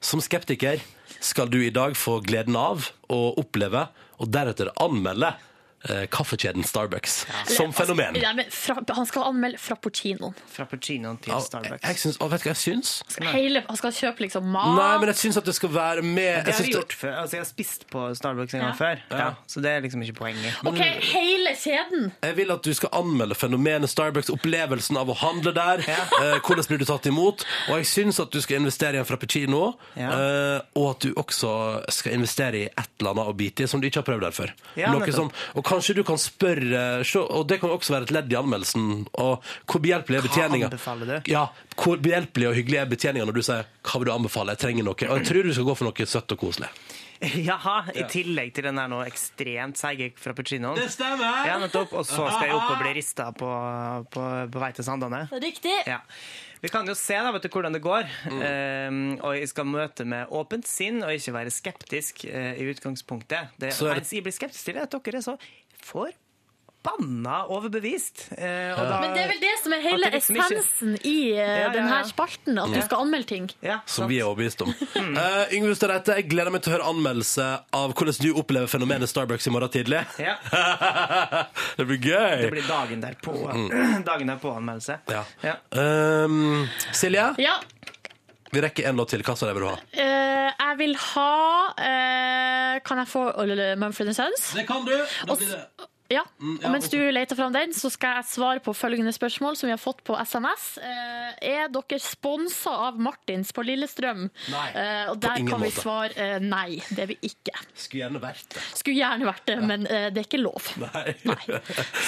Som 0.00 0.20
skeptiker 0.20 0.80
skal 1.20 1.50
du 1.50 1.60
i 1.64 1.72
dag 1.74 1.96
få 1.98 2.18
gleden 2.24 2.56
av 2.58 2.88
å 3.10 3.20
oppleve, 3.40 3.86
og 4.18 4.30
deretter 4.34 4.70
anmelde, 4.82 5.32
kaffekjeden 6.12 6.64
Starbucks 6.66 7.26
som 7.54 7.72
fenomen. 7.72 8.16
Nei, 8.20 8.32
men 8.38 8.50
fra, 8.52 8.76
han 8.94 9.06
skal 9.08 9.28
anmelde 9.30 9.58
frappuccinoen. 9.62 10.34
Frappuccinoen 10.54 11.18
til 11.22 11.32
Ja, 11.32 11.40
Starbucks. 11.44 11.82
Jeg 11.84 12.00
syns, 12.02 12.18
og 12.20 12.30
vet 12.32 12.42
du 12.44 12.48
hva 12.48 12.54
jeg 12.54 12.62
syns? 12.62 12.92
Hele, 13.32 13.62
han 13.68 13.76
skal 13.80 13.94
kjøpe 13.96 14.24
liksom 14.26 14.48
mat. 14.52 14.74
Nei, 14.78 14.90
men 15.02 15.12
jeg 15.12 15.20
syns 15.22 15.38
at 15.40 15.48
det 15.48 15.54
skal 15.58 15.72
være 15.74 16.02
med 16.04 16.44
Det 16.48 16.54
har 16.54 16.64
vi 16.66 16.72
gjort 16.74 16.92
før. 17.00 17.14
Altså, 17.22 17.36
jeg 17.38 17.42
har 17.44 17.50
spist 17.50 17.86
på 17.92 18.04
Starbucks 18.18 18.54
en 18.54 18.60
gang 18.64 18.72
Ja. 18.72 18.76
før, 18.78 19.02
ja. 19.10 19.28
så 19.46 19.60
det 19.64 19.70
er 19.70 19.80
liksom 19.86 20.02
ikke 20.04 20.18
poenget. 20.20 20.58
OK, 20.66 20.80
hele 21.12 21.54
kjeden. 21.56 22.12
Jeg 22.22 22.36
vil 22.36 22.50
at 22.54 22.62
du 22.64 22.72
skal 22.74 22.88
anmelde 22.92 23.34
fenomenet 23.38 23.90
Starbucks, 23.90 24.30
opplevelsen 24.34 24.96
av 25.00 25.08
å 25.08 25.16
handle 25.16 25.52
der. 25.56 25.84
Eh, 25.88 26.38
hvordan 26.44 26.66
blir 26.68 26.78
du 26.78 26.84
tatt 26.88 27.06
imot? 27.06 27.44
Og 27.70 27.78
jeg 27.80 27.86
syns 27.86 28.20
at 28.20 28.30
du 28.34 28.40
skal 28.44 28.60
investere 28.60 28.98
i 28.98 29.02
en 29.02 29.08
frappuccino, 29.08 29.74
Ja. 29.96 30.10
eh, 30.12 30.60
og 30.76 30.90
at 30.96 31.00
du 31.06 31.12
også 31.14 31.50
skal 31.92 32.12
investere 32.18 32.54
i 32.56 32.64
et 32.66 32.88
eller 33.00 33.10
annet 33.14 33.28
å 33.32 33.36
bite 33.36 33.64
i 33.64 33.66
som 33.70 33.80
du 33.80 33.86
ikke 33.88 34.02
har 34.02 34.08
prøvd 34.08 34.20
der 34.26 34.34
før. 34.36 34.52
Ja, 34.76 34.92
Noe 34.92 35.12
som, 35.12 35.30
og 35.54 35.64
kanskje 35.78 35.96
du 35.98 36.02
kan 36.06 36.18
spørre, 36.20 36.82
og 37.30 37.48
det 37.48 37.60
kan 37.62 37.70
også 37.72 37.94
være 37.94 38.08
et 38.08 38.14
ledd 38.18 38.32
i 38.34 38.38
anmeldelsen, 38.38 39.06
og 39.14 39.46
hvor 39.70 39.82
behjelpelig 39.84 40.18
er 40.18 40.26
betjeninga? 40.26 40.70
Ja, 41.30 41.46
hvor 41.78 42.00
behjelpelig 42.02 42.50
og 42.50 42.56
hyggelig 42.58 42.82
er 42.82 42.90
betjeninga 42.90 43.28
når 43.28 43.38
du 43.38 43.42
sier 43.46 43.66
'hva 43.82 43.98
vil 44.02 44.10
du 44.10 44.12
anbefale', 44.12 44.56
jeg 44.56 44.64
trenger 44.66 44.84
noe. 44.84 45.08
Og 45.08 45.18
jeg 45.18 45.26
tror 45.26 45.42
du 45.42 45.52
skal 45.54 45.64
gå 45.70 45.76
for 45.76 45.84
noe 45.88 46.06
søtt 46.06 46.32
og 46.32 46.38
koselig. 46.38 46.68
Jaha, 47.50 47.90
i 47.98 48.04
tillegg 48.06 48.52
til 48.54 48.68
den 48.68 48.78
der 48.78 48.90
nå 48.90 49.00
ekstremt 49.02 49.78
seige 49.78 50.12
frappuccinoen. 50.22 50.78
Det 50.78 50.90
stemmer! 50.92 51.46
Ja, 51.48 51.56
nettopp. 51.58 51.92
Og 51.98 52.06
så 52.06 52.28
skal 52.30 52.46
jeg 52.46 52.54
opp 52.54 52.70
og 52.76 52.82
bli 52.84 52.92
rista 52.94 53.32
på, 53.34 53.48
på, 54.14 54.26
på 54.52 54.62
vei 54.62 54.70
til 54.76 54.86
Sandane. 54.86 55.24
Riktig. 55.32 55.74
Ja. 55.88 55.98
Vi 56.62 56.70
kan 56.74 56.86
jo 56.90 56.94
se 56.98 57.14
da, 57.14 57.30
vet 57.34 57.44
du, 57.46 57.48
hvordan 57.54 57.74
det 57.74 57.82
går. 57.84 58.06
Um, 58.30 59.00
og 59.22 59.36
jeg 59.38 59.50
skal 59.50 59.66
møte 59.70 60.06
med 60.08 60.30
åpent 60.34 60.66
sinn 60.66 61.02
og 61.06 61.14
ikke 61.14 61.34
være 61.36 61.52
skeptisk 61.54 62.24
uh, 62.26 62.54
i 62.58 62.66
utgangspunktet. 62.72 63.54
Det 63.58 63.72
Så 63.74 63.90
er 63.90 64.00
det- 64.00 64.12
jeg 64.12 64.26
blir 64.26 64.34
skeptisk 64.34 64.64
til, 64.64 64.74
det. 64.74 64.82
at 64.82 64.90
dere 65.04 65.18
er 65.18 65.26
så 65.26 65.36
forbanna 65.84 67.44
overbevist. 67.52 68.28
Eh, 68.38 68.70
og 68.72 68.84
da- 68.88 69.00
Men 69.00 69.14
det 69.14 69.22
er 69.24 69.28
vel 69.32 69.40
det 69.40 69.54
som 69.62 69.72
er 69.72 69.80
hele 69.82 70.10
liksom 70.12 70.36
ikke- 70.36 70.58
essensen 70.58 70.94
i 71.04 71.32
uh, 71.32 71.36
Ja, 71.38 71.56
ja, 71.58 71.68
denne 71.74 71.98
spalten, 72.08 72.58
at 72.58 72.72
du 72.74 72.80
skal 72.82 72.98
anmelde 73.04 73.26
ting. 73.26 73.48
Ja, 73.62 73.80
Som 73.86 74.08
vi 74.08 74.18
er 74.20 74.24
overbevist 74.28 74.62
om. 74.62 74.68
Uh, 74.68 75.44
Yngve 75.56 75.74
Stareite, 75.76 76.14
jeg 76.16 76.28
gleder 76.30 76.50
meg 76.54 76.62
til 76.62 76.72
å 76.72 76.76
høre 76.78 76.88
anmeldelse 76.92 77.48
av 77.72 77.94
hvordan 77.94 78.20
du 78.22 78.32
opplever 78.34 78.66
fenomenet 78.72 79.08
Starbucks 79.10 79.46
i 79.46 79.50
morgen 79.50 79.68
tidlig. 79.74 80.04
Ja. 80.18 80.36
det 81.76 81.86
blir 81.86 81.98
gøy! 81.98 82.42
Det 82.42 82.50
blir 82.54 82.68
dagen 82.68 83.00
derpå. 83.02 83.34
Mm. 83.52 84.04
Dagen 84.08 84.26
derpå-anmeldelse. 84.34 85.00
Ja. 85.10 85.24
Ja. 85.42 85.56
Um, 86.24 86.68
Silje, 86.92 87.34
Ja, 87.38 87.58
vi 88.52 88.60
rekker 88.64 88.88
en 88.88 88.96
låt 88.96 89.10
til. 89.14 89.22
Hva 89.22 89.34
slags 89.36 89.50
det 89.50 89.54
vil 89.58 89.66
du 89.66 89.68
ha? 89.68 89.78
eh, 89.92 90.50
jeg 90.58 90.78
vil 90.78 90.94
ha 90.96 91.32
eh, 91.88 92.80
Kan 92.86 92.98
jeg 93.02 93.08
få 93.10 93.22
Mumford 93.80 94.12
Sons? 94.16 94.52
Det 94.56 94.66
kan 94.68 94.84
du. 94.86 94.94
Da 95.26 95.34
blir 95.34 95.48
s- 95.48 95.88
Ja. 96.10 96.22
Og 96.40 96.62
mens 96.72 96.88
du 96.88 96.96
leter 97.12 97.36
fram 97.36 97.52
den, 97.52 97.74
så 97.76 97.90
skal 97.92 98.14
jeg 98.16 98.24
svare 98.30 98.60
på 98.64 98.72
følgende 98.72 99.12
spørsmål 99.12 99.56
som 99.60 99.66
vi 99.68 99.74
har 99.74 99.80
fått 99.82 99.98
på 100.08 100.14
SMS. 100.16 100.78
Eh, 100.80 101.34
er 101.50 101.68
dere 101.68 101.98
sponsa 102.00 102.70
av 102.88 102.96
Martins 102.98 103.52
på 103.52 103.64
Lillestrøm? 103.66 104.30
Nei, 104.48 104.68
Eh, 104.78 105.10
og 105.10 105.18
på 105.18 105.20
der 105.26 105.36
ingen 105.38 105.50
kan 105.52 105.60
vi 105.60 105.68
måte. 105.68 105.82
svare 105.82 106.16
eh, 106.16 106.38
nei. 106.40 106.80
Det 106.88 107.02
er 107.04 107.06
vi 107.12 107.18
ikke. 107.28 107.52
Skulle 107.74 108.04
gjerne 108.06 108.22
vært 108.22 108.48
det. 108.56 108.62
Skulle 108.80 108.96
gjerne 109.02 109.28
vært 109.28 109.44
det, 109.52 109.58
men 109.68 109.84
det 109.84 110.16
er 110.16 110.24
ikke 110.24 110.40
lov. 110.40 110.70
Nei. 110.80 111.60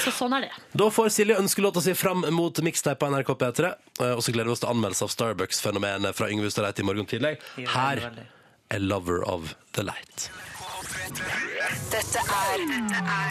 Så 0.04 0.12
sånn 0.16 0.32
er 0.38 0.48
det. 0.48 0.52
Da 0.72 0.88
får 0.90 1.10
Silje 1.12 1.36
ønskelåta 1.40 1.82
si 1.84 1.92
fram 1.94 2.24
mot 2.32 2.56
mixtape 2.64 2.98
på 3.04 3.10
NRK 3.12 3.34
P3. 3.36 3.74
eh, 4.00 4.14
Og 4.16 4.22
så 4.24 4.32
gleder 4.32 4.48
vi 4.48 4.56
oss 4.56 4.64
til 4.64 4.72
anmeldelse 4.72 5.04
av 5.04 5.12
Starbucks-fenomenet 5.12 6.16
fra 6.16 6.30
Yngve 6.32 6.48
Ustadreit 6.48 6.80
i 6.80 6.82
morgen 6.88 7.04
tidlig. 7.06 7.36
Her 7.56 8.00
er 8.70 8.78
'Lover 8.78 9.22
of 9.28 9.54
the 9.72 9.82
Light'. 9.82 10.30
Dette 11.10 12.20
er 12.22 12.60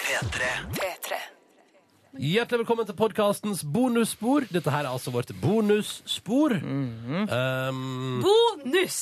P3. 0.04 0.48
P3. 0.76 1.20
Hjertelig 2.20 2.60
velkommen 2.66 2.88
til 2.90 2.96
podkastens 3.00 3.62
bonusspor. 3.64 4.44
Dette 4.52 4.74
her 4.74 4.84
er 4.84 4.90
altså 4.92 5.14
vårt 5.16 5.32
bonusspor. 5.40 6.58
um, 6.60 8.20
Bonus! 8.26 8.98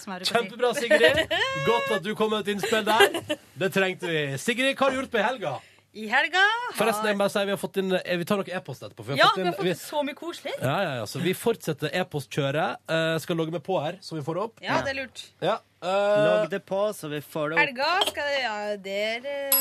Som 0.00 0.14
jeg 0.14 0.24
bruker 0.24 0.24
å 0.24 0.24
si. 0.24 0.32
kjempebra, 0.32 0.70
Sigrid. 0.78 1.20
Godt 1.68 1.92
at 1.98 2.06
du 2.06 2.14
kom 2.16 2.32
med 2.32 2.46
et 2.46 2.54
innspill 2.54 2.86
der. 2.88 3.20
Det 3.60 3.70
trengte 3.76 4.08
vi. 4.08 4.24
Sigrid, 4.40 4.72
hva 4.72 4.88
har 4.88 4.96
du 4.96 5.02
gjort 5.02 5.12
på 5.12 5.26
helga? 5.28 5.52
I 5.94 6.08
helga 6.10 6.40
Forresten, 6.74 7.06
jeg 7.06 7.14
må 7.14 7.22
bare 7.22 7.30
si, 7.30 7.42
Vi 7.46 7.52
har 7.54 7.58
fått 7.60 7.76
inn 7.78 7.92
eh, 7.94 8.16
Vi 8.18 8.24
tar 8.26 8.40
noe 8.40 8.50
e-post 8.58 8.82
etterpå. 8.82 9.04
Vi 9.06 9.14
Ja, 9.20 9.28
har 9.30 9.36
vi 9.38 9.44
har 9.46 9.54
fått 9.54 9.68
inn, 9.70 9.78
så 9.78 10.00
mye 10.02 10.16
koselig. 10.18 10.54
ja, 10.58 10.72
ja, 10.82 10.94
ja, 10.98 11.04
så 11.06 11.20
vi 11.22 11.34
fortsetter 11.38 11.92
e-postkjøret. 12.00 12.80
Uh, 12.90 13.14
skal 13.22 13.38
logge 13.38 13.54
med 13.54 13.62
på 13.62 13.76
her, 13.78 13.98
så 14.02 14.16
vi 14.18 14.24
får 14.26 14.34
det 14.34 14.42
opp. 14.48 14.58
Ja, 14.64 14.80
det 14.82 14.90
er 14.90 14.98
lurt. 14.98 15.22
Ja. 15.44 15.54
Uh, 15.84 15.90
Logg 16.26 16.50
det 16.50 16.60
på, 16.66 16.80
så 16.98 17.10
vi 17.12 17.20
får 17.22 17.52
det 17.52 17.56
opp. 17.56 17.62
Helga 17.62 17.90
skal 18.08 18.30
det 18.32 18.40
Ja, 18.42 18.56
det 18.88 18.96
er 19.04 19.28
eh, 19.30 19.60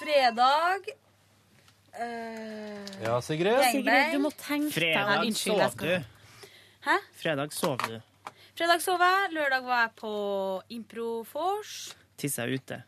Fredag 0.00 0.88
uh, 2.00 3.04
ja, 3.04 3.20
Sigrid. 3.22 3.60
Sigrid, 3.70 4.16
du 4.16 4.18
må 4.24 4.32
tenke 4.34 4.72
deg 4.72 4.78
Fredag 4.80 5.22
unnskyld, 5.28 5.62
jeg 5.62 5.76
skal- 5.76 5.86
du. 5.86 6.48
Hæ? 6.88 6.96
Fredag 7.22 7.52
sov 7.54 7.78
du. 7.86 8.00
Fredag 8.58 8.82
sov 8.82 8.98
jeg. 9.06 9.30
Lørdag 9.36 9.62
var 9.68 9.86
jeg 9.86 9.94
på 10.02 10.10
Improfors. 10.74 11.94
Tissa 12.18 12.44
ute. 12.50 12.82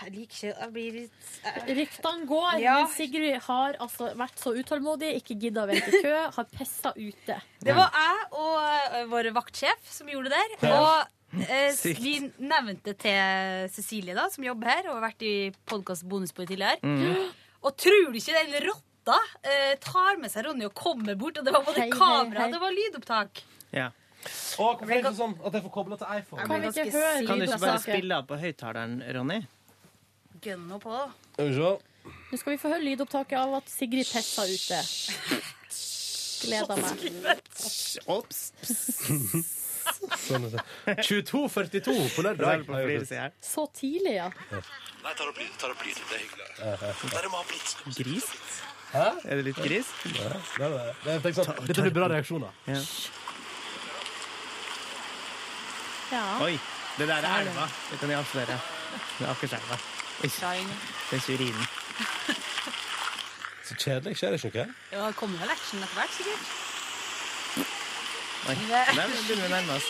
Jeg 0.00 0.12
liker 0.14 0.34
ikke 0.34 0.50
Jeg 0.60 0.72
blir 0.72 0.92
litt 0.92 1.12
jeg- 1.44 1.76
Ryktene 1.78 2.26
går, 2.26 2.58
Ja. 2.62 2.74
men 2.84 2.92
Sigrid 2.94 3.40
har 3.42 3.74
altså 3.80 4.14
vært 4.16 4.36
så 4.40 4.54
utålmodig, 4.56 5.14
ikke 5.20 5.38
gidda 5.40 5.64
å 5.64 5.68
vente 5.68 5.88
i 5.92 6.02
kø, 6.02 6.14
har 6.36 6.44
pissa 6.56 6.92
ute. 6.96 7.40
Det 7.60 7.74
var 7.76 7.90
jeg 7.92 8.26
og 8.32 8.94
eh, 8.94 9.04
vår 9.12 9.30
vaktsjef 9.36 9.90
som 9.90 10.06
gjorde 10.08 10.30
det 10.32 10.42
der. 10.60 10.72
Og 10.72 11.44
eh, 11.48 11.70
Sykt. 11.76 12.00
vi 12.00 12.14
nevnte 12.40 12.96
til 12.98 13.68
Cecilie, 13.70 14.14
da, 14.16 14.28
som 14.30 14.42
jobber 14.44 14.66
her, 14.72 14.88
og 14.90 15.00
har 15.00 15.10
vært 15.10 15.22
i 15.22 15.34
podkast 15.66 16.08
Bonusbord 16.08 16.48
tidligere. 16.48 16.80
Mm. 16.82 17.30
Og 17.62 17.76
tror 17.76 18.10
du 18.12 18.16
ikke 18.18 18.32
den 18.40 18.56
rotta 18.66 19.18
eh, 19.44 19.74
tar 19.84 20.16
med 20.18 20.30
seg 20.32 20.46
Ronny 20.46 20.64
og 20.64 20.74
kommer 20.74 21.14
bort, 21.20 21.36
og 21.38 21.44
det 21.44 21.52
var 21.52 21.62
både 21.66 21.84
Hei, 21.84 21.90
kamera 21.92 22.40
hei. 22.40 22.46
og 22.48 22.52
det 22.56 22.60
var 22.60 22.72
lydopptak. 22.72 23.42
Ja. 23.72 23.90
Og 24.60 24.80
hvorfor 24.80 24.90
er 24.92 25.00
det 25.00 25.04
ikke 25.04 25.16
sånn 25.16 25.34
at 25.46 25.52
jeg 25.56 25.62
får 25.64 25.72
kobla 25.72 25.96
til 25.96 26.06
iPhone? 26.18 26.46
Kan 26.46 26.60
vi 26.60 26.68
ikke 26.68 26.92
høre 26.92 27.26
Kan 27.26 27.38
du 27.40 27.44
ikke 27.46 27.60
bare 27.62 27.78
spille 27.80 28.12
av 28.18 28.26
på 28.28 28.36
høyttaleren, 28.42 28.98
Ronny? 29.16 29.38
Gønn 30.40 30.66
nå 30.70 30.78
på. 30.82 30.96
Skal 31.34 31.48
vi 31.50 31.54
se. 31.56 31.70
Nå 32.30 32.38
skal 32.40 32.54
vi 32.54 32.58
få 32.62 32.70
høre 32.72 32.84
lydopptaket 32.86 33.36
av 33.38 33.58
at 33.58 33.68
Sigrid 33.70 34.08
pessa 34.08 34.46
ute. 34.48 34.78
Gleder 36.40 36.80
meg. 36.80 37.42
Ops. 38.08 38.40
Sånn 40.20 40.46
er 40.46 40.54
det. 40.54 40.64
22.42 41.04 41.94
på 42.14 42.24
lørdag. 42.24 42.64
på 42.66 42.78
her. 42.78 43.34
Så 43.44 43.66
tidlig, 43.76 44.16
ja. 44.16 44.30
Nei, 44.30 45.12
tar 45.16 45.28
opp 45.28 45.40
lyd. 45.40 45.52
Tar 45.60 45.74
opp 45.74 45.84
lyd. 45.84 46.00
Det 46.00 46.16
er 46.16 46.24
hyggelig. 46.24 47.12
Dere 47.16 47.32
må 47.32 47.40
ha 47.40 47.46
blitt 47.50 47.98
Gris? 47.98 48.28
Hæ? 48.90 49.06
Er 49.24 49.38
det 49.38 49.46
litt 49.50 49.60
gris? 49.62 49.92
Det 50.02 50.66
er 50.66 50.72
det. 51.04 51.32
Sånn, 51.36 51.52
Dette 51.68 51.84
blir 51.84 51.94
bra 51.94 52.08
reaksjoner. 52.10 52.56
Ja. 52.66 52.80
ja. 56.16 56.24
Oi, 56.48 56.56
det 56.98 57.06
der 57.06 57.22
er 57.22 57.44
elva. 57.44 57.68
Det 57.92 58.00
kan 58.02 58.14
jeg 58.16 58.22
avsløre. 58.24 58.60
Det 59.18 59.26
er 59.28 59.32
Akerselva. 59.36 59.78
Oi, 60.22 60.28
Det 61.10 61.20
Så 63.64 63.74
kjedelig. 63.78 64.16
Skjer 64.18 64.30
det 64.34 64.40
ikke 64.44 64.64
noe? 64.66 64.74
Ja, 64.92 65.06
det 65.06 65.16
kommer 65.16 65.38
vel 65.40 65.50
action 65.54 65.80
etter 65.84 65.96
hvert, 65.96 66.12
sikkert. 66.16 66.44
Nei, 68.46 68.54
Det- 68.54 68.96
der 68.96 69.06
begynner 69.08 69.36
vi 69.36 69.46
å 69.46 69.50
nærme 69.54 69.72
oss. 69.76 69.88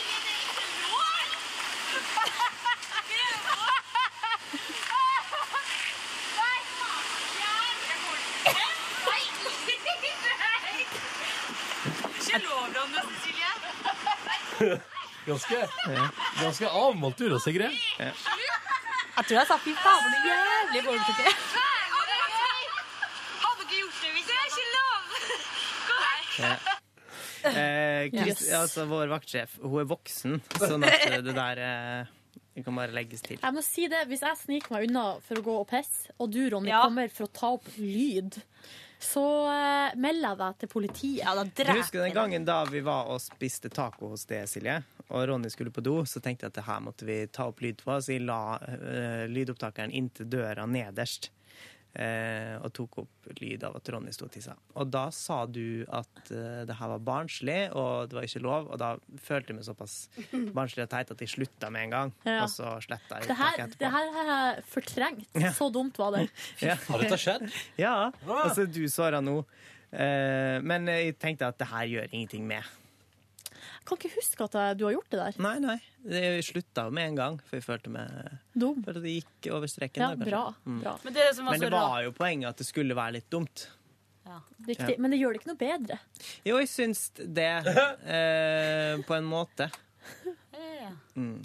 Ganske, 15.26 15.56
ganske 16.40 16.66
avmålt 16.68 17.16
du 17.18 17.28
da, 17.28 17.38
Sigrid. 17.38 17.70
Jeg 19.20 19.26
tror 19.28 19.36
jeg 19.36 19.48
sa 19.50 19.56
fy 19.60 19.72
faen, 19.76 20.00
for 20.00 20.10
det 20.10 20.18
er 20.20 20.28
jævlig 20.30 20.80
voldsutøvelse. 20.86 21.64
Hadde 23.40 23.64
ikke 23.66 23.80
gjort 23.80 23.98
det 24.00 24.12
hvis 24.14 24.28
Det 24.30 24.36
er 24.36 24.46
ikke 24.48 24.66
lov! 24.76 25.00
Ja. 26.40 26.54
Eh, 27.50 28.06
Krist, 28.12 28.42
Yes. 28.46 28.52
altså, 28.56 28.84
vår 28.88 29.08
vaktsjef 29.12 29.54
hun 29.62 29.78
er 29.82 29.86
voksen, 29.88 30.38
sånn 30.60 30.84
at 30.88 31.04
eh, 31.08 31.20
det 31.24 31.34
der 31.36 31.60
eh, 31.64 32.10
det 32.56 32.64
kan 32.66 32.76
bare 32.76 32.92
legges 32.96 33.22
til. 33.24 33.38
Jeg 33.40 33.54
må 33.56 33.62
si 33.64 33.86
det, 33.88 34.02
Hvis 34.10 34.20
jeg 34.24 34.36
sniker 34.42 34.74
meg 34.74 34.88
unna 34.90 35.04
for 35.24 35.40
å 35.40 35.44
gå 35.46 35.54
og 35.62 35.68
pisse, 35.70 36.12
og 36.20 36.32
du, 36.34 36.40
Ronny, 36.52 36.68
Ja. 36.72 36.82
kommer 36.84 37.08
for 37.12 37.28
å 37.28 37.32
ta 37.32 37.52
opp 37.56 37.68
lyd, 37.78 38.36
så 39.00 39.24
eh, 39.52 39.96
melder 40.00 40.32
jeg 40.34 40.40
deg 40.42 40.58
til 40.64 40.72
politiet. 40.74 41.20
Ja, 41.24 41.34
da 41.38 41.44
Du 41.44 41.72
husker 41.76 42.04
den 42.04 42.16
gangen 42.16 42.44
da 42.48 42.62
vi 42.68 42.80
var 42.84 43.08
og 43.12 43.20
spiste 43.24 43.70
taco 43.72 44.12
hos 44.12 44.24
deg, 44.28 44.44
Silje, 44.48 44.80
og 45.10 45.26
Ronny 45.28 45.50
skulle 45.52 45.72
på 45.74 45.82
do, 45.84 45.98
så 46.06 46.20
tenkte 46.22 46.46
jeg 46.46 46.54
at 46.54 46.58
det 46.60 46.66
her 46.68 46.80
måtte 46.86 47.06
vi 47.08 47.20
ta 47.34 47.48
opp 47.50 47.60
lyd 47.64 47.82
på, 47.82 47.98
så 48.00 48.14
jeg 48.16 48.24
la 48.26 48.40
uh, 48.62 49.26
lydopptakeren 49.30 49.92
inntil 49.92 50.28
døra 50.30 50.66
nederst. 50.70 51.30
uh, 51.98 52.54
og 52.62 52.70
tok 52.76 52.98
opp 53.02 53.30
lyd 53.40 53.64
av 53.66 53.74
at 53.80 53.88
Ronny 53.90 54.12
sto 54.14 54.28
og 54.28 54.30
tissa. 54.30 54.52
Og 54.78 54.86
da 54.94 55.08
sa 55.10 55.40
du 55.50 55.82
at 55.90 56.20
uh, 56.30 56.60
det 56.68 56.76
her 56.78 56.92
var 56.92 57.00
barnslig, 57.08 57.56
og 57.74 58.06
det 58.12 58.14
var 58.20 58.28
ikke 58.28 58.42
lov, 58.44 58.68
og 58.70 58.78
da 58.78 58.92
følte 59.18 59.50
jeg 59.50 59.58
meg 59.58 59.66
såpass 59.66 59.96
barnslig 60.58 60.84
og 60.86 60.92
teit 60.94 61.10
at 61.10 61.24
jeg 61.26 61.32
slutta 61.34 61.70
med 61.74 61.88
en 61.88 61.96
gang, 61.96 62.12
Ja. 62.28 62.44
og 62.44 62.52
så 62.54 62.76
sletta 62.86 63.18
jeg 63.18 63.32
Det 63.32 63.38
her, 63.40 63.74
det 63.82 63.90
her 63.96 64.12
har 64.20 64.30
jeg 64.30 64.64
fortrengt. 64.70 65.26
Ja. 65.34 65.50
Så 65.58 65.66
dumt 65.74 65.98
var 65.98 66.14
det. 66.14 66.28
Ja. 66.68 66.78
Har 66.86 67.02
dette 67.02 67.18
skjedd? 67.18 67.48
Ja. 67.80 67.96
Altså, 68.22 68.68
du 68.70 68.84
såra 68.88 69.18
nå. 69.24 69.40
Uh, 69.90 70.60
men 70.62 70.86
jeg 70.86 71.16
tenkte 71.18 71.48
at 71.50 71.58
det 71.58 71.66
her 71.72 71.88
gjør 71.90 72.12
ingenting 72.14 72.46
med. 72.46 72.62
Jeg 73.80 73.86
kan 73.88 73.98
ikke 73.98 74.12
huske 74.14 74.44
at 74.44 74.52
jeg- 74.54 74.76
du 74.78 74.84
har 74.86 74.92
gjort 74.92 75.10
det 75.10 75.18
der. 75.18 75.34
Nei, 75.42 75.58
nei. 75.58 75.76
Det 76.04 76.44
slutta 76.44 76.84
jo 76.86 76.90
med 76.90 77.08
en 77.08 77.14
gang, 77.16 77.38
for 77.44 77.56
jeg 77.56 77.64
følte 77.64 77.90
meg 77.90 78.38
Dum. 78.56 78.82
For 78.84 78.92
det 78.92 79.02
gikk 79.24 79.50
over 79.56 79.66
streken. 79.66 80.00
Ja, 80.04 80.14
da, 80.14 80.24
bra, 80.24 80.54
Mm. 80.66 80.80
bra. 80.82 80.98
Men 81.02 81.12
det 81.12 81.22
det, 81.34 81.36
var 81.44 81.50
Men 81.50 81.60
det 81.60 81.70
var 81.72 82.02
jo 82.04 82.12
poenget 82.12 82.48
at 82.48 82.56
det 82.58 82.66
skulle 82.66 82.94
være 82.94 83.12
litt 83.18 83.30
dumt. 83.30 83.66
Ja. 84.26 84.40
Riktig. 84.68 84.98
Men 84.98 85.10
det 85.10 85.18
gjør 85.18 85.32
det 85.32 85.40
ikke 85.40 85.50
noe 85.50 85.56
bedre. 85.56 85.98
Jo, 86.44 86.58
jeg 86.58 86.68
syns 86.68 87.10
det, 87.16 87.48
eh, 88.06 88.96
på 89.02 89.16
en 89.16 89.24
måte. 89.24 89.70
Mm. 91.16 91.42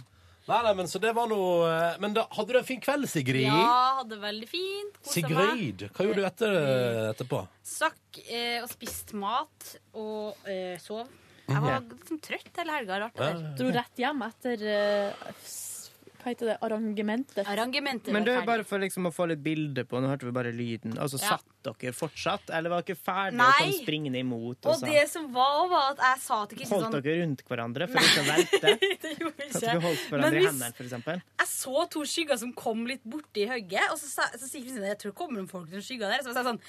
Nei, 0.48 0.62
nei, 0.62 0.74
men 0.78 0.86
så 0.86 1.00
det 1.02 1.12
var 1.16 1.26
noe 1.28 1.66
eh, 1.72 1.96
Men 2.00 2.14
da 2.14 2.28
hadde 2.36 2.54
du 2.54 2.58
en 2.60 2.68
fin 2.68 2.80
kveld, 2.82 3.08
Sigrid? 3.10 3.48
Ja, 3.48 4.02
hadde 4.04 4.20
veldig 4.22 4.48
fint. 4.50 5.00
Sigrid, 5.02 5.88
hva 5.90 6.06
gjorde 6.06 6.22
du 6.22 6.26
etter, 6.28 6.58
etterpå? 7.14 7.40
Stakk 7.66 8.20
eh, 8.30 8.60
og 8.62 8.70
spiste 8.70 9.18
mat 9.18 9.72
og 9.98 10.36
eh, 10.46 10.78
sov. 10.84 11.08
Jeg 11.48 11.62
var 11.62 11.80
liksom 11.82 12.20
trøtt 12.26 12.58
hele 12.58 12.72
helga. 12.80 13.00
Rart 13.06 13.16
det 13.22 13.30
der. 13.30 13.56
Dro 13.60 13.72
rett 13.80 13.96
hjem 14.02 14.22
etter 14.30 14.66
eh, 14.66 15.32
s- 15.44 15.64
Hva 16.26 16.32
heter 16.34 16.48
det? 16.50 16.54
Arrangementet. 16.66 17.46
Arrangementet 17.46 18.10
Men 18.12 18.24
var 18.26 18.32
er 18.32 18.40
ferdig. 18.40 18.48
bare 18.50 18.64
for 18.66 18.80
liksom 18.82 19.06
å 19.06 19.12
få 19.14 19.28
litt 19.30 19.44
bilde 19.46 19.84
på 19.86 20.00
Nå 20.02 20.08
hørte 20.10 20.26
vi 20.26 20.32
bare 20.34 20.52
lyden. 20.52 20.96
Altså, 20.98 21.20
Ja. 21.22 21.36
Satt 21.38 21.46
dere 21.82 21.94
fortsatt, 21.94 22.50
eller 22.54 22.70
var 22.74 22.82
dere 22.82 22.98
ferdige 22.98 23.38
Nei. 23.38 23.46
og 23.46 23.60
kom 23.62 23.72
springende 23.86 24.20
imot? 24.22 24.58
Og, 24.66 24.72
Og 24.74 24.80
sa- 24.80 24.86
det 24.90 25.04
som 25.10 25.28
var, 25.34 25.68
var 25.70 25.92
at 25.94 25.98
jeg 26.02 26.20
sa 26.26 26.40
til 26.46 26.58
Kristin 26.58 26.74
holdt 26.80 26.88
sånn 26.94 27.04
dere 27.06 27.22
rundt 27.22 27.44
hverandre 27.46 27.88
for 27.90 27.98
ikke 28.02 28.22
å 28.22 28.28
velte? 28.32 28.74
Det 29.06 29.14
gjorde 29.20 29.38
vi 29.38 29.50
At 29.54 29.62
dere 29.62 29.80
holdt 29.86 30.02
ikke. 30.02 30.10
hverandre 30.10 30.32
Men 30.32 30.34
i 30.34 30.42
hvis 30.42 30.50
hendene, 30.50 30.74
for 30.74 30.84
eksempel? 30.90 31.22
jeg 31.46 31.48
så 31.54 31.86
to 31.94 32.00
skygger 32.10 32.38
som 32.42 32.54
kom 32.54 32.86
litt 32.90 33.04
borti 33.06 33.46
hugget, 33.50 33.86
og 33.94 33.98
så, 34.02 34.10
sa- 34.18 34.32
så 34.34 34.46
sier 34.50 34.62
Kristin 34.66 34.82
jeg 34.90 34.98
tror 34.98 35.12
det 35.14 35.18
kommer 35.22 35.38
noen 35.42 35.50
folk 35.50 35.70
til 35.70 35.82
skygger 35.82 36.10
der. 36.10 36.22
Så 36.26 36.34
jeg 36.34 36.38
sa 36.42 36.44
sånn 36.50 36.62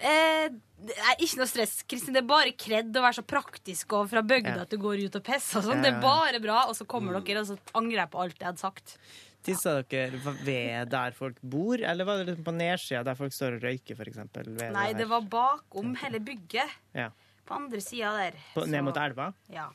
eh, 0.00 0.48
det 0.88 0.94
er 0.96 1.16
ikke 1.18 1.38
noe 1.40 1.46
stress, 1.50 1.82
Kristin. 1.90 2.14
Det 2.14 2.22
er 2.22 2.28
bare 2.28 2.52
kred 2.56 2.94
å 2.96 3.02
være 3.02 3.18
så 3.18 3.24
praktisk 3.26 3.92
og 3.98 4.08
fra 4.10 4.22
bygda 4.22 4.56
Ja. 4.56 4.62
at 4.62 4.70
du 4.70 4.76
går 4.78 5.04
ut 5.06 5.16
og 5.16 5.24
pisser 5.26 5.58
og 5.58 5.64
sånn. 5.64 5.82
Ja, 5.82 5.82
Det 5.82 5.94
er 5.96 6.00
bare 6.00 6.40
bra. 6.40 6.64
Og 6.68 6.76
så 6.78 6.86
kommer 6.86 7.18
dere, 7.20 7.40
og 7.40 7.46
så 7.46 7.58
angrer 7.74 7.98
jeg 8.04 8.10
på 8.10 8.20
alt 8.22 8.38
jeg 8.38 8.46
hadde 8.46 8.58
sagt. 8.62 8.96
Tissa 9.42 9.82
dere 9.82 10.18
ved 10.44 10.88
der 10.90 11.10
folk 11.12 11.36
bor, 11.42 11.78
eller 11.78 12.04
var 12.04 12.18
det 12.18 12.26
liksom 12.28 12.44
på 12.44 12.54
nedsida 12.56 13.04
der 13.04 13.14
folk 13.14 13.32
står 13.32 13.56
og 13.56 13.62
røyker, 13.62 13.96
for 13.96 14.04
eksempel? 14.04 14.44
ved 14.58 14.72
Nei, 14.72 14.92
det 14.92 15.06
var 15.08 15.20
bakom 15.22 15.94
hele 15.96 16.18
bygget. 16.20 16.68
Ja. 16.94 17.10
På 17.46 17.54
andre 17.54 17.80
sida 17.80 18.10
der. 18.18 18.32
På, 18.54 18.66
ned 18.66 18.80
Så- 18.80 18.84
mot 18.84 18.96
elva? 18.96 19.32
Ja. 19.48 19.68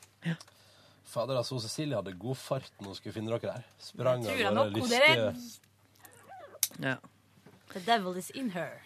Fader, 1.04 1.36
altså, 1.36 1.60
Cecilie 1.60 1.94
hadde 1.96 2.12
god 2.18 2.36
fart 2.36 2.70
når 2.80 2.86
hun 2.86 2.94
skulle 2.94 3.12
finne 3.14 3.28
dere 3.30 3.40
der. 3.52 3.64
Sprang 3.78 4.24
av 4.26 4.36
gårde, 4.36 4.72
lystige 4.72 5.34
Ja. 6.80 6.96
The 7.74 7.80
devil 7.82 8.14
is 8.16 8.30
in 8.38 8.50
her. 8.54 8.80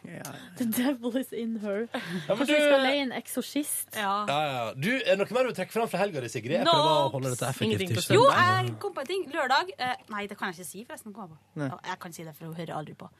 The 0.56 0.64
devil 0.64 1.16
is 1.20 1.32
in 1.36 1.58
her. 1.60 1.82
Ja, 1.92 2.00
Kanskje 2.34 2.46
du- 2.46 2.52
vi 2.54 2.60
skal 2.64 2.80
leie 2.86 3.02
en 3.04 3.12
eksorsist? 3.12 3.90
Ja. 3.94 4.14
Ja, 4.30 4.38
ja. 4.48 4.62
Du, 4.74 4.88
er 4.96 5.12
det 5.12 5.18
noe 5.20 5.34
mer 5.36 5.44
du 5.44 5.50
vil 5.52 5.58
trekke 5.58 5.74
fram 5.76 5.88
fra 5.92 6.00
helga 6.00 6.22
di, 6.24 6.30
Sigrid? 6.32 6.64
No. 6.64 6.72
prøver 6.72 6.94
å 6.94 7.10
holde 7.12 7.32
dette 7.34 7.50
effektivt. 7.52 7.84
ikke? 7.98 8.16
Jo, 8.16 8.24
jeg 8.32 8.72
kom 8.80 8.94
på 8.96 9.04
en 9.04 9.10
ting. 9.12 9.26
Lørdag 9.34 9.74
eh, 9.78 9.94
Nei, 10.08 10.24
det 10.26 10.38
kan 10.40 10.48
jeg 10.52 10.58
ikke 10.62 10.70
si, 10.70 10.84
forresten. 10.88 11.12
Kom 11.12 11.36
jeg, 11.36 11.68
på. 11.70 11.78
Jeg 11.92 11.98
kan 12.00 12.12
si 12.16 12.24
det, 12.24 12.34
for 12.38 12.48
hun 12.48 12.56
hører 12.56 12.74
aldri 12.80 12.96
på. 12.96 13.10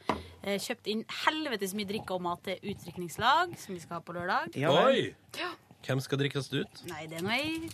Eh, 0.43 0.57
kjøpt 0.59 0.89
inn 0.89 1.05
helvetes 1.27 1.75
mye 1.77 1.89
drikke 1.93 2.17
og 2.17 2.23
mat 2.25 2.43
til 2.49 2.57
utdrikningslag, 2.73 3.53
som 3.61 3.75
vi 3.77 3.81
skal 3.85 4.01
ha 4.01 4.05
på 4.09 4.17
lørdag. 4.17 4.57
Oi! 4.73 5.15
Ja. 5.37 5.53
Hvem 5.87 6.01
skal 6.03 6.19
drikkes 6.19 6.49
ut? 6.57 6.81
Nei, 6.91 7.05
det 7.07 7.21
er 7.21 7.23
noe 7.23 7.37
ei 7.37 7.69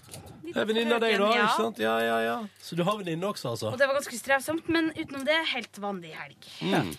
Det 0.44 0.56
er 0.60 0.66
venninne 0.68 0.98
av 0.98 1.00
deg, 1.00 1.14
da. 1.22 1.30
ikke 1.32 1.56
sant? 1.56 1.78
Ja, 1.80 1.94
ja, 2.04 2.18
ja. 2.20 2.34
Så 2.60 2.76
du 2.76 2.82
har 2.84 2.98
venninne 3.00 3.24
også, 3.30 3.54
altså? 3.54 3.70
Og 3.72 3.78
det 3.80 3.86
var 3.88 3.96
ganske 3.96 4.18
strevsomt, 4.18 4.68
men 4.68 4.90
utenom 4.92 5.24
det, 5.24 5.38
helt 5.54 5.80
vanlig 5.80 6.12
helg. 6.18 6.50
Mm. 6.60 6.92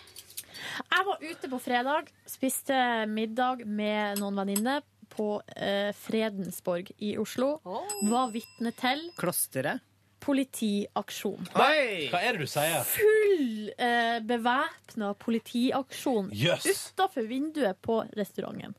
Jeg 0.76 1.06
var 1.08 1.24
ute 1.24 1.50
på 1.52 1.60
fredag, 1.62 2.12
spiste 2.28 2.76
middag 3.10 3.64
med 3.66 4.20
noen 4.20 4.40
venninner 4.42 4.84
på 5.12 5.36
eh, 5.56 5.92
Fredensborg 5.96 6.90
i 6.98 7.14
Oslo. 7.22 7.56
Var 8.06 8.32
vitne 8.34 8.74
til 8.76 9.06
Klosteret? 9.20 9.84
politiaksjon. 10.26 11.44
Oi! 11.60 12.08
Hva 12.10 12.20
er 12.24 12.36
det 12.36 12.46
du 12.46 12.50
sier? 12.50 12.82
Full 12.88 13.68
eh, 13.78 14.16
bevæpna 14.26 15.12
politiaksjon 15.22 16.30
Jøss. 16.34 16.66
utafor 16.66 17.28
vinduet 17.28 17.78
på 17.84 18.00
restauranten. 18.16 18.74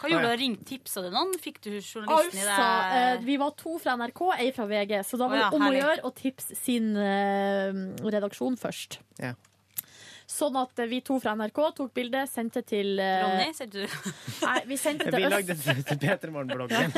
Hva 0.00 0.10
gjorde 0.10 0.32
du? 0.32 0.40
Ringte, 0.40 0.66
tipsa 0.72 1.04
du 1.04 1.10
noen? 1.12 1.36
Fikk 1.42 1.60
du 1.66 1.70
journalisten 1.76 2.40
i 2.40 2.46
Altså, 2.46 2.66
eh, 2.96 3.10
deg? 3.18 3.28
vi 3.28 3.36
var 3.42 3.54
to 3.60 3.76
fra 3.82 3.94
NRK, 4.00 4.24
ei 4.40 4.48
fra 4.56 4.66
VG, 4.70 4.96
så 5.06 5.20
da 5.20 5.28
var 5.30 5.36
Å 5.36 5.42
ja, 5.44 5.50
det 5.52 5.60
om 5.60 5.68
å 5.68 5.76
gjøre 5.76 6.08
å 6.08 6.12
tipse 6.16 6.58
sin 6.58 6.90
eh, 6.96 7.84
redaksjon 8.16 8.58
først. 8.60 8.98
Ja. 9.20 9.36
Sånn 10.30 10.54
at 10.60 10.78
eh, 10.78 10.86
vi 10.86 11.00
to 11.02 11.16
fra 11.18 11.32
NRK 11.34 11.58
tok 11.74 11.88
bilde, 11.96 12.20
sendte 12.30 12.60
til 12.62 13.00
eh, 13.02 13.22
Ronny, 13.24 13.48
sendte 13.56 13.82
du? 13.82 13.94
Nei, 14.46 14.58
vi 14.68 14.76
sendte 14.78 15.10
Vi 15.10 15.22
lagde 15.24 15.56
det 15.58 15.74
til 15.88 15.98
P3 15.98 16.30
Morgen-bloggen. 16.30 16.92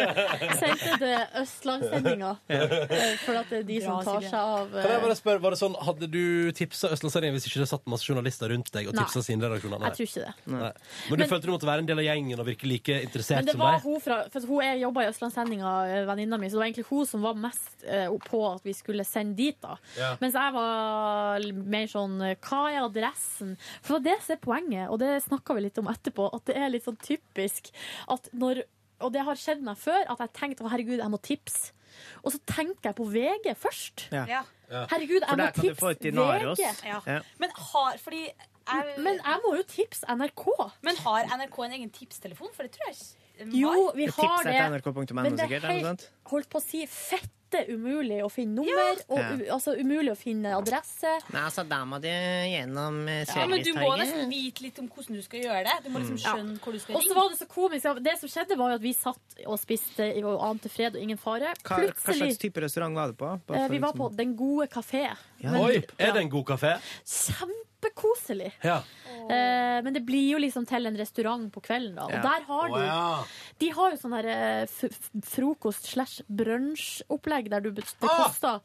sendte 0.60 0.98
til 1.00 1.14
Østlandssendinga. 1.40 2.32
For 3.24 3.38
at 3.40 3.48
det 3.48 3.62
er 3.62 3.64
de 3.70 3.78
Bra, 3.80 3.86
som 3.86 4.02
tar 4.04 4.18
Silje. 4.20 4.32
seg 4.34 4.52
av 4.58 4.74
Kan 4.74 4.90
jeg 4.90 4.98
eh, 4.98 5.04
bare 5.06 5.16
spørre, 5.16 5.42
var 5.46 5.56
det 5.56 5.60
sånn, 5.62 5.78
Hadde 5.88 6.10
du 6.12 6.20
tipsa 6.58 6.90
Østlandssendingen 6.92 7.38
hvis 7.38 7.48
ikke 7.48 7.62
det 7.64 7.70
satt 7.72 7.88
masse 7.90 8.04
journalister 8.10 8.52
rundt 8.52 8.68
deg 8.76 8.90
og 8.92 8.98
Nei. 8.98 9.06
tipsa 9.06 9.24
sine 9.24 9.48
redaksjoner? 9.48 9.86
Jeg 9.88 9.98
tror 9.98 10.10
ikke 10.10 10.26
det. 10.26 10.52
Nei. 10.52 10.70
Men 11.08 11.16
du 11.16 11.24
Men- 11.24 11.32
følte 11.32 11.48
du 11.48 11.54
måtte 11.56 11.70
være 11.70 11.84
en 11.86 11.88
del 11.88 12.04
av 12.04 12.08
gjengen 12.10 12.44
og 12.44 12.48
virke 12.50 12.68
like 12.68 13.00
interessert 13.08 13.40
Men 13.40 13.48
det 13.48 13.56
som 13.56 13.64
var 13.64 13.78
deg? 13.78 13.88
hun 13.88 14.04
fra 14.04 14.20
For 14.34 14.48
hun 14.52 14.84
jobba 14.84 15.06
i 15.06 15.10
Østlandssendinga, 15.14 15.72
venninna 16.12 16.40
mi, 16.40 16.52
så 16.52 16.58
det 16.58 16.62
var 16.62 16.68
egentlig 16.68 16.86
hun 16.92 17.08
som 17.08 17.24
var 17.24 17.40
mest 17.48 17.88
på 18.28 18.44
at 18.52 18.64
vi 18.64 18.76
skulle 18.76 19.04
sende 19.08 19.36
dit, 19.40 19.56
da. 19.64 19.78
Ja. 19.96 20.12
Mens 20.20 20.36
jeg 20.36 20.52
var 20.56 21.48
mer 21.64 21.88
sånn 21.90 22.20
Hva 22.44 22.73
er 22.74 22.86
adressen? 22.86 23.54
For 23.84 24.02
det 24.04 24.16
som 24.24 24.36
er 24.36 24.42
poenget, 24.42 24.88
og 24.90 24.98
det 25.02 25.12
snakka 25.24 25.56
vi 25.56 25.66
litt 25.66 25.80
om 25.82 25.90
etterpå, 25.92 26.28
at 26.36 26.44
det 26.50 26.56
er 26.60 26.72
litt 26.74 26.86
sånn 26.86 27.00
typisk 27.02 27.72
at 28.10 28.30
når 28.32 28.64
Og 29.04 29.10
det 29.12 29.24
har 29.26 29.36
skjedd 29.36 29.60
meg 29.66 29.76
før, 29.76 30.04
at 30.08 30.20
jeg 30.22 30.30
tenkte 30.38 30.64
å 30.64 30.70
herregud, 30.70 31.00
jeg 31.02 31.10
må 31.12 31.18
tipse. 31.20 31.72
Og 32.22 32.32
så 32.32 32.38
tenker 32.48 32.88
jeg 32.88 32.96
på 32.96 33.04
VG 33.10 33.48
først. 33.58 34.06
Ja. 34.14 34.22
Ja. 34.30 34.42
Herregud, 34.90 35.26
jeg 35.26 35.38
må 35.40 35.48
tipse. 35.58 35.90
VG. 36.00 36.62
Ja. 36.86 37.00
Ja. 37.06 37.18
Men 37.42 37.50
har 37.58 37.98
Fordi 38.00 38.22
jeg, 38.64 38.94
Men 39.04 39.20
jeg 39.20 39.42
må 39.44 39.54
jo 39.58 39.66
tipse 39.68 40.06
NRK. 40.08 40.46
Men 40.86 40.96
har 41.04 41.28
NRK 41.36 41.58
en 41.66 41.76
egen 41.78 41.92
tipstelefon? 41.92 42.54
For 42.54 42.64
det 42.64 42.72
tror 42.78 42.88
jeg 42.88 42.96
ikke 42.96 43.58
Jo, 43.58 43.90
vi 43.98 44.06
har 44.06 44.46
det. 44.46 45.12
Men 45.12 45.36
det 45.36 45.48
er 45.50 45.66
helt, 45.66 46.10
holdt 46.30 46.48
på 46.52 46.60
å 46.60 46.64
si, 46.64 46.84
fette 46.86 47.28
Bitte 47.54 47.72
umulig 47.74 48.18
å 48.24 48.28
finne 48.32 48.54
nummer, 48.58 48.98
og 49.08 49.18
u, 49.38 49.44
altså 49.54 49.74
umulig 49.78 50.10
å 50.10 50.16
finne 50.18 50.54
adresse. 50.56 51.12
Nei, 51.32 51.42
altså, 51.44 51.62
da 51.68 51.84
må 51.84 52.00
du 52.02 52.08
gjennom 52.08 52.96
eh, 53.08 53.24
Ja, 53.28 53.46
men 53.46 53.62
du 53.62 53.70
må 53.74 53.84
Sørlandstorget. 53.84 54.00
nesten 54.02 54.30
vite 54.30 54.62
litt 54.64 54.78
om 54.82 54.88
hvordan 54.88 55.14
du 55.14 55.22
skal 55.22 55.40
gjøre 55.44 55.64
det. 55.68 55.76
Du 55.84 55.90
må 55.94 56.02
liksom 56.02 56.18
Ja. 56.18 56.34
skjønne 56.34 56.58
hvor 56.60 56.72
du 56.72 56.78
skal 56.82 56.96
Og 56.96 57.02
så 57.06 57.14
var 57.14 57.28
det 57.30 57.38
så 57.38 57.46
komisk. 57.48 57.84
ja, 57.84 57.94
Det 57.94 58.18
som 58.18 58.28
skjedde, 58.28 58.56
var 58.58 58.70
jo 58.70 58.74
at 58.74 58.80
vi 58.82 58.92
satt 58.92 59.38
og 59.46 59.58
spiste 59.60 60.10
og 60.24 60.40
ante 60.50 60.68
fred 60.68 60.96
og 60.96 61.02
ingen 61.02 61.16
fare. 61.18 61.54
Hva, 61.62 61.76
hva 61.86 62.14
slags 62.18 62.38
type 62.38 62.56
restaurant 62.60 62.94
var 62.94 63.08
det 63.08 63.16
på? 63.18 63.30
Bare 63.46 63.56
eh, 63.58 63.66
for 63.68 63.72
Vi 63.72 63.78
var 63.78 63.92
liksom- 63.92 64.10
på 64.12 64.16
Den 64.16 64.34
gode 64.36 64.68
kafé. 64.68 65.04
Ja. 65.40 65.50
Men- 65.50 65.60
Oi, 65.62 65.76
er 65.98 66.12
det 66.12 66.22
en 66.22 66.28
god 66.30 66.44
kafé? 66.46 66.78
Kjempekoselig. 67.04 68.52
Ja. 68.62 68.82
Eh, 69.24 69.80
men 69.84 69.92
det 69.94 70.02
blir 70.04 70.32
jo 70.34 70.38
liksom 70.38 70.66
til 70.68 70.86
en 70.86 70.96
restaurant 70.96 71.50
på 71.52 71.60
kvelden, 71.62 71.94
da. 71.96 72.04
Og 72.04 72.12
Ja. 72.12 72.22
der 72.22 72.44
har 72.46 72.68
de 72.68 72.80
ja. 72.84 73.24
De 73.58 73.68
har 73.70 73.90
jo 73.90 73.96
sånn 73.96 74.12
her 74.12 74.26
eh, 74.28 74.62
f 74.64 74.84
f- 74.84 75.10
frokost 75.22 75.84
slash 75.86 76.20
brunsjopplegg 76.28 77.43
der 77.52 77.60
du 77.60 77.70
det 77.70 77.84
Ah! 78.02 78.24
koster 78.28 78.60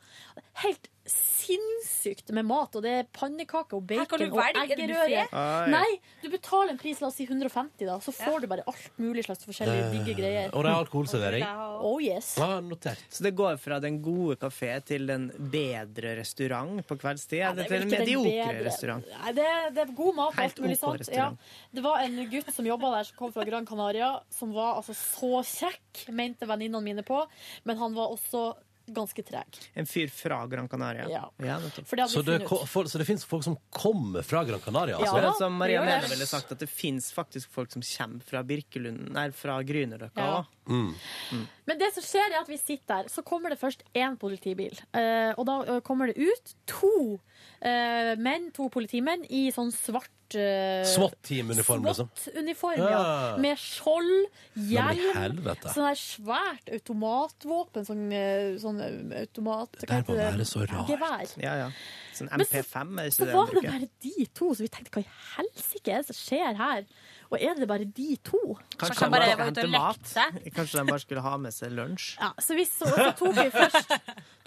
helt 0.64 0.90
sinnssykt 1.10 2.30
med 2.36 2.46
mat. 2.46 2.76
Og 2.78 2.84
det 2.86 2.92
er 3.00 3.08
pannekaker 3.16 3.80
og 3.80 3.86
bacon 3.90 4.22
og 4.28 4.40
er 4.44 4.60
eggerøre. 4.64 5.24
Nei, 5.72 5.88
du 6.22 6.28
betaler 6.30 6.74
en 6.76 6.80
pris, 6.82 7.00
la 7.02 7.10
oss 7.10 7.18
si 7.20 7.26
150, 7.26 7.86
da. 7.88 7.96
Så 8.04 8.14
får 8.16 8.44
du 8.44 8.48
bare 8.52 8.66
alt 8.70 9.00
mulig 9.02 9.24
slags 9.26 9.48
forskjellige 9.48 9.90
digge 9.96 10.16
greier. 10.20 10.52
Og 10.54 10.66
det 10.66 10.72
er 10.74 10.84
alkoholservering? 10.84 11.46
Oh 11.90 11.98
yes. 12.04 12.36
ah, 12.44 12.60
notert. 12.62 13.02
Så 13.10 13.26
det 13.26 13.34
går 13.40 13.58
fra 13.62 13.80
den 13.84 14.02
gode 14.06 14.38
kafé 14.42 14.76
til 14.86 15.08
den 15.10 15.30
bedre 15.52 16.16
restaurant 16.20 16.84
på 16.88 17.00
kveldstid? 17.00 17.40
Ja, 17.42 17.54
det 17.58 17.66
er 17.66 17.74
til 17.74 17.88
en 17.88 17.94
mediokre 17.96 18.64
restaurant? 18.68 19.10
Nei, 19.24 19.36
det, 19.40 19.50
det 19.76 19.86
er 19.88 19.94
god 19.98 20.18
mat 20.20 20.40
Helt 20.40 20.46
alt 20.60 20.64
mulig 20.66 20.80
sant. 20.80 21.10
Ja. 21.14 21.32
Det 21.74 21.84
var 21.86 22.04
en 22.06 22.20
gutt 22.32 22.54
som 22.54 22.68
jobba 22.68 22.94
der, 23.00 23.10
som 23.10 23.20
kom 23.20 23.34
fra 23.36 23.48
Gran 23.48 23.68
Canaria, 23.70 24.14
som 24.34 24.54
var 24.56 24.78
altså 24.80 24.94
så 24.98 25.44
kjekk, 25.48 26.06
mente 26.16 26.48
venninnene 26.50 26.84
mine 26.86 27.06
på, 27.08 27.24
men 27.66 27.80
han 27.80 27.96
var 27.98 28.14
også 28.14 28.52
ganske 28.94 29.24
treg. 29.26 29.60
En 29.74 29.88
fyr 29.90 30.12
fra 30.14 30.42
Gran 30.48 30.70
Canaria? 30.70 31.08
Ja. 31.10 31.24
ja 31.38 31.58
det 31.60 32.08
Så 32.10 32.22
det, 32.26 32.40
for, 32.48 32.90
så 32.90 33.02
det 33.02 33.08
finnes 33.08 33.26
folk 33.26 33.44
som 33.46 33.58
kommer 33.70 34.26
fra 34.26 34.44
Gran 34.48 34.62
Canaria? 34.64 34.98
Altså. 34.98 35.22
Ja, 35.22 35.34
som 35.38 35.58
Maria 35.60 35.84
det. 35.86 36.10
ville 36.12 36.28
sagt, 36.30 36.52
at 36.52 36.60
det 36.60 36.70
fins 36.70 37.12
faktisk 37.16 37.52
folk 37.52 37.72
som 37.72 37.86
kommer 37.86 38.26
fra 38.26 38.44
Birkelund, 38.44 39.10
nei, 39.16 39.30
fra 39.36 39.60
Grünerløkka 39.64 40.30
Ja. 40.30 40.46
Mm. 40.70 40.94
Mm. 41.34 41.46
Men 41.66 41.80
det 41.80 41.90
som 41.96 42.06
skjer 42.06 42.30
er 42.34 42.44
at 42.44 42.50
vi 42.50 42.58
sitter 42.58 43.04
der, 43.04 43.10
så 43.10 43.24
kommer 43.26 43.50
det 43.54 43.60
først 43.62 43.82
én 43.98 44.18
politibil. 44.22 44.76
Eh, 44.94 45.32
og 45.36 45.46
da 45.50 45.58
eh, 45.66 45.82
kommer 45.86 46.12
det 46.12 46.30
ut 46.30 46.54
to 46.70 47.20
eh, 47.62 48.16
menn, 48.18 48.52
to 48.56 48.70
politimenn, 48.74 49.26
i 49.30 49.50
sånn 49.56 49.72
svart 49.76 50.10
uh, 50.38 50.84
SWAT-team-uniform, 50.86 51.86
liksom? 51.90 52.10
SWAT-uniform, 52.14 52.78
ja. 52.84 52.90
Ja. 52.92 53.38
Med 53.42 53.58
skjold, 53.58 54.28
Nei, 54.54 54.64
men 54.64 54.70
hjelm, 54.74 55.16
helvete. 55.18 55.72
sånn 55.74 55.88
der 55.90 56.00
svært 56.00 56.70
automatvåpen, 56.78 57.88
sånn, 57.88 58.04
eh, 58.14 58.52
sånn 58.62 58.80
eh, 58.84 59.22
automat... 59.24 59.80
Det 59.82 59.90
her 59.90 60.06
må 60.08 60.18
være 60.20 60.46
så 60.46 60.64
rart. 60.70 60.88
Gevær. 60.92 61.34
Ja, 61.42 61.56
ja. 61.66 61.70
Sånn 62.14 62.30
Men 62.32 62.46
så- 62.46 62.60
MP5 62.62 63.00
er 63.00 63.10
det 63.10 63.14
Så 63.16 63.26
det 63.26 63.34
var 63.34 63.46
de 63.48 63.54
det 63.56 63.62
bruker? 63.62 63.72
bare 63.72 63.90
de 64.06 64.26
to, 64.38 64.52
så 64.54 64.66
vi 64.66 64.72
tenkte 64.76 64.92
hva 65.00 65.06
i 65.06 65.10
helsike 65.38 65.94
er 65.98 66.04
det 66.04 66.10
som 66.12 66.20
skjer 66.22 66.60
her? 66.62 66.86
Og 67.30 67.38
er 67.38 67.58
det 67.60 67.68
bare 67.70 67.86
de 67.86 68.16
to? 68.26 68.40
Kanskje 68.80 69.06
de 69.06 69.14
bare 69.14 69.34
var 69.38 69.52
ute 69.52 69.66
og 69.68 69.74
lekte? 69.74 70.24
Kanskje 70.56 70.80
de 70.80 70.90
bare 70.90 71.04
skulle 71.04 71.24
ha 71.26 71.34
med 71.42 71.54
seg 71.54 71.76
lunsj? 71.78 72.08
Ja, 72.18 72.32
så, 72.42 72.58
vi 72.58 72.66
så, 72.66 72.90
så 72.90 73.12
tok 73.20 73.38
vi 73.38 73.46
først 73.54 73.94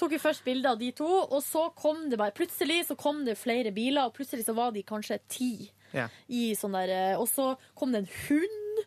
tok 0.01 0.17
vi 0.17 0.21
først 0.23 0.43
bilde 0.47 0.73
av 0.73 0.81
de 0.81 0.91
to, 0.99 1.07
og 1.07 1.39
så 1.47 1.69
kom 1.79 2.09
det 2.11 2.19
bare 2.19 2.35
Plutselig 2.35 2.81
så 2.89 2.97
kom 2.99 3.23
det 3.29 3.37
flere 3.39 3.71
biler, 3.75 4.09
og 4.09 4.17
plutselig 4.17 4.49
så 4.49 4.57
var 4.57 4.75
de 4.75 4.83
kanskje 4.87 5.21
ti. 5.31 5.53
Ja. 5.95 6.09
I 6.27 6.53
sånn 6.59 6.75
der, 6.75 6.91
eh, 6.91 7.21
og 7.21 7.29
så 7.31 7.53
kom 7.79 7.95
det 7.95 8.03
en 8.03 8.13
hund. 8.27 8.83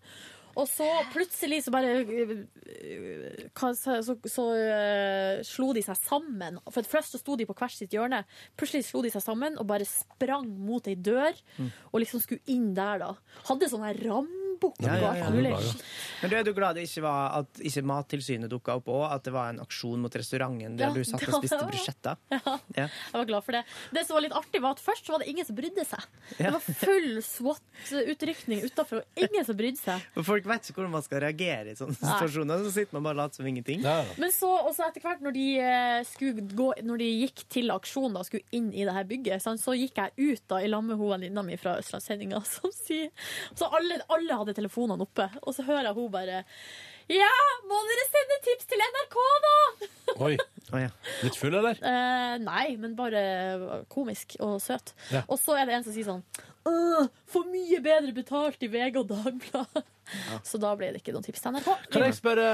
Og 0.56 0.68
så 0.72 0.88
plutselig 1.11 1.61
så 1.65 1.72
bare 1.73 2.03
øh, 2.03 2.45
Så, 3.76 3.98
så, 4.06 4.15
så 4.23 4.45
uh, 4.56 5.44
slo 5.44 5.72
de 5.76 5.84
seg 5.84 5.99
sammen. 5.99 6.60
For 6.72 6.88
først 6.88 7.15
så 7.15 7.22
sto 7.22 7.36
de 7.36 7.48
på 7.48 7.56
hvert 7.57 7.76
sitt 7.76 7.94
hjørne. 7.95 8.23
Plutselig 8.56 8.88
slo 8.88 9.03
de 9.03 9.11
seg 9.14 9.23
sammen 9.23 9.60
og 9.60 9.68
bare 9.68 9.88
sprang 9.90 10.48
mot 10.48 10.88
ei 10.88 10.95
dør. 10.95 11.36
Mm. 11.60 11.72
Og 11.91 12.03
liksom 12.03 12.23
skulle 12.23 12.45
inn 12.52 12.72
der, 12.77 13.03
da. 13.03 13.11
Hadde 13.49 13.72
sånn 13.72 13.86
her 13.88 13.99
rambukk 14.56 14.82
Ja, 14.84 14.95
og 14.95 15.02
ja, 15.02 15.14
ja. 15.26 15.73
Men 16.22 16.32
du 16.32 16.36
er 16.38 16.44
du 16.44 16.53
glad 16.56 16.76
det 16.76 16.86
ikke 16.88 17.03
var 17.06 17.40
at 17.41 17.61
ikke 17.61 17.84
Mattilsynet 17.86 18.52
dukka 18.52 18.77
opp 18.80 18.88
òg? 18.91 19.06
At 19.11 19.26
det 19.27 19.34
var 19.36 19.52
en 19.52 19.61
aksjon 19.64 20.02
mot 20.02 20.15
restauranten 20.15 20.77
der 20.80 20.90
Ja, 20.90 20.94
du 20.94 21.03
satt 21.03 21.26
og 21.27 21.40
spiste 21.41 21.61
bruschetta? 21.69 22.15
Ja. 22.76 22.88
Jeg 22.88 23.14
var 23.14 23.26
glad 23.27 23.44
for 23.45 23.56
det. 23.56 23.61
Det 23.94 24.03
som 24.07 24.18
var 24.18 24.23
litt 24.26 24.34
artig, 24.36 24.60
var 24.64 24.76
at 24.76 24.82
først 24.84 25.07
var 25.11 25.22
det 25.22 25.27
ingen 25.32 25.45
som 25.48 25.56
brydde 25.57 25.84
seg. 25.88 26.03
Det 26.38 26.52
var 26.52 26.64
full 26.64 27.22
SWAT-utrykning 27.23 28.64
utafor, 28.65 29.02
og 29.03 29.22
ingen 29.22 29.45
som 29.48 29.57
brydde 29.57 29.80
seg. 29.80 30.03
For 30.18 30.27
folk 30.27 30.48
vet 30.49 30.69
ikke 30.69 30.82
hvordan 30.82 30.95
man 30.95 31.06
skal 31.06 31.22
reagere 31.23 31.72
i 31.72 31.77
sånne 31.77 31.95
situasjoner. 31.99 32.65
Så 32.65 32.73
sitter 32.76 32.98
man 32.98 33.06
bare 33.07 33.15
og 33.15 33.22
later 33.22 33.40
som 33.40 33.49
ingenting. 33.49 33.86
Men 33.86 34.34
så, 34.36 34.49
også 34.69 34.88
etter 34.90 35.06
hvert, 35.06 35.23
når 35.23 35.36
de, 35.36 35.45
eh, 35.61 36.44
gå, 36.57 36.68
når 36.88 37.02
de 37.02 37.10
gikk 37.23 37.45
til 37.56 37.72
aksjon 37.73 38.15
og 38.19 38.27
skulle 38.27 38.45
inn 38.56 38.72
i 38.73 38.86
det 38.88 38.95
her 38.95 39.07
bygget, 39.10 39.45
så 39.45 39.76
gikk 39.77 40.02
jeg 40.02 40.34
ut 40.36 40.45
da 40.52 40.61
i 40.64 40.69
lag 40.72 40.84
med 40.86 40.99
venninna 40.99 41.44
mi 41.45 41.57
fra 41.60 41.77
Østlandssendinga, 41.80 42.41
som 42.56 42.73
sier 42.76 43.11
Så 43.56 43.69
alle, 43.72 43.99
alle 44.11 44.40
hadde 44.40 44.44
telefonene 44.53 45.01
oppe, 45.01 45.30
og 45.41 45.55
så 45.55 45.65
hører 45.65 45.89
jeg 45.89 45.97
hun 45.97 46.11
bare 46.13 46.43
Ja, 47.09 47.31
må 47.69 47.80
dere 47.89 48.05
sende 48.09 48.38
tips 48.45 48.69
til 48.69 48.81
NRK, 48.85 49.17
da? 49.45 49.55
Oi. 50.27 50.35
Litt 51.23 51.38
full, 51.38 51.53
eller? 51.53 51.77
Eh, 51.81 52.35
nei, 52.41 52.65
men 52.81 52.95
bare 52.97 53.84
komisk 53.93 54.38
og 54.43 54.57
søt. 54.61 54.93
Ja. 55.13 55.22
Og 55.30 55.39
så 55.41 55.57
er 55.57 55.69
det 55.69 55.77
en 55.77 55.85
som 55.85 55.95
sier 55.95 56.07
sånn 56.07 56.23
For 57.29 57.45
mye 57.51 57.77
bedre 57.83 58.13
betalt 58.15 58.63
i 58.65 58.69
VG 58.71 58.97
og 59.01 59.09
Dagbladet. 59.11 59.83
Så 60.45 60.59
da 60.61 60.71
ble 60.77 60.91
det 60.93 60.99
ikke 61.01 61.13
noen 61.15 61.25
tips 61.25 61.41
til 61.41 61.55
NRK. 61.55 61.69
Kan 61.93 62.03
jeg 62.05 62.15
spørre, 62.17 62.49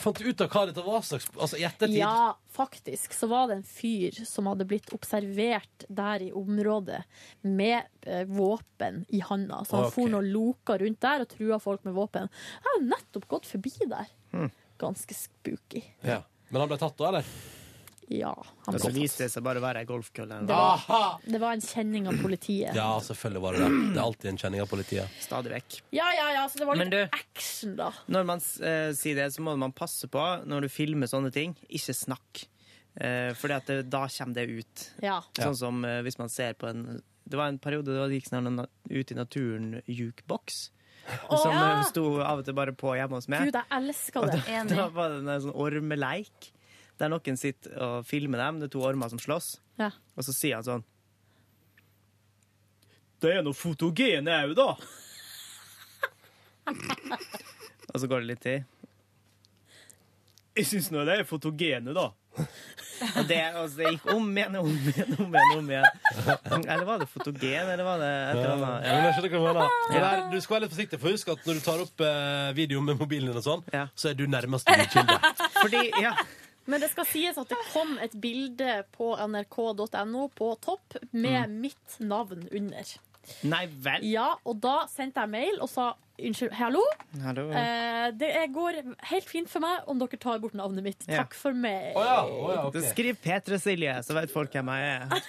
Fant 0.00 0.18
du 0.18 0.28
ut 0.28 0.42
av 0.44 0.50
hva 0.52 0.64
dette 0.68 0.84
var 0.84 1.04
slags 1.06 1.28
Altså 1.32 1.60
i 1.60 1.64
ettertid? 1.64 1.96
Ja, 1.96 2.34
faktisk 2.52 3.16
så 3.16 3.28
var 3.30 3.48
det 3.48 3.58
en 3.60 3.66
fyr 3.66 4.18
som 4.28 4.50
hadde 4.50 4.66
blitt 4.68 4.92
observert 4.96 5.86
der 5.88 6.26
i 6.26 6.30
området 6.36 7.00
med 7.48 7.88
eh, 8.04 8.26
våpen 8.28 9.06
i 9.08 9.22
handa. 9.24 9.62
Så 9.64 9.78
han 9.78 9.88
okay. 9.88 9.96
for 9.96 10.18
og 10.20 10.28
loka 10.34 10.76
rundt 10.84 11.00
der 11.04 11.24
og 11.24 11.32
trua 11.32 11.60
folk 11.62 11.88
med 11.88 11.96
våpen. 11.96 12.28
Jeg 12.28 12.68
har 12.68 12.78
jo 12.78 12.84
nettopp 12.92 13.28
gått 13.36 13.48
forbi 13.48 13.72
der. 13.82 14.12
Hmm. 14.32 14.52
Ganske 14.80 15.16
spooky. 15.16 15.84
Ja. 16.04 16.22
Men 16.52 16.64
han 16.64 16.72
ble 16.72 16.80
tatt 16.80 16.98
da, 17.00 17.08
eller? 17.08 17.34
Ja. 18.12 18.32
Han 18.66 18.76
Og 18.76 18.82
så 18.82 18.90
viste 18.94 19.24
det 19.24 19.32
seg 19.32 19.44
bare 19.46 19.60
å 19.60 19.64
være 19.64 19.82
ei 19.82 19.88
golfkølle. 19.88 20.42
det 20.46 20.56
var, 20.56 21.18
det 21.24 21.40
var 21.42 21.56
en 21.56 21.64
kjenning 21.64 22.08
av 22.10 22.18
politiet. 22.22 22.76
Ja, 22.76 22.90
selvfølgelig 23.02 23.42
var 23.44 23.56
det 23.56 23.64
det. 23.64 23.70
Det 23.82 23.98
er 24.00 24.04
alltid 24.04 24.30
en 24.32 24.40
kjenning 24.44 24.64
av 24.64 24.70
politiet. 24.70 25.18
Stadig 25.24 25.54
vekk. 25.54 25.78
Ja, 25.96 26.08
ja, 26.16 26.28
ja, 26.36 26.46
så 26.52 26.62
det 26.62 26.68
var 26.68 26.80
litt 26.80 26.92
du- 26.92 27.18
action, 27.18 27.76
da. 27.80 27.90
Når 28.12 28.28
man 28.32 28.44
eh, 28.60 28.90
sier 28.98 29.22
det, 29.22 29.28
så 29.34 29.44
må 29.46 29.56
man 29.60 29.74
passe 29.76 30.10
på 30.12 30.26
når 30.46 30.66
du 30.66 30.72
filmer 30.72 31.10
sånne 31.10 31.32
ting. 31.34 31.56
Ikke 31.68 31.96
snakk. 31.96 32.44
Eh, 33.00 33.32
fordi 33.38 33.56
at 33.56 33.70
det, 33.70 33.78
da 33.92 34.04
kommer 34.08 34.36
det 34.36 34.46
ut. 34.50 34.86
Ja. 35.00 35.22
Sånn 35.38 35.56
som 35.56 35.84
eh, 35.88 36.02
hvis 36.04 36.20
man 36.20 36.28
ser 36.32 36.58
på 36.60 36.68
en 36.68 37.00
Det 37.24 37.38
var 37.38 37.48
en 37.48 37.58
periode 37.62 37.94
da 37.94 38.08
det 38.10 38.18
gikk 38.18 38.28
sånn 38.28 38.66
ut 38.90 39.12
i 39.12 39.16
naturen-jukebox. 39.16 40.62
Å, 41.02 41.36
som 41.38 41.54
ja. 41.54 41.62
eh, 41.78 41.84
sto 41.88 42.04
av 42.22 42.42
og 42.42 42.46
til 42.46 42.56
bare 42.56 42.74
på 42.78 42.94
hjemme 42.98 43.18
hos 43.18 43.28
meg. 43.30 43.48
Gud, 43.48 43.58
jeg 43.58 43.70
elsker 43.78 44.28
det. 44.30 44.42
Da, 44.46 44.64
da 44.82 44.88
var 44.94 45.14
det 45.14 45.22
en 45.22 45.46
sånn 45.46 45.56
ormeleik. 45.64 46.52
Der 47.02 47.10
noen 47.10 47.38
sitter 47.38 47.74
og 47.82 48.04
filmer 48.06 48.38
dem. 48.44 48.60
Det 48.62 48.68
er 48.68 48.74
to 48.76 48.82
ormer 48.86 49.10
som 49.10 49.18
slåss. 49.18 49.56
Ja. 49.80 49.90
Og 50.14 50.22
så 50.22 50.34
sier 50.36 50.60
han 50.60 50.66
sånn 50.66 50.84
Det 53.22 53.32
er 53.38 53.42
noe 53.42 53.56
fotogene 53.58 54.36
òg, 54.44 54.52
da. 54.58 54.68
og 57.90 57.96
så 57.98 58.06
går 58.10 58.22
det 58.22 58.28
litt 58.30 58.42
tid. 58.42 58.68
Jeg 60.58 60.68
syns 60.68 60.90
nå 60.92 61.02
det 61.08 61.20
er 61.20 61.26
fotogene, 61.26 61.94
da. 61.96 62.12
Og 63.02 63.24
det, 63.26 63.38
altså, 63.50 63.76
det 63.80 63.92
gikk 63.96 64.04
om 64.12 64.28
igjen, 64.30 64.58
om 64.60 64.68
igjen, 64.70 65.14
om 65.18 65.34
igjen. 65.34 65.54
om 65.58 65.70
igjen. 65.72 65.88
Eller 66.60 66.84
var 66.86 67.02
det 67.02 67.08
fotogen, 67.10 67.70
eller 67.72 67.82
var 67.86 67.98
det 68.02 68.10
et 68.12 68.36
eller 68.36 68.52
annet? 68.54 68.86
Ja, 68.86 68.92
men 68.94 69.06
jeg 69.08 69.16
skjønner 69.16 69.34
hva 69.34 69.54
du 69.54 69.58
mener. 69.96 70.22
Du 70.30 70.38
skal 70.44 70.56
være 70.56 70.64
litt 70.66 70.74
forsiktig, 70.76 71.00
for 71.02 71.16
husk 71.16 71.32
at 71.34 71.48
når 71.48 71.58
du 71.58 71.64
tar 71.66 71.82
opp 71.82 72.04
eh, 72.06 72.52
video 72.58 72.84
med 72.84 73.00
mobilen 73.00 73.32
din, 73.32 73.40
og 73.42 73.46
sånn, 73.46 73.66
så 73.98 74.12
er 74.12 74.18
du 74.18 74.24
nærmest 74.30 74.70
nærmeste 74.70 74.94
kilde. 74.94 75.50
Fordi, 75.58 75.84
ja 76.02 76.14
Men 76.64 76.82
det 76.82 76.92
skal 76.92 77.08
sies 77.10 77.38
at 77.40 77.50
det 77.50 77.58
kom 77.72 77.96
et 78.02 78.14
bilde 78.22 78.82
på 78.94 79.12
nrk.no 79.18 80.28
på 80.38 80.52
topp 80.62 80.98
med 81.10 81.50
mitt 81.50 81.98
navn 81.98 82.46
under. 82.50 82.92
Nei 83.46 83.66
vel? 83.82 84.06
Ja, 84.08 84.32
og 84.44 84.58
da 84.62 84.82
sendte 84.90 85.22
jeg 85.22 85.32
mail 85.32 85.60
og 85.62 85.70
sa 85.70 85.92
unnskyld, 86.22 86.52
hallo. 86.54 86.82
Hallo. 87.22 87.46
Eh, 87.56 88.08
det 88.18 88.30
går 88.54 88.78
helt 89.10 89.28
fint 89.28 89.50
for 89.50 89.64
meg 89.64 89.88
om 89.90 89.98
dere 90.00 90.18
tar 90.20 90.40
bort 90.42 90.54
navnet 90.58 90.84
mitt. 90.86 91.06
Ja. 91.08 91.22
Takk 91.22 91.34
for 91.38 91.56
meg. 91.56 91.96
Skriv 92.90 93.18
P3 93.22 93.58
Silje, 93.62 93.94
så 94.06 94.16
vet 94.18 94.32
folk 94.32 94.54
hvem 94.54 94.70
jeg 94.74 94.90
er. 94.92 95.24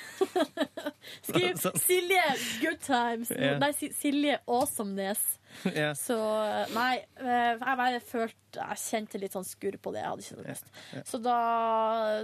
Skriv. 1.29 1.61
Silje 1.87 2.23
Good 2.61 2.81
Times. 2.85 3.31
Yeah. 3.33 3.57
Nei, 3.61 3.71
Silje 3.73 4.39
Åsomnes. 4.49 5.23
Yeah. 5.69 5.93
Så 5.97 6.17
nei, 6.73 7.03
eh, 7.21 7.53
jeg 7.53 7.77
bare 7.77 7.99
følte 8.01 8.39
Jeg 8.57 8.79
kjente 8.81 9.19
litt 9.21 9.35
sånn 9.35 9.45
skurr 9.45 9.77
på 9.81 9.93
det. 9.93 10.01
Jeg 10.01 10.09
hadde 10.09 10.25
ikke 10.25 10.39
noe 10.39 10.49
lyst. 10.49 10.71
Så 11.09 11.19
da 11.21 11.37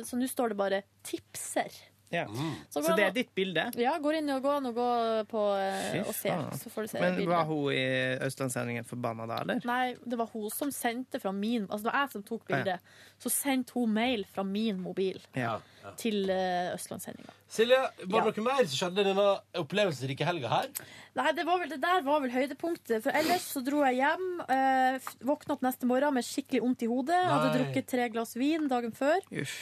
Så 0.06 0.18
nå 0.18 0.30
står 0.30 0.54
det 0.54 0.60
bare 0.60 0.82
'tipser'. 1.06 1.78
Ja. 2.12 2.24
Så 2.70 2.82
Så, 2.82 2.96
det 2.98 3.04
er 3.06 3.12
ditt 3.14 3.34
bilde? 3.38 3.68
Ja, 3.78 3.92
går 4.02 4.16
inn 4.18 4.30
og 4.34 4.42
går 4.42 4.56
an 4.58 4.66
å 4.66 4.74
gå 4.74 4.86
på 5.30 5.42
eh, 5.62 6.00
og 6.02 6.14
se, 6.18 6.32
så 6.58 6.72
får 6.74 6.88
du 6.88 6.92
se 6.96 7.00
Men 7.04 7.16
bildet. 7.20 7.30
var 7.30 7.46
hun 7.46 7.68
i 7.72 7.84
Østlandssendingen 8.26 8.88
forbanna 8.90 9.28
da, 9.30 9.38
eller? 9.44 9.60
Nei, 9.70 9.96
det 10.10 10.18
var 10.18 10.30
hun 10.34 10.50
som 10.50 10.72
sendte 10.74 11.20
fra 11.22 11.32
min 11.32 11.68
Altså 11.70 11.84
det 11.86 11.92
var 11.94 12.00
jeg 12.08 12.12
som 12.16 12.24
tok 12.24 12.50
Ja. 12.50 12.56
bildet. 12.56 12.80
Så 13.22 13.30
sendte 13.30 13.74
hun 13.78 13.94
mail 13.94 14.26
fra 14.34 14.44
min 14.44 14.80
mobil 14.82 15.20
Ja. 15.38 15.60
til 15.98 16.24
uh, 16.30 16.74
Østlandssendinga. 16.74 17.30
Silje, 17.50 17.78
var 17.78 18.26
det 18.26 18.34
Ja. 18.38 18.42
noe 18.42 18.46
mer 18.48 18.66
som 18.66 18.78
skjedde 18.80 19.02
i 19.02 19.08
denne 19.10 19.28
opplevelsesrike 19.62 20.26
helga 20.26 20.50
her? 20.50 20.68
Nei, 21.16 21.32
det, 21.34 21.46
var 21.46 21.60
vel, 21.60 21.70
det 21.70 21.80
der 21.82 22.02
var 22.06 22.22
vel 22.22 22.32
høydepunktet. 22.32 23.04
For 23.04 23.12
ellers 23.12 23.46
så 23.54 23.62
dro 23.66 23.84
jeg 23.86 23.98
hjem. 24.02 24.26
Eh, 24.50 25.00
våkna 25.26 25.54
opp 25.58 25.62
neste 25.66 25.86
morgen 25.90 26.14
med 26.14 26.24
skikkelig 26.26 26.62
vondt 26.62 26.84
i 26.86 26.90
hodet. 26.90 27.22
Hadde 27.30 27.54
drukket 27.58 27.88
tre 27.90 28.10
glass 28.14 28.36
vin 28.40 28.68
dagen 28.72 28.92
før. 28.98 29.20
Uff. 29.34 29.56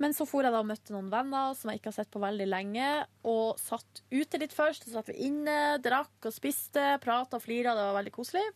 Men 0.00 0.14
så 0.16 0.24
for 0.26 0.42
jeg 0.46 0.52
da 0.54 0.62
og 0.62 0.68
møtte 0.70 0.94
noen 0.94 1.10
venner 1.12 1.52
som 1.58 1.68
jeg 1.70 1.80
ikke 1.82 1.90
har 1.92 1.98
sett 2.00 2.10
på 2.14 2.22
veldig 2.22 2.46
lenge. 2.48 2.88
Og 3.28 3.58
satt 3.60 4.00
ute 4.10 4.40
litt 4.40 4.54
først. 4.56 4.86
Så 4.88 4.94
satt 4.96 5.10
vi 5.12 5.18
inne, 5.28 5.76
drakk 5.84 6.24
og 6.30 6.32
spiste, 6.32 6.94
prata 7.04 7.36
og 7.36 7.44
flira. 7.44 7.74
Det 7.76 7.84
var 7.90 7.98
veldig 8.00 8.14
koselig. 8.16 8.46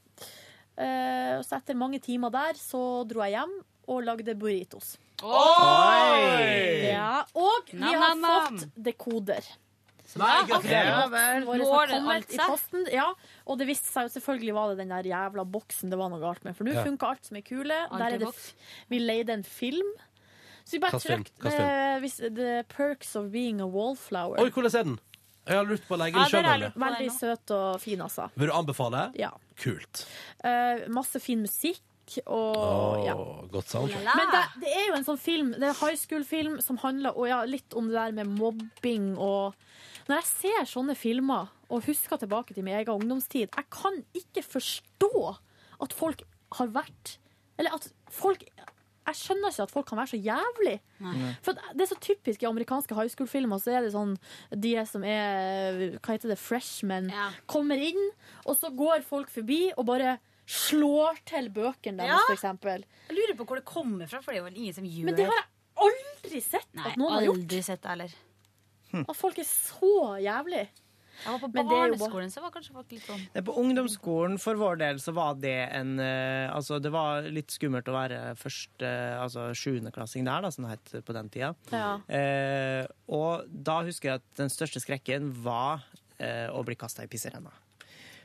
Eh, 0.81 1.37
og 1.39 1.45
så 1.47 1.59
etter 1.61 1.77
mange 1.79 2.01
timer 2.03 2.33
der 2.35 2.57
så 2.59 2.81
dro 3.07 3.21
jeg 3.27 3.37
hjem 3.37 3.53
og 3.93 4.01
lagde 4.09 4.33
burritos. 4.41 4.95
Oi! 5.23 6.89
Ja, 6.91 7.21
og 7.37 7.69
vi 7.71 7.79
Nam, 7.83 7.93
har 8.01 8.15
nam, 8.17 8.25
nam. 8.25 8.57
fått 8.59 8.81
dekoder. 8.89 9.47
Nei, 10.21 10.33
gratulerer. 10.47 10.89
Ja, 10.91 11.43
Våre 11.47 11.69
har 11.71 11.89
det 11.91 12.01
alt 12.15 12.35
i 12.35 12.39
posten. 12.41 12.85
Ja, 12.93 13.07
og 13.49 13.59
det 13.61 13.67
viste 13.71 13.89
seg 13.91 14.09
jo 14.09 14.13
selvfølgelig 14.19 14.55
var 14.57 14.73
det 14.73 14.83
den 14.83 14.93
der 14.93 15.07
jævla 15.09 15.45
boksen 15.49 15.91
det 15.93 15.99
var 15.99 16.11
noe 16.13 16.21
galt 16.23 16.45
med. 16.45 16.57
For 16.59 16.65
nå 16.69 16.75
Ja. 16.77 16.85
funka 16.85 17.09
alt 17.15 17.25
som 17.29 17.37
er 17.41 17.45
kule. 17.47 17.79
Der 17.99 18.19
det, 18.21 18.29
f- 18.29 18.53
vi 18.91 18.99
leide 19.01 19.33
en 19.33 19.43
film. 19.43 19.89
Så 20.65 20.73
vi 20.73 20.79
bare 20.81 21.01
film? 21.01 21.25
film? 21.25 21.53
eh, 21.53 21.99
hvis- 22.01 22.21
The 22.35 22.63
Perks 22.69 23.15
of 23.17 23.31
Being 23.33 23.61
a 23.61 23.67
Wallflower. 23.67 24.41
Oi, 24.41 24.51
hvordan 24.51 24.75
er 24.75 24.85
den? 24.85 24.99
Jeg 25.47 25.57
har 25.59 25.65
lurt 25.69 25.83
på 25.87 25.95
å 25.95 25.99
legge 26.01 26.17
Ja, 26.17 26.25
den 26.29 26.43
det 26.45 26.53
sjøl. 26.53 26.63
er. 26.65 26.79
Veldig 26.81 27.11
søt 27.13 27.51
og 27.51 27.81
fin, 27.81 28.01
altså. 28.01 28.31
Vil 28.35 28.49
du 28.49 28.53
anbefale? 28.55 29.13
Ja. 29.19 29.31
Kult. 29.61 30.07
Eh, 30.43 30.87
masse 30.89 31.21
fin 31.21 31.43
musikk 31.43 31.83
og 32.27 32.57
Åh, 32.57 33.05
ja. 33.05 33.15
Godt 33.53 33.69
soundtrack. 33.69 34.05
Men 34.17 34.31
det, 34.33 34.43
det 34.65 34.73
er 34.73 34.87
jo 34.89 34.95
en 34.95 35.05
sånn 35.05 35.19
film, 35.21 35.53
det 35.53 35.63
er 35.63 35.69
en 35.75 35.75
high 35.89 35.97
school-film 35.97 36.61
som 36.65 36.77
handler 36.79 37.17
og 37.17 37.29
ja, 37.29 37.43
litt 37.45 37.73
om 37.77 37.89
det 37.89 37.95
der 37.97 38.13
med 38.13 38.27
mobbing 38.39 39.17
og 39.19 39.55
Når 40.09 40.17
jeg 40.21 40.25
ser 40.25 40.65
sånne 40.69 40.95
filmer 40.97 41.49
og 41.71 41.85
husker 41.87 42.19
tilbake 42.21 42.53
til 42.55 42.63
min 42.63 42.75
egen 42.77 42.93
ungdomstid, 42.93 43.49
jeg 43.57 43.65
kan 43.71 44.05
ikke 44.15 44.43
forstå 44.45 45.37
at 45.81 45.93
folk 45.97 46.23
har 46.53 46.67
vært 46.69 47.17
Eller 47.59 47.73
at 47.75 47.89
folk 48.11 48.45
Jeg 49.07 49.15
skjønner 49.21 49.51
ikke 49.53 49.63
at 49.67 49.71
folk 49.75 49.87
kan 49.91 49.99
være 49.99 50.13
så 50.15 50.21
jævlig. 50.25 50.75
For 51.45 51.53
det 51.77 51.85
er 51.85 51.91
så 51.91 51.99
typisk 52.01 52.43
i 52.43 52.47
amerikanske 52.49 52.95
high 52.97 53.11
school-filmer. 53.13 53.61
Så 53.61 53.75
er 53.77 53.83
det 53.85 53.93
sånn 53.93 54.15
de 54.51 54.75
som 54.89 55.05
er 55.05 55.99
Hva 56.01 56.15
heter 56.17 56.29
det? 56.33 56.39
Freshmen. 56.41 57.11
Kommer 57.47 57.77
inn, 57.77 58.01
og 58.47 58.57
så 58.57 58.71
går 58.75 59.03
folk 59.05 59.29
forbi 59.31 59.73
og 59.77 59.85
bare 59.87 60.19
slår 60.47 61.21
til 61.25 61.49
bøkene 61.51 61.99
deres, 62.05 62.21
Ja. 62.29 62.35
eksempel. 62.35 62.85
Jeg 63.09 63.17
lurer 63.17 63.37
på 63.37 63.47
hvor 63.49 63.57
det 63.57 63.65
kommer 63.65 64.07
fra, 64.09 64.21
for 64.21 64.33
det 64.33 64.41
er 64.41 64.49
jo 64.49 64.55
ingen 64.57 64.75
som 64.75 64.85
gjør 64.85 65.05
Men 65.05 65.15
det 65.17 65.25
har 65.27 65.39
jeg 65.41 65.51
aldri 65.89 66.41
sett 66.45 66.75
Nei, 66.75 66.89
at 66.91 66.97
noen 66.97 67.13
har 67.13 67.23
gjort. 67.23 67.65
sett 67.65 67.85
heller. 67.85 68.13
At 69.09 69.17
folk 69.17 69.39
er 69.39 69.45
så 69.49 70.21
jævlig. 70.23 70.69
Jeg 71.23 71.33
var 71.33 71.41
på 71.45 71.65
barneskolen, 71.71 72.31
så 72.33 72.43
var 72.45 72.53
kanskje 72.55 72.75
folk 72.75 72.91
litt 72.93 73.05
sånn 73.07 73.23
Det 73.33 73.41
er 73.41 73.47
På 73.47 73.57
ungdomsskolen 73.63 74.39
for 74.43 74.59
vår 74.61 74.81
del 74.83 75.01
så 75.03 75.15
var 75.17 75.39
det 75.41 75.57
en 75.71 75.97
eh, 76.03 76.51
Altså, 76.55 76.81
det 76.83 76.93
var 76.95 77.29
litt 77.31 77.55
skummelt 77.55 77.89
å 77.89 77.97
være 77.97 78.21
første, 78.41 78.91
altså 79.23 79.49
sjuendeklassing 79.57 80.27
der, 80.27 80.45
da, 80.45 80.53
som 80.55 80.67
det 80.67 80.75
het 80.77 81.07
på 81.07 81.17
den 81.17 81.31
tida. 81.33 81.53
Ja. 81.73 81.91
Eh, 82.09 82.85
og 83.15 83.47
da 83.49 83.81
husker 83.87 84.11
jeg 84.11 84.23
at 84.23 84.41
den 84.41 84.53
største 84.53 84.83
skrekken 84.83 85.31
var 85.45 85.87
eh, 86.19 86.49
å 86.51 86.65
bli 86.67 86.77
kasta 86.79 87.07
i 87.07 87.11
pisserenna. 87.11 87.53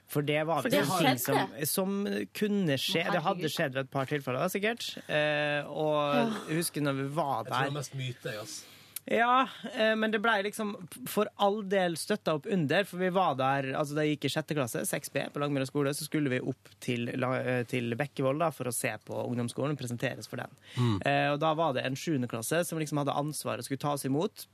For 0.09 0.25
det 0.25 0.41
var 0.49 0.63
For 0.65 0.73
det 0.73 0.81
en 0.81 0.89
ting 0.89 1.19
som, 1.21 1.53
som 1.69 1.97
kunne 2.33 2.79
skje. 2.81 3.03
Det 3.13 3.21
hadde 3.21 3.51
skjedd 3.53 3.75
ved 3.77 3.85
et 3.85 3.93
par 3.93 4.09
tilfeller, 4.09 4.41
da, 4.41 4.49
sikkert. 4.49 4.87
Eh, 5.05 5.61
og 5.69 6.41
jeg 6.49 6.59
husker 6.63 6.85
når 6.85 6.97
vi 7.03 7.07
var 7.13 7.45
der 7.45 7.51
Jeg 7.51 7.53
tror 7.53 7.61
det 7.61 7.69
er 7.69 7.77
mest 7.77 7.97
myte, 7.99 8.33
jeg, 8.33 8.47
ass. 8.47 8.78
Ja, 9.05 9.47
eh, 9.73 9.95
men 9.95 10.11
det 10.11 10.19
blei 10.21 10.43
liksom 10.45 10.75
for 11.09 11.29
all 11.41 11.63
del 11.69 11.95
støtta 11.97 12.35
opp 12.37 12.45
under, 12.51 12.83
for 12.85 13.01
vi 13.01 13.09
var 13.13 13.37
der 13.39 13.71
altså 13.73 13.97
Da 13.97 14.05
jeg 14.05 14.17
gikk 14.17 14.27
i 14.27 14.31
sjette 14.35 14.57
klasse, 14.57 14.83
6B 14.85 15.31
på 15.33 15.41
Langmyra 15.41 15.65
skole, 15.65 15.93
så 15.97 16.05
skulle 16.05 16.29
vi 16.29 16.41
opp 16.43 16.69
til, 16.83 17.09
eh, 17.09 17.63
til 17.69 17.95
Bekkevold 17.97 18.43
da, 18.43 18.51
for 18.53 18.69
å 18.69 18.75
se 18.75 18.91
på 19.05 19.23
ungdomsskolen 19.23 19.73
og 19.73 19.81
presenteres 19.81 20.29
for 20.29 20.43
den. 20.43 20.53
Mm. 20.77 21.01
Eh, 21.01 21.27
og 21.33 21.39
da 21.41 21.55
var 21.57 21.73
det 21.73 21.87
en 21.87 21.97
sjuendeklasse 21.97 22.61
som 22.67 22.81
liksom 22.81 23.01
hadde 23.01 23.17
ansvaret 23.17 23.63
og 23.63 23.69
skulle 23.69 23.81
ta 23.81 23.95
oss 23.97 24.05
imot. 24.05 24.45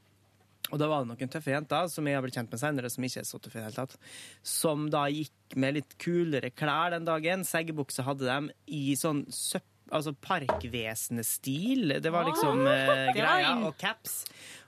Og 0.74 0.80
da 0.82 0.88
var 0.90 1.04
det 1.04 1.12
noen 1.12 1.30
tøffe 1.30 1.52
jenter 1.54 1.92
som 1.92 2.08
jeg 2.08 2.18
har 2.18 2.24
blitt 2.26 2.40
kjent 2.40 2.56
med 2.56 2.62
senere, 2.62 2.90
som 2.90 3.06
ikke 3.06 3.22
er 3.22 3.28
så 3.28 3.38
tøffe 3.38 3.60
i 3.60 3.62
det 3.62 3.68
hele 3.68 3.84
tatt, 3.84 4.00
som 4.42 4.88
da 4.94 5.06
gikk 5.14 5.60
med 5.62 5.78
litt 5.78 5.98
kulere 6.02 6.50
klær 6.56 6.96
den 6.96 7.06
dagen. 7.06 7.46
Seggebukse 7.46 8.06
hadde 8.08 8.30
dem 8.30 8.52
i 8.66 8.88
sånn 8.98 9.26
søpp... 9.30 9.68
Altså 9.91 10.14
Parkvesenet-stil. 10.18 11.99
Det 12.02 12.12
var 12.12 12.26
liksom 12.26 12.64
eh, 12.68 12.88
Det 13.12 13.16
greia. 13.18 13.52
Og 13.68 13.78
caps. 13.78 14.24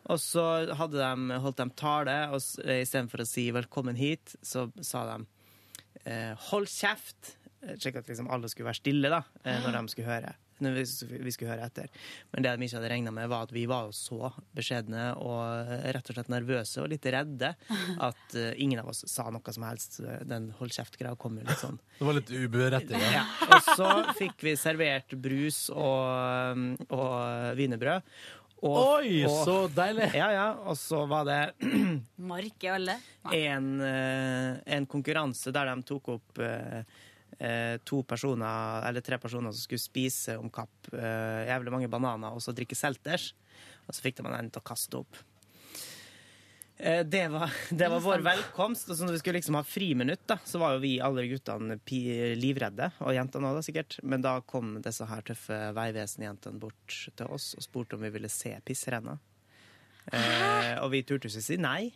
Og 0.07 0.19
så 0.21 0.43
hadde 0.77 0.99
de, 1.01 1.39
holdt 1.43 1.57
de 1.57 1.69
tale, 1.75 2.17
og 2.31 2.41
eh, 2.63 2.83
istedenfor 2.83 3.23
å 3.23 3.27
si 3.27 3.49
'velkommen 3.51 3.97
hit', 3.97 4.35
så 4.45 4.67
sa 4.81 5.05
de 5.17 5.25
eh, 6.05 6.33
'hold 6.49 6.67
kjeft'. 6.67 7.35
Eh, 7.63 7.75
Slik 7.75 7.95
at 7.97 8.07
liksom 8.07 8.29
alle 8.29 8.49
skulle 8.49 8.69
være 8.69 8.81
stille 8.81 9.09
da, 9.09 9.23
eh, 9.43 9.59
når 9.63 9.81
de 9.81 9.87
skulle 9.89 10.07
høre. 10.07 10.35
Vi, 10.59 11.31
skulle 11.31 11.51
høre 11.53 11.65
etter. 11.67 11.89
Men 12.33 12.43
det 12.43 12.53
de 12.57 12.65
ikke 12.67 12.77
hadde 12.79 12.89
regna 12.91 13.11
med, 13.13 13.29
var 13.29 13.43
at 13.47 13.51
vi 13.55 13.65
var 13.69 13.89
jo 13.89 13.93
så 13.95 14.31
beskjedne 14.57 15.09
og 15.21 15.41
eh, 15.75 15.91
rett 15.95 16.09
og 16.09 16.17
slett 16.17 16.31
nervøse 16.33 16.81
og 16.81 16.89
litt 16.93 17.05
redde 17.13 17.53
at 18.09 18.35
eh, 18.37 18.53
ingen 18.63 18.81
av 18.81 18.89
oss 18.93 19.03
sa 19.11 19.27
noe 19.33 19.53
som 19.53 19.67
helst. 19.67 19.99
Den 20.27 20.49
hold 20.59 20.73
kjeft-greia 20.73 21.15
kom 21.19 21.37
jo 21.37 21.45
litt 21.47 21.61
sånn 21.61 21.77
Det 21.99 22.07
var 22.09 22.17
litt 22.17 22.33
uberettiget. 22.33 23.11
ja. 23.13 23.25
Og 23.51 23.71
så 23.77 23.91
fikk 24.17 24.43
vi 24.47 24.55
servert 24.59 25.13
brus 25.21 25.67
og, 25.73 26.65
og 26.89 27.55
wienerbrød. 27.59 28.01
Og- 28.65 28.77
Oi, 29.03 29.19
og- 29.27 29.43
så 29.45 29.55
deilig! 29.69 30.07
Ja, 30.17 30.31
ja. 30.33 30.45
Og 30.65 30.73
så 30.81 31.03
var 31.05 31.27
det 31.29 31.41
Mark 32.17 32.63
i 32.65 32.71
alle. 32.73 32.95
en, 33.31 33.67
eh, 33.85 34.57
en 34.77 34.87
konkurranse 34.89 35.51
der 35.53 35.69
de 35.75 35.83
tok 35.85 36.09
opp 36.15 36.39
eh, 36.41 36.79
eh, 36.79 36.83
to 37.85 38.01
personer, 38.07 38.81
eller 38.87 39.03
tre 39.05 39.19
personer 39.21 39.53
som 39.53 39.61
skulle 39.61 39.83
spise 39.83 40.37
om 40.39 40.49
kapp 40.53 40.91
eh, 40.93 41.47
jævlig 41.49 41.73
mange 41.73 41.89
bananer 41.91 42.33
og 42.33 42.41
så 42.43 42.55
drikke 42.55 42.77
selters. 42.77 43.31
Og 43.87 43.95
så 43.95 44.03
fikk 44.03 44.19
de 44.19 44.27
en 44.27 44.49
til 44.51 44.61
å 44.63 44.67
kaste 44.67 44.99
opp. 44.99 45.19
Eh, 46.77 47.03
Det 47.05 47.27
var, 47.33 47.53
det 47.69 47.89
var 47.89 48.03
vår 48.03 48.23
velkomst. 48.25 48.89
Og 48.89 48.97
så 48.97 49.05
når 49.05 49.17
vi 49.17 49.21
skulle 49.21 49.39
liksom 49.39 49.57
ha 49.57 49.63
friminutt, 49.65 50.25
da, 50.29 50.39
så 50.45 50.61
var 50.61 50.75
jo 50.75 50.83
vi 50.83 50.97
alle 51.03 51.27
guttene 51.29 51.79
livredde, 52.37 52.91
og 53.01 53.15
jentene 53.15 53.53
òg, 53.53 53.61
sikkert. 53.65 53.99
Men 54.03 54.25
da 54.25 54.37
kom 54.41 54.77
disse 54.85 55.07
her 55.09 55.23
tøffe 55.25 55.57
Vegvesen-jentene 55.77 56.61
bort 56.61 56.99
til 57.15 57.33
oss 57.33 57.53
og 57.57 57.65
spurte 57.65 57.97
om 57.97 58.05
vi 58.05 58.13
ville 58.13 58.31
se 58.31 58.53
pissrenna. 58.65 59.17
Eh, 60.07 60.75
og 60.83 60.91
vi 60.93 61.03
turte 61.03 61.27
ikke 61.27 61.43
si 61.43 61.57
nei. 61.59 61.89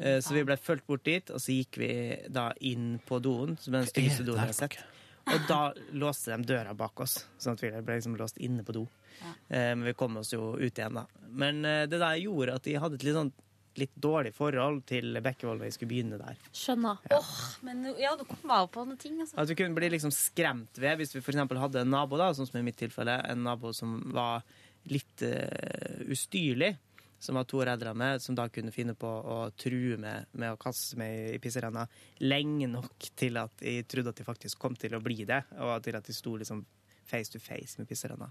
Eh, 0.00 0.20
Så 0.20 0.34
vi 0.34 0.44
ble 0.44 0.56
fulgt 0.56 0.86
bort 0.86 1.04
dit, 1.04 1.30
og 1.30 1.38
så 1.40 1.52
gikk 1.54 1.78
vi 1.78 1.90
da 2.28 2.52
inn 2.60 2.98
på 3.06 3.20
doen, 3.22 3.56
som 3.60 3.74
er 3.74 3.84
den 3.84 3.90
styggeste 3.92 4.24
doen 4.26 4.36
jeg 4.36 4.46
har 4.52 4.52
sett. 4.52 4.78
Og 5.26 5.40
da 5.48 5.72
låste 5.92 6.36
de 6.36 6.44
døra 6.46 6.74
bak 6.74 7.00
oss, 7.00 7.24
sånn 7.38 7.56
at 7.58 7.62
vi 7.64 7.70
ble 7.82 7.96
liksom 7.98 8.16
låst 8.16 8.38
inne 8.38 8.62
på 8.62 8.72
do. 8.76 8.84
Ja. 9.20 9.32
Men 9.50 9.82
vi 9.84 9.92
kom 9.94 10.16
oss 10.20 10.30
jo 10.32 10.52
ut 10.58 10.76
igjen, 10.78 10.94
da. 10.94 11.06
Men 11.30 11.64
eh, 11.64 11.86
det 11.86 11.98
der 11.98 12.16
gjorde 12.20 12.54
at 12.54 12.62
de 12.68 12.74
hadde 12.78 12.94
et 13.00 13.02
litt 13.08 13.14
sånn 13.16 13.32
litt 13.76 13.92
dårlig 14.00 14.30
forhold 14.32 14.86
til 14.88 15.18
Bekkevold 15.20 15.60
da 15.60 15.66
vi 15.66 15.70
skulle 15.74 15.90
begynne 15.90 16.16
der. 16.16 16.38
Skjønner. 16.56 16.96
Åh, 17.12 17.32
men 17.66 17.82
nå- 17.84 17.98
ja, 18.00 18.14
du 18.16 18.22
kom 18.24 18.50
av 18.50 18.70
på 18.72 18.86
noen 18.86 18.96
ting, 18.96 19.18
altså. 19.20 19.36
At 19.36 19.48
vi 19.50 19.54
kunne 19.58 19.76
bli 19.76 19.90
liksom 19.92 20.08
skremt 20.16 20.78
ved 20.80 20.96
hvis 20.96 21.12
vi 21.12 21.20
for 21.20 21.34
eksempel 21.34 21.58
hadde 21.60 21.82
en 21.82 21.90
nabo, 21.92 22.16
da, 22.16 22.30
sånn 22.32 22.48
som 22.48 22.56
i 22.60 22.62
mitt 22.64 22.78
tilfelle, 22.80 23.18
en 23.28 23.42
nabo 23.44 23.74
som 23.76 23.98
var 24.14 24.42
litt 24.88 25.20
uh, 25.28 26.00
ustyrlig, 26.08 26.76
som 27.18 27.38
var 27.38 27.46
to 27.48 27.62
reddere 27.64 27.94
med, 27.96 28.22
som 28.22 28.36
da 28.36 28.48
kunne 28.52 28.74
finne 28.74 28.94
på 28.98 29.08
å 29.08 29.38
true 29.58 29.96
med, 30.00 30.28
med 30.36 30.54
å 30.54 30.60
kaste 30.60 30.98
meg 31.00 31.36
i 31.36 31.40
pisserenna 31.42 31.86
lenge 32.24 32.68
nok 32.70 33.10
til 33.16 33.40
at 33.40 33.64
jeg 33.64 33.86
trodde 33.90 34.12
at 34.12 34.20
de 34.20 34.26
faktisk 34.26 34.60
kom 34.60 34.76
til 34.78 34.96
å 34.96 35.02
bli 35.02 35.24
det, 35.28 35.42
og 35.58 35.78
til 35.84 35.98
at 35.98 36.06
de 36.06 36.16
sto 36.16 36.36
liksom 36.36 36.64
face 37.06 37.30
to 37.32 37.38
face 37.38 37.78
med 37.78 37.88
pisserenna. 37.88 38.30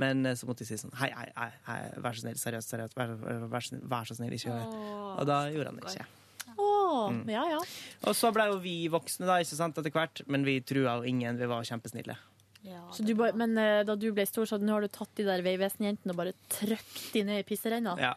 Men 0.00 0.26
eh, 0.26 0.34
så 0.34 0.48
måtte 0.48 0.64
de 0.64 0.70
si 0.70 0.78
sånn 0.80 0.94
Hei, 0.96 1.10
hei, 1.12 1.26
hei, 1.36 1.50
hei 1.68 1.80
vær 2.00 2.16
så 2.16 2.24
snill, 2.24 2.38
seriøst, 2.40 2.72
seriøst, 2.72 2.96
vær, 2.96 3.12
vær, 3.20 3.66
vær, 3.82 4.08
så 4.08 4.16
snill, 4.16 4.32
ikke 4.32 4.48
gjør 4.48 4.62
det. 4.62 4.84
Og 5.16 5.28
da 5.28 5.40
gjorde 5.52 5.72
han 5.72 5.82
det 5.82 5.92
ikke. 5.92 6.08
Mm. 6.96 7.26
ja, 7.28 7.42
ja. 7.50 7.58
Og 8.08 8.16
så 8.16 8.30
ble 8.32 8.46
jo 8.48 8.56
vi 8.62 8.76
voksne 8.92 9.28
da, 9.28 9.36
ikke 9.42 9.58
sant, 9.58 9.76
etter 9.80 9.92
hvert, 9.92 10.22
men 10.32 10.46
vi 10.46 10.60
trua 10.64 10.96
jo 11.00 11.10
ingen, 11.10 11.38
vi 11.38 11.50
var 11.50 11.66
kjempesnille. 11.68 12.16
Så 12.92 13.04
du 13.06 13.14
bare, 13.14 13.32
men 13.38 13.56
eh, 13.58 13.82
da 13.86 13.94
du 13.96 14.08
ble 14.12 14.24
stor, 14.26 14.46
så 14.48 14.58
nå 14.60 14.72
har 14.76 14.80
du 14.86 14.88
tatt 14.88 15.10
de 15.18 15.24
der 15.26 15.42
Vegvesen-jentene 15.46 16.10
og 16.14 16.16
bare 16.16 16.32
trykt 16.52 17.12
de 17.14 17.22
ned 17.28 17.42
i 17.42 17.46
pisserenna? 17.46 17.96
Ja. 18.00 18.14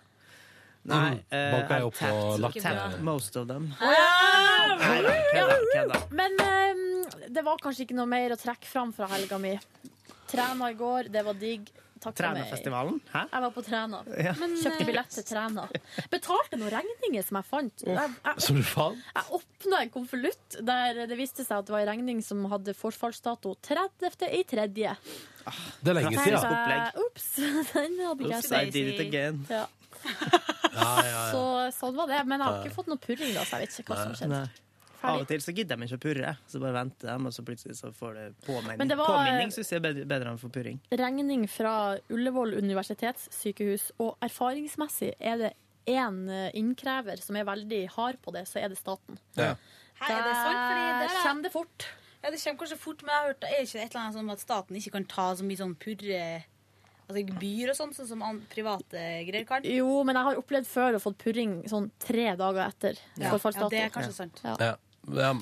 Nei, 0.89 1.09
Mm. 1.11 1.23
eh, 1.35 1.55
I've 1.69 1.85
opp 1.85 1.93
på 1.93 2.05
tapped- 2.39 2.61
tapped 2.63 3.01
most 3.03 3.35
of 3.35 3.47
them. 3.47 3.73
Ah! 3.81 4.77
Nei, 4.80 5.01
da, 5.03 5.15
kødda, 5.34 5.57
kødda. 5.73 5.99
Men 6.15 6.39
eh, 6.39 7.27
det 7.30 7.43
var 7.45 7.57
kanskje 7.61 7.85
ikke 7.85 7.97
noe 7.99 8.07
mer 8.09 8.31
å 8.31 8.39
trekke 8.39 8.65
fram 8.65 8.93
fra 8.95 9.07
helga 9.11 9.38
mi. 9.38 9.57
Trena 10.31 10.69
i 10.71 10.73
går, 10.80 11.09
det 11.11 11.23
var 11.26 11.34
digg. 11.34 11.69
Takk 12.03 12.15
for 12.15 12.26
meg. 12.26 12.41
Trænafestivalen? 12.41 12.99
Hæ? 13.13 13.23
Jeg 13.34 13.43
var 13.45 13.53
på 13.55 13.63
Træna. 13.65 14.01
Ja. 14.17 14.34
Men, 14.39 14.55
Kjøpte 14.61 14.88
billett 14.89 15.15
til 15.15 15.26
Træna. 15.30 15.65
Betalte 16.11 16.59
noen 16.59 16.73
regninger 16.73 17.26
som 17.27 17.39
jeg 17.39 17.47
fant. 17.49 17.85
Jeg, 17.88 18.13
jeg, 18.26 18.45
Som 18.45 18.59
du 18.59 18.63
fant? 18.67 19.01
jeg 19.15 19.39
åpna 19.39 19.81
en 19.85 19.93
konvolutt 19.93 20.59
der 20.71 21.01
det 21.09 21.17
viste 21.19 21.45
seg 21.45 21.57
at 21.61 21.67
det 21.69 21.76
var 21.76 21.84
en 21.85 21.91
regning 21.93 22.21
som 22.26 22.45
hadde 22.51 22.76
forfallsdato 22.77 23.55
30. 23.69 24.30
i 24.31 24.43
tredje. 24.47 24.95
Det 25.81 25.91
er 25.91 25.99
lenge 25.99 26.15
siden. 26.23 27.03
Ops, 27.05 27.27
den 27.73 27.99
hadde 28.05 28.30
ikke 28.30 28.39
Oops, 28.39 28.51
I 28.51 28.65
did 28.69 28.93
it 28.95 29.03
again. 29.07 29.45
Ja. 29.49 29.65
Ja, 30.05 30.89
ja, 31.03 31.09
ja. 31.09 31.21
Så 31.34 31.43
sånn 31.80 31.95
var 31.97 32.09
det. 32.11 32.23
Men 32.30 32.39
jeg 32.39 32.47
har 32.47 32.63
ikke 32.63 32.76
fått 32.80 32.89
noe 32.91 33.01
purring, 33.01 33.31
da, 33.35 33.43
så 33.45 33.57
jeg 33.59 33.67
vet 33.67 33.80
ikke 33.84 33.93
hva 33.93 34.03
som 34.05 34.17
skjedde. 34.19 34.41
Nei. 34.47 34.65
Av 35.03 35.21
og 35.21 35.27
til 35.27 35.39
så 35.39 35.53
gidder 35.55 35.77
de 35.77 35.85
ikke 35.88 35.97
å 35.97 36.01
purre, 36.03 36.38
så 36.47 36.59
bare 36.59 36.73
venter 36.73 37.07
de, 37.07 37.26
og 37.26 37.31
så 37.31 37.43
plutselig 37.47 37.76
så 37.80 37.91
får 37.95 38.13
det 38.15 38.26
påminning. 38.45 38.77
Men 38.77 38.88
det 38.89 38.97
var- 38.97 39.07
Påminning 39.07 39.51
syns 39.55 39.69
jeg 39.71 39.77
er 39.77 39.85
bedre, 39.93 40.05
bedre 40.05 40.27
enn 40.34 40.38
få 40.38 40.49
purring. 40.51 40.80
Regning 40.91 41.47
fra 41.49 41.97
Ullevål 42.09 42.57
universitetssykehus, 42.61 43.91
og 43.99 44.17
erfaringsmessig 44.21 45.13
er 45.19 45.38
det 45.38 45.53
én 45.88 46.51
innkrever 46.53 47.17
som 47.21 47.35
er 47.35 47.45
veldig 47.45 47.89
hard 47.95 48.17
på 48.21 48.34
det, 48.34 48.45
så 48.47 48.61
er 48.63 48.69
det 48.69 48.77
staten. 48.77 49.17
Ja. 49.35 49.55
Her 49.99 50.15
er 50.15 50.23
det 50.27 50.35
sant? 50.35 50.59
Fordi 50.69 50.85
det 50.85 51.09
Der 51.09 51.15
er- 51.15 51.23
kommer 51.23 51.43
det 51.43 51.51
fort. 51.51 51.85
Ja, 52.23 52.30
det 52.31 52.39
kommer 52.43 52.59
kanskje 52.59 52.77
fort, 52.77 53.01
men 53.03 53.09
jeg 53.09 53.19
har 53.19 53.27
hørt, 53.34 53.43
er 53.43 53.57
det 53.57 53.67
ikke 53.67 53.81
et 53.85 53.95
eller 53.95 54.01
annet 54.05 54.15
sånn 54.15 54.31
at 54.31 54.39
staten 54.39 54.76
ikke 54.76 54.91
kan 54.91 55.05
ta 55.05 55.34
så 55.35 55.43
mye 55.43 55.57
sånn 55.57 55.76
purre 55.76 56.43
Altså 57.09 57.26
gebyr 57.26 57.69
og 57.71 57.76
sånn, 57.76 57.89
sånn 57.95 58.07
som 58.07 58.41
private 58.53 59.26
greier 59.26 59.43
kan? 59.47 59.63
Jo, 59.63 60.03
men 60.03 60.13
jeg 60.15 60.23
har 60.26 60.35
opplevd 60.35 60.67
før 60.67 60.93
å 60.93 61.01
få 61.01 61.17
purring 61.17 61.63
sånn 61.67 61.89
tre 61.97 62.35
dager 62.35 62.67
etter 62.69 62.99
Ja, 63.17 63.31
forfallsdato. 63.31 63.63
ja, 63.63 63.69
det 63.69 63.80
er 63.81 63.89
kanskje 63.89 64.13
sant. 64.13 64.41
Ja. 64.43 64.55
Ja. 64.59 64.76
Ja. 65.07 65.34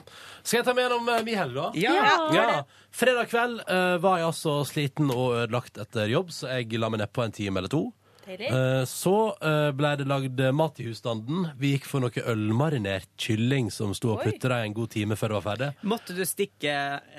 Skal 0.44 0.60
jeg 0.62 0.66
ta 0.68 0.74
med 0.78 0.86
gjennom 0.88 1.10
eh, 1.12 1.24
min 1.28 1.38
helg, 1.40 1.56
da? 1.58 1.70
Ja. 1.76 1.96
Ja. 2.36 2.64
Fredag 2.94 3.30
kveld 3.34 3.62
eh, 3.68 3.98
var 4.04 4.20
jeg 4.22 4.30
altså 4.32 4.60
sliten 4.70 5.10
og 5.14 5.36
ødelagt 5.44 5.78
etter 5.82 6.08
jobb, 6.12 6.30
så 6.32 6.52
jeg 6.56 6.78
la 6.80 6.90
meg 6.94 7.02
nedpå 7.04 7.26
en 7.26 7.36
time 7.36 7.60
eller 7.62 7.72
to. 7.74 7.86
Eh, 8.28 8.82
Så 8.92 9.12
eh, 9.40 9.70
ble 9.72 9.94
det 9.96 10.04
lagd 10.10 10.42
mat 10.52 10.80
i 10.84 10.88
husstanden. 10.90 11.46
Vi 11.56 11.70
gikk 11.78 11.86
for 11.88 12.04
noe 12.04 12.24
ølmarinert 12.28 13.08
kylling 13.24 13.70
som 13.72 13.94
sto 13.96 14.12
og 14.18 14.26
putra 14.26 14.58
i 14.60 14.68
en 14.68 14.76
god 14.76 14.92
time 14.92 15.16
før 15.16 15.32
det 15.32 15.38
var 15.38 15.46
ferdig. 15.46 15.70
Måtte 15.88 16.16
du 16.18 16.20
stikke 16.28 16.74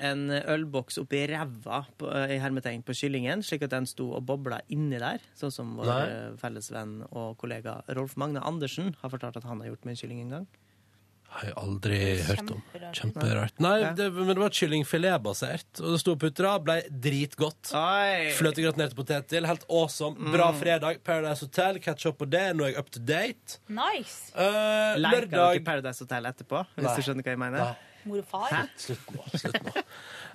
en 0.05 0.27
ølboks 0.37 0.99
opp 1.01 1.15
i 1.17 1.23
ræva 1.31 1.79
på, 1.97 2.11
i 2.29 2.37
hermetegn 2.37 2.85
på 2.85 2.93
kyllingen, 2.93 3.41
slik 3.41 3.65
at 3.65 3.73
den 3.73 3.89
sto 3.89 4.11
og 4.19 4.25
bobla 4.29 4.61
inni 4.69 5.01
der? 5.01 5.17
Sånn 5.39 5.53
som 5.55 5.73
vår 5.81 5.89
Nei. 5.89 6.07
felles 6.43 6.69
venn 6.75 6.99
og 7.09 7.33
kollega 7.41 7.79
Rolf 7.97 8.13
Magne 8.21 8.45
Andersen 8.45 8.93
har 9.01 9.09
fortalt 9.09 9.41
at 9.41 9.49
han 9.49 9.63
har 9.65 9.71
gjort 9.73 9.89
med 9.89 9.97
en 9.97 10.01
kylling 10.03 10.21
en 10.27 10.35
gang. 10.37 10.47
Har 11.29 11.45
jeg 11.45 11.53
aldri 11.61 11.97
hørt 12.25 12.51
om. 12.51 12.61
Kjemperart. 12.97 13.59
Nei, 13.61 13.75
det, 13.95 14.07
men 14.15 14.31
det 14.33 14.39
var 14.41 14.53
kyllingfiletbasert, 14.57 15.81
og 15.83 15.93
det 15.93 15.99
sto 16.01 16.15
og 16.15 16.21
putra. 16.23 16.55
Ble 16.63 16.79
dritgodt. 16.89 17.69
Fløtegratinerte 18.39 18.97
potet 18.97 19.29
til. 19.31 19.45
Helt 19.49 19.67
awesome. 19.69 20.31
Bra 20.33 20.49
fredag. 20.57 21.03
Paradise 21.05 21.45
Hotel. 21.45 21.77
Catch 21.85 22.09
up 22.09 22.17
på 22.19 22.27
det. 22.29 22.47
Nå 22.57 22.65
er 22.65 22.73
jeg 22.73 22.81
up 22.81 22.89
to 22.95 23.03
date. 23.03 23.59
Nice. 23.69 24.33
Uh, 24.33 24.97
lørdag 24.97 25.29
dere 25.35 25.53
ikke 25.59 25.69
Paradise 25.69 26.03
Hotel 26.05 26.31
etterpå, 26.33 26.65
hvis 26.75 26.89
Nei. 26.89 26.97
du 26.97 27.07
skjønner 27.07 27.29
hva 27.29 27.37
jeg 27.37 27.43
mener? 27.45 27.69
Nei. 27.69 27.85
Mor 28.07 28.21
og 28.21 28.27
far. 28.31 28.69
Slutt 28.79 29.09
nå. 29.11 29.23
Slutt 29.35 29.57
nå. 29.65 29.71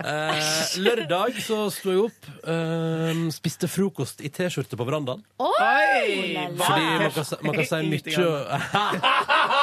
Eh, 0.05 0.41
lørdag 0.85 1.39
så 1.41 1.63
sto 1.73 1.93
jeg 1.95 2.03
opp, 2.03 2.27
eh, 2.51 3.21
spiste 3.33 3.71
frokost 3.71 4.21
i 4.21 4.29
T-skjorte 4.29 4.77
på 4.77 4.85
verandaen. 4.85 5.23
Oi! 5.41 6.35
Fordi 6.59 6.85
man 7.01 7.15
kan, 7.15 7.25
man 7.47 7.57
kan 7.57 7.69
si 7.71 7.81
mye 7.93 8.03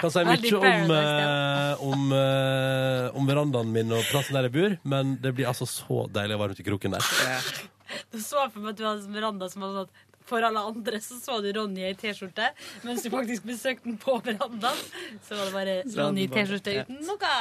Kan 0.00 0.10
si 0.10 0.24
mye 0.24 0.56
om, 0.58 0.90
eh, 0.90 1.82
om, 1.88 2.12
eh, 2.12 3.10
om 3.18 3.26
verandaen 3.28 3.70
min 3.72 3.92
og 3.94 4.02
plassen 4.10 4.34
der 4.34 4.48
jeg 4.48 4.54
bor, 4.56 4.76
men 4.84 5.16
det 5.22 5.34
blir 5.36 5.46
altså 5.50 5.66
så 5.70 6.04
deilig 6.10 6.34
å 6.38 6.42
være 6.42 6.56
ute 6.56 6.64
i 6.64 6.68
kroken 6.70 6.96
der. 6.96 7.04
Du 8.10 8.18
så 8.18 8.48
for 8.50 8.58
meg 8.64 8.72
at 8.74 8.80
du 8.80 8.84
hadde 8.88 9.04
en 9.06 9.14
veranda 9.14 9.48
som 9.52 9.62
var 9.62 9.70
sånn 9.76 9.84
at 9.86 10.02
for 10.24 10.40
alle 10.48 10.62
andre 10.72 10.98
så 11.04 11.18
så 11.20 11.36
du 11.44 11.50
Ronny 11.52 11.84
i 11.90 11.92
T-skjorte, 12.00 12.48
mens 12.82 13.02
du 13.04 13.10
faktisk 13.12 13.44
besøkte 13.46 13.84
den 13.84 13.98
på 14.00 14.16
verandaen. 14.24 14.80
Så 15.28 15.36
var 15.36 15.44
det 15.44 15.54
bare 15.54 15.76
Ronny 16.00 16.24
i 16.24 16.32
T-skjorte 16.32 16.74
uten 16.80 16.98
noe. 17.06 17.36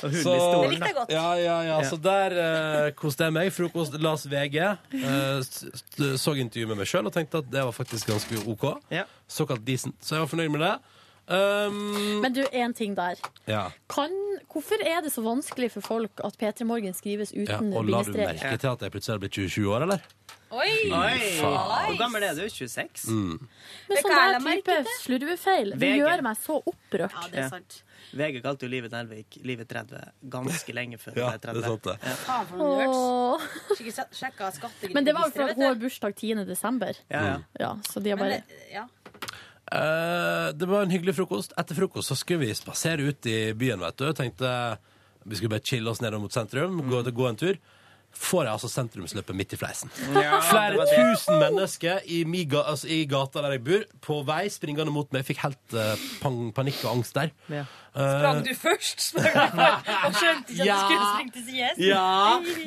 Og 0.00 0.08
hunden 0.08 0.22
Så- 0.22 0.32
Det 0.32 0.40
stolen. 0.40 0.70
likte 0.70 0.86
jeg 0.86 0.94
godt. 0.96 1.10
Ja, 1.12 1.34
ja, 1.36 1.56
ja. 1.62 1.80
Ja. 1.82 1.88
Så 1.90 1.96
der 2.00 2.32
eh, 2.86 2.90
koste 2.96 3.24
jeg 3.26 3.32
meg. 3.36 3.50
Frokost, 3.52 3.96
las 4.00 4.24
VG. 4.24 4.56
eh, 4.56 5.40
s- 5.40 5.64
s- 5.74 6.22
så 6.22 6.32
intervju 6.40 6.68
med 6.68 6.78
meg 6.78 6.86
sjøl 6.86 7.04
og 7.06 7.12
tenkte 7.12 7.38
at 7.42 7.50
det 7.50 7.64
var 7.64 7.72
faktisk 7.76 8.06
ganske 8.08 8.38
OK. 8.48 8.64
Ja. 8.90 9.04
Såkalt 9.28 9.64
decent. 9.64 9.96
Så 10.00 10.16
jeg 10.16 10.20
var 10.24 10.30
fornøyd 10.32 10.50
med 10.52 10.60
det. 10.60 10.78
Um, 11.28 12.20
Men 12.22 12.32
du, 12.32 12.42
én 12.52 12.72
ting 12.74 12.94
der. 12.96 13.18
ja. 13.46 13.70
Kan, 13.88 14.10
hvorfor 14.50 14.80
er 14.82 15.02
det 15.04 15.12
så 15.12 15.22
vanskelig 15.22 15.70
for 15.76 15.80
folk 15.80 16.20
at 16.24 16.36
P3 16.40 16.64
Morgen 16.66 16.94
skrives 16.94 17.30
uten 17.32 17.70
ja. 17.72 17.78
Og 17.78 17.84
la 17.86 18.02
du 18.02 18.12
merke 18.16 18.56
til 18.58 18.68
at 18.72 18.80
jeg 18.82 18.90
plutselig 18.90 19.14
har 19.14 19.22
blitt 19.22 19.38
27 19.38 19.68
år, 19.70 19.82
eller? 19.86 20.00
Oi! 20.50 20.66
Oi! 20.90 21.18
Hvor 21.38 21.98
gammel 22.00 22.24
er 22.26 22.34
du? 22.34 22.42
26? 22.50 23.04
Mm. 23.06 23.36
Men 23.86 24.00
sånn 24.02 24.16
der 24.16 24.40
type 24.42 24.78
slurvefeil, 25.04 25.76
det 25.78 25.92
gjør 26.00 26.24
meg 26.26 26.40
så 26.42 26.58
opprørt. 26.66 27.14
Ja, 27.14 27.28
det 27.30 27.44
er 27.44 27.48
sant. 27.52 27.82
VG 28.10 28.40
kalte 28.42 28.66
jo 28.66 28.70
Livet 28.72 28.90
Nelvik 28.90 29.36
Livet 29.46 29.68
30 29.70 30.00
ganske 30.32 30.72
lenge 30.74 30.98
før 30.98 31.14
Ja, 31.20 31.28
det 31.38 31.52
er 31.52 31.60
30. 31.60 31.62
sant, 31.62 31.84
det. 31.86 31.98
Sjekka 34.10 34.50
skatteregisteret. 34.50 34.94
Men 34.94 35.04
det 35.06 35.14
var 35.14 35.28
jo 35.28 35.34
for 35.36 35.46
at 35.52 35.54
hun 35.60 35.66
har 35.68 35.78
bursdag 35.78 36.16
10. 36.18 36.44
desember. 36.48 36.98
Ja, 37.08 37.22
ja. 37.28 37.36
Ja, 37.60 37.70
så 37.86 38.00
de 38.02 38.10
har 38.10 38.18
bare 38.18 38.40
det- 38.40 38.72
ja. 38.74 38.88
Eh, 39.70 40.48
det 40.54 40.66
var 40.66 40.82
en 40.82 40.90
hyggelig 40.90 41.14
frokost. 41.14 41.54
Etter 41.58 41.78
frokost 41.78 42.10
så 42.10 42.16
skulle 42.18 42.46
vi 42.46 42.54
spasere 42.54 43.06
ut 43.06 43.26
i 43.26 43.52
byen, 43.54 43.80
vet 43.80 43.98
du. 43.98 44.08
Tenkte 44.12 44.54
vi 45.22 45.36
skulle 45.36 45.52
bare 45.52 45.66
chille 45.66 45.90
oss 45.90 46.00
nedover 46.00 46.24
mot 46.24 46.32
sentrum, 46.32 46.80
gå, 46.88 47.02
gå 47.02 47.26
en 47.28 47.38
tur. 47.38 47.58
Får 48.20 48.44
jeg 48.44 48.52
altså 48.52 48.68
sentrumsløpet 48.68 49.36
midt 49.38 49.52
i 49.54 49.56
fleisen. 49.56 49.90
Ja, 50.12 50.40
Flere 50.44 50.84
tusen 50.90 51.38
mennesker 51.40 52.00
i, 52.04 52.24
mi 52.28 52.42
altså, 52.52 52.88
i 52.90 53.04
gata 53.08 53.40
der 53.44 53.54
jeg 53.56 53.62
bor, 53.64 53.84
på 54.04 54.18
vei 54.28 54.48
springende 54.52 54.92
mot 54.92 55.08
meg. 55.12 55.22
Jeg 55.22 55.28
fikk 55.30 55.44
helt 55.46 55.76
uh, 55.78 55.94
pan 56.20 56.40
panikk 56.52 56.82
og 56.84 56.98
angst 56.98 57.14
der. 57.16 57.30
Ja. 57.48 57.62
Eh, 57.90 58.10
Sprang 58.18 58.42
du 58.46 58.50
først? 58.54 59.00
Sprang 59.02 59.54
du 59.54 59.62
først 59.62 59.88
og 60.06 60.18
skjønte 60.20 60.52
ikke 60.52 60.62
at 60.62 60.66
Ja. 60.66 60.74
du 60.76 60.84
skulle 60.84 61.08
springe 61.14 61.32
til 61.32 61.46
sides? 61.48 61.80
Ja! 61.80 62.02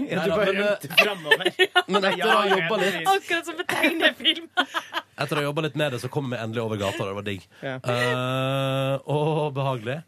Ja, 0.09 0.23
du 0.25 0.31
bare- 0.33 0.53
men, 0.53 0.63
rømte 0.63 0.89
framover. 0.97 1.45
Men 1.93 2.07
etter 2.09 2.25
å 2.27 2.39
ha 2.39 2.47
jobba 2.55 2.79
litt, 2.81 2.97
Akkurat 3.13 3.45
som 3.51 3.59
på 3.61 3.67
tegnefilm. 3.75 4.47
etter 4.57 5.35
å 5.35 5.39
ha 5.39 5.45
jobbet 5.49 5.63
litt 5.69 5.77
med 5.83 5.91
det, 5.95 6.01
så 6.03 6.09
kom 6.11 6.31
vi 6.33 6.39
endelig 6.39 6.63
over 6.65 6.81
gata. 6.81 7.03
og 7.03 7.11
Det 7.13 7.15
var 7.19 7.27
digg. 7.29 7.47
Ja. 7.61 7.77
Eh, 7.77 8.97
og 9.05 9.53
behagelig. 9.55 10.01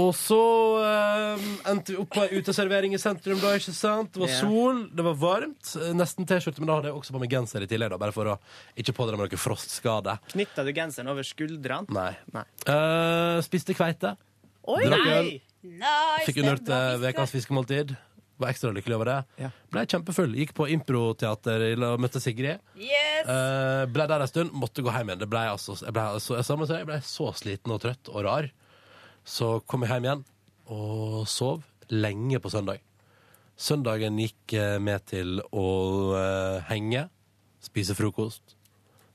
Og 0.00 0.14
så 0.16 0.38
eh, 0.80 1.42
endte 1.68 1.92
vi 1.92 1.98
opp 2.00 2.10
på 2.14 2.22
ei 2.24 2.38
uteservering 2.40 2.94
i 2.96 3.00
sentrum 3.00 3.40
da, 3.42 3.50
ikke 3.58 3.74
sant? 3.76 4.12
Det 4.14 4.22
var 4.22 4.30
Ja. 4.32 4.38
sol, 4.40 4.78
det 4.88 5.04
var 5.04 5.18
varmt. 5.20 5.72
eh, 5.76 5.92
Nesten 5.92 6.24
T-skjorte, 6.28 6.60
men 6.62 6.70
da 6.70 6.76
hadde 6.78 6.88
jeg 6.92 6.96
også 6.96 7.12
på 7.12 7.20
meg 7.20 7.30
genser 7.34 7.62
i 7.66 7.68
tillegg, 7.68 7.90
da, 7.92 7.98
bare 8.00 8.12
for 8.16 8.24
å 8.32 8.38
ikke 8.78 8.94
pådra 8.96 9.18
meg 9.20 9.28
noe 9.28 9.40
frostskade. 9.42 10.18
Knytta 10.32 10.64
du 10.64 10.72
genseren 10.72 11.08
over 11.12 11.22
skuldrene? 11.28 11.90
Nei. 11.92 12.12
Nei. 12.32 12.44
Eh, 12.66 13.40
spiste 13.44 13.76
kveite. 13.76 14.16
Oi! 14.64 14.84
Drakk 14.86 15.06
øl. 15.06 15.28
Nei! 15.28 15.42
Nice, 15.62 16.24
Fikk 16.26 16.40
det 16.40 16.48
er 16.48 16.98
bra 16.98 17.12
ukas 17.12 17.30
fiskemåltid. 17.30 17.92
Var 18.40 18.50
ekstra 18.50 18.72
lykkelig 18.74 18.96
over 18.96 19.04
det. 19.04 19.18
Ja. 19.38 19.50
Ble 19.70 19.84
kjempefull. 19.86 20.32
Gikk 20.34 20.54
på 20.56 20.66
improteater 20.72 21.62
og 21.84 22.00
møtte 22.02 22.18
Sigrid. 22.22 22.58
Yes. 22.74 23.28
Uh, 23.28 23.84
ble 23.92 24.06
der 24.10 24.24
en 24.24 24.30
stund, 24.30 24.50
måtte 24.56 24.82
gå 24.82 24.90
hjem 24.90 25.12
igjen. 25.12 25.20
Det 25.22 25.28
ble 25.30 25.44
altså, 25.52 25.76
jeg, 25.78 25.92
ble, 25.94 26.02
altså, 26.16 26.34
jeg, 26.40 26.48
sammen, 26.48 26.66
jeg 26.72 26.88
ble 26.88 26.98
så 27.06 27.28
sliten 27.38 27.74
og 27.76 27.82
trøtt 27.84 28.10
og 28.10 28.24
rar. 28.26 28.48
Så 29.24 29.60
kom 29.66 29.84
jeg 29.86 29.92
hjem 29.94 30.06
igjen 30.08 30.24
og 30.72 31.26
sov 31.30 31.62
lenge 31.92 32.38
på 32.42 32.50
søndag. 32.50 32.80
Søndagen 33.58 34.16
gikk 34.18 34.54
eh, 34.58 34.78
med 34.82 35.04
til 35.10 35.40
å 35.54 35.66
eh, 36.18 36.62
henge, 36.70 37.04
spise 37.62 37.94
frokost, 37.94 38.56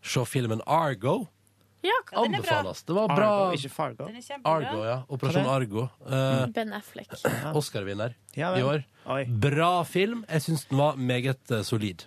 se 0.05 0.23
filmen 0.29 0.61
Argo. 0.67 1.25
Ja, 1.84 1.93
Ja, 2.11 2.23
den 2.23 2.35
er 2.35 2.41
bra. 2.41 2.57
Anbefales. 2.57 2.84
Det 2.88 2.95
var 2.95 3.07
bra. 3.11 3.27
Argo, 3.47 3.55
ikke 3.57 3.69
Fargo. 3.71 4.05
Den 4.07 4.15
er 4.17 4.23
kjempebra. 4.25 4.53
Argo, 4.57 4.84
ja. 4.88 4.95
Operasjon 5.13 5.49
Argo. 5.51 5.84
Eh, 6.07 6.45
Ben 6.55 6.71
Affleck. 6.73 7.11
Oscar-vinner 7.55 8.15
Ja, 8.35 8.53
i 8.55 8.61
vel. 8.61 8.65
år. 8.71 8.85
Oi. 9.13 9.23
Bra 9.27 9.84
film. 9.88 10.23
Jeg 10.29 10.41
syns 10.47 10.65
den 10.71 10.79
var 10.81 10.95
meget 10.97 11.51
eh, 11.53 11.61
solid. 11.67 12.03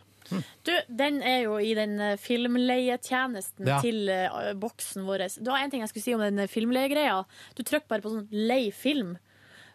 Du, 0.67 0.73
den 0.89 1.21
er 1.27 1.43
jo 1.45 1.57
i 1.63 1.73
den 1.79 1.97
eh, 2.01 2.17
filmleietjenesten 2.21 3.67
Ja. 3.69 3.81
til 3.85 4.09
uh, 4.09 4.53
boksen 4.61 5.07
vår. 5.09 5.27
Det 5.41 5.51
var 5.51 5.65
en 5.65 5.73
ting 5.73 5.83
jeg 5.85 5.93
skulle 5.93 6.07
si 6.07 6.15
om 6.17 6.23
den 6.25 6.39
eh, 6.39 6.51
filmleiegreia. 6.51 7.25
Du 7.59 7.63
trykker 7.63 7.89
bare 7.91 8.05
på 8.05 8.13
sånn 8.15 8.29
lei 8.31 8.71
film. 8.75 9.17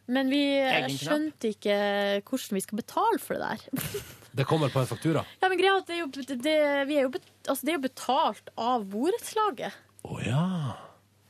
Men 0.05 0.29
vi 0.29 0.43
skjønte 0.93 1.49
ikke 1.55 1.75
hvordan 2.27 2.59
vi 2.59 2.61
skal 2.61 2.77
betale 2.77 3.17
for 3.23 3.39
det 3.41 3.47
der. 3.55 4.03
Det 4.37 4.45
kommer 4.45 4.69
på 4.69 4.83
en 4.83 4.89
faktura. 4.89 5.23
Ja, 5.41 5.49
men 5.49 5.57
greia 5.57 5.79
det 5.87 5.95
er 5.95 6.03
jo, 6.03 6.09
det, 6.13 6.57
vi 6.89 6.99
er 6.99 7.07
jo, 7.07 7.13
altså, 7.47 7.61
det 7.65 7.71
er 7.73 7.79
jo 7.79 7.85
betalt 7.87 8.51
av 8.59 8.85
borettslaget. 8.91 9.73
Å 10.05 10.19
ja. 10.21 10.43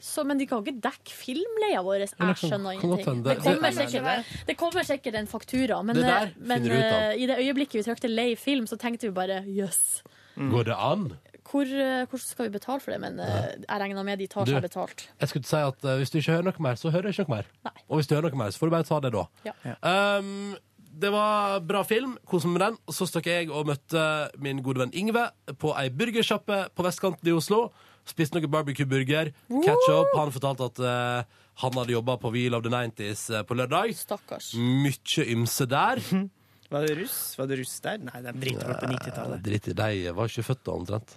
Så, 0.06 0.22
men 0.28 0.38
de 0.38 0.46
kan 0.46 0.62
ikke 0.62 0.78
dekke 0.86 1.14
filmleia 1.18 1.82
vår. 1.86 2.04
Jeg 2.06 2.38
skjønner 2.38 2.76
ingenting. 2.76 3.24
Det 3.26 3.38
kommer, 3.42 3.74
sikkert, 3.74 4.34
det 4.46 4.56
kommer 4.60 4.86
sikkert 4.86 5.18
en 5.18 5.30
faktura, 5.30 5.80
men, 5.82 5.98
Det 5.98 6.04
der 6.06 6.28
eh, 6.30 6.36
men 6.38 6.62
finner 6.62 6.70
du 6.70 6.76
ut 6.78 6.86
av. 6.86 7.00
eh, 7.00 7.22
i 7.24 7.30
det 7.32 7.38
øyeblikket 7.42 7.80
vi 7.80 7.86
trykte 7.88 8.12
lei 8.12 8.28
film, 8.38 8.68
så 8.70 8.78
tenkte 8.78 9.10
vi 9.10 9.16
bare 9.16 9.40
jøss. 9.50 10.04
Går 10.38 10.68
det 10.70 10.76
an? 10.78 11.08
Hvor, 11.46 11.66
eh, 11.66 12.06
hvordan 12.10 12.26
skal 12.26 12.48
vi 12.48 12.54
betale 12.58 12.84
for 12.84 12.94
det? 12.94 13.00
Men 13.02 13.20
eh, 13.20 13.50
jeg 13.64 13.82
regner 13.82 14.06
med 14.06 14.22
de 14.22 14.28
tar 14.30 14.50
seg 14.50 14.62
betalt. 14.66 15.08
Jeg 15.22 15.32
skulle 15.32 15.50
si 15.50 15.58
at 15.62 15.86
uh, 15.86 15.98
Hvis 16.02 16.14
du 16.14 16.20
ikke 16.20 16.38
hører 16.38 16.48
noe 16.50 16.66
mer, 16.68 16.78
så 16.82 16.94
hører 16.94 17.10
du 17.10 17.16
ikke 17.16 17.26
noe 17.26 17.38
mer. 17.38 17.50
Nei. 17.66 17.76
Og 17.90 18.00
hvis 18.00 18.10
du 18.10 18.16
hører 18.18 18.30
noe 18.30 18.42
mer, 18.44 18.54
så 18.54 18.62
får 18.62 18.72
du 18.72 18.76
bare 18.78 18.90
ta 18.90 19.02
det 19.06 19.14
da. 19.16 19.26
Ja. 19.46 19.54
Um, 19.82 20.56
det 20.96 21.12
var 21.12 21.60
bra 21.66 21.82
film. 21.84 22.16
Kos 22.30 22.46
meg 22.48 22.56
med 22.56 22.64
den. 22.66 22.78
Så 22.94 23.08
stakk 23.10 23.28
jeg 23.30 23.50
og 23.52 23.68
møtte 23.68 24.06
min 24.42 24.62
gode 24.66 24.86
venn 24.86 24.94
Ingve 24.96 25.28
på 25.62 25.74
ei 25.78 25.90
burgersjappe 25.92 26.62
på 26.76 26.86
vestkanten 26.88 27.30
i 27.30 27.36
Oslo. 27.36 27.68
Spiste 28.06 28.38
noe 28.38 28.52
barbecue-burger. 28.52 29.32
Ketchup. 29.50 30.14
Han 30.18 30.34
fortalte 30.34 30.70
at 30.70 30.82
eh, 30.86 31.42
han 31.64 31.78
hadde 31.80 31.96
jobba 31.96 32.18
på 32.22 32.32
Wheel 32.36 32.58
of 32.58 32.66
the 32.66 32.72
90s 32.74 33.28
eh, 33.34 33.46
på 33.48 33.58
lørdag. 33.58 33.96
Stakkars. 33.98 34.54
Mye 34.60 35.26
ymse 35.34 35.68
der. 35.72 36.02
Var 36.74 36.86
det 36.86 36.96
russ? 36.98 37.18
Var 37.38 37.50
det 37.50 37.60
russ 37.62 37.74
der? 37.86 38.00
Nei, 38.02 38.22
de 38.26 38.32
driter 38.42 38.68
vel 38.68 38.80
på 38.82 38.88
90-tallet. 38.90 39.42
Dritt 39.46 39.68
i, 39.70 39.76
de 39.78 40.14
var 40.18 40.32
ikke 40.32 40.44
født 40.48 40.64
da, 40.66 40.74
omtrent. 40.74 41.12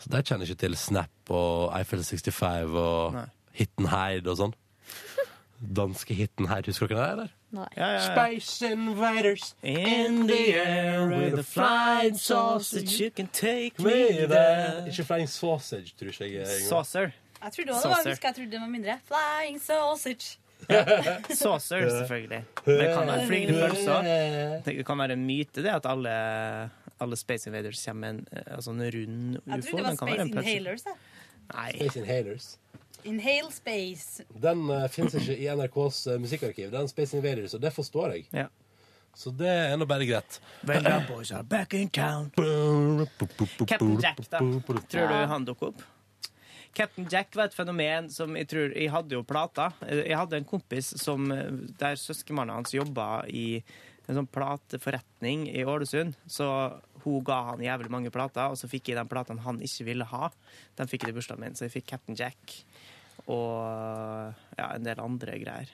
Så 0.00 0.12
de 0.12 0.20
kjenner 0.22 0.46
ikke 0.46 0.60
til 0.62 0.76
Snap 0.78 1.32
og 1.34 1.72
Eiffel 1.74 2.04
65 2.06 2.76
og 2.78 3.16
Nei. 3.18 3.24
Hitten 3.58 3.88
og 3.90 4.38
sånn. 4.38 4.54
Danske 5.80 6.14
Hittenheid, 6.14 6.70
husker 6.70 6.90
dere 6.92 7.02
det? 7.02 7.10
eller? 7.16 7.34
Nei. 7.54 7.66
Ja, 7.76 7.86
ja, 7.86 7.92
ja. 7.92 8.14
Space 8.14 8.66
Invaders 8.72 9.54
In 9.62 10.26
the 10.28 10.54
air 10.58 11.06
with 11.08 11.38
a 11.38 11.42
flying 11.46 12.16
sausage 12.18 12.98
you 13.00 13.10
can 13.10 13.28
take 13.32 13.78
me 13.78 14.26
there. 14.26 14.86
Ikke 14.88 15.04
Flying 15.04 15.28
Sausage, 15.28 15.94
tror 15.98 16.08
ikke 16.10 16.38
jeg. 16.38 16.46
Saucer. 16.68 17.10
Jeg 17.44 17.52
trodde 17.52 17.70
også 17.70 17.88
det 17.88 17.90
var, 17.90 18.02
Saucer. 18.02 18.20
jeg 18.22 18.34
trodde 18.34 18.50
det 18.50 18.60
var 18.60 18.66
mindre. 18.72 18.98
Flying 19.10 19.60
sausage. 19.62 20.38
Saucer, 21.30 21.88
selvfølgelig. 21.90 22.44
Det 22.66 22.88
kan 22.96 23.06
være 23.06 23.26
flygende 23.26 23.68
pølser. 23.68 24.62
Det 24.64 24.86
kan 24.86 24.98
være 24.98 25.12
en 25.12 25.26
myte, 25.26 25.62
det 25.62 25.70
at 25.70 25.86
alle, 25.86 26.10
alle 27.00 27.16
Space 27.16 27.48
Invaders 27.50 27.84
kommer 27.86 28.00
med 28.12 28.18
en, 28.20 28.26
eh, 28.32 28.54
altså 28.56 28.70
en 28.70 28.80
rund 28.82 29.36
ufo. 29.36 29.50
Jeg 29.50 29.64
trodde 29.64 29.76
det 29.76 29.84
var 29.84 29.94
Space. 29.94 30.48
Inhalers. 30.50 30.84
Nei. 31.54 31.70
Space 31.76 31.98
Inhalers. 32.00 32.58
Inhale 33.04 33.52
space. 33.52 34.24
Den 34.40 34.66
uh, 34.70 34.86
fins 34.92 35.14
ikke 35.18 35.36
i 35.36 35.48
NRKs 35.52 36.06
uh, 36.08 36.18
musikkarkiv. 36.22 36.70
Den 36.72 36.88
Space 36.88 37.16
Invaders, 37.16 37.54
og 37.54 37.62
det 37.64 37.72
forstår 37.74 38.16
jeg. 38.16 38.28
Ja. 38.32 38.48
Så 39.14 39.30
det 39.30 39.48
er 39.48 39.76
nå 39.78 39.86
bare 39.86 40.06
greit. 40.08 40.40
When 40.66 40.82
the 40.82 41.00
boys 41.08 41.30
are 41.32 41.44
back 41.46 41.74
in 41.74 41.88
town. 41.88 42.32
Captain 43.66 44.00
Jack, 44.02 44.18
da. 44.30 44.40
Tror 44.40 45.12
du 45.12 45.18
han 45.30 45.46
dukker 45.46 45.70
opp? 45.70 45.84
Captain 46.74 47.06
Jack 47.10 47.36
var 47.38 47.46
et 47.46 47.54
fenomen 47.54 48.08
som 48.10 48.34
jeg 48.34 48.48
tror 48.50 48.72
Jeg 48.74 48.90
hadde 48.90 49.14
jo 49.14 49.22
plata. 49.22 49.68
Jeg 49.86 50.16
hadde 50.18 50.40
en 50.40 50.48
kompis 50.48 50.90
som, 50.98 51.28
der 51.78 52.00
søskenmannen 52.00 52.58
hans 52.58 52.74
jobba 52.74 53.22
i 53.30 53.62
en 54.08 54.18
sånn 54.18 54.28
plateforretning 54.28 55.46
i 55.52 55.62
Ålesund. 55.68 56.16
Så 56.26 56.48
hun 57.04 57.24
ga 57.24 57.40
han 57.52 57.62
jævlig 57.64 57.92
mange 57.92 58.12
plater, 58.12 58.50
og 58.50 58.58
så 58.60 58.68
fikk 58.70 58.90
jeg 58.90 58.98
de 58.98 59.06
platene 59.08 59.44
han 59.44 59.60
ikke 59.64 59.86
ville 59.88 60.08
ha. 60.10 60.30
Den 60.78 60.90
fikk 60.90 61.04
jeg 61.04 61.12
til 61.12 61.18
bursdagen 61.20 61.44
min, 61.44 61.56
så 61.56 61.68
jeg 61.68 61.76
fikk 61.78 61.88
Captain 61.94 62.18
Jack 62.18 62.58
og 63.30 64.34
ja, 64.58 64.66
en 64.74 64.84
del 64.84 64.98
andre 65.00 65.38
greier. 65.40 65.70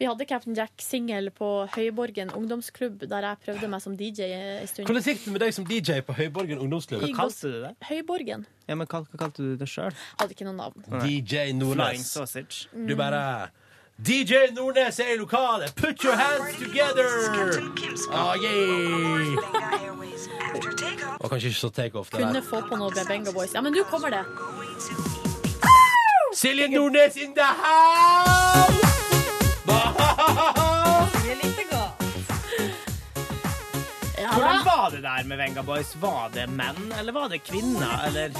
Vi 0.00 0.08
hadde 0.08 0.26
Captain 0.28 0.56
Jack-singel 0.56 1.30
på 1.32 1.48
Høyborgen 1.72 2.32
ungdomsklubb, 2.36 3.06
der 3.08 3.26
jeg 3.28 3.40
prøvde 3.46 3.70
meg 3.72 3.84
som 3.84 3.96
DJ 3.96 4.28
en 4.36 4.68
stund. 4.68 4.88
Hvordan 4.90 5.06
gikk 5.08 5.24
det 5.24 5.32
med 5.32 5.44
deg 5.44 5.54
som 5.56 5.68
DJ 5.68 6.02
på 6.04 6.16
Høyborgen 6.18 6.60
ungdomsklubb? 6.60 7.06
Hva 7.06 7.22
kalte 7.22 7.52
du 7.52 7.58
det? 7.64 7.72
Høyborgen. 7.88 8.44
Ja, 8.68 8.76
men 8.76 8.84
hva, 8.90 9.02
hva 9.06 9.22
kalte 9.24 9.46
du 9.46 9.56
det 9.60 9.70
sjøl? 9.70 9.96
Hadde 10.20 10.36
ikke 10.36 10.48
noe 10.48 10.58
navn. 10.58 10.84
DJ 11.06 11.50
Nordnes. 11.56 12.04
Sausage. 12.10 12.68
Du 12.74 12.94
bare 13.00 13.48
DJ 14.00 14.52
Nordnes 14.56 15.00
er 15.00 15.14
i 15.14 15.16
lokalet! 15.20 15.74
Put 15.76 16.04
your 16.04 16.16
hands 16.16 16.56
together! 16.56 17.08
Oh, 18.12 18.32
yeah. 18.40 19.36
Og 21.20 21.28
kanskje 21.28 21.48
ikke 21.48 21.60
så 21.60 21.68
takeoff, 21.68 22.10
Kunne 22.12 22.42
få 22.42 22.62
på 22.68 22.80
noe 22.80 22.92
Bebenga 22.96 23.32
Boys. 23.36 23.52
Ja, 23.54 23.60
men 23.60 23.76
nå 23.76 23.84
kommer 23.92 24.10
det. 24.16 24.24
Silje 26.40 26.68
Nordnes 26.68 27.16
in 27.16 27.34
the 27.34 27.42
house! 27.42 28.86
Hvordan 34.34 34.64
var 34.64 34.90
det 34.90 35.02
der 35.02 35.24
med 35.24 35.36
Venga 35.36 35.62
Boys? 35.62 35.96
Var 36.00 36.30
det 36.34 36.46
menn, 36.50 36.92
eller 37.00 37.12
var 37.12 37.28
det 37.28 37.38
kvinner, 37.38 38.06
eller 38.06 38.30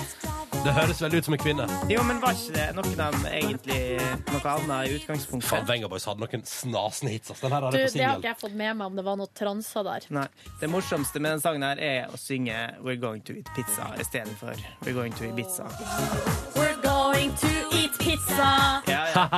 Det 0.64 0.72
høres 0.76 1.02
veldig 1.02 1.18
ut 1.18 1.24
som 1.24 1.34
en 1.34 1.40
kvinne. 1.40 1.66
Jo, 1.88 2.02
men 2.04 2.18
var 2.20 2.34
ikke 2.36 2.52
det 2.56 2.66
noen 2.76 3.00
av 3.00 3.14
dem 3.14 3.22
egentlig 3.30 3.78
noe 4.28 4.50
annet 4.52 4.90
i 4.90 4.96
utgangspunktet? 4.98 5.48
Faen, 5.48 5.64
Venga 5.68 5.88
Boys 5.88 6.04
hadde 6.08 6.20
noen 6.20 6.44
snasende 6.46 7.14
hits. 7.14 7.30
ass. 7.32 7.40
Den 7.40 7.52
her 7.54 7.60
Du, 7.60 7.66
hadde 7.66 7.78
jeg 7.80 7.88
på 7.88 7.96
det 7.98 8.04
har 8.04 8.10
singel. 8.10 8.18
ikke 8.20 8.28
jeg 8.28 8.40
fått 8.42 8.56
med 8.60 8.76
meg 8.76 8.86
om 8.90 8.96
det 9.00 9.04
var 9.06 9.16
noe 9.16 9.32
transer 9.40 9.82
der. 9.88 10.08
Nei. 10.18 10.26
Det 10.60 10.68
morsomste 10.70 11.20
med 11.20 11.30
den 11.36 11.40
sangen 11.40 11.62
her 11.64 11.76
er 11.80 12.08
å 12.12 12.16
synge 12.20 12.58
'We're 12.80 13.00
going 13.00 13.22
to 13.24 13.32
eat 13.40 13.48
pizza' 13.56 13.92
istedenfor 14.00 14.52
'We're 14.84 14.92
going 15.00 15.12
to 15.16 15.24
Ibiza'. 15.24 15.68
We're 16.56 16.69
going 16.90 17.34
to 17.34 17.50
eat 17.78 17.98
pizza. 17.98 18.82
Ja, 18.86 19.06
ja. 19.14 19.28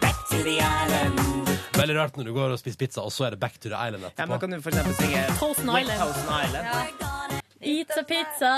Back 0.00 0.28
to 0.30 0.36
the 0.48 0.58
island. 0.58 1.48
Veldig 1.76 1.96
rart 1.96 2.16
når 2.16 2.24
du 2.24 2.32
går 2.32 2.54
og 2.54 2.58
spiser 2.58 2.78
pizza, 2.78 3.00
og 3.00 3.12
så 3.12 3.28
er 3.28 3.36
det 3.36 3.40
Back 3.40 3.60
to 3.60 3.68
the 3.68 3.76
Island 3.86 4.04
Ja, 4.16 4.26
men 4.26 4.40
kan 4.40 4.50
du 4.50 4.60
for 4.62 4.70
eksempel 4.70 4.94
synge 4.94 5.24
Toasten 5.38 5.68
Island. 5.80 6.00
Toasten 6.00 6.32
Island? 6.44 6.66
Eat 7.60 7.90
a 7.90 8.04
pizza. 8.06 8.52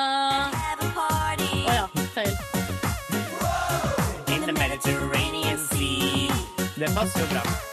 Å 1.01 1.75
ja, 1.75 1.87
feil. 2.15 2.37
In 4.35 4.47
the 4.49 4.53
Mediterranean 4.53 5.59
Sea. 5.73 6.31
Det 6.77 6.95
passer 6.95 7.21
jo 7.21 7.29
bra. 7.35 7.70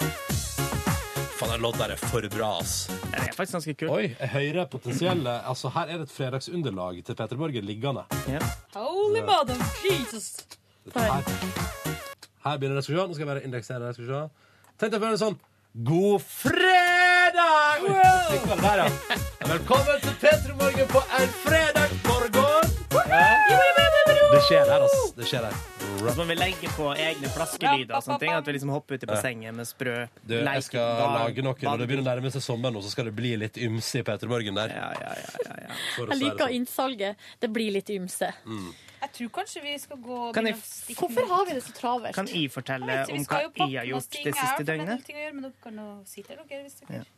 Faen, 1.37 1.51
den 1.51 1.61
låta 1.61 1.85
der 1.85 1.93
er 1.93 1.99
for 2.01 2.25
bra, 2.33 2.47
ass. 2.59 2.87
Den 2.87 3.21
er 3.21 3.33
faktisk 3.35 3.53
ganske 3.53 3.73
kul. 3.77 3.89
Oi, 3.93 4.05
jeg 4.19 4.29
hører 4.29 4.65
potensielle 4.71 5.35
Altså, 5.45 5.69
her 5.69 5.91
er 5.91 5.99
det 6.01 6.07
et 6.07 6.13
fredagsunderlag 6.15 7.03
til 7.05 7.15
Peter 7.15 7.37
Borgen 7.37 7.65
liggende. 7.65 8.03
Holy 8.73 9.21
mother 9.21 9.53
of 9.53 9.83
Jesus. 9.85 10.31
Her, 10.95 11.21
her 12.45 12.57
begynner 12.57 12.75
det. 12.75 12.83
Skal. 12.83 12.95
Nå 12.95 13.13
skal 13.13 13.27
jeg 13.27 13.27
bare 13.27 13.43
indeksere 13.45 13.85
det. 13.85 13.95
Se. 13.95 14.23
Tenk 14.79 14.95
deg 14.95 14.97
å 14.97 15.05
føle 15.05 15.21
sånn 15.21 15.37
God 15.85 16.25
fredag! 16.25 17.85
Wow! 17.85 18.61
der, 18.63 18.87
ja. 18.87 19.17
Velkommen 19.45 20.01
til 20.01 20.17
P3 20.23 20.57
Morgen 20.57 20.89
på 20.89 21.05
en 21.21 21.35
fredag 21.43 21.99
morgen. 22.07 23.86
Det 24.27 24.39
skjer 24.43 24.65
der, 24.67 24.83
altså. 24.83 25.03
Det 25.15 25.27
skjer 25.29 25.45
der. 25.45 25.59
Så 25.97 26.13
må 26.19 26.25
vi 26.27 26.35
legge 26.35 26.71
på 26.75 26.87
egne 26.99 27.29
flaskelyder 27.31 27.93
og 27.95 28.03
sånne 28.03 28.17
ting. 28.21 28.31
At 28.35 28.47
vi 28.49 28.55
liksom 28.57 28.71
hopper 28.73 28.99
uti 28.99 29.07
bassenget 29.07 29.55
med 29.55 29.67
sprø 29.69 29.93
Du, 30.19 30.33
jeg 30.35 30.63
skal 30.65 31.03
lage 31.15 31.45
noe 31.45 31.55
når 31.55 31.83
det 31.83 31.87
begynner 31.87 32.03
å 32.03 32.07
nærme 32.09 32.31
seg 32.33 32.43
sommer 32.43 32.73
nå, 32.73 32.81
så 32.83 32.91
skal 32.91 33.07
det 33.07 33.13
bli 33.15 33.35
litt 33.39 33.59
ymse 33.63 34.01
i 34.01 34.05
P3 34.07 34.27
Morgen 34.31 34.59
der. 34.59 34.73
Ja, 34.75 34.89
ja, 34.99 35.13
Jeg 35.21 35.69
ja, 35.69 35.77
Jeg 36.03 36.19
liker 36.19 36.43
sånn. 36.43 36.57
innsalget. 36.57 37.23
Det 37.39 37.49
blir 37.55 37.71
litt 37.77 37.91
ymse. 37.95 38.33
Mm. 38.43 38.67
Jeg 38.97 39.13
tror 39.13 39.29
kanskje 39.37 39.61
vi 39.61 39.75
skal 39.77 39.99
gå 40.01 40.17
Kan 40.33 40.47
jeg 40.49 40.57
Hvorfor 40.97 41.27
har 41.29 41.45
vi 41.45 41.53
det 41.53 41.61
så 41.67 41.73
travelt? 41.77 42.17
Kan 42.17 42.27
jeg 42.31 42.49
fortelle 42.51 42.97
om 43.13 43.27
hva 43.29 43.41
I 43.45 43.67
jeg 43.69 43.79
har 43.79 43.89
gjort 43.91 44.17
det 44.25 44.33
siste 44.39 44.65
døgnet? 44.67 45.11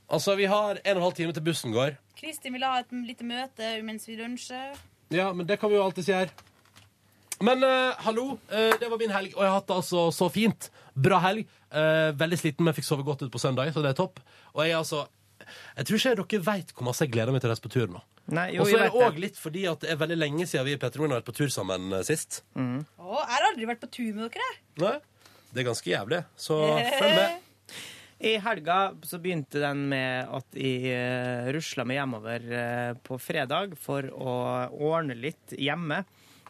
Altså, 0.09 0.35
vi 0.35 0.49
har 0.51 0.81
en 0.83 0.93
og 0.93 0.99
en 0.99 1.05
halv 1.07 1.17
time 1.17 1.33
til 1.33 1.45
bussen 1.49 1.73
går. 1.73 1.97
Kristin 2.19 2.53
vil 2.53 2.67
ha 2.67 2.83
et 2.83 2.93
lite 3.07 3.25
møte 3.25 3.73
mens 3.87 4.05
vi 4.09 4.19
lunsjer. 4.19 4.77
Ja, 5.09 5.31
men 5.33 5.47
det 5.49 5.57
kan 5.61 5.71
vi 5.71 5.79
jo 5.79 5.87
alltids 5.87 6.11
gjøre. 6.11 6.29
Men 7.45 7.63
eh, 7.63 8.01
hallo, 8.05 8.33
eh, 8.51 8.73
det 8.79 8.89
var 8.91 8.99
min 8.99 9.13
helg, 9.15 9.31
og 9.37 9.43
jeg 9.43 9.51
har 9.51 9.57
hatt 9.61 9.69
det 9.69 9.77
altså 9.77 10.09
så 10.15 10.27
fint. 10.33 10.69
Bra 10.93 11.21
helg. 11.23 11.47
Eh, 11.69 12.09
veldig 12.19 12.39
sliten, 12.41 12.65
men 12.67 12.75
fikk 12.75 12.87
sove 12.87 13.05
godt 13.07 13.23
ut 13.23 13.31
på 13.31 13.41
søndag, 13.41 13.71
så 13.73 13.83
det 13.85 13.93
er 13.93 13.99
topp. 13.99 14.19
Og 14.55 14.63
jeg 14.65 14.73
er 14.73 14.81
altså 14.81 15.05
Jeg 15.49 15.87
tror 15.87 15.97
ikke 15.97 16.37
dere 16.37 16.45
veit 16.45 16.71
hvor 16.75 16.85
masse 16.85 17.05
jeg 17.05 17.13
gleder 17.13 17.33
meg 17.33 17.41
til 17.41 17.49
å 17.49 17.53
reise 17.55 17.63
på 17.63 17.71
tur 17.73 17.87
nå. 17.89 18.01
Nei, 18.29 18.51
jo, 18.53 18.61
Og 18.61 18.69
så 18.69 18.75
jeg 18.75 18.79
er 18.83 18.89
det 18.91 18.93
vet 18.93 19.05
òg 19.07 19.19
litt 19.23 19.37
fordi 19.39 19.63
at 19.69 19.81
det 19.81 19.89
er 19.89 19.97
veldig 19.97 20.17
lenge 20.19 20.45
siden 20.45 20.67
vi 20.67 20.75
i 20.75 20.81
Petter 20.81 21.01
Moen 21.01 21.15
har 21.15 21.23
vært 21.23 21.29
på 21.31 21.37
tur 21.39 21.53
sammen 21.53 21.93
eh, 21.95 22.03
sist. 22.05 22.43
Mm. 22.53 22.83
Å, 22.99 23.13
jeg 23.23 23.31
har 23.31 23.47
aldri 23.47 23.69
vært 23.71 23.81
på 23.81 23.89
tur 23.95 24.11
med 24.11 24.27
dere. 24.27 24.49
Nei? 24.83 24.97
Det 25.49 25.63
er 25.63 25.69
ganske 25.71 25.89
jævlig, 25.89 26.19
så 26.37 26.59
følg 26.99 27.15
med. 27.17 27.39
I 28.29 28.33
helga 28.43 28.77
så 29.07 29.17
begynte 29.23 29.61
den 29.63 29.85
med 29.93 30.31
at 30.35 30.57
jeg 30.59 30.91
uh, 30.91 31.49
rusla 31.55 31.85
meg 31.87 32.01
hjemover 32.01 32.47
eh, 32.51 32.89
på 33.07 33.15
fredag 33.23 33.77
for 33.79 34.09
å 34.11 34.33
ordne 34.75 35.15
litt 35.15 35.55
hjemme. 35.55 36.01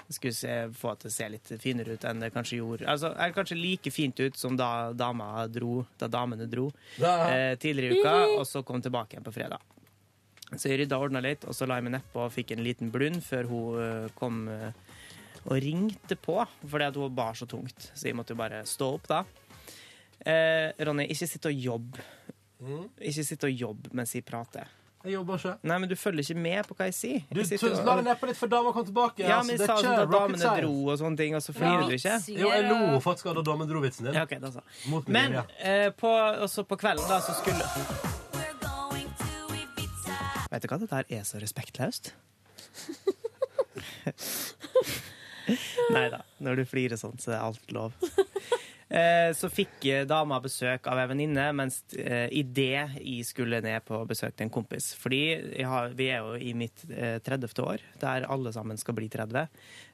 Skulle 0.10 0.34
se, 0.34 0.54
få 0.74 0.96
det 0.96 1.04
til 1.04 1.12
å 1.12 1.14
se 1.14 1.26
litt 1.30 1.52
finere 1.62 1.94
ut 1.94 2.06
enn 2.10 2.24
det 2.24 2.32
kanskje 2.34 2.58
gjorde. 2.58 2.88
Altså, 2.90 3.12
er 3.14 3.34
kanskje 3.36 3.58
like 3.60 3.92
fint 3.94 4.18
ut 4.20 4.38
som 4.42 4.56
da, 4.58 4.90
dama 4.98 5.46
dro, 5.48 5.84
da 6.02 6.08
damene 6.10 6.48
dro 6.50 6.72
eh, 7.30 7.54
tidligere 7.62 7.94
i 7.94 8.00
uka, 8.02 8.14
og 8.40 8.48
så 8.50 8.64
kom 8.66 8.82
tilbake 8.82 9.14
igjen 9.14 9.28
på 9.28 9.36
fredag. 9.36 9.62
Så 10.56 10.72
jeg 10.72 10.80
rydda 10.82 10.98
og 10.98 11.06
ordna 11.12 11.22
litt, 11.22 11.46
og 11.46 11.54
så 11.54 11.68
la 11.70 11.78
jeg 11.78 11.86
meg 11.86 12.00
nedpå 12.00 12.24
og 12.26 12.34
fikk 12.34 12.56
en 12.56 12.64
liten 12.66 12.90
blund 12.90 13.22
før 13.22 13.50
hun 13.52 13.84
eh, 13.84 14.08
kom 14.18 14.48
eh, 14.50 14.72
og 15.46 15.60
ringte 15.62 16.18
på, 16.18 16.40
fordi 16.66 16.88
at 16.90 16.98
hun 16.98 17.14
bar 17.16 17.38
så 17.38 17.46
tungt. 17.50 17.92
Så 17.94 18.10
jeg 18.10 18.18
måtte 18.18 18.34
jo 18.34 18.42
bare 18.42 18.64
stå 18.68 18.90
opp 18.98 19.06
da. 19.12 19.22
Eh, 20.26 20.74
Ronny, 20.90 21.06
ikke 21.14 21.30
sitt 21.30 21.46
og 21.46 21.54
jobb. 21.54 22.02
Ikke 22.98 23.24
sitt 23.24 23.46
og 23.46 23.54
jobb 23.54 23.92
mens 23.96 24.18
jeg 24.18 24.26
prater. 24.28 24.68
Jeg 25.00 25.14
jobber 25.14 25.38
ikke. 25.40 25.54
Nei, 25.64 25.76
men 25.80 25.88
du 25.88 25.96
følger 25.96 26.20
ikke 26.26 26.36
med 26.44 26.66
på 26.68 26.76
hva 26.76 26.84
jeg 26.90 26.96
sier. 26.98 27.22
Du 27.32 27.40
Jeg 27.40 27.48
sitter 27.54 27.72
la 27.88 27.94
deg 28.02 28.06
neppe 28.10 28.28
litt 28.28 28.36
før 28.40 28.50
dama 28.52 28.74
kom 28.76 28.84
tilbake. 28.90 29.24
Ja, 29.24 29.38
altså, 29.38 29.48
men 29.48 29.56
det 29.56 29.64
jeg 29.64 29.64
er 29.64 29.70
sa 29.70 29.76
at 29.78 29.84
sånn 29.86 29.96
da 29.96 30.04
damene 30.18 30.42
science. 30.42 30.60
dro 30.66 30.74
og 30.92 30.96
sånne 31.00 31.18
ting, 31.22 31.32
og 31.40 31.44
så 31.46 31.52
flirer 31.56 31.84
du 31.88 31.94
ikke. 31.96 32.16
Jo, 32.36 32.48
jeg 32.52 32.64
lo 32.68 33.00
faktisk 33.06 33.26
av 33.32 33.36
da 33.40 33.44
damen 33.48 33.64
dro 33.70 33.80
vitsen 33.86 34.04
din. 34.10 34.16
Ja, 34.20 34.24
okay, 34.28 34.40
da 34.44 34.52
så. 34.52 34.60
Mot 34.92 35.08
min 35.08 35.16
Men 35.16 35.30
ja. 35.40 35.44
eh, 35.64 35.88
på, 35.96 36.12
også 36.44 36.68
på 36.68 36.76
kvelden 36.84 37.08
da, 37.08 37.18
så 37.24 37.32
skulle 37.40 37.64
Vet 40.50 40.64
du 40.66 40.68
hva, 40.72 40.80
dette 40.82 40.98
her 40.98 41.06
er 41.20 41.24
så 41.30 41.38
respektløst. 41.40 42.04
Nei 45.96 46.08
da, 46.14 46.20
når 46.44 46.54
du 46.60 46.64
flirer 46.70 46.98
sånn, 47.00 47.16
så 47.22 47.30
er 47.38 47.42
alt 47.46 47.72
lov. 47.74 47.92
Eh, 48.90 49.30
Så 49.38 49.50
fikk 49.54 49.86
eh, 49.86 50.06
dama 50.10 50.40
besøk 50.42 50.88
av 50.90 50.98
ei 50.98 51.06
venninne, 51.12 51.44
mens 51.54 51.84
eh, 51.94 52.26
idet 52.34 52.96
jeg 52.98 53.26
skulle 53.28 53.60
ned 53.62 53.84
på 53.86 54.00
besøk 54.10 54.34
til 54.36 54.48
en 54.48 54.54
kompis. 54.56 54.88
Fordi 54.98 55.20
har, 55.62 55.92
vi 55.94 56.08
er 56.10 56.24
jo 56.26 56.34
i 56.42 56.56
mitt 56.58 56.82
eh, 56.90 57.20
30. 57.22 57.54
år, 57.62 57.84
der 58.02 58.26
alle 58.26 58.54
sammen 58.56 58.82
skal 58.82 58.98
bli 58.98 59.06
30. 59.14 59.46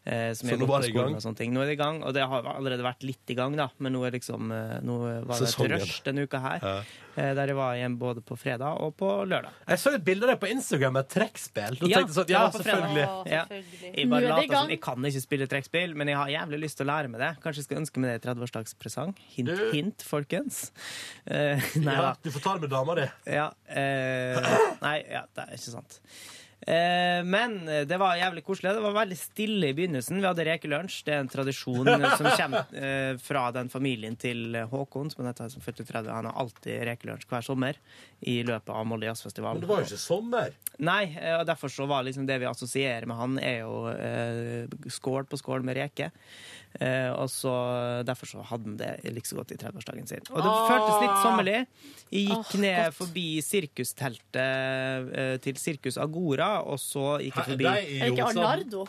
eh, 0.05 0.31
Som 0.33 0.47
Så 0.47 0.55
nå 0.61 0.69
var 0.69 0.81
det 0.85 0.93
i 0.93 0.95
gang? 0.95 1.11
Nå 1.51 1.61
er 1.65 1.65
det 1.73 1.75
i 1.75 1.81
gang, 1.83 2.03
og 2.07 2.13
det 2.15 2.23
har 2.23 2.47
allerede 2.55 2.87
vært 2.87 3.03
litt 3.03 3.35
i 3.35 3.35
gang, 3.35 3.57
da. 3.59 3.67
Men 3.79 3.97
nå 3.97 4.05
er 4.07 4.15
liksom 4.15 4.47
Nå 4.47 4.95
var 5.27 5.35
det 5.43 5.49
et 5.49 5.75
rush 5.75 5.99
denne 6.07 6.23
uka 6.23 6.39
her. 6.39 6.63
Eh, 7.17 7.33
Der 7.37 7.47
jeg 7.47 7.55
var 7.55 7.75
igjen 7.77 7.97
både 7.97 8.21
på 8.25 8.35
fredag 8.37 8.79
og 8.83 8.95
på 8.99 9.07
lørdag. 9.27 9.53
Jeg 9.69 9.79
så 9.79 9.93
et 9.95 10.03
bilde 10.03 10.25
av 10.27 10.33
deg 10.33 10.39
på 10.41 10.49
Instagram 10.51 10.93
med 10.97 11.07
trekkspill. 11.09 11.77
Ja, 11.87 12.01
sånn, 12.11 12.27
ja, 12.29 12.41
selvfølgelig. 12.51 13.05
Ja. 13.31 13.43
Jeg 13.95 14.09
bare 14.11 14.25
er 14.25 14.33
later 14.35 14.57
som 14.59 14.69
jeg 14.73 14.81
kan 14.83 15.07
ikke 15.09 15.21
spille 15.23 15.47
trekkspill, 15.47 15.95
men 15.95 16.11
jeg 16.11 16.17
har 16.19 16.27
jævlig 16.33 16.59
lyst 16.65 16.77
til 16.81 16.87
å 16.87 16.91
lære 16.91 17.11
meg 17.13 17.23
det. 17.23 17.31
Kanskje 17.43 17.63
jeg 17.63 17.69
skal 17.69 17.81
ønske 17.83 18.03
meg 18.03 18.11
det 18.11 18.17
i 18.19 18.25
30-årsdagspresang. 18.27 19.15
Hint, 19.37 19.47
Du- 19.53 19.71
hint, 19.71 20.03
folkens. 20.03 20.71
Uh, 21.29 21.55
nei 21.85 21.93
Ja, 21.95 22.01
da. 22.11 22.15
du 22.23 22.31
får 22.35 22.43
ta 22.43 22.53
det 22.57 22.67
med 22.67 22.69
dama 22.75 22.95
di. 22.99 23.07
Ja, 23.31 23.47
uh, 23.49 24.55
nei, 24.83 24.97
ja, 25.09 25.23
det 25.35 25.47
er 25.47 25.55
ikke 25.55 25.71
sant. 25.77 25.99
Eh, 26.65 27.21
men 27.25 27.59
det 27.85 27.97
var 28.01 28.17
jævlig 28.17 28.41
koselig. 28.45 28.73
Det 28.73 28.81
var 28.81 28.95
veldig 28.95 29.17
stille 29.19 29.69
i 29.69 29.75
begynnelsen. 29.77 30.17
Vi 30.17 30.25
hadde 30.25 30.47
rekelunsj. 30.47 31.03
Det 31.05 31.13
er 31.13 31.21
en 31.21 31.29
tradisjon 31.29 31.91
som 32.17 32.29
kommer 32.31 32.73
eh, 32.73 33.11
fra 33.21 33.43
den 33.55 33.69
familien 33.73 34.17
til 34.17 34.57
Håkon, 34.71 35.11
som 35.13 35.27
heter, 35.29 35.51
som 35.53 35.63
fylte 35.65 35.85
30. 35.85 36.09
Han 36.09 36.29
har 36.31 36.39
alltid 36.41 36.87
rekelunsj 36.89 37.29
hver 37.29 37.45
sommer 37.45 37.79
i 38.25 38.39
løpet 38.47 38.73
av 38.73 38.89
Molde 38.89 39.09
Jazzfestival. 39.11 39.59
Men 39.59 39.67
det 39.67 39.71
var 39.71 39.83
jo 39.83 39.89
ikke 39.91 40.01
sommer. 40.01 40.57
Nei, 40.81 41.03
eh, 41.13 41.37
og 41.37 41.45
derfor 41.47 41.71
så 41.71 41.87
var 41.89 42.07
liksom 42.07 42.25
det 42.29 42.41
vi 42.41 42.49
assosierer 42.49 43.05
med 43.09 43.21
han, 43.21 43.39
er 43.39 43.61
jo 43.61 44.89
skål 44.91 45.29
på 45.29 45.37
skål 45.39 45.65
med 45.65 45.77
reke. 45.77 46.09
Eh, 46.81 47.11
og 47.15 47.29
så 47.31 47.51
Derfor 48.07 48.27
så 48.27 48.43
hadde 48.43 48.65
han 48.67 48.77
det 48.79 49.13
like 49.15 49.27
så 49.29 49.37
godt 49.39 49.53
i 49.55 49.59
30-årsdagen 49.61 50.07
sin. 50.09 50.25
Og 50.31 50.41
det 50.43 50.51
Åh. 50.51 50.65
føltes 50.69 50.97
litt 51.05 51.21
sommerlig. 51.23 51.57
Jeg 52.11 52.27
gikk 52.27 52.51
Åh, 52.55 52.59
ned 52.65 52.81
godt. 52.83 52.97
forbi 52.99 53.27
sirkusteltet 53.45 55.15
eh, 55.15 55.37
til 55.45 55.55
Sirkus 55.61 55.97
Agora, 56.01 56.51
og 56.65 56.79
så 56.81 57.17
gikk 57.23 57.35
jeg 57.41 57.51
forbi 57.53 57.65
Er 57.69 57.81
det 57.81 58.11
ikke 58.11 58.21
Jonsson? 58.25 58.87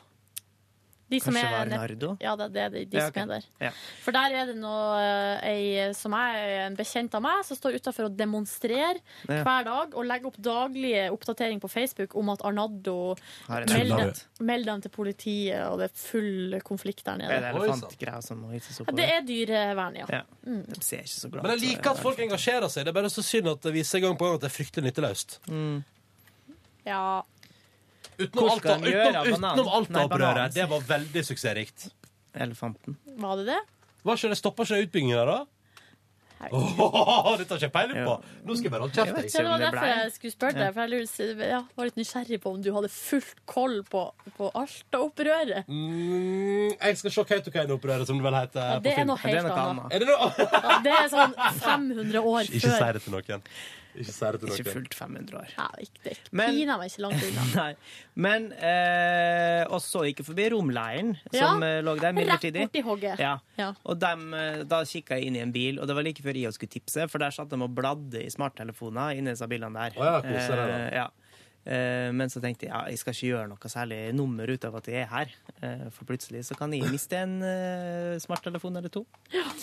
De 1.09 1.20
som 1.23 1.37
Kanskje 1.37 1.59
er 1.62 1.69
Nardo? 1.70 2.09
Ja, 2.19 2.33
det, 2.35 2.47
det 2.53 2.62
er 2.65 2.70
de, 2.74 2.81
de 2.91 2.97
Ja, 2.99 3.05
som 3.15 3.20
er 3.23 3.27
der. 3.37 3.45
Ja. 3.62 3.69
For 4.03 4.11
der 4.16 4.33
er 4.41 4.49
det 4.51 4.57
noe 4.59 4.97
eh, 4.99 5.45
ei 5.53 5.93
som 5.95 6.16
er 6.19 6.65
en 6.65 6.74
bekjent 6.74 7.15
av 7.15 7.23
meg, 7.23 7.45
som 7.47 7.55
står 7.61 7.77
utafor 7.78 8.09
og 8.09 8.16
demonstrerer 8.19 8.99
Ja. 9.28 9.43
hver 9.47 9.69
dag 9.69 9.95
og 9.95 10.05
legger 10.09 10.27
opp 10.33 10.41
daglige 10.43 11.05
oppdateringer 11.15 11.62
på 11.62 11.70
Facebook 11.70 12.16
om 12.19 12.33
at 12.35 12.43
Arnardo 12.43 13.15
melder 13.49 14.19
melder 14.41 14.73
dem 14.73 14.83
til 14.83 14.91
politiet, 14.97 15.62
og 15.70 15.78
det 15.78 15.93
er 15.93 15.95
full 15.95 16.59
konflikt 16.66 17.05
der 17.07 17.12
Er 17.12 17.19
nede. 17.23 17.39
det 17.41 17.55
elefantgreier 17.55 18.20
som 18.27 18.43
må 18.43 18.51
hisses 18.57 18.81
opp? 18.83 18.91
Ja, 18.91 18.97
det 18.99 19.07
er 19.15 19.23
dyrevern, 19.31 19.95
ja. 20.03 20.07
Ja. 20.11 20.23
De 20.43 20.83
ser 20.83 21.07
ikke 21.07 21.15
så 21.15 21.31
glad 21.31 21.43
Men 21.47 21.55
jeg 21.55 21.62
liker 21.69 21.91
at 21.93 21.97
er 21.99 22.03
folk 22.03 22.19
engasjerer 22.27 22.69
seg. 22.69 22.83
Det 22.85 22.91
er 22.91 22.99
bare 22.99 23.11
så 23.15 23.23
synd 23.23 23.47
at 23.55 23.62
det 23.62 23.73
viser 23.78 24.03
gang 24.03 24.19
på 24.19 24.27
gang 24.27 24.35
at 24.41 24.43
det 24.43 24.51
er 24.51 24.57
fryktelig 24.59 24.91
nytteløst. 24.91 25.39
ja. 26.87 27.23
Utenom 28.18 28.48
Alta- 28.51 28.78
utenom- 28.80 29.26
utenom 29.32 29.68
Alta-opprøret. 29.80 30.55
Det 30.55 30.68
var 30.70 30.80
veldig 30.88 31.24
suksessrikt. 31.28 31.90
Elefanten. 32.36 32.97
Var 33.18 33.36
det 33.43 33.47
det? 33.52 33.60
Var 34.05 34.16
ikke 34.16 34.28
det 34.32 34.38
Stoppa 34.38 34.62
ikke 34.64 34.76
det 34.76 34.88
utbygginga, 34.88 35.24
da? 35.26 35.38
Åh, 36.52 37.36
dette 37.40 37.48
har 37.48 37.56
ikke 37.56 37.64
jeg 37.64 37.72
peiling 37.72 38.02
på! 38.05 38.14
Nå 38.44 38.55
skal 38.59 38.66
jeg 38.66 38.72
bare 38.74 38.82
holde 38.84 38.93
kjeft. 38.93 39.16
jeg. 39.16 39.30
Det 39.32 39.44
var 39.48 39.62
derfor 39.62 39.86
jeg 39.88 40.10
skulle 40.12 40.32
spørre 40.34 40.59
deg, 40.59 40.74
for 40.74 40.80
jeg 40.82 40.90
lurer- 40.93 41.48
ja, 41.48 41.60
var 41.78 41.88
litt 41.88 41.97
nysgjerrig 41.97 42.38
på 42.43 42.52
om 42.52 42.59
du 42.62 42.68
hadde 42.76 42.90
fullt 42.93 43.40
koll 43.48 43.78
på, 43.88 44.02
på 44.36 44.51
Alta-opprøret. 44.60 45.64
Mm, 45.66 46.74
jeg 46.76 46.98
skal 47.01 47.14
se 47.16 47.24
Kautokeino-opprøret, 47.32 48.06
som 48.06 48.20
det 48.20 48.26
vel 48.28 48.36
heter. 48.36 48.60
Ja, 48.60 48.78
det 48.84 48.84
på 48.84 48.93
er 48.93 49.01
film. 49.01 49.09
noe 49.09 49.16
helt 49.24 49.56
annet. 49.64 49.97
Er 49.97 50.05
det 50.05 50.09
noe? 50.12 50.28
Ja, 50.44 50.76
det 50.84 50.93
er 50.98 51.09
sånn 51.16 51.34
500 51.64 52.20
år 52.20 52.40
Ikke 52.52 52.60
si 52.60 52.74
før. 52.76 52.93
det 53.01 53.02
til 53.06 53.16
noen. 53.16 53.48
Ikke 53.97 54.12
særlig 54.14 54.40
det 54.40 54.40
til 54.40 54.51
noen. 54.51 54.60
Ikke 54.60 54.74
fullt 54.77 54.94
500 54.98 55.39
år. 55.40 55.51
Ja, 55.56 55.66
ikke, 55.81 56.02
det 56.05 56.14
Men- 56.32 56.52
piner 56.55 56.78
meg 56.82 56.90
ikke 56.93 57.02
langt 57.06 57.24
unna. 57.28 57.44
Nei. 57.60 57.68
Men 58.27 58.48
eh, 58.52 59.64
Og 59.73 59.81
så 59.85 60.05
gikk 60.06 60.20
jeg 60.23 60.28
forbi 60.31 60.48
romleiren, 60.52 61.14
som 61.32 61.62
Ja, 61.62 61.68
eh, 61.78 61.82
lå 61.86 61.97
der 62.01 62.12
midlertidig. 62.16 62.66
Rett 62.66 62.73
borti 62.77 62.85
hogget. 62.86 63.18
Ja. 63.23 63.35
Ja. 63.59 63.70
Og 63.85 63.98
dem, 64.02 64.27
eh, 64.36 64.62
da 64.68 64.82
kikka 64.85 65.16
jeg 65.18 65.31
inn 65.31 65.36
i 65.40 65.44
en 65.44 65.52
bil, 65.55 65.81
og 65.81 65.89
det 65.89 65.97
var 65.97 66.06
like 66.06 66.23
før 66.24 66.36
jeg 66.43 66.52
skulle 66.56 66.74
tipse, 66.77 67.09
for 67.12 67.18
der 67.23 67.31
satt 67.35 67.48
de 67.52 67.56
og 67.62 67.73
bladde 67.74 68.20
i 68.24 68.28
smarttelefoner 68.32 69.16
inni 69.18 69.32
disse 69.32 69.48
bilene 69.48 69.74
der. 69.74 69.97
Oh, 70.01 70.05
ja, 70.05 70.20
koser 70.24 70.60
deg 70.60 70.68
da. 70.68 70.82
Eh, 70.82 70.98
ja. 71.02 71.06
Eh, 71.66 72.12
Men 72.14 72.28
så 72.31 72.39
tenkte 72.40 72.68
jeg 72.68 72.70
ja, 72.70 72.85
jeg 72.93 72.98
skal 73.01 73.12
ikke 73.16 73.31
gjøre 73.32 73.48
noe 73.51 73.68
særlig 73.73 73.98
nummer 74.14 74.47
ut 74.52 74.64
av 74.68 74.77
at 74.78 74.86
jeg 74.93 75.02
er 75.02 75.09
her. 75.10 75.32
Eh, 75.62 75.89
For 75.90 76.05
plutselig 76.06 76.44
så 76.47 76.55
kan 76.59 76.70
jeg 76.77 76.86
miste 76.93 77.18
en 77.18 77.40
eh, 77.43 78.18
smarttelefon 78.23 78.77
eller 78.78 78.93
to. 78.94 79.02
Eh, 79.35 79.56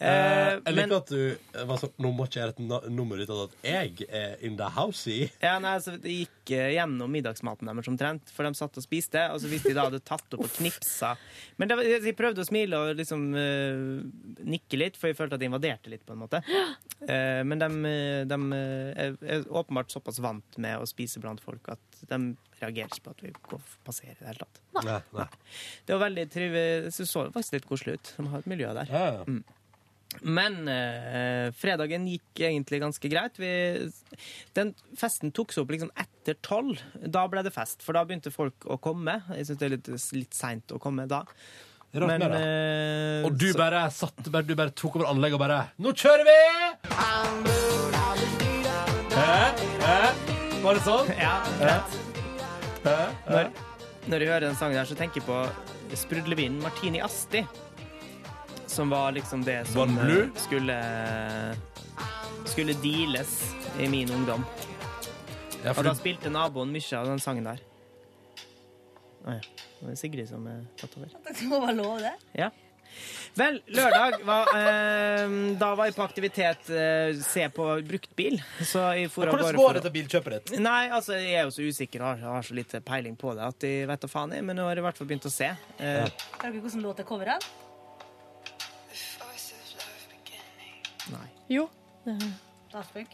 Eh, 0.00 0.56
jeg 0.56 0.62
men- 0.74 0.88
liker 0.88 0.96
at 0.96 1.10
du 1.12 1.36
eh, 1.54 1.64
var 1.68 1.76
sånn 1.78 1.92
Nå 2.00 2.10
må 2.16 2.24
ikke 2.26 2.40
jeg 2.40 2.54
gjøre 2.54 2.80
et 2.82 2.90
nummer 2.90 3.20
ut 3.20 3.30
av 3.30 3.40
at 3.44 3.56
jeg 3.62 4.06
er 4.08 4.36
in 4.42 4.56
the 4.56 4.68
house 4.72 5.06
i. 5.12 5.30
Ja, 5.42 5.58
nei, 5.62 5.74
altså, 5.76 5.98
Det 6.00 6.10
gikk 6.16 6.52
eh, 6.56 6.70
gjennom 6.78 7.12
middagsmaten 7.12 7.68
deres 7.68 7.90
omtrent, 7.92 8.32
for 8.32 8.48
de 8.48 8.54
satt 8.58 8.78
og 8.80 8.82
spiste. 8.86 9.20
Og 9.30 9.38
så 9.42 9.50
hvis 9.52 9.62
de 9.68 9.74
da 9.76 9.84
hadde 9.90 10.00
tatt 10.00 10.24
opp 10.34 10.42
og 10.46 10.50
knipsa 10.56 11.12
Men 11.60 11.68
var- 11.76 11.84
jeg 11.84 12.16
prøvde 12.18 12.42
å 12.42 12.48
smile 12.48 12.80
og 12.80 12.96
liksom 12.96 13.28
uh, 13.36 14.02
nikke 14.48 14.80
litt, 14.80 14.96
for 14.96 15.08
jeg 15.12 15.16
følte 15.20 15.36
at 15.36 15.40
jeg 15.44 15.52
invaderte 15.52 15.92
litt, 15.92 16.04
på 16.08 16.16
en 16.16 16.22
måte. 16.24 16.40
Uh, 17.02 17.42
men 17.46 17.58
de, 17.62 17.70
eh, 17.92 18.24
de 18.32 18.40
eh, 18.56 19.06
er, 19.06 19.16
er 19.36 19.44
åpenbart 19.52 19.92
såpass 19.92 20.18
vant 20.24 20.58
med 20.58 20.80
å 20.80 20.88
spise 20.88 21.20
blant 21.22 21.40
folk 21.44 21.68
at 21.76 22.02
de 22.08 22.18
reagerer 22.62 22.88
ikke 22.90 23.04
på 23.06 23.10
at 23.14 23.22
vi 23.22 23.32
går 23.48 23.62
passerer 23.86 24.16
i 24.16 24.20
det 24.24 24.30
hele 24.32 24.44
tatt. 24.46 24.60
Nei, 24.86 25.00
nei. 25.14 25.26
Det 25.86 25.94
var 25.96 26.06
veldig 26.08 26.26
trivelig. 26.32 26.84
Det 26.88 27.06
så 27.06 27.26
faktisk 27.34 27.58
litt 27.60 27.66
koselig 27.68 27.98
ut. 28.00 28.12
De 28.18 28.26
har 28.32 28.38
et 28.42 28.46
miljø 28.56 28.72
der. 28.82 28.90
Ja 28.90 29.24
Mm. 29.26 29.42
Men 30.20 30.68
eh, 30.68 31.48
fredagen 31.56 32.04
gikk 32.10 32.42
egentlig 32.44 32.80
ganske 32.82 33.08
greit. 33.10 33.38
Vi, 33.40 33.50
den 34.54 34.74
festen 35.00 35.32
tok 35.32 35.54
seg 35.54 35.64
opp 35.64 35.72
liksom 35.72 35.90
etter 35.98 36.36
tolv. 36.44 36.78
Da 37.08 37.24
ble 37.32 37.42
det 37.46 37.52
fest, 37.54 37.80
for 37.82 37.96
da 37.96 38.04
begynte 38.04 38.30
folk 38.34 38.66
å 38.68 38.76
komme. 38.82 39.18
Jeg 39.38 39.48
syns 39.48 39.58
det 39.62 39.68
er 39.70 39.74
litt, 39.78 39.92
litt 40.18 40.36
seint 40.36 40.74
å 40.76 40.80
komme 40.82 41.08
da. 41.10 41.22
Rart 41.92 42.08
med 42.18 42.22
det. 42.32 42.42
eh, 42.44 43.26
Og 43.28 43.34
du 43.36 43.48
bare, 43.58 43.82
satt, 43.92 44.20
bare, 44.32 44.46
du 44.48 44.54
bare 44.56 44.72
tok 44.72 44.94
over 45.00 45.10
anlegget 45.10 45.36
og 45.36 45.42
bare 45.42 45.58
Nå 45.84 45.92
kjører 45.92 46.24
vi! 46.24 46.38
Hæ? 49.12 49.34
Hæ? 49.82 49.98
Var 50.62 50.78
det 50.78 50.84
sånn? 50.86 51.10
Ja. 51.18 51.34
Hæ? 51.60 51.74
Hæ? 52.86 52.96
Når, 53.28 53.50
når 54.08 54.24
jeg 54.24 54.30
hører 54.32 54.46
den 54.48 54.56
sangen 54.58 54.78
her, 54.80 54.88
så 54.88 54.96
tenker 54.98 55.20
jeg 55.20 55.26
på 55.28 55.96
sprudlevinen 56.00 56.62
Martini 56.64 57.02
Asti. 57.04 57.44
Som 58.72 58.90
var 58.90 59.12
liksom 59.12 59.44
det 59.44 59.58
som 59.68 59.96
Var 59.96 60.20
eh, 60.22 60.28
skulle 60.40 60.76
Skulle 62.48 62.72
deales 62.80 63.54
i 63.78 63.88
min 63.88 64.10
ungdom. 64.10 64.44
Ja, 65.62 65.72
for 65.74 65.82
og 65.84 65.90
da 65.90 65.94
spilte 65.94 66.32
naboen 66.32 66.72
mye 66.74 66.96
av 66.98 67.06
den 67.06 67.20
sangen 67.22 67.44
der. 67.46 67.60
Å 69.22 69.36
ja. 69.36 69.42
Det 69.78 69.86
var 69.86 69.96
Sigrid 69.98 70.28
som 70.30 70.44
er 70.50 70.64
tatt 70.80 70.96
over. 70.98 71.12
Det 71.28 71.48
må 71.50 71.60
være 71.62 71.76
lov, 71.78 72.00
det. 72.02 72.12
Ja. 72.38 72.48
Vel, 73.38 73.60
lørdag 73.72 74.18
var 74.28 74.50
eh, 74.58 75.36
Da 75.60 75.70
var 75.78 75.88
jeg 75.88 75.94
på 75.96 76.04
aktivitet 76.04 76.68
eh, 76.74 77.14
se 77.24 77.46
på 77.54 77.68
brukt 77.88 78.12
bil. 78.18 78.36
Så 78.60 78.82
jeg 78.96 79.08
for 79.12 79.28
Hvordan 79.28 79.48
går 79.52 79.60
for- 79.60 79.78
dette 79.80 79.92
bilkjøpet 79.94 80.36
ditt? 80.50 80.60
Nei, 80.64 80.90
altså, 80.92 81.16
jeg 81.20 81.38
er 81.40 81.48
jo 81.48 81.54
så 81.54 81.64
usikker 81.68 82.04
og 82.04 82.10
har, 82.12 82.36
har 82.38 82.48
så 82.48 82.56
lite 82.58 82.80
peiling 82.84 83.16
på 83.20 83.32
det 83.38 83.46
at 83.48 83.68
jeg 83.68 83.88
vet 83.88 84.04
da 84.04 84.10
faen 84.12 84.34
jeg, 84.36 84.44
men 84.48 84.58
nå 84.58 84.66
har 84.68 84.76
jeg 84.76 84.84
i 84.84 84.88
hvert 84.88 85.00
fall 85.00 85.08
begynt 85.12 85.28
å 85.28 85.32
se. 85.32 85.48
Eh, 85.78 85.98
ja. 86.02 86.08
Hører 86.42 86.56
du 86.58 86.64
hvordan 86.66 86.84
låta 86.88 87.04
er 87.06 87.08
coveret? 87.08 87.48
Nei. 91.10 91.28
Jo. 91.48 91.68
Daft 92.72 92.94
Punk. 92.94 93.08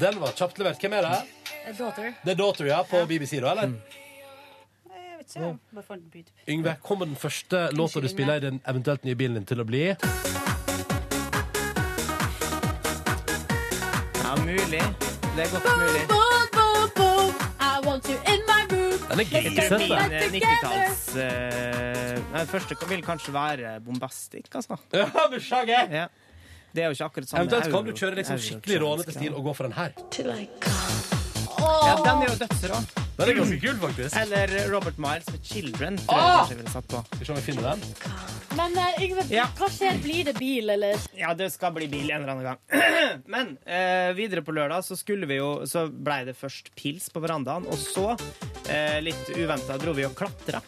Den 0.00 0.20
var 0.20 0.32
kjapt 0.36 0.58
levert. 0.58 0.78
Hvem 0.80 0.92
er 0.92 1.02
det? 1.02 1.18
Daughter. 1.78 2.12
Det 2.24 2.30
er 2.30 2.36
Daughter, 2.38 2.64
ja, 2.66 2.82
på 2.82 3.06
BBC, 3.06 3.40
da, 3.40 3.50
eller? 3.50 3.72
Jeg 4.90 5.18
vet 5.18 5.36
ikke. 5.36 5.58
Bare 5.74 5.84
på 5.88 5.94
YouTube. 5.94 6.30
Yngve, 6.48 6.76
kommer 6.82 7.06
den 7.06 7.16
første 7.16 7.68
låta 7.72 8.00
du 8.00 8.08
spiller 8.08 8.34
i 8.34 8.40
den 8.46 8.60
eventuelt 8.68 9.04
nye 9.04 9.14
bilen 9.14 9.40
din 9.40 9.46
til 9.50 9.60
å 9.60 9.68
bli? 9.68 9.84
Ja, 14.22 14.34
mulig. 14.44 14.82
Det 15.36 15.46
er 15.46 15.54
godt 15.56 15.70
mulig. 15.84 16.29
Den 19.10 19.20
er 19.20 19.26
grisete. 19.26 19.78
min 20.30 20.42
90-talls 20.42 21.04
eh, 21.18 22.18
Den 22.36 22.46
første 22.50 22.76
vil 22.88 23.02
kanskje 23.02 23.34
være 23.34 23.72
bombastic, 23.84 24.46
altså. 24.54 24.76
Ja. 25.90 26.06
Det 26.70 26.82
er 26.84 26.86
jo 26.86 26.94
ikke 26.94 27.04
akkurat 27.10 27.28
samme 27.32 27.42
Eventuelt 27.42 27.72
kan 27.74 27.84
du 27.88 27.92
kjøre 27.98 28.14
liksom 28.20 28.38
skikkelig 28.38 28.80
rånete 28.84 29.12
stil 29.16 29.34
og 29.34 29.42
gå 29.50 29.54
for 29.58 29.66
den 29.66 29.74
her. 29.74 29.90
Ja, 31.58 31.96
den 32.06 32.22
er 32.22 32.26
jo 32.30 32.36
dødsrå. 32.44 32.78
Den 33.20 33.28
er 33.34 33.36
ganske 33.36 33.58
kul, 33.60 33.76
faktisk. 33.82 34.16
Eller 34.16 34.52
Robert 34.72 34.98
Miles 34.98 35.26
med 35.30 35.40
'Children'. 35.44 35.98
tror 36.00 36.16
jeg 36.16 36.24
Ah! 36.24 36.36
kanskje 36.40 36.54
jeg 36.56 36.60
ville 36.62 36.72
satt 36.72 36.88
på. 36.88 37.02
Skal 37.04 37.18
vi 37.20 37.24
se 37.28 37.32
om 37.32 37.38
vi 37.40 37.46
finner 37.52 37.62
den. 37.70 37.80
Men 38.56 38.78
eh, 38.82 39.02
Yngve, 39.04 39.24
hva 39.30 39.68
skjer? 39.70 39.98
Blir 40.02 40.24
det 40.24 40.34
bil, 40.38 40.70
eller? 40.74 40.96
Ja, 41.16 41.34
det 41.34 41.50
skal 41.52 41.72
bli 41.76 41.86
bil 41.92 42.10
en 42.10 42.22
eller 42.24 42.32
annen 42.32 42.44
gang. 42.44 42.58
Men 43.34 43.52
eh, 43.66 44.10
videre 44.16 44.42
på 44.42 44.52
lørdag 44.56 44.82
så 44.84 44.96
skulle 44.98 45.26
vi 45.30 45.36
jo 45.38 45.66
Så 45.66 45.86
blei 45.92 46.24
det 46.24 46.34
først 46.36 46.72
pils 46.74 47.10
på 47.12 47.20
verandaen, 47.22 47.66
og 47.70 47.78
så, 47.78 48.16
eh, 48.68 49.00
litt 49.04 49.30
uventa, 49.36 49.78
dro 49.78 49.92
vi 49.92 50.04
og 50.08 50.14
klatra. 50.18 50.60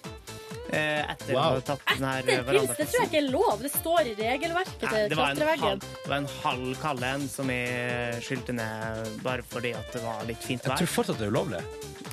Eh, 0.72 1.10
etter 1.12 1.34
Wow. 1.36 1.42
å 1.42 1.58
ha 1.58 1.60
tatt 1.60 1.82
den 1.90 2.04
her 2.08 2.22
Etter 2.22 2.46
pils, 2.48 2.70
det 2.78 2.86
tror 2.88 3.00
jeg 3.02 3.08
ikke 3.10 3.20
er 3.20 3.26
lov. 3.32 3.62
Det 3.62 3.72
står 3.74 4.00
i 4.08 4.14
regelverket 4.16 4.82
Nei, 4.86 4.92
til 4.94 5.08
det 5.12 5.18
var 5.18 5.34
en 5.34 5.58
halv, 5.66 5.80
det 5.84 6.08
var 6.08 6.16
en 6.16 6.30
halv 6.42 6.72
kald 6.80 7.02
en 7.10 7.28
som 7.28 7.52
jeg 7.52 8.22
skylte 8.24 8.56
ned 8.56 9.20
bare 9.22 9.44
fordi 9.52 9.74
at 9.76 9.92
det 9.92 10.02
var 10.06 10.24
litt 10.30 10.40
fint 10.48 10.64
Jeg 10.64 10.80
tror 10.80 10.92
fortsatt 10.96 11.20
det 11.20 11.28
er 11.28 11.34
ulovlig. 11.36 11.60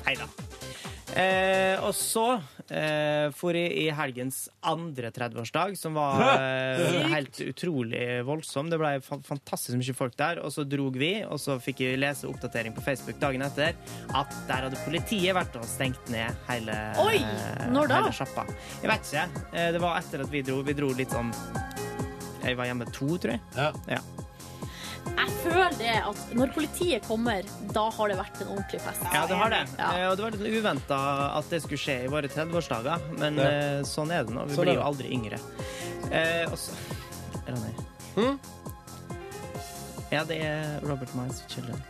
Neida. 0.06 0.28
Eh, 1.18 1.80
og 1.82 1.94
så 1.98 2.26
eh, 2.70 3.30
for 3.36 3.58
jeg 3.58 3.72
i 3.82 3.88
helgens 3.96 4.44
andre 4.68 5.10
30-årsdag, 5.16 5.74
som 5.80 5.98
var 5.98 6.22
eh, 6.36 7.08
helt 7.14 7.40
utrolig 7.48 8.04
voldsom. 8.28 8.70
Det 8.70 8.80
ble 8.82 8.92
fantastisk 9.06 9.78
mye 9.80 9.96
folk 9.98 10.18
der. 10.20 10.42
Og 10.46 10.54
så 10.54 10.66
drog 10.70 11.00
vi, 11.02 11.12
og 11.26 11.42
så 11.42 11.58
fikk 11.64 11.82
jeg 11.86 12.00
lese 12.02 12.30
oppdatering 12.30 12.76
på 12.78 12.86
Facebook 12.86 13.20
dagen 13.22 13.44
etter 13.46 13.74
at 14.16 14.38
der 14.50 14.68
hadde 14.68 14.84
politiet 14.86 15.36
vært 15.38 15.58
og 15.60 15.66
stengt 15.70 16.14
ned 16.14 16.30
hele, 16.50 16.78
Oi! 17.02 17.20
Når 17.74 17.90
da? 17.92 18.02
hele 18.04 18.16
sjappa. 18.22 18.46
Jeg 18.84 18.94
vet 18.94 19.12
ikke. 19.12 19.28
Eh, 19.54 19.70
det 19.76 19.84
var 19.84 20.00
etter 20.02 20.26
at 20.26 20.34
vi 20.34 20.46
dro. 20.46 20.62
Vi 20.70 20.78
dro 20.78 20.94
litt 20.94 21.14
sånn 21.14 21.34
Jeg 22.46 22.58
var 22.60 22.70
hjemme 22.70 22.86
to, 22.94 23.10
tror 23.18 23.36
jeg. 23.36 23.42
Ja. 23.58 24.02
Jeg 25.06 25.32
føler 25.44 25.76
det 25.80 25.94
at 26.04 26.34
når 26.36 26.52
politiet 26.56 27.04
kommer, 27.08 27.44
da 27.74 27.86
har 27.96 28.08
det 28.12 28.18
vært 28.20 28.42
en 28.44 28.48
ordentlig 28.56 28.80
fest. 28.84 29.04
Ja, 29.14 29.26
det 29.28 29.36
har 29.40 29.50
det. 29.54 29.62
Ja. 29.80 29.90
Eh, 29.98 30.08
Og 30.12 30.18
det 30.18 30.24
var 30.26 30.32
litt 30.38 30.58
uventa 30.64 31.00
at 31.38 31.50
det 31.50 31.62
skulle 31.64 31.80
skje 31.82 31.96
i 32.06 32.08
våre 32.12 32.28
30-årsdager, 32.32 33.06
men 33.20 33.38
Ja. 33.40 33.44
eh, 33.50 33.82
sånn 33.88 34.12
er 34.12 34.24
det 34.28 34.34
nå. 34.36 34.46
Vi 34.48 34.56
Sånn 34.56 34.66
blir 34.68 34.76
jo 34.80 34.84
aldri 34.84 35.12
yngre. 35.16 35.40
Eh, 36.12 36.46
og 36.52 36.58
så 36.58 36.72
Er 37.48 37.54
han 37.56 37.64
her? 37.64 38.38
Ja, 40.12 40.24
det 40.26 40.42
er 40.42 40.80
Robert 40.84 41.14
Miles 41.16 41.44
Children. 41.48 41.82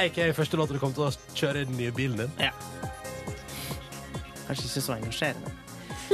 AKA 0.00 0.32
første 0.32 0.56
låta 0.56 0.72
du 0.72 0.78
kommer 0.78 0.94
til 0.94 1.04
å 1.04 1.12
kjøre 1.36 1.60
i 1.62 1.64
den 1.68 1.76
nye 1.76 1.92
bilen 1.92 2.16
din. 2.16 2.32
Ja. 2.40 2.50
Kanskje 4.48 4.64
ikke 4.66 4.82
så 4.86 4.96
engasjerende. 4.96 5.52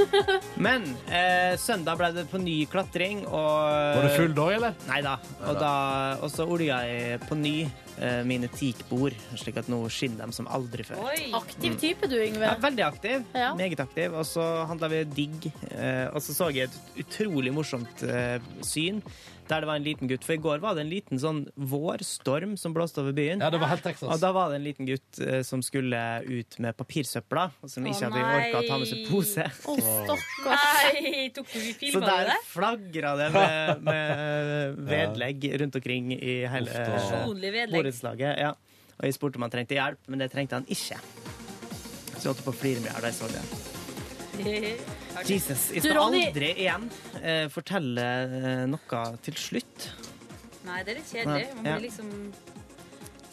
Men 0.67 0.85
eh, 1.09 1.55
søndag 1.61 1.99
ble 2.01 2.13
det 2.17 2.27
på 2.31 2.41
ny 2.43 2.59
klatring, 2.71 3.25
og 3.27 3.97
Var 3.97 4.07
du 4.07 4.13
full 4.17 4.37
da, 4.37 4.47
eller? 4.59 4.79
Nei 4.91 5.01
da. 5.05 5.17
Og, 5.47 5.59
da, 5.61 5.73
og 6.21 6.33
så 6.33 6.47
olja 6.49 6.83
jeg 6.89 7.21
på 7.27 7.39
ny 7.39 7.57
mine 8.29 8.49
teakbord, 8.53 9.15
slik 9.41 9.57
at 9.63 9.71
nå 9.73 9.79
skinner 9.93 10.27
de 10.29 10.37
som 10.37 10.49
aldri 10.53 10.85
før. 10.87 11.01
Aktiv 11.39 11.79
type 11.81 12.09
du, 12.11 12.17
Yngve. 12.21 12.45
Ja, 12.49 12.57
veldig 12.63 12.85
aktiv. 12.87 13.25
Ja. 13.37 13.53
Meget 13.59 13.81
aktiv. 13.81 14.15
Og 14.17 14.27
så 14.29 14.45
handla 14.69 14.91
vi 14.93 15.05
digg. 15.17 15.49
Eh, 15.71 16.07
og 16.13 16.21
så 16.25 16.37
så 16.37 16.51
jeg 16.55 16.69
et 16.71 17.01
utrolig 17.07 17.55
morsomt 17.57 18.05
eh, 18.07 18.37
syn 18.67 19.03
der 19.47 19.63
det 19.63 19.69
var 19.69 19.79
en 19.79 19.85
liten 19.87 20.09
gutt. 20.11 20.25
For 20.27 20.35
i 20.35 20.41
går 20.43 20.59
var 20.63 20.75
det 20.75 20.83
en 20.83 20.91
liten 20.91 21.21
sånn 21.23 21.45
vårstorm 21.55 22.57
som 22.59 22.75
blåste 22.75 22.99
over 23.03 23.15
byen. 23.17 23.43
Ja, 23.45 23.51
det 23.55 23.61
var 23.63 23.71
helt 23.71 23.85
Texas. 23.87 24.09
Og 24.11 24.19
da 24.23 24.33
var 24.35 24.51
det 24.51 24.61
en 24.61 24.65
liten 24.67 24.89
gutt 24.89 25.21
eh, 25.23 25.41
som 25.47 25.63
skulle 25.63 26.01
ut 26.27 26.59
med 26.63 26.77
papirsøpla, 26.79 27.45
og 27.63 27.71
som 27.71 27.87
ikke 27.87 28.09
hadde 28.09 28.25
orka 28.25 28.63
å 28.63 28.65
ta 28.67 28.79
med 28.83 28.91
seg 28.91 29.05
pose. 29.07 29.47
Å, 29.47 29.77
stakkars. 29.87 30.67
Nei, 30.97 31.27
tok 31.37 31.51
du 31.53 31.59
Så 31.61 31.75
filma 31.79 32.11
der 32.11 32.33
det? 32.33 32.39
flagra 32.51 33.15
det 33.21 33.29
med, 33.37 33.87
med 33.87 34.83
vedlegg 34.91 35.49
rundt 35.63 35.79
omkring 35.81 36.13
i 36.17 36.37
hele. 36.51 36.85
Personlig 36.91 37.55
vedlegg. 37.55 37.86
Borettslaget. 37.87 38.39
Ja. 38.43 38.53
Og 38.97 39.05
jeg 39.07 39.17
spurte 39.17 39.39
om 39.41 39.45
han 39.47 39.53
trengte 39.53 39.77
hjelp, 39.77 40.01
men 40.09 40.23
det 40.23 40.31
trengte 40.33 40.59
han 40.59 40.67
ikke. 40.73 40.99
Så 42.17 42.23
jeg 42.23 42.31
holdt 42.31 42.45
på 42.47 42.53
å 42.55 42.57
flire 42.57 42.83
mye 42.85 42.95
da 43.01 43.11
jeg 43.11 43.19
så 43.19 43.29
det. 43.33 43.45
Jesus, 45.31 45.71
jeg 45.73 45.81
skal 45.85 45.97
aldri 46.03 46.51
igjen 46.61 46.91
eh, 47.23 47.47
fortelle 47.53 48.03
eh, 48.05 48.65
noe 48.69 49.05
til 49.25 49.39
slutt. 49.41 49.87
Nei, 50.67 50.83
det 50.85 50.93
er 50.93 50.99
litt 50.99 51.13
kjedelig. 51.13 51.47
Man 51.55 51.65
Ja. 51.71 51.77
blir 51.79 51.87
liksom 51.87 52.11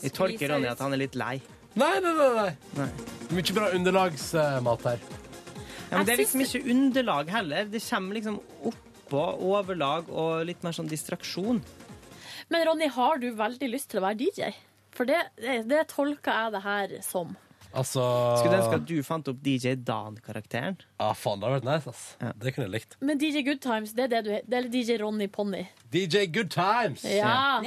Jeg 0.04 0.14
tolker 0.16 0.52
Ronny 0.54 0.70
at 0.70 0.80
han 0.84 0.94
er 0.96 1.02
litt 1.02 1.16
lei. 1.20 1.42
Nei, 1.80 1.92
nei, 2.04 2.14
nei. 2.14 2.30
nei. 2.38 2.56
Nei. 2.78 2.88
Mye 3.34 3.56
bra 3.58 3.70
underlagsmat 3.74 4.88
her. 4.92 5.04
Ja, 5.90 5.98
men 5.98 6.06
det 6.08 6.14
er 6.14 6.22
liksom 6.22 6.44
ikke 6.44 6.62
underlag 6.74 7.30
heller. 7.34 7.66
Det 7.72 7.82
kommer 7.88 8.18
liksom 8.20 8.40
oppå 8.70 9.24
overlag 9.50 10.08
og 10.10 10.46
litt 10.48 10.64
mer 10.64 10.76
sånn 10.76 10.90
distraksjon. 10.92 11.60
Men 12.52 12.68
Ronny, 12.68 12.90
har 12.98 13.22
du 13.22 13.30
veldig 13.38 13.70
lyst 13.72 13.92
til 13.94 14.02
å 14.02 14.08
være 14.08 14.20
DJ? 14.24 14.52
For 14.94 15.10
det, 15.10 15.22
det, 15.42 15.64
det 15.70 15.88
tolker 15.94 16.32
jeg 16.44 16.54
det 16.54 16.64
her 16.68 17.00
som. 17.06 17.34
Altså 17.74 18.04
Skulle 18.38 18.60
ønske 18.60 18.78
at 18.78 18.84
du 18.86 18.98
fant 19.06 19.30
opp 19.32 19.40
DJ 19.42 19.74
Dan-karakteren. 19.82 20.76
Ja, 21.02 21.10
faen, 21.18 21.42
det 21.42 21.50
hadde 21.50 21.56
vært 21.58 21.66
nice, 21.66 21.90
ass. 21.90 22.34
Det 22.38 22.54
kunne 22.54 22.68
jeg 22.68 22.74
likt. 22.76 22.98
Men 23.02 23.18
DJ 23.22 23.42
Good 23.48 23.64
Times, 23.66 23.96
det 23.98 24.06
er 24.06 24.12
det 24.12 24.22
du 24.28 24.30
er. 24.36 24.44
Det 24.46 24.60
er 24.60 24.68
DJ 24.76 25.00
Ronny 25.02 25.28
Ponni. 25.34 25.64
DJ 25.94 26.28
Good 26.30 26.52
Times. 26.54 27.02
Ja. 27.10 27.64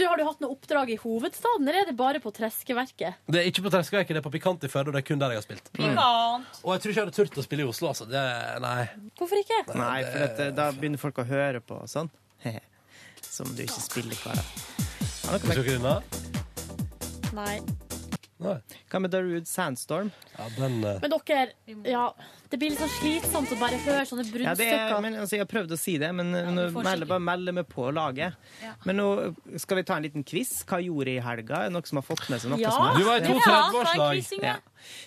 Du, 0.00 0.06
har 0.08 0.16
du 0.16 0.24
hatt 0.24 0.40
noe 0.40 0.54
oppdrag 0.54 0.94
i 0.94 0.96
hovedstaden, 1.02 1.68
eller 1.68 1.82
er 1.82 1.90
det 1.90 1.96
bare 1.98 2.22
på 2.24 2.32
Treskeverket? 2.32 3.20
Det 3.28 3.42
er 3.42 3.50
ikke 3.50 3.66
på 3.66 3.74
Treskeverket, 3.74 4.16
det 4.16 4.22
er 4.22 4.24
på 4.24 4.32
Pikant 4.32 4.64
i 4.64 4.72
Førde, 4.72 4.88
og 4.88 4.96
det 4.96 5.04
er 5.04 5.08
kun 5.10 5.20
der 5.20 5.34
jeg 5.34 5.42
har 5.42 5.44
spilt. 5.44 5.68
Pikant. 5.76 6.48
Og 6.64 6.72
jeg 6.72 6.84
tror 6.84 6.94
ikke 6.94 6.96
jeg 6.96 7.04
hadde 7.10 7.16
turt 7.18 7.40
å 7.42 7.44
spille 7.44 7.66
i 7.66 7.68
Oslo, 7.68 7.92
altså. 7.92 8.08
Det, 8.08 8.24
nei. 8.64 8.88
Hvorfor 9.20 9.44
ikke? 9.44 9.60
Nei, 9.74 10.00
for 10.08 10.26
at, 10.30 10.42
eh, 10.46 10.52
da 10.56 10.70
begynner 10.76 11.02
folk 11.02 11.20
å 11.20 11.28
høre 11.28 11.60
på 11.60 11.82
og 11.84 11.92
sånn. 11.92 12.08
Som 13.22 13.52
du 13.56 13.62
ikke 13.62 13.80
spiller 13.82 14.16
hver 14.24 14.40
dag. 14.40 14.50
Ja, 15.30 15.38
Skal 15.38 15.62
dere 15.62 15.76
unna? 15.78 15.94
Nei. 17.36 17.60
Nei. 18.40 18.56
Hva 18.90 19.00
med 19.04 19.12
Darude 19.12 19.46
Sandstorm? 19.46 20.10
Ja, 20.38 20.48
den 20.56 20.78
eh, 20.84 20.98
Men 21.02 21.12
dere, 21.14 21.52
ja, 21.86 22.06
det 22.50 22.58
blir 22.58 22.70
litt 22.72 22.80
sånn 22.80 22.90
slitsomt 22.98 23.50
å 23.54 23.58
bare 23.60 23.76
høre 23.84 24.02
sånne 24.08 24.24
Ja, 24.26 24.54
det 24.58 24.66
er, 24.66 24.78
bruddstykker. 24.90 25.02
men, 25.04 25.14
altså, 25.22 25.36
jeg 25.36 25.40
har 25.44 25.50
prøvd 25.52 25.70
å 25.70 25.78
si 25.78 25.94
det, 26.02 26.08
men 26.14 26.32
nå 26.32 26.64
får 26.74 26.82
melder 26.88 27.06
bare 27.06 27.22
melder 27.22 27.52
meg 27.60 27.68
på 27.70 27.84
laget. 27.94 28.34
Ja. 28.62 28.72
Men 28.84 28.96
nå 28.98 29.06
skal 29.62 29.76
vi 29.78 29.84
ta 29.86 29.96
en 29.96 30.02
liten 30.02 30.24
quiz. 30.26 30.64
Hva 30.66 30.80
gjorde 30.82 31.06
jeg 31.14 31.22
i 31.22 31.26
helga? 31.26 31.60
Er 31.62 31.68
det 31.70 31.74
noen 31.76 31.86
som 31.86 32.00
har 32.02 32.06
fått 32.08 32.26
med 32.28 32.40
seg 32.42 32.50
noe? 32.50 32.58
Ja. 32.58 32.70
som 32.74 32.86
helst? 32.88 32.98
Du 32.98 33.04
var 33.06 33.16
i 33.16 33.20
to 33.20 33.38
Ja. 33.38 33.70
30-årslag. 33.70 34.42
Ja. 34.42 34.56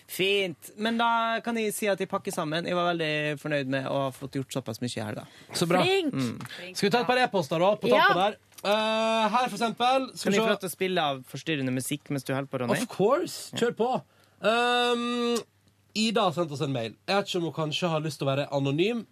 Fint. 0.07 0.71
Men 0.77 0.97
da 0.97 1.39
kan 1.43 1.55
jeg 1.59 1.73
si 1.75 1.87
at 1.91 1.99
jeg 1.99 2.07
pakker 2.09 2.31
sammen. 2.31 2.65
Jeg 2.65 2.75
var 2.75 2.93
veldig 2.93 3.39
fornøyd 3.41 3.67
med 3.67 3.85
å 3.91 4.05
ha 4.05 4.09
fått 4.15 4.39
gjort 4.39 4.51
såpass 4.55 4.79
mye 4.83 4.95
i 4.97 5.03
helga. 5.03 5.27
Så 5.53 5.67
bra. 5.67 5.83
Flink. 5.83 6.13
Mm. 6.13 6.75
Skal 6.75 6.87
vi 6.89 6.93
ta 6.95 7.01
et 7.01 7.07
par 7.07 7.17
e-poster, 7.17 7.59
da? 7.59 7.75
På 7.75 7.87
Ja. 7.91 8.07
toppen 8.07 8.23
der. 8.23 8.37
Eh, 8.63 9.29
her, 9.29 9.49
for 9.49 9.57
eksempel. 9.57 10.07
Kan 10.07 10.15
Skal 10.17 10.31
jeg 10.31 10.39
få 10.39 10.45
vi 10.45 10.49
lov 10.49 10.55
se. 10.55 10.59
til 10.63 10.69
å 10.69 10.75
spille 10.77 10.97
av 11.01 11.23
forstyrrende 11.27 11.73
musikk 11.75 12.09
mens 12.09 12.23
du 12.23 12.33
holder 12.33 12.47
på, 12.47 12.59
Ronny? 12.61 12.79
Of 12.81 12.87
course. 12.87 13.51
Kjør 13.55 13.75
på. 13.75 13.89
Um, 14.43 15.37
Ida 15.93 16.27
har 16.27 16.33
sendt 16.35 16.53
oss 16.55 16.63
en 16.65 16.73
mail. 16.73 16.95
Jeg 17.07 17.15
vet 17.15 17.29
ikke 17.29 17.39
om 17.41 17.49
hun 17.49 17.57
kanskje 17.57 17.89
har 17.91 18.01
lyst 18.03 18.21
til 18.21 18.27
å 18.27 18.31
være 18.31 18.47
anonym. 18.55 19.03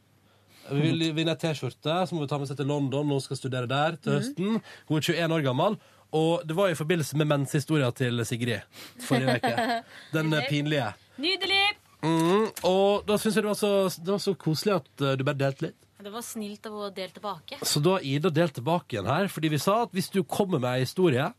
Vi 0.72 0.82
vil 0.82 1.12
vinne 1.18 1.34
ei 1.36 1.40
T-skjorte, 1.42 1.96
så 2.08 2.16
må 2.16 2.24
vi 2.24 2.30
ta 2.32 2.40
med 2.42 2.50
seg 2.50 2.58
til 2.60 2.70
London 2.70 3.12
og 3.14 3.22
skal 3.24 3.38
studere 3.40 3.70
der 3.70 3.98
til 4.02 4.18
høsten. 4.18 4.62
Hun 4.90 4.98
er 4.98 5.06
21 5.06 5.36
år 5.38 5.46
gammel. 5.46 5.78
Og 6.18 6.44
det 6.48 6.56
var 6.58 6.72
i 6.72 6.76
forbindelse 6.76 7.18
med 7.20 7.30
menshistoria 7.32 7.88
til 7.96 8.20
Sigrid 8.28 8.66
forrige 9.00 9.38
uke. 9.40 9.78
Den 10.16 10.34
eh, 10.36 10.48
pinlige. 10.50 10.90
Nydelig! 11.22 11.62
Mm, 12.02 12.50
og 12.66 13.06
da 13.06 13.16
syns 13.22 13.38
jeg 13.38 13.46
det 13.46 13.52
var, 13.52 13.60
så, 13.60 14.02
det 14.02 14.10
var 14.10 14.24
så 14.24 14.34
koselig 14.36 14.74
at 14.80 15.06
eh, 15.06 15.16
du 15.20 15.24
bare 15.28 15.40
delte 15.40 15.68
litt. 15.70 15.78
Det 16.02 16.12
var 16.12 16.26
snilt 16.26 16.66
av 16.66 16.80
å 16.82 16.90
dele 16.90 17.14
tilbake. 17.14 17.62
Så 17.62 17.80
da 17.86 17.96
har 18.00 18.08
Ida 18.10 18.32
delt 18.34 18.56
tilbake 18.58 18.98
igjen 18.98 19.10
her, 19.12 19.30
fordi 19.30 19.54
vi 19.54 19.62
sa 19.62 19.84
at 19.86 19.94
hvis 19.94 20.10
du 20.12 20.24
kommer 20.26 20.58
med 20.58 20.72
ei 20.74 20.86
historie 20.88 21.30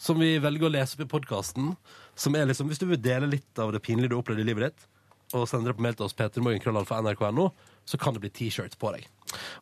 som 0.00 0.18
vi 0.18 0.36
velger 0.42 0.68
å 0.68 0.72
lese 0.72 0.96
opp 0.96 1.04
i 1.04 1.10
podkasten, 1.10 1.74
som 2.18 2.34
er 2.38 2.46
liksom 2.48 2.70
Hvis 2.70 2.80
du 2.80 2.86
vil 2.90 3.02
dele 3.02 3.28
litt 3.30 3.58
av 3.58 3.72
det 3.74 3.82
pinlige 3.84 4.12
du 4.12 4.16
opplevde 4.18 4.44
i 4.44 4.48
livet 4.48 4.70
ditt, 4.70 4.86
og 5.36 5.48
sender 5.50 5.72
det 5.72 5.78
på 5.78 5.84
mail 5.86 5.96
til 5.98 6.06
oss, 6.06 6.14
p3morgenkrøllalfa.nrk.no, 6.18 7.48
så 7.88 7.98
kan 8.00 8.16
det 8.16 8.22
bli 8.24 8.30
T-shirt 8.38 8.76
på 8.80 8.92
deg. 8.94 9.06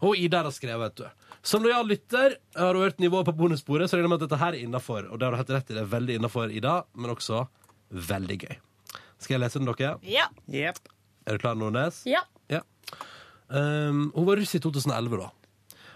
Og 0.07 0.19
Ida 0.19 0.43
har 0.45 0.55
skrevet, 0.55 0.83
vet 0.91 1.03
du. 1.03 1.29
Som 1.47 1.65
lojal 1.65 1.89
lytter 1.89 2.37
har 2.59 2.77
du 2.77 2.83
hørt 2.83 3.01
nivået 3.01 3.29
på 3.29 3.37
bonussporet, 3.39 3.89
så 3.89 3.97
regner 3.97 4.11
jeg 4.11 4.15
med 4.15 4.21
at 4.21 4.27
dette 4.27 4.41
her 4.43 4.57
er 4.57 4.65
innafor. 4.67 5.07
Og 5.09 5.21
det 5.21 5.27
har 5.27 5.37
du 5.37 5.41
helt 5.41 5.55
rett 5.57 5.71
i, 5.71 5.77
det 5.79 5.85
er 5.85 5.93
veldig 5.95 6.19
innafor, 6.21 6.53
Ida, 6.53 6.75
men 6.99 7.15
også 7.15 7.45
veldig 8.11 8.39
gøy. 8.45 8.57
Skal 9.21 9.37
jeg 9.37 9.45
lese 9.45 9.61
den, 9.61 9.71
dere? 9.71 9.97
Ja. 10.07 10.29
Yep. 10.51 10.81
Er 11.29 11.37
du 11.37 11.43
klar, 11.43 11.59
Nordnes? 11.59 12.03
Ja. 12.09 12.25
Ja. 12.51 12.63
Um, 13.49 14.09
hun 14.15 14.29
var 14.29 14.41
russ 14.41 14.55
i 14.57 14.63
2011, 14.63 15.21
da. 15.21 15.31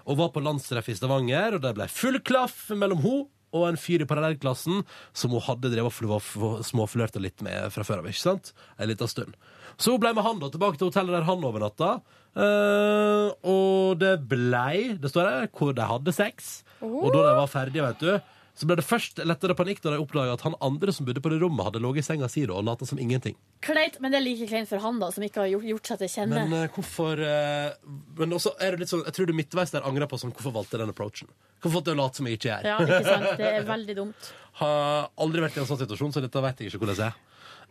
Og 0.05 0.19
var 0.21 0.33
på 0.35 0.43
landstreff 0.45 0.91
i 0.93 0.97
Stavanger, 0.97 1.57
og 1.57 1.65
det 1.65 1.73
ble 1.77 1.89
full 1.89 2.21
klaff 2.25 2.67
mellom 2.77 3.01
hun 3.05 3.23
og 3.55 3.69
en 3.69 3.79
fyr 3.81 4.03
i 4.03 4.09
parallellklassen 4.11 4.83
som 5.17 5.35
hun 5.35 5.45
hadde 5.47 5.71
drevet 5.73 6.11
og 6.11 6.61
småflørta 6.67 7.23
litt 7.23 7.45
med 7.47 7.71
fra 7.75 7.87
før 7.87 8.03
av. 8.03 8.11
ikke 8.11 8.25
sant? 8.25 8.53
En 8.79 8.91
liten 8.91 9.11
stund. 9.11 9.39
Så 9.79 9.95
hun 9.95 10.03
ble 10.03 10.13
med 10.15 10.27
han 10.27 10.43
da 10.43 10.51
tilbake 10.53 10.79
til 10.79 10.91
hotellet 10.91 11.17
der 11.17 11.27
han 11.29 11.47
overnatta. 11.47 11.97
Uh, 12.35 13.31
og 13.47 14.01
det 14.01 14.17
blei, 14.27 14.97
det 14.99 15.11
står 15.13 15.31
her, 15.31 15.51
hvor 15.55 15.75
de 15.75 15.87
hadde 15.87 16.15
sex. 16.15 16.63
Og 16.83 17.11
da 17.15 17.29
de 17.29 17.35
var 17.39 17.51
ferdige, 17.51 17.87
vet 17.87 18.03
du, 18.03 18.34
så 18.55 18.69
ble 18.71 18.77
det 18.79 18.85
først 18.87 19.19
lettere 19.27 19.57
panikk 19.59 19.81
da 19.83 19.97
de 19.97 19.99
oppdaga 19.99 20.37
at 20.37 20.45
han 20.47 20.55
andre 20.63 20.93
som 20.95 21.07
bodde 21.09 21.23
på 21.23 21.33
det 21.33 21.41
rommet, 21.43 21.65
hadde 21.67 21.81
ligget 21.83 22.05
i 22.05 22.07
senga 22.07 22.29
si 22.31 22.45
og 22.47 22.63
lata 22.63 22.87
som 22.87 23.01
ingenting. 23.03 23.35
Kleint, 23.67 23.99
men 24.03 24.15
det 24.15 24.21
er 24.21 24.25
like 24.25 24.47
kleint 24.51 24.71
for 24.71 24.83
han, 24.85 25.01
da, 25.03 25.09
som 25.15 25.25
ikke 25.27 25.43
har 25.43 25.51
gjort, 25.51 25.67
gjort 25.73 25.91
seg 25.91 26.05
til 26.05 26.13
kjenne. 26.13 26.45
Men 26.45 26.55
uh, 26.55 26.71
hvorfor 26.77 27.19
uh, 27.19 27.75
Men 28.21 28.37
også 28.37 28.55
er 28.63 28.75
det 28.75 28.85
litt 28.85 28.93
sånn 28.93 29.03
Jeg 29.09 29.17
tror 29.17 29.29
du 29.29 29.35
midtveis 29.37 29.75
der 29.75 29.87
angrer 29.89 30.09
på 30.11 30.19
sånn 30.21 30.33
Hvorfor 30.35 30.55
valgte 30.55 30.77
jeg 30.77 30.85
den 30.85 30.93
approachen? 30.93 31.31
Hvorfor 31.59 31.81
valgte 31.81 31.93
jeg 31.93 31.99
å 31.99 32.03
late 32.03 32.21
som 32.21 32.29
jeg 32.29 32.39
ikke 32.39 32.51
gjør? 32.51 32.69
Ja, 32.71 32.77
ikke 32.85 33.03
sant? 33.09 33.29
Det 33.41 33.51
er 33.51 33.67
veldig 33.69 33.97
dumt. 33.99 34.31
Har 34.61 35.11
aldri 35.25 35.43
vært 35.43 35.59
i 35.59 35.63
en 35.65 35.69
sånn 35.71 35.81
situasjon, 35.81 36.15
så 36.15 36.23
dette 36.23 36.45
vet 36.45 36.63
jeg 36.63 36.71
ikke 36.71 36.85
hvordan 36.85 37.01
jeg 37.01 37.11
er. 37.11 37.17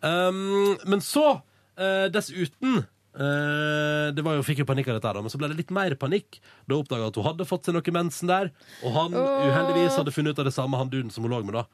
Um, 0.03 0.73
men 0.89 1.03
så, 1.05 1.27
uh, 1.79 2.07
dessuten 2.11 2.81
Det 3.13 4.23
var 4.25 4.35
jo, 4.39 4.43
fikk 4.45 4.63
jo 4.63 4.67
panikk 4.69 4.87
av 4.89 4.97
dette, 4.97 5.07
her, 5.11 5.19
da, 5.19 5.21
men 5.21 5.29
så 5.33 5.37
ble 5.41 5.51
det 5.51 5.59
litt 5.59 5.73
mer 5.75 5.93
panikk 6.01 6.39
da 6.65 6.73
hun 6.75 6.81
oppdaga 6.83 7.11
at 7.11 7.17
hun 7.19 7.27
hadde 7.27 7.45
fått 7.49 7.67
seg 7.69 7.75
noe 7.77 7.93
mensen 7.93 8.31
der, 8.31 8.49
og 8.83 8.95
han 8.97 9.13
uheldigvis 9.17 9.99
hadde 10.01 10.13
funnet 10.15 10.33
ut 10.33 10.41
av 10.41 10.47
det 10.49 10.55
samme, 10.55 10.79
han 10.81 10.89
duden 10.89 11.13
som 11.13 11.25
hun 11.27 11.33
lå 11.35 11.43
med. 11.45 11.53
da 11.59 11.67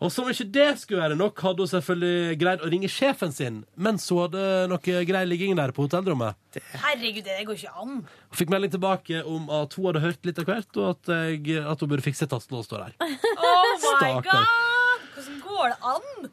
Og 0.00 0.08
som 0.14 0.24
ikke 0.32 0.46
det 0.48 0.68
skulle 0.80 1.02
være 1.02 1.18
nok, 1.20 1.36
hadde 1.44 1.60
hun 1.66 1.68
selvfølgelig 1.74 2.38
greid 2.40 2.64
å 2.64 2.70
ringe 2.72 2.88
sjefen 2.88 3.34
sin 3.36 3.58
mens 3.76 4.08
hun 4.08 4.22
hadde 4.24 4.44
noe 4.72 5.04
grei 5.10 5.24
ligging 5.28 5.52
der 5.58 5.74
på 5.76 5.84
hotellrommet. 5.84 6.40
Herregud, 6.86 7.24
det 7.28 7.44
går 7.44 7.60
ikke 7.60 7.76
an. 7.84 8.00
Hun 8.32 8.40
fikk 8.40 8.52
melding 8.56 8.72
tilbake 8.78 9.20
om 9.28 9.52
at 9.60 9.76
hun 9.76 9.90
hadde 9.90 10.04
hørt 10.06 10.24
litt 10.24 10.40
av 10.40 10.48
hvert, 10.48 10.72
og 10.80 10.94
at, 10.94 11.12
jeg, 11.36 11.60
at 11.60 11.84
hun 11.84 11.92
burde 11.92 12.06
fikse 12.08 12.28
tastelås 12.32 12.72
der. 12.72 12.96
Oh 13.40 13.76
my 13.76 13.80
Stakkar. 13.84 14.24
god! 14.32 15.08
Hvordan 15.14 15.40
går 15.44 15.74
det 15.74 15.78
an? 15.92 16.30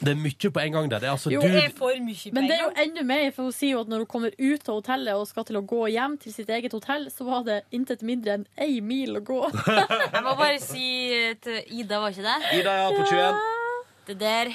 Det 0.00 0.14
er 0.14 0.16
mye 0.16 0.50
på 0.56 0.62
en 0.62 0.72
gang 0.76 0.90
der. 0.90 1.02
Det 1.02 1.08
er 1.08 1.12
altså 1.12 1.32
Jo, 1.32 1.40
du 1.44 1.56
er 1.60 1.72
for 1.76 1.92
mye 2.00 2.32
Men 2.32 2.48
det 2.48 2.56
er 2.56 2.62
jo 2.64 2.70
enda 2.84 3.04
mer, 3.04 3.26
for 3.36 3.50
hun 3.50 3.54
sier 3.54 3.74
jo 3.74 3.82
at 3.84 3.90
når 3.92 4.04
hun 4.04 4.10
kommer 4.14 4.36
ut 4.38 4.68
av 4.68 4.78
hotellet 4.78 5.20
og 5.20 5.28
skal 5.28 5.46
til 5.48 5.60
å 5.60 5.64
gå 5.74 5.80
hjem 5.92 6.16
til 6.22 6.34
sitt 6.34 6.52
eget 6.56 6.76
hotell, 6.76 7.08
så 7.12 7.26
var 7.28 7.44
det 7.48 7.60
intet 7.76 8.04
mindre 8.06 8.38
enn 8.38 8.46
ei 8.56 8.80
mil 8.80 9.20
å 9.20 9.24
gå. 9.24 9.40
Jeg 10.14 10.24
må 10.24 10.36
bare 10.40 10.60
si 10.64 10.86
til 11.44 11.60
Ida, 11.82 12.00
var 12.00 12.16
ikke 12.16 12.28
det? 12.28 12.38
Ida, 12.60 12.76
ja, 12.80 12.92
på 12.96 13.04
21. 13.04 13.42
Det 14.10 14.16
der 14.20 14.54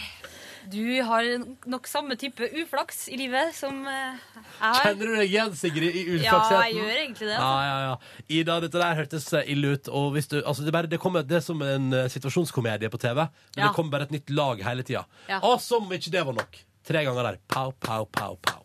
Du 0.72 1.02
har 1.06 1.24
nok 1.70 1.88
samme 1.88 2.16
type 2.18 2.48
uflaks 2.62 3.06
i 3.14 3.18
livet 3.20 3.54
som 3.58 3.84
eh, 3.88 4.18
jeg 4.36 4.46
har. 4.60 4.80
Kjenner 4.82 5.12
du 5.12 5.16
deg 5.20 5.30
igjen, 5.30 5.54
Sigrid, 5.60 5.96
i 5.96 6.04
uflaksheten? 6.16 6.56
Ja, 6.56 6.62
jeg 6.66 6.76
gjør 6.80 6.94
egentlig 7.04 7.28
det. 7.30 7.38
Altså. 7.38 7.66
ja, 7.68 7.78
ja. 7.86 8.24
Ida, 8.40 8.56
dette 8.66 8.82
der 8.82 9.00
hørtes 9.02 9.28
eh, 9.38 9.52
ille 9.54 9.74
ut. 9.76 9.90
Og 10.02 10.08
hvis 10.16 10.30
du, 10.32 10.38
altså 10.42 10.66
det, 10.66 10.74
bare, 10.76 10.90
det, 10.92 11.00
kommer, 11.04 11.26
det 11.28 11.38
er 11.42 11.46
som 11.46 11.62
en 11.66 11.90
eh, 11.94 12.08
situasjonskomedie 12.14 12.90
på 12.94 13.02
TV. 13.04 13.20
Men 13.26 13.60
Ja. 13.62 13.68
det 13.68 13.74
kommer 13.78 13.92
bare 13.98 14.08
et 14.10 14.16
nytt 14.18 14.34
lag 14.34 14.64
hele 14.66 14.84
tida. 14.88 15.06
Ja. 15.30 15.42
Og 15.46 15.60
som 15.62 15.86
ikke 15.94 16.14
det 16.18 16.26
var 16.26 16.38
nok. 16.40 16.58
Tre 16.86 17.04
ganger 17.06 17.30
der. 17.32 17.38
Pow, 17.50 17.72
pow, 17.82 18.06
pow, 18.14 18.36
pow. 18.42 18.62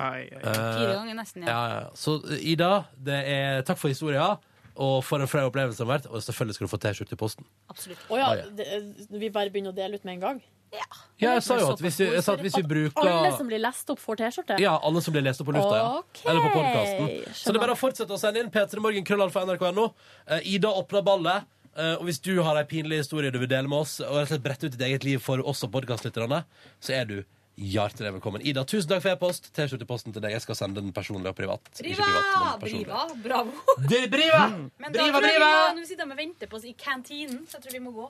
Ai, 0.00 0.28
ai. 0.32 0.40
Fire 0.54 0.94
ganger 0.96 1.18
nesten, 1.18 1.42
ja. 1.44 1.50
ja, 1.52 1.80
ja. 1.82 1.90
Så 1.98 2.14
Ida, 2.40 2.70
det 2.96 3.18
er 3.28 3.66
takk 3.68 3.76
for 3.82 3.92
historia. 3.92 4.30
Og 4.80 5.02
for 5.04 5.20
en 5.20 5.28
flau 5.28 5.42
opplevelse 5.50 5.76
det 5.82 5.84
har 5.84 5.90
vært. 5.98 6.06
Og 6.08 6.22
selvfølgelig 6.24 6.56
skal 6.56 6.66
du 6.66 6.72
få 6.72 6.78
T-skjorte 6.80 7.18
i 7.18 7.20
posten. 7.20 7.44
Absolutt. 7.68 8.00
Å 8.08 8.16
ja, 8.16 8.30
Ah, 8.30 8.38
ja. 8.38 8.46
det, 8.56 9.18
vi 9.20 9.28
bare 9.34 9.50
begynner 9.52 9.74
å 9.74 9.76
dele 9.76 9.98
ut 10.00 10.06
med 10.08 10.14
en 10.16 10.22
gang. 10.24 10.40
Ja, 10.70 11.34
jeg 11.34 11.42
sa 11.42 11.56
jo 11.58 11.70
at 11.74 11.80
hvis 11.82 11.96
vi, 12.00 12.06
jeg 12.14 12.22
sa 12.24 12.34
at 12.36 12.42
hvis 12.44 12.54
vi 12.56 12.62
bruker 12.70 13.08
Alle 13.10 13.32
som 13.36 13.48
blir 13.50 13.58
lest 13.60 13.90
opp, 13.92 13.98
får 14.00 14.20
T-skjorte? 14.22 14.58
Ja, 14.62 14.76
alle 14.86 15.02
som 15.02 15.12
blir 15.16 15.24
lest 15.26 15.42
opp 15.42 15.48
på 15.50 15.54
lufta, 15.56 15.80
ja. 15.80 15.88
Okay. 15.98 16.26
Eller 16.30 16.44
på 16.46 16.52
podkasten. 16.54 17.34
Så 17.34 17.50
det 17.50 17.58
er 17.58 17.64
bare 17.64 17.74
å 17.74 17.80
fortsette 17.80 18.14
å 18.14 18.20
sende 18.22 18.44
inn 18.44 18.52
P3 18.54 18.80
Morgen, 18.84 19.04
krøllalfa, 19.08 19.42
nrk.no. 19.48 19.88
Eh, 20.30 20.46
Ida 20.54 20.70
åpner 20.70 21.02
ballet. 21.06 21.50
eh, 21.74 21.96
og 21.98 22.06
hvis 22.06 22.22
du 22.22 22.32
har 22.46 22.56
ei 22.60 22.64
pinlig 22.70 23.02
historie 23.02 23.30
du 23.34 23.38
vil 23.42 23.50
dele 23.50 23.68
med 23.68 23.82
oss, 23.82 23.98
og 24.00 24.14
rett 24.20 24.30
og 24.30 24.32
slett 24.36 24.46
brette 24.46 24.70
ut 24.70 24.72
ditt 24.78 24.86
eget 24.86 25.04
liv 25.04 25.18
for 25.22 25.42
oss 25.42 25.64
og 25.66 25.72
podkastlytterne, 25.74 26.44
så 26.80 26.94
er 27.00 27.04
du 27.10 27.18
hjertelig 27.60 28.14
velkommen. 28.14 28.40
Ida, 28.46 28.62
tusen 28.64 28.88
takk 28.88 29.02
for 29.04 29.12
e-post. 29.12 29.50
T-skjorteposten 29.52 30.14
til 30.14 30.22
deg. 30.24 30.32
Jeg 30.32 30.40
skal 30.46 30.56
sende 30.56 30.80
den 30.80 30.94
personlig 30.96 31.28
og 31.34 31.36
privat. 31.36 31.66
Briva! 31.76 32.06
privat, 32.06 32.62
men. 32.62 32.70
Briva! 32.70 33.02
Bravo. 33.26 33.64
Det 33.90 33.98
er 34.06 34.08
Briva! 34.14 34.44
Men 34.80 34.94
da 34.94 35.02
Briva, 35.02 35.18
tror 35.18 35.28
jeg 35.28 35.42
vi 35.42 35.48
må, 35.50 35.64
nå 35.76 35.84
sitter 35.90 36.06
de 36.06 36.14
og 36.14 36.20
venter 36.22 36.48
på 36.48 36.56
oss 36.56 36.64
i 36.70 36.72
kantinen, 36.78 37.42
så 37.50 37.58
jeg 37.58 37.66
tror 37.66 37.76
vi 37.76 37.82
må 37.84 37.92
gå. 37.98 38.06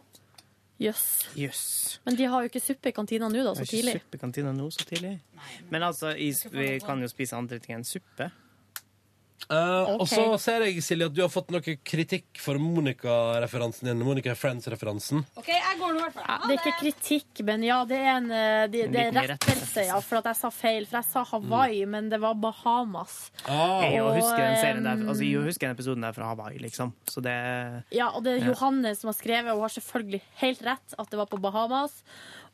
Jøss. 0.80 1.06
Jøss. 1.36 1.64
Men 2.06 2.16
de 2.16 2.28
har 2.32 2.44
jo 2.44 2.48
ikke 2.48 2.62
suppe 2.64 2.88
i 2.88 2.94
kantina 2.96 3.28
nå, 3.28 3.42
da, 3.44 3.52
så 3.52 3.64
er 3.64 3.68
ikke 3.68 3.76
tidlig. 3.76 3.96
suppe 4.00 4.16
i 4.16 4.20
kantina 4.22 4.52
nå 4.56 4.68
så 4.72 4.86
tidlig. 4.88 5.12
Men 5.68 5.84
altså, 5.84 6.14
i, 6.16 6.30
vi 6.54 6.68
kan 6.84 7.02
jo 7.04 7.10
spise 7.10 7.36
andre 7.36 7.58
ting 7.60 7.76
enn 7.76 7.84
suppe. 7.84 8.30
Eh, 9.48 9.90
Og 10.00 10.06
så 10.08 10.24
ser 10.38 10.62
jeg, 10.66 10.82
Silje, 10.84 11.06
at 11.08 11.14
du 11.16 11.22
har 11.22 11.30
fått 11.32 11.50
noe 11.50 11.60
kritikk 11.62 12.38
for 12.38 12.58
Monica-referansen 12.60 13.88
din. 13.88 14.02
Monica 14.04 14.34
Friends-referansen. 14.38 15.24
OK, 15.40 15.48
jeg 15.48 15.78
går 15.80 15.94
nå 15.94 15.98
i 15.98 16.04
hvert 16.04 16.14
fall. 16.18 16.26
Ja, 16.28 16.36
det 16.46 16.56
er 16.56 16.60
ikke 16.60 16.80
kritikk, 16.82 17.42
men 17.48 17.64
ja, 17.66 17.78
det 17.88 17.98
er 17.98 18.10
en 18.18 18.30
eh, 18.30 18.66
det, 18.70 18.84
En 18.86 18.92
det 18.94 19.06
er 19.06 19.30
rettelse. 19.32 19.86
Ja, 19.88 19.98
for 20.04 20.20
at 20.20 20.28
jeg 20.30 20.38
sa 20.42 20.50
feil. 20.54 20.86
For 20.90 21.00
jeg 21.00 21.08
sa 21.10 21.24
Hawaii, 21.32 21.84
men 21.90 22.10
det 22.12 22.20
var 22.22 22.34
Bahamas. 22.38 23.30
Ah. 23.46 23.80
Jeg 23.86 24.02
Og, 24.04 24.12
husker 24.20 24.38
den 24.44 24.58
serien 24.62 24.84
der, 24.86 25.02
altså, 25.08 25.24
jeg 25.26 25.46
husker 25.48 25.66
den 25.70 25.76
episoden 25.78 26.06
der 26.06 26.12
fra 26.16 26.30
Hawaii, 26.34 26.58
liksom. 26.62 26.92
Så 27.10 27.22
det 27.24 27.34
Ja, 27.96 28.10
og 28.14 28.22
det 28.24 28.36
er 28.36 28.44
Ja. 28.44 28.52
Johanne 28.52 28.94
som 28.96 29.08
har 29.08 29.18
skrevet, 29.18 29.50
og 29.50 29.58
hun 29.58 29.66
har 29.68 29.74
selvfølgelig 29.80 30.20
helt 30.44 30.62
rett 30.62 30.94
at 30.98 31.10
det 31.10 31.18
var 31.18 31.26
på 31.26 31.40
Bahamas. 31.40 32.02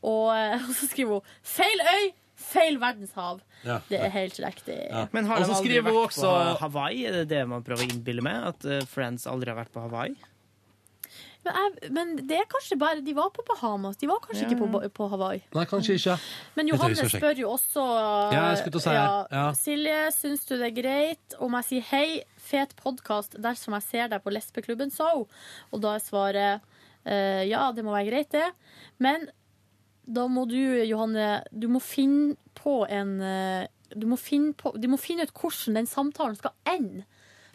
Og, 0.02 0.30
eh, 0.36 0.54
og 0.68 0.72
så 0.76 0.88
skriver 0.88 1.20
hun 1.20 1.22
'feil 1.44 1.80
øy, 1.82 2.12
feil 2.36 2.78
verdenshav'. 2.78 3.40
Ja. 3.64 3.80
Det 3.88 3.98
er 3.98 4.12
helt 4.12 4.38
riktig. 4.38 4.78
Men 5.12 5.24
har 5.26 5.40
de 5.42 5.50
aldri 5.50 5.80
vært 5.80 6.00
også 6.04 6.30
på 6.30 6.56
Hawaii? 6.60 7.06
Er 7.08 7.12
det 7.22 7.28
det 7.32 7.42
man 7.48 7.64
prøver 7.64 7.86
å 7.86 7.90
innbille 7.90 8.22
med? 8.22 8.48
At 8.52 8.64
eh, 8.64 8.84
Friends 8.86 9.26
aldri 9.26 9.50
har 9.50 9.58
vært 9.64 9.72
på 9.72 9.84
Hawaii? 9.88 10.14
Men, 11.46 11.54
jeg, 11.54 11.90
men 11.94 12.08
det 12.26 12.40
er 12.40 12.46
kanskje 12.50 12.74
bare 12.80 13.02
De 13.06 13.12
var 13.14 13.28
på 13.34 13.44
Bahamas, 13.46 13.96
de 14.00 14.08
var 14.10 14.18
kanskje 14.24 14.42
Ja. 14.46 14.50
ikke 14.50 14.66
på, 14.66 14.80
på 14.96 15.08
Hawaii. 15.12 15.42
Nei, 15.54 15.64
kanskje 15.70 15.94
ikke. 16.00 16.16
Men 16.58 16.70
Johannes 16.72 16.98
Johanne 16.98 17.20
spør 17.20 17.42
jo 17.42 17.50
også 17.54 17.84
Ja, 18.34 18.40
jeg 18.50 18.58
skulle 18.62 18.74
til 18.74 18.80
å 18.80 18.86
si. 18.86 18.96
Ja. 19.36 19.44
Silje, 19.54 20.00
syns 20.16 20.46
du 20.48 20.56
det 20.56 20.72
er 20.72 20.76
greit 20.80 21.38
om 21.38 21.54
jeg 21.60 21.68
sier 21.70 21.86
hei, 21.92 22.08
fet 22.46 22.74
podkast 22.82 23.38
dersom 23.42 23.78
jeg 23.78 23.86
ser 23.86 24.10
deg 24.12 24.24
på 24.24 24.34
Lesbeklubben 24.34 24.90
So? 24.94 25.28
Og 25.70 25.82
da 25.84 25.94
er 25.96 26.02
svaret 26.02 26.66
uh, 27.06 27.42
ja, 27.46 27.70
det 27.72 27.86
må 27.86 27.94
være 27.94 28.10
greit, 28.10 28.34
det. 28.34 28.50
Men 28.98 29.28
da 30.06 30.26
må 30.30 30.46
du, 30.48 30.58
Johanne, 30.86 31.42
du 31.50 31.66
må 31.68 31.80
finne 31.82 32.36
på 32.54 32.84
en 32.88 33.18
eh, 33.20 33.66
du 33.94 34.06
må, 34.10 34.16
finne 34.18 34.54
på, 34.58 34.72
du 34.78 34.88
må 34.90 34.98
finne 34.98 35.26
ut 35.26 35.34
hvordan 35.34 35.78
den 35.80 35.86
samtalen 35.86 36.36
skal 36.38 36.54
ende, 36.68 37.04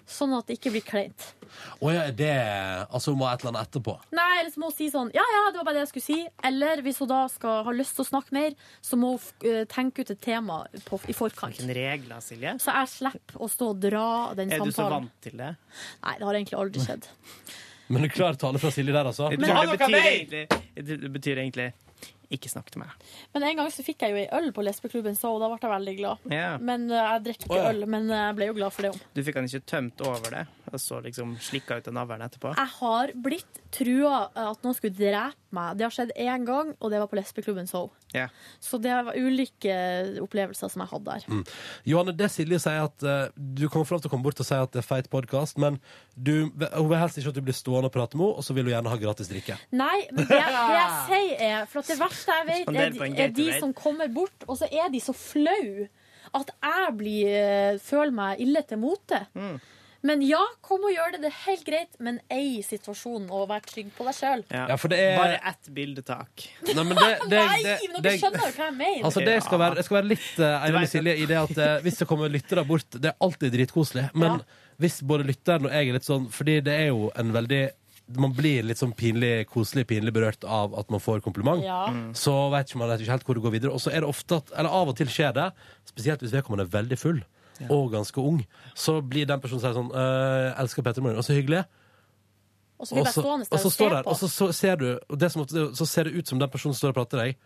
sånn 0.08 0.34
at 0.36 0.48
det 0.48 0.58
ikke 0.58 0.72
blir 0.74 0.84
kleint. 0.84 1.26
Å 1.84 1.92
ja, 1.92 2.06
er 2.08 2.16
det 2.16 2.32
Altså, 2.88 3.12
hun 3.12 3.20
må 3.20 3.28
ha 3.28 3.34
et 3.36 3.44
eller 3.44 3.52
annet 3.54 3.68
etterpå. 3.70 3.96
Nei, 4.16 4.30
eller 4.40 4.52
så 4.54 4.62
må 4.64 4.70
hun 4.72 4.76
si 4.78 4.88
sånn 4.92 5.12
Ja, 5.16 5.24
ja, 5.36 5.42
det 5.52 5.60
var 5.60 5.68
bare 5.68 5.78
det 5.78 5.84
jeg 5.84 5.92
skulle 5.92 6.06
si. 6.08 6.20
Eller 6.48 6.82
hvis 6.86 7.02
hun 7.04 7.10
da 7.12 7.20
skal 7.32 7.66
ha 7.68 7.74
lyst 7.76 7.98
til 8.00 8.06
å 8.06 8.08
snakke 8.08 8.36
mer, 8.36 8.56
så 8.84 9.00
må 9.00 9.14
hun 9.18 9.50
eh, 9.52 9.66
tenke 9.72 10.06
ut 10.06 10.14
et 10.16 10.22
tema 10.24 10.62
på, 10.88 11.00
i 11.12 11.16
forkant. 11.16 11.52
Hvilken 11.60 11.76
regler, 11.76 12.24
Silje? 12.24 12.56
Så 12.64 12.76
jeg 12.76 12.92
slipper 12.96 13.44
å 13.44 13.52
stå 13.52 13.72
og 13.76 13.84
dra 13.84 14.08
den 14.40 14.56
Er 14.56 14.64
du 14.64 14.72
så 14.76 14.88
vant 14.92 15.12
til 15.24 15.36
det? 15.40 15.52
Nei, 16.08 16.16
det 16.18 16.28
har 16.28 16.40
egentlig 16.40 16.60
aldri 16.64 16.88
skjedd. 16.88 17.12
Men 17.92 18.06
det 18.06 18.12
er 18.14 18.16
klar 18.16 18.40
tale 18.40 18.60
fra 18.64 18.72
Silje 18.72 18.96
der, 18.96 19.12
altså. 19.12 19.28
Det 19.32 19.40
Men- 19.40 19.52
betyr, 19.52 19.72
det 19.72 19.80
betyr, 19.84 20.12
egentlig, 20.16 21.00
det 21.04 21.14
betyr 21.20 21.44
egentlig 21.44 21.72
ikke 22.36 22.52
snakk 22.52 22.72
til 22.74 22.84
meg. 22.84 22.94
Men 23.36 23.46
en 23.50 23.62
gang 23.62 23.72
så 23.74 23.86
fikk 23.86 24.06
jeg 24.06 24.16
jo 24.16 24.22
ei 24.22 24.28
øl 24.40 24.50
på 24.56 24.64
lesbeklubben, 24.66 25.18
så 25.20 25.34
da 25.42 25.50
ble 25.52 25.60
jeg 25.62 25.74
veldig 25.74 25.96
glad. 26.00 26.26
Yeah. 26.32 26.56
Men 26.62 26.88
eh, 26.90 27.10
jeg 27.16 27.26
drikker 27.28 27.50
ikke 27.50 27.58
oh, 27.58 27.62
ja. 27.62 27.74
øl, 27.74 27.86
men 27.92 28.10
jeg 28.16 28.38
ble 28.40 28.50
jo 28.52 28.58
glad 28.58 28.76
for 28.76 28.88
det 28.88 28.94
òg. 28.94 29.04
Du 29.18 29.24
fikk 29.28 29.40
han 29.40 29.50
ikke 29.50 29.64
tømt 29.74 30.06
over 30.08 30.38
det, 30.38 30.46
og 30.72 30.82
så 30.82 31.02
liksom 31.04 31.36
slikka 31.44 31.80
ut 31.80 31.92
av 31.92 31.98
navlen 32.00 32.26
etterpå? 32.28 32.56
Jeg 32.58 32.76
har 32.78 33.16
blitt 33.28 33.62
trua 33.72 34.26
at 34.32 34.66
noen 34.66 34.78
skulle 34.78 34.96
drepe 34.98 35.40
meg. 35.56 35.76
Det 35.78 35.86
har 35.88 35.94
skjedd 35.94 36.14
én 36.16 36.46
gang, 36.48 36.72
og 36.80 36.92
det 36.94 37.02
var 37.02 37.10
på 37.12 37.18
lesbeklubben 37.20 37.68
Soul. 37.68 37.90
Yeah. 38.16 38.32
Så 38.64 38.80
det 38.82 38.92
var 38.92 39.16
ulike 39.16 39.76
opplevelser 40.24 40.72
som 40.72 40.84
jeg 40.84 40.92
hadde 40.92 41.08
der. 41.08 41.28
Mm. 41.32 41.44
Johanne, 41.88 42.16
det 42.16 42.28
Silje 42.32 42.60
sier 42.64 42.88
at 42.88 43.06
uh, 43.08 43.32
du 43.36 43.68
kommer 43.68 43.88
for 43.88 43.98
lov 43.98 44.04
til 44.04 44.12
å 44.12 44.14
komme 44.14 44.26
bort 44.28 44.40
og 44.44 44.48
si 44.48 44.58
at 44.58 44.72
det 44.74 44.82
er 44.84 44.88
feit 44.88 45.10
podkast, 45.12 45.60
men 45.62 45.80
du, 46.16 46.52
hun 46.52 46.90
vil 46.92 47.00
helst 47.00 47.20
ikke 47.20 47.34
at 47.34 47.40
du 47.40 47.44
blir 47.46 47.56
stående 47.56 47.92
og 47.92 47.96
prate 47.96 48.20
med 48.20 48.28
henne, 48.28 48.40
og 48.40 48.48
så 48.48 48.56
vil 48.56 48.68
hun 48.68 48.76
gjerne 48.76 48.94
ha 48.94 49.00
gratis 49.02 49.32
drikke. 49.32 49.58
Nei, 49.76 49.98
men 50.12 50.28
det, 50.28 50.40
det 50.40 50.66
jeg 50.76 50.90
sier 51.08 51.46
er 51.48 51.70
For 51.72 51.84
at 51.84 51.92
det 51.92 51.98
verste 52.02 52.21
jeg 52.30 52.48
vet, 52.48 52.70
er, 52.70 52.96
på 52.98 53.10
er 53.26 53.36
de 53.36 53.50
som 53.60 53.74
kommer 53.74 54.08
bort, 54.14 54.46
og 54.48 54.58
så 54.60 54.70
er 54.72 54.90
de 54.94 55.02
så 55.04 55.16
flau 55.18 55.88
at 56.38 56.52
jeg 56.54 56.96
blir, 56.96 57.28
eh, 57.36 57.78
føler 57.84 58.14
meg 58.16 58.42
ille 58.44 58.62
til 58.68 58.80
mote. 58.82 59.26
Men 60.02 60.22
ja, 60.26 60.42
kom 60.66 60.82
og 60.88 60.94
gjør 60.96 61.14
det. 61.14 61.20
Det 61.22 61.30
er 61.30 61.36
helt 61.44 61.66
greit, 61.66 61.98
men 62.02 62.16
ei 62.34 62.62
situasjonen 62.66 63.28
og 63.30 63.44
vær 63.52 63.62
trygg 63.66 63.92
på 63.94 64.08
deg 64.08 64.16
sjøl. 64.18 64.42
Ja, 64.50 64.64
er- 64.66 65.20
Bare 65.20 65.36
ett 65.52 65.70
bildetak. 65.70 66.48
Nei, 66.72 66.84
men 66.84 66.98
det, 66.98 67.10
det, 67.34 67.42
Nei, 67.42 67.60
det, 67.62 67.76
men 67.92 68.02
det, 68.02 68.04
dere 68.08 68.18
skjønner 68.24 68.48
jo 68.48 68.56
hva 68.56 68.66
jeg 68.66 68.78
mener. 68.80 69.04
Altså, 69.06 69.26
det 69.28 69.36
skal 69.46 69.62
være, 69.62 69.86
skal 69.86 70.00
være 70.00 70.10
litt 70.10 70.32
uh, 70.42 70.66
Eivind 70.66 70.90
Silje 70.90 71.16
i 71.22 71.28
det 71.30 71.38
at 71.44 71.54
uh, 71.62 71.76
hvis 71.86 72.02
det 72.02 72.10
kommer 72.10 72.34
lyttere 72.34 72.66
bort 72.66 72.98
Det 72.98 73.12
er 73.12 73.28
alltid 73.28 73.54
dritkoselig, 73.54 74.08
men 74.18 74.42
hvis 74.82 75.02
både 75.06 75.28
lytteren 75.30 75.70
og 75.70 75.76
jeg 75.78 75.92
er 75.92 76.00
litt 76.00 76.08
sånn 76.08 76.26
Fordi 76.34 76.58
det 76.66 76.74
er 76.74 76.88
jo 76.90 77.12
en 77.22 77.34
veldig 77.36 77.62
man 78.20 78.34
blir 78.34 78.64
litt 78.64 78.78
sånn 78.82 78.94
pinlig, 78.98 79.48
koselig 79.52 79.86
pinlig 79.88 80.12
berørt 80.14 80.44
av 80.44 80.74
at 80.80 80.90
man 80.92 81.00
får 81.00 81.22
kompliment. 81.22 81.64
Ja. 81.64 81.88
Mm. 81.94 82.14
Så 82.18 82.34
vet 82.52 82.68
ikke 82.70 82.80
man 82.82 82.90
vet 82.90 83.02
ikke 83.06 83.12
helt 83.16 83.24
hvor 83.28 83.36
det 83.38 83.44
går 83.44 83.52
videre. 83.56 83.72
Og 83.76 83.80
så 83.84 83.92
er 83.94 84.02
det 84.02 84.10
ofte 84.10 84.40
at, 84.42 84.52
eller 84.58 84.70
av 84.82 84.90
og 84.92 84.98
til 84.98 85.08
skjer 85.08 85.34
det, 85.38 85.46
spesielt 85.88 86.22
hvis 86.26 86.34
vedkommende 86.34 86.66
er 86.68 86.74
veldig 86.82 86.98
full 87.00 87.22
og 87.70 87.92
ganske 87.94 88.18
ung, 88.18 88.40
så 88.74 88.96
blir 89.06 89.28
den 89.30 89.38
personen 89.40 89.62
sier 89.62 89.76
sånn 89.76 89.92
«Øh, 89.94 90.56
'Elsker 90.58 90.82
Petter 90.82 91.04
Morgen', 91.06 91.20
og 91.22 91.26
så 91.28 91.36
hyggelig. 91.38 91.60
Og 92.82 92.88
så 92.90 92.96
blir 92.96 93.06
jeg 93.06 93.14
stående 93.14 93.46
og 93.46 93.52
der 93.52 93.62
så 93.62 93.70
og 93.70 93.74
står 93.76 93.90
se 93.90 93.96
der, 93.96 94.02
på. 94.04 94.10
og 94.10 94.18
så, 94.18 94.28
så 94.34 94.48
ser 94.58 94.76
du 94.82 94.88
og 94.98 95.20
det 95.20 95.30
som, 95.32 95.46
Så 95.46 95.86
ser 95.86 96.04
det 96.10 96.16
ut 96.18 96.28
som 96.28 96.40
den 96.40 96.50
personen 96.50 96.74
står 96.74 96.90
og 96.90 96.96
prater 96.96 97.10
til 97.12 97.20
deg, 97.22 97.38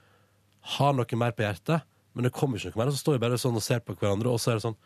har 0.80 0.94
noe 0.96 1.20
mer 1.20 1.32
på 1.36 1.44
hjertet, 1.44 1.82
men 2.16 2.24
det 2.24 2.32
kommer 2.32 2.56
ikke 2.58 2.72
noe 2.72 2.86
mer. 2.86 2.88
Og 2.88 2.96
så 2.96 3.04
står 3.04 3.18
vi 3.18 3.24
bare 3.28 3.38
sånn 3.44 3.60
og 3.60 3.66
ser 3.66 3.80
på 3.84 3.92
hverandre, 4.00 4.32
og 4.32 4.40
så 4.40 4.52
er 4.54 4.56
det 4.56 4.64
sånn 4.70 4.78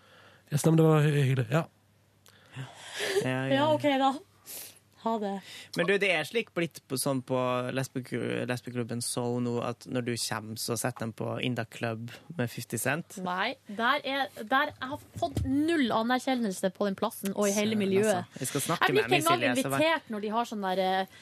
Yes, 0.51 0.65
nei, 0.65 0.71
men 0.73 0.77
det 0.81 0.85
var 0.89 1.01
hy- 1.05 1.21
hyggelig. 1.29 1.47
Ja. 1.53 1.63
Ja, 3.23 3.67
OK, 3.73 3.85
da. 4.01 4.13
Ha 5.03 5.13
det. 5.21 5.33
Men 5.77 5.87
du, 5.87 5.93
det 6.01 6.09
er 6.11 6.25
slik 6.27 6.49
blitt 6.57 6.81
på, 6.91 6.97
sånn 6.99 7.21
på 7.23 7.37
lesbeklu- 7.71 8.45
lesbeklubben 8.49 8.99
Soul 9.05 9.39
nå 9.45 9.53
at 9.63 9.85
når 9.87 10.07
du 10.09 10.13
kommer, 10.19 10.59
så 10.59 10.75
setter 10.79 11.07
de 11.07 11.15
på 11.21 11.37
Inda 11.47 11.63
Club 11.71 12.11
med 12.35 12.49
50 12.51 12.81
Cent. 12.83 13.17
Nei, 13.23 13.53
der 13.67 14.03
er, 14.03 14.27
der, 14.43 14.73
jeg 14.75 14.89
har 14.91 14.99
fått 15.21 15.39
null 15.47 15.87
anerkjennelse 15.95 16.73
på 16.75 16.89
den 16.89 16.99
plassen 16.99 17.31
og 17.35 17.47
i 17.47 17.55
hele 17.55 17.79
miljøet. 17.79 18.25
altså. 18.39 18.59
Jeg 18.59 18.79
Jeg 18.79 18.95
blir 18.95 19.05
ikke 19.07 19.21
engang 19.23 19.47
invitert 19.57 20.09
når 20.11 20.25
de 20.27 20.33
har 20.35 20.51
sånn 20.51 20.67
der 20.67 20.83
eh, 20.83 21.19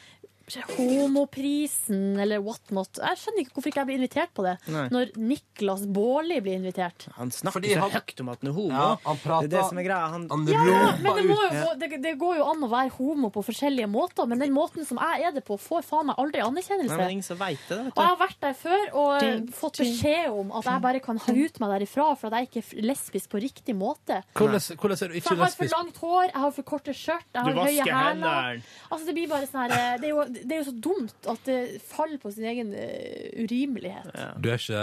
Homoprisen 0.78 2.18
eller 2.20 2.40
whatnot. 2.44 2.98
Jeg 3.02 3.18
skjønner 3.20 3.42
ikke 3.44 3.54
hvorfor 3.56 3.70
ikke 3.72 3.80
jeg 3.82 3.88
blir 3.90 3.98
invitert 4.00 4.32
på 4.36 4.44
det. 4.46 4.54
Nei. 4.72 4.84
Når 4.94 5.12
Niklas 5.20 5.84
Baarli 5.94 6.38
blir 6.44 6.58
invitert. 6.58 7.06
Han 7.18 7.30
snakker 7.34 7.58
Fordi 7.58 7.72
så 7.74 7.80
han- 7.84 7.90
høyt 7.96 8.20
om 8.24 8.28
at 8.32 8.38
han 8.42 8.50
er 8.50 8.54
homo. 8.54 8.70
Ja, 8.72 8.88
han 9.04 9.16
prater- 9.22 9.48
det 9.48 9.52
er 9.52 9.62
det 9.62 9.68
som 9.68 9.78
er 9.78 9.82
greia. 9.88 10.08
Han, 10.14 10.28
Ja, 10.28 10.96
men 11.02 11.16
det, 11.16 11.24
må 11.28 11.38
jo, 11.52 11.74
det, 11.78 12.02
det 12.02 12.14
går 12.18 12.36
jo 12.38 12.44
an 12.50 12.62
å 12.62 12.68
være 12.70 12.90
homo 12.96 13.30
på 13.30 13.42
forskjellige 13.44 13.88
måter, 13.90 14.26
men 14.28 14.38
den 14.38 14.52
måten 14.52 14.86
som 14.86 14.98
jeg 14.98 15.24
er 15.28 15.32
det 15.32 15.44
på, 15.44 15.58
får 15.58 15.82
faen 15.84 16.06
meg 16.06 16.16
aldri 16.18 16.40
anerkjennelse. 16.40 16.96
men 16.96 17.10
ingen 17.10 17.22
som 17.22 17.36
vet 17.38 17.58
det. 17.68 17.78
Vet 17.84 17.92
Og 17.98 18.02
jeg 18.02 18.08
har 18.08 18.16
vært 18.16 18.40
der 18.40 18.54
før 18.54 18.94
og 18.94 19.22
eh, 19.22 19.40
fått 19.52 19.78
beskjed 19.78 20.28
om 20.30 20.52
at 20.52 20.64
jeg 20.64 20.82
bare 20.82 21.00
kan 21.00 21.18
hute 21.18 21.60
meg 21.60 21.70
derifra 21.80 22.16
for 22.18 22.26
at 22.32 22.40
jeg 22.40 22.48
ikke 22.48 22.78
er 22.78 22.82
lesbisk 22.88 23.28
på 23.30 23.40
riktig 23.42 23.74
måte. 23.76 24.22
Hvordan, 24.34 24.60
hvordan 24.78 25.02
er 25.02 25.08
du 25.12 25.20
For 25.20 25.34
lesbisk? 25.34 25.36
jeg 25.36 25.38
har 25.38 25.50
for 25.58 25.76
langt 25.76 25.96
hår, 25.98 26.24
jeg 26.32 26.40
har 26.40 26.50
for 26.52 26.62
korte 26.62 26.92
skjørt, 26.94 27.24
jeg 27.34 27.44
Du 27.44 27.52
har 27.52 27.66
høye 27.68 27.84
hæler. 27.84 28.62
Altså, 28.90 29.04
det 29.06 29.14
blir 29.14 29.28
bare 29.28 29.46
sånn 29.46 29.68
her 29.68 29.72
eh, 29.94 29.98
det, 29.98 30.04
er 30.04 30.08
jo, 30.14 30.24
det 30.44 30.54
er 30.56 30.60
jo 30.62 30.66
så 30.70 30.74
dumt 30.88 31.28
at 31.32 31.44
det 31.48 31.58
faller 31.88 32.20
på 32.22 32.30
sin 32.34 32.44
egen 32.50 32.72
eh, 32.76 33.30
urimelighet. 33.44 34.10
Du 34.42 34.48
er 34.52 34.58
ikke 34.60 34.82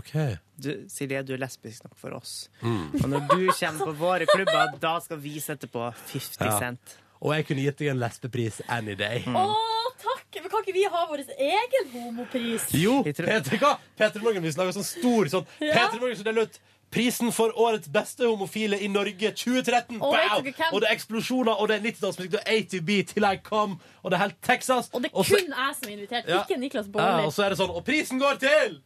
OK. 0.00 0.14
Du, 0.60 0.70
Silje, 0.92 1.22
du 1.24 1.34
er 1.36 1.40
lesbisk 1.40 1.84
nok 1.86 1.96
for 2.00 2.16
oss. 2.18 2.34
Mm. 2.60 2.90
Og 3.00 3.06
når 3.08 3.26
du 3.30 3.46
kommer 3.52 3.90
på 3.92 3.94
våre 4.00 4.26
klubber, 4.28 4.74
da 4.82 4.96
skal 5.04 5.20
vi 5.22 5.38
sette 5.40 5.70
på 5.70 5.86
50 6.12 6.44
Ja. 6.44 6.58
cent. 6.58 6.98
Og 7.20 7.34
jeg 7.36 7.46
kunne 7.48 7.64
gitt 7.66 7.80
deg 7.82 7.90
en 7.92 8.00
lesbepris 8.00 8.62
any 8.68 8.94
day. 8.96 9.22
Mm. 9.26 9.36
Å, 9.36 9.92
takk! 10.00 10.38
Men 10.40 10.48
kan 10.52 10.62
ikke 10.64 10.76
vi 10.76 10.84
ha 10.88 11.02
vår 11.10 11.22
egen 11.36 11.90
homopris? 11.92 12.68
Jo, 12.76 13.00
Peter, 13.04 13.28
hva? 13.60 13.74
Peter 13.98 14.22
vi 14.24 14.52
lager 14.56 14.72
sånn 14.76 14.86
stor 14.88 15.28
sånn 15.32 15.46
Ja. 15.60 15.74
Peter 15.74 16.00
Morgen 16.00 16.16
som 16.16 16.28
deler 16.28 16.48
ut 16.48 16.60
Prisen 16.90 17.32
for 17.32 17.52
årets 17.54 17.88
beste 17.88 18.26
homofile 18.26 18.78
i 18.82 18.88
Norge 18.90 19.30
2013! 19.30 20.00
Og 20.02 20.16
Bow! 20.16 20.52
Og 20.72 20.80
det 20.80 20.88
er 20.90 20.94
eksplosjoner, 20.96 21.52
og 21.52 21.68
det 21.68 21.76
er 21.76 21.84
90-tallsmusikk, 21.86 22.30
det 22.34 22.40
er 22.46 22.58
A2B, 22.58 22.96
Till 23.12 23.24
I 23.24 23.36
Come, 23.44 23.78
og 24.02 24.10
det 24.10 24.18
er 24.18 24.22
helt 24.24 24.38
Texas. 24.42 24.90
Og 24.92 25.02
det 25.02 25.10
er 25.12 25.22
kun 25.22 25.54
jeg 25.54 25.74
som 25.78 25.88
er 25.88 25.92
invitert, 25.92 26.24
Ja. 26.28 26.42
ikke 26.42 26.60
Niklas 26.60 26.86
Ja, 26.94 27.24
og 27.24 27.32
så 27.32 27.44
er 27.44 27.48
det 27.54 27.58
sånn, 27.58 27.70
og 27.70 27.84
prisen 27.84 28.18
går 28.18 28.40
til 28.42 28.80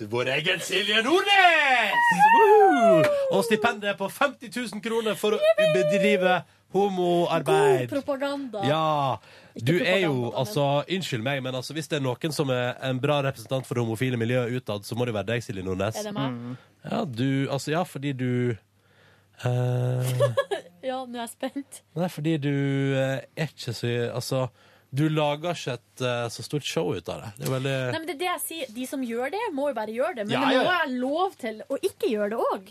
vår 0.00 0.28
egen 0.28 0.60
Silje 0.60 1.02
Nordnes! 1.06 2.08
Woohoo! 2.34 3.04
Og 3.36 3.44
stipendet 3.46 3.98
på 3.98 4.08
50 4.10 4.50
000 4.50 4.82
kroner 4.82 5.14
for 5.18 5.36
å 5.36 5.38
bedrive 5.74 6.40
homoarbeid. 6.74 7.84
God 7.84 7.92
propaganda. 7.92 8.64
Ja. 8.66 9.20
Du 9.54 9.76
er 9.78 10.00
jo, 10.02 10.32
altså, 10.34 10.82
Unnskyld 10.90 11.22
meg, 11.22 11.42
men 11.46 11.54
altså, 11.54 11.76
hvis 11.76 11.86
det 11.90 12.00
er 12.00 12.04
noen 12.04 12.34
som 12.34 12.50
er 12.50 12.74
en 12.82 12.98
bra 13.02 13.20
representant 13.22 13.66
for 13.68 13.78
det 13.78 13.84
homofile 13.86 14.18
miljøet 14.18 14.58
utad, 14.58 14.82
så 14.86 14.98
må 14.98 15.06
det 15.06 15.14
være 15.14 15.30
deg, 15.30 15.46
Silje 15.46 15.62
Nordnes. 15.66 16.00
Er 16.00 16.10
det 16.10 16.14
meg? 16.16 16.58
Ja, 16.84 17.04
du, 17.06 17.28
altså, 17.46 17.70
ja, 17.76 17.84
fordi 17.86 18.12
du 18.18 18.30
eh, 18.50 20.14
Ja, 20.84 20.98
nå 21.06 21.16
er 21.16 21.22
jeg 21.22 21.32
spent. 21.36 21.82
Nei, 21.96 22.10
fordi 22.12 22.34
du 22.42 22.52
eh, 22.98 23.22
er 23.38 23.54
ikke 23.54 23.72
så 23.72 23.92
Altså, 24.10 24.48
du 24.94 25.08
lager 25.10 25.50
ikke 25.56 25.72
et 25.78 26.00
eh, 26.06 26.28
så 26.30 26.42
stort 26.46 26.62
show 26.68 26.92
ut 26.94 27.08
av 27.10 27.20
det. 27.24 27.30
Det 27.40 27.46
er 27.48 27.52
veldig 27.56 27.74
Nei, 27.90 27.98
men 27.98 28.06
det 28.08 28.14
er 28.14 28.18
det 28.22 28.28
jeg 28.30 28.42
sier. 28.44 28.66
De 28.76 28.84
som 28.86 29.00
gjør 29.02 29.28
det, 29.34 29.40
må 29.56 29.62
jo 29.72 29.76
bare 29.80 29.90
gjøre 29.96 30.14
det. 30.20 30.24
Men 30.28 30.34
Ja, 30.36 30.40
det 30.46 30.54
må 30.54 30.62
ja. 30.62 30.66
være 30.78 30.90
lov 31.02 31.30
til 31.40 31.56
å 31.68 31.74
ikke 31.90 32.06
gjøre 32.12 32.30
det 32.36 32.40
òg. 32.52 32.64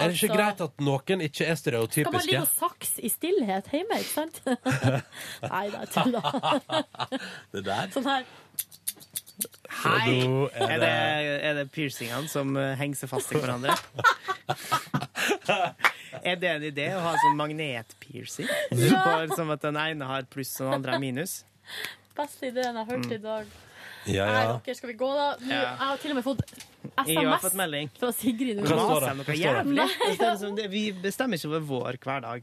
Er 0.00 0.04
det 0.08 0.14
ikke 0.16 0.28
altså- 0.30 0.38
greit 0.38 0.60
at 0.64 0.74
noen 0.86 1.20
ikke 1.26 1.44
er 1.44 1.46
Skal 1.46 1.50
man 1.50 1.56
stereotypiske? 1.90 2.26
ligge 2.30 2.44
og 2.44 2.48
saks 2.56 2.90
i 3.02 3.08
stillhet 3.10 3.66
hjemme, 3.74 3.94
ikke 4.00 4.14
sant? 4.14 4.36
Nei, 5.50 5.64
det 5.72 5.78
er 5.82 5.88
tull, 5.96 6.12
da. 6.14 6.22
Det 7.52 7.60
der? 7.66 7.86
Sånn 7.96 8.06
her. 8.08 8.22
Hei! 9.80 10.08
nå 10.28 10.36
er 10.52 10.62
Er 10.62 10.68
det- 10.68 10.80
det, 10.80 10.90
er 11.50 11.54
det 11.58 11.66
piercingene 11.74 12.28
som 12.28 12.56
eh, 12.56 12.74
henger 12.76 12.96
seg 13.02 13.08
fast 13.12 13.32
i 13.34 13.36
hverandre? 13.40 13.74
er 16.24 16.36
det 16.36 16.48
en 16.50 16.62
idé 16.62 16.86
å 16.96 17.00
ha 17.04 17.14
sånn 17.22 17.36
magnetpiercing? 17.38 18.48
Ja. 18.72 19.02
får 19.04 19.34
Som 19.36 19.50
at 19.50 19.60
den 19.62 19.76
ene 19.76 20.04
har 20.06 20.22
pluss 20.30 20.52
og 20.60 20.66
den 20.70 20.74
andre 20.80 20.92
har 20.96 21.00
minus? 21.02 21.44
Beste 22.16 22.46
ideen 22.50 22.74
jeg 22.74 22.84
har 22.84 22.88
hørt 22.90 23.06
Mm. 23.06 23.12
i 23.12 23.18
dag. 23.18 23.46
Ja, 24.08 24.24
Nei, 24.26 24.42
ja. 24.44 24.52
dere, 24.64 24.74
skal 24.74 24.88
vi 24.88 24.94
gå, 24.96 25.08
da? 25.14 25.26
Nå, 25.40 25.50
Ja. 25.50 25.60
Jeg 25.60 25.76
har 25.90 25.96
til 26.00 26.10
og 26.10 26.16
med 26.16 26.24
fått 26.24 26.40
SMS 27.04 27.40
fått 27.42 27.54
fra 27.98 28.12
Sigrid. 28.16 28.58
Hva 28.64 28.78
står 28.80 29.00
det? 29.00 29.26
Hva 29.26 29.34
står 29.36 29.58
det? 29.58 29.74
Nei, 29.76 29.88
liksom 30.16 30.56
det- 30.60 30.70
Vi 30.72 30.82
bestemmer 30.92 31.36
ikke 31.36 31.50
over 31.52 31.60
vår 31.68 31.98
hverdag. 32.00 32.42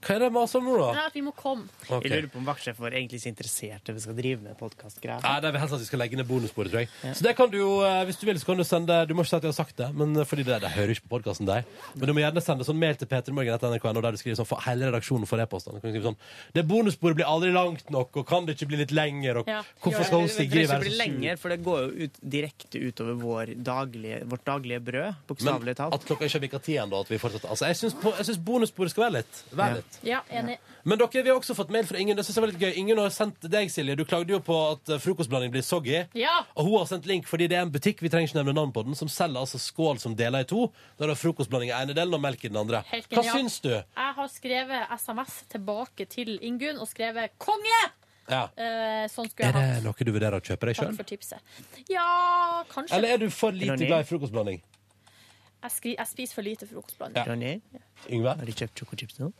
Hva 0.00 0.14
er 0.16 0.18
det 0.24 0.28
med 0.32 0.40
oss 0.42 0.54
om 0.56 0.64
nå, 0.64 0.74
da? 0.80 0.92
Nei, 0.96 1.02
at 1.10 1.14
vi 1.14 1.20
må 1.26 1.32
komme. 1.36 1.66
Okay. 1.84 2.08
Jeg 2.08 2.22
lurer 2.22 2.28
på 2.32 2.38
om 2.40 2.46
vaktsjefen 2.48 2.80
vår 2.84 2.94
egentlig 2.96 3.18
så 3.20 3.28
interessert 3.28 3.88
i 3.90 3.92
vi 3.92 4.00
skal 4.00 4.16
drive 4.16 4.40
med 4.40 4.56
podkastgreier. 4.58 5.20
Nei, 5.22 5.34
det 5.44 5.50
vil 5.52 5.60
helst 5.60 5.74
at 5.76 5.82
vi 5.82 5.88
skal 5.90 6.00
legge 6.00 6.16
ned 6.16 6.26
bonusbordet, 6.30 6.72
tror 6.72 6.80
jeg. 6.86 7.14
Så 7.18 7.26
det 7.26 7.34
kan 7.36 7.50
du 7.52 7.58
jo, 7.58 7.70
eh, 7.84 8.04
hvis 8.08 8.16
du 8.16 8.24
vil, 8.26 8.38
så 8.40 8.46
kan 8.48 8.56
du 8.56 8.64
sende 8.64 8.96
Du 9.06 9.12
må 9.14 9.22
ikke 9.26 9.30
si 9.34 9.36
at 9.36 9.42
jeg 9.44 9.52
har 9.52 9.58
sagt 9.58 9.76
det, 9.76 9.90
men 9.94 10.16
eh, 10.16 10.24
fordi 10.24 10.42
det, 10.48 10.56
det 10.64 10.70
hører 10.72 10.94
ikke 10.94 11.04
på 11.08 11.12
podkasten 11.18 11.46
deg. 11.50 11.68
Men 11.94 12.06
du 12.08 12.14
må 12.16 12.22
gjerne 12.24 12.40
sende 12.46 12.64
sånn 12.64 12.78
mail 12.80 12.96
til 12.96 13.10
p3morgen.nrk.no 13.12 14.00
der 14.00 14.16
du 14.16 14.20
skriver 14.22 14.40
sånn 14.40 14.48
for 14.48 14.64
hele 14.64 14.88
redaksjonen 14.88 15.28
for 15.28 15.42
e-postene. 15.44 15.76
Du 15.76 15.84
kan 15.84 15.92
skrive 15.92 16.08
sånn 16.08 16.18
Det 16.56 16.64
bonusbordet 16.70 17.20
blir 17.20 17.28
aldri 17.28 17.52
langt 17.52 17.90
nok, 17.92 18.16
og 18.22 18.26
kan 18.30 18.46
det 18.48 18.56
ikke 18.56 18.70
bli 18.72 18.80
litt 18.84 18.94
lenger, 18.96 19.42
og 19.42 19.48
Ja. 19.52 19.60
hvorfor 19.84 20.04
skal 20.08 20.24
hun 20.24 20.28
Det 20.30 20.36
Sigrid 20.38 20.68
være 20.70 20.84
så 20.84 20.90
sur? 20.90 20.98
lenger, 21.02 21.36
for 21.36 21.48
det 21.52 21.60
går 21.66 21.80
jo 21.84 22.06
ut, 22.08 22.20
direkte 22.36 22.80
utover 22.88 23.14
vår 23.20 23.54
daglige, 23.68 24.22
vårt 24.30 24.44
daglige 24.48 24.80
brød, 24.80 25.14
bokstavelig 25.28 25.76
talt. 25.76 25.94
At 25.94 26.04
klokka 26.08 26.24
ikke 26.24 26.38
har 26.40 26.44
bikka 26.48 26.62
ti 26.64 26.78
ennå, 26.80 27.00
at 27.04 27.08
vi 27.12 27.18
fortsetter. 27.18 27.50
Altså, 27.50 27.66
jeg 27.68 27.76
syns 27.76 27.94
på- 28.00 28.16
jeg 28.16 28.26
syns 28.30 28.38
bonusbordet 28.44 28.90
skal 28.94 29.04
være 29.10 29.16
litt. 29.20 29.42
Være 29.52 29.74
litt. 29.80 29.89
Ja, 30.06 30.22
enig. 30.32 30.56
Men 30.84 30.98
dere, 31.00 31.22
vi 31.22 31.28
har 31.28 31.36
også 31.36 31.54
fått 31.58 31.70
mail 31.74 31.84
fra 31.88 31.98
Ingen. 32.00 32.16
Det 32.16 32.24
synes 32.24 32.38
jeg 32.38 32.44
var 32.44 32.50
litt 32.52 32.62
gøy. 32.62 32.72
Ingen 32.80 32.98
har 33.02 33.10
sendt 33.14 33.44
deg, 33.52 33.68
Silje. 33.72 33.96
Du 33.98 34.04
klagde 34.08 34.32
jo 34.32 34.40
på 34.44 34.56
at 34.70 34.92
eh, 34.94 35.00
frokostblanding 35.02 35.52
blir 35.52 35.64
soggy. 35.66 35.98
Ja. 36.16 36.36
Og 36.56 36.68
hun 36.68 36.76
har 36.78 36.88
sendt 36.88 37.08
link 37.10 37.28
fordi 37.28 37.48
det 37.50 37.58
er 37.58 37.66
en 37.66 37.72
butikk 37.74 38.00
vi 38.04 38.08
trenger 38.12 38.30
ikke 38.30 38.40
nevne 38.40 38.54
navn 38.56 38.72
på 38.76 38.84
den, 38.86 38.96
som 38.98 39.10
selger 39.12 39.42
altså 39.42 39.60
skål 39.60 40.00
som 40.02 40.16
deler 40.16 40.46
i 40.46 40.48
to. 40.48 40.68
Der 40.98 41.08
er 41.08 41.14
det 41.14 41.20
frokostblanding 41.20 41.72
i 41.72 41.76
ene 41.76 41.96
delen 41.96 42.16
og 42.16 42.22
melk 42.24 42.44
i 42.44 42.52
den 42.52 42.60
andre. 42.62 42.84
Helt 42.92 43.12
Hva 43.12 43.26
syns 43.28 43.60
du? 43.64 43.72
Jeg 43.74 44.16
har 44.20 44.30
skrevet 44.32 44.94
SMS 44.96 45.40
tilbake 45.52 46.08
til 46.10 46.38
Ingunn 46.40 46.80
og 46.80 46.88
skrevet 46.88 47.36
'konge'! 47.38 47.82
Ja. 48.30 48.44
Uh, 48.54 49.06
sånn 49.10 49.26
Er 49.42 49.50
det 49.52 49.60
hatt. 49.60 49.84
noe 49.84 50.06
du 50.06 50.12
vurderer 50.14 50.38
å 50.38 50.44
kjøpe 50.44 50.68
deg 50.70 50.78
sjøl? 50.78 50.94
Ja, 51.90 52.62
kanskje. 52.70 52.94
Eller 52.96 53.16
er 53.16 53.18
du 53.18 53.30
for 53.34 53.50
lite 53.50 53.74
Ronny? 53.74 53.88
glad 53.90 54.04
i 54.04 54.08
frokostblanding? 54.08 54.60
Jeg, 55.60 55.72
skri, 55.74 55.94
jeg 55.98 56.08
spiser 56.08 56.38
for 56.38 56.46
lite 56.46 56.68
frokostblanding. 56.70 57.18
Ja. 57.18 57.26
Ronny, 57.26 57.60
Yngve? 58.08 58.36
har 58.38 58.46
du 58.46 58.52
kjøpt 58.52 58.80
chocochips 58.80 59.18
nå? 59.20 59.32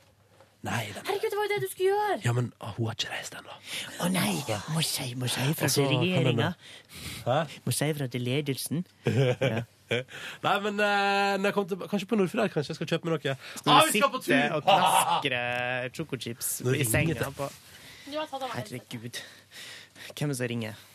Nei, 0.60 0.90
den. 0.92 1.04
Herregud, 1.06 1.30
det 1.32 1.38
var 1.38 1.46
jo 1.46 1.50
det 1.54 1.58
du 1.62 1.68
skulle 1.70 1.88
gjøre! 1.88 2.16
Ja, 2.24 2.32
men 2.36 2.50
ah, 2.60 2.74
hun 2.76 2.90
har 2.90 2.96
ikke 2.98 3.12
reist 3.14 3.36
ennå. 3.38 3.54
Å 4.04 4.08
nei! 4.12 4.32
Må 4.74 4.82
si, 4.84 5.06
må 5.16 5.30
si 5.32 5.46
fra 5.56 5.68
Og 5.70 5.72
til 5.72 5.86
regjeringa. 5.88 6.50
Må 7.64 7.72
si 7.72 7.88
fra 7.96 8.08
til 8.12 8.26
ledelsen. 8.26 8.82
Nei, 10.44 10.52
men 10.66 10.76
eh, 10.84 11.32
når 11.40 11.48
jeg 11.48 11.66
til, 11.72 11.80
kanskje 11.90 12.10
på 12.12 12.18
Nordfjord 12.20 12.52
kanskje 12.52 12.74
jeg 12.74 12.78
skal 12.78 12.90
kjøpe 12.92 13.08
meg 13.08 13.16
noe. 13.16 13.34
Skal 13.56 13.72
Ah, 13.72 13.80
vi 13.88 14.02
skal 14.04 14.12
på 14.12 14.20
tur! 14.26 14.54
og 14.58 14.68
knaskre 14.68 15.40
chocochips 15.96 16.52
i 16.76 16.86
senga 16.86 17.32
på. 17.40 17.48
Herregud. 18.52 19.18
Hvem 20.12 20.28
er 20.28 20.34
det 20.34 20.38
som 20.42 20.50
ringer? 20.52 20.86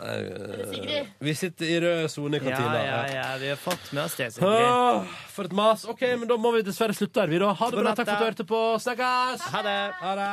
Eh, 0.00 0.64
Sigrid. 0.72 1.06
Vi 1.20 1.34
sitter 1.34 1.66
i 1.66 1.80
rød 1.80 2.08
sone 2.10 2.36
i 2.36 2.40
Ja, 2.40 2.44
kantina. 2.50 2.78
ja, 2.84 3.00
ja, 3.14 3.36
vi 3.38 3.48
har 3.48 3.56
fått 3.56 3.92
med 3.92 4.04
oss 4.04 4.14
det. 4.16 4.32
Sigrid. 4.32 4.48
Åh, 4.48 5.04
for 5.28 5.44
et 5.44 5.52
mas. 5.52 5.84
OK, 5.84 6.00
men 6.18 6.26
da 6.28 6.36
må 6.40 6.52
vi 6.56 6.62
dessverre 6.62 6.94
slutte 6.96 7.20
her, 7.20 7.26
vi, 7.28 7.38
da. 7.38 7.52
Ha 7.52 7.70
det 7.70 7.78
bra. 7.82 7.94
Takk 7.94 8.06
for 8.06 8.12
at 8.14 8.18
du 8.18 8.24
hørte 8.30 8.46
på. 8.48 8.62
Snakkes! 8.80 9.40
Ha 9.52 9.62
det. 9.62 9.78
Ha 10.00 10.14
det. 10.16 10.30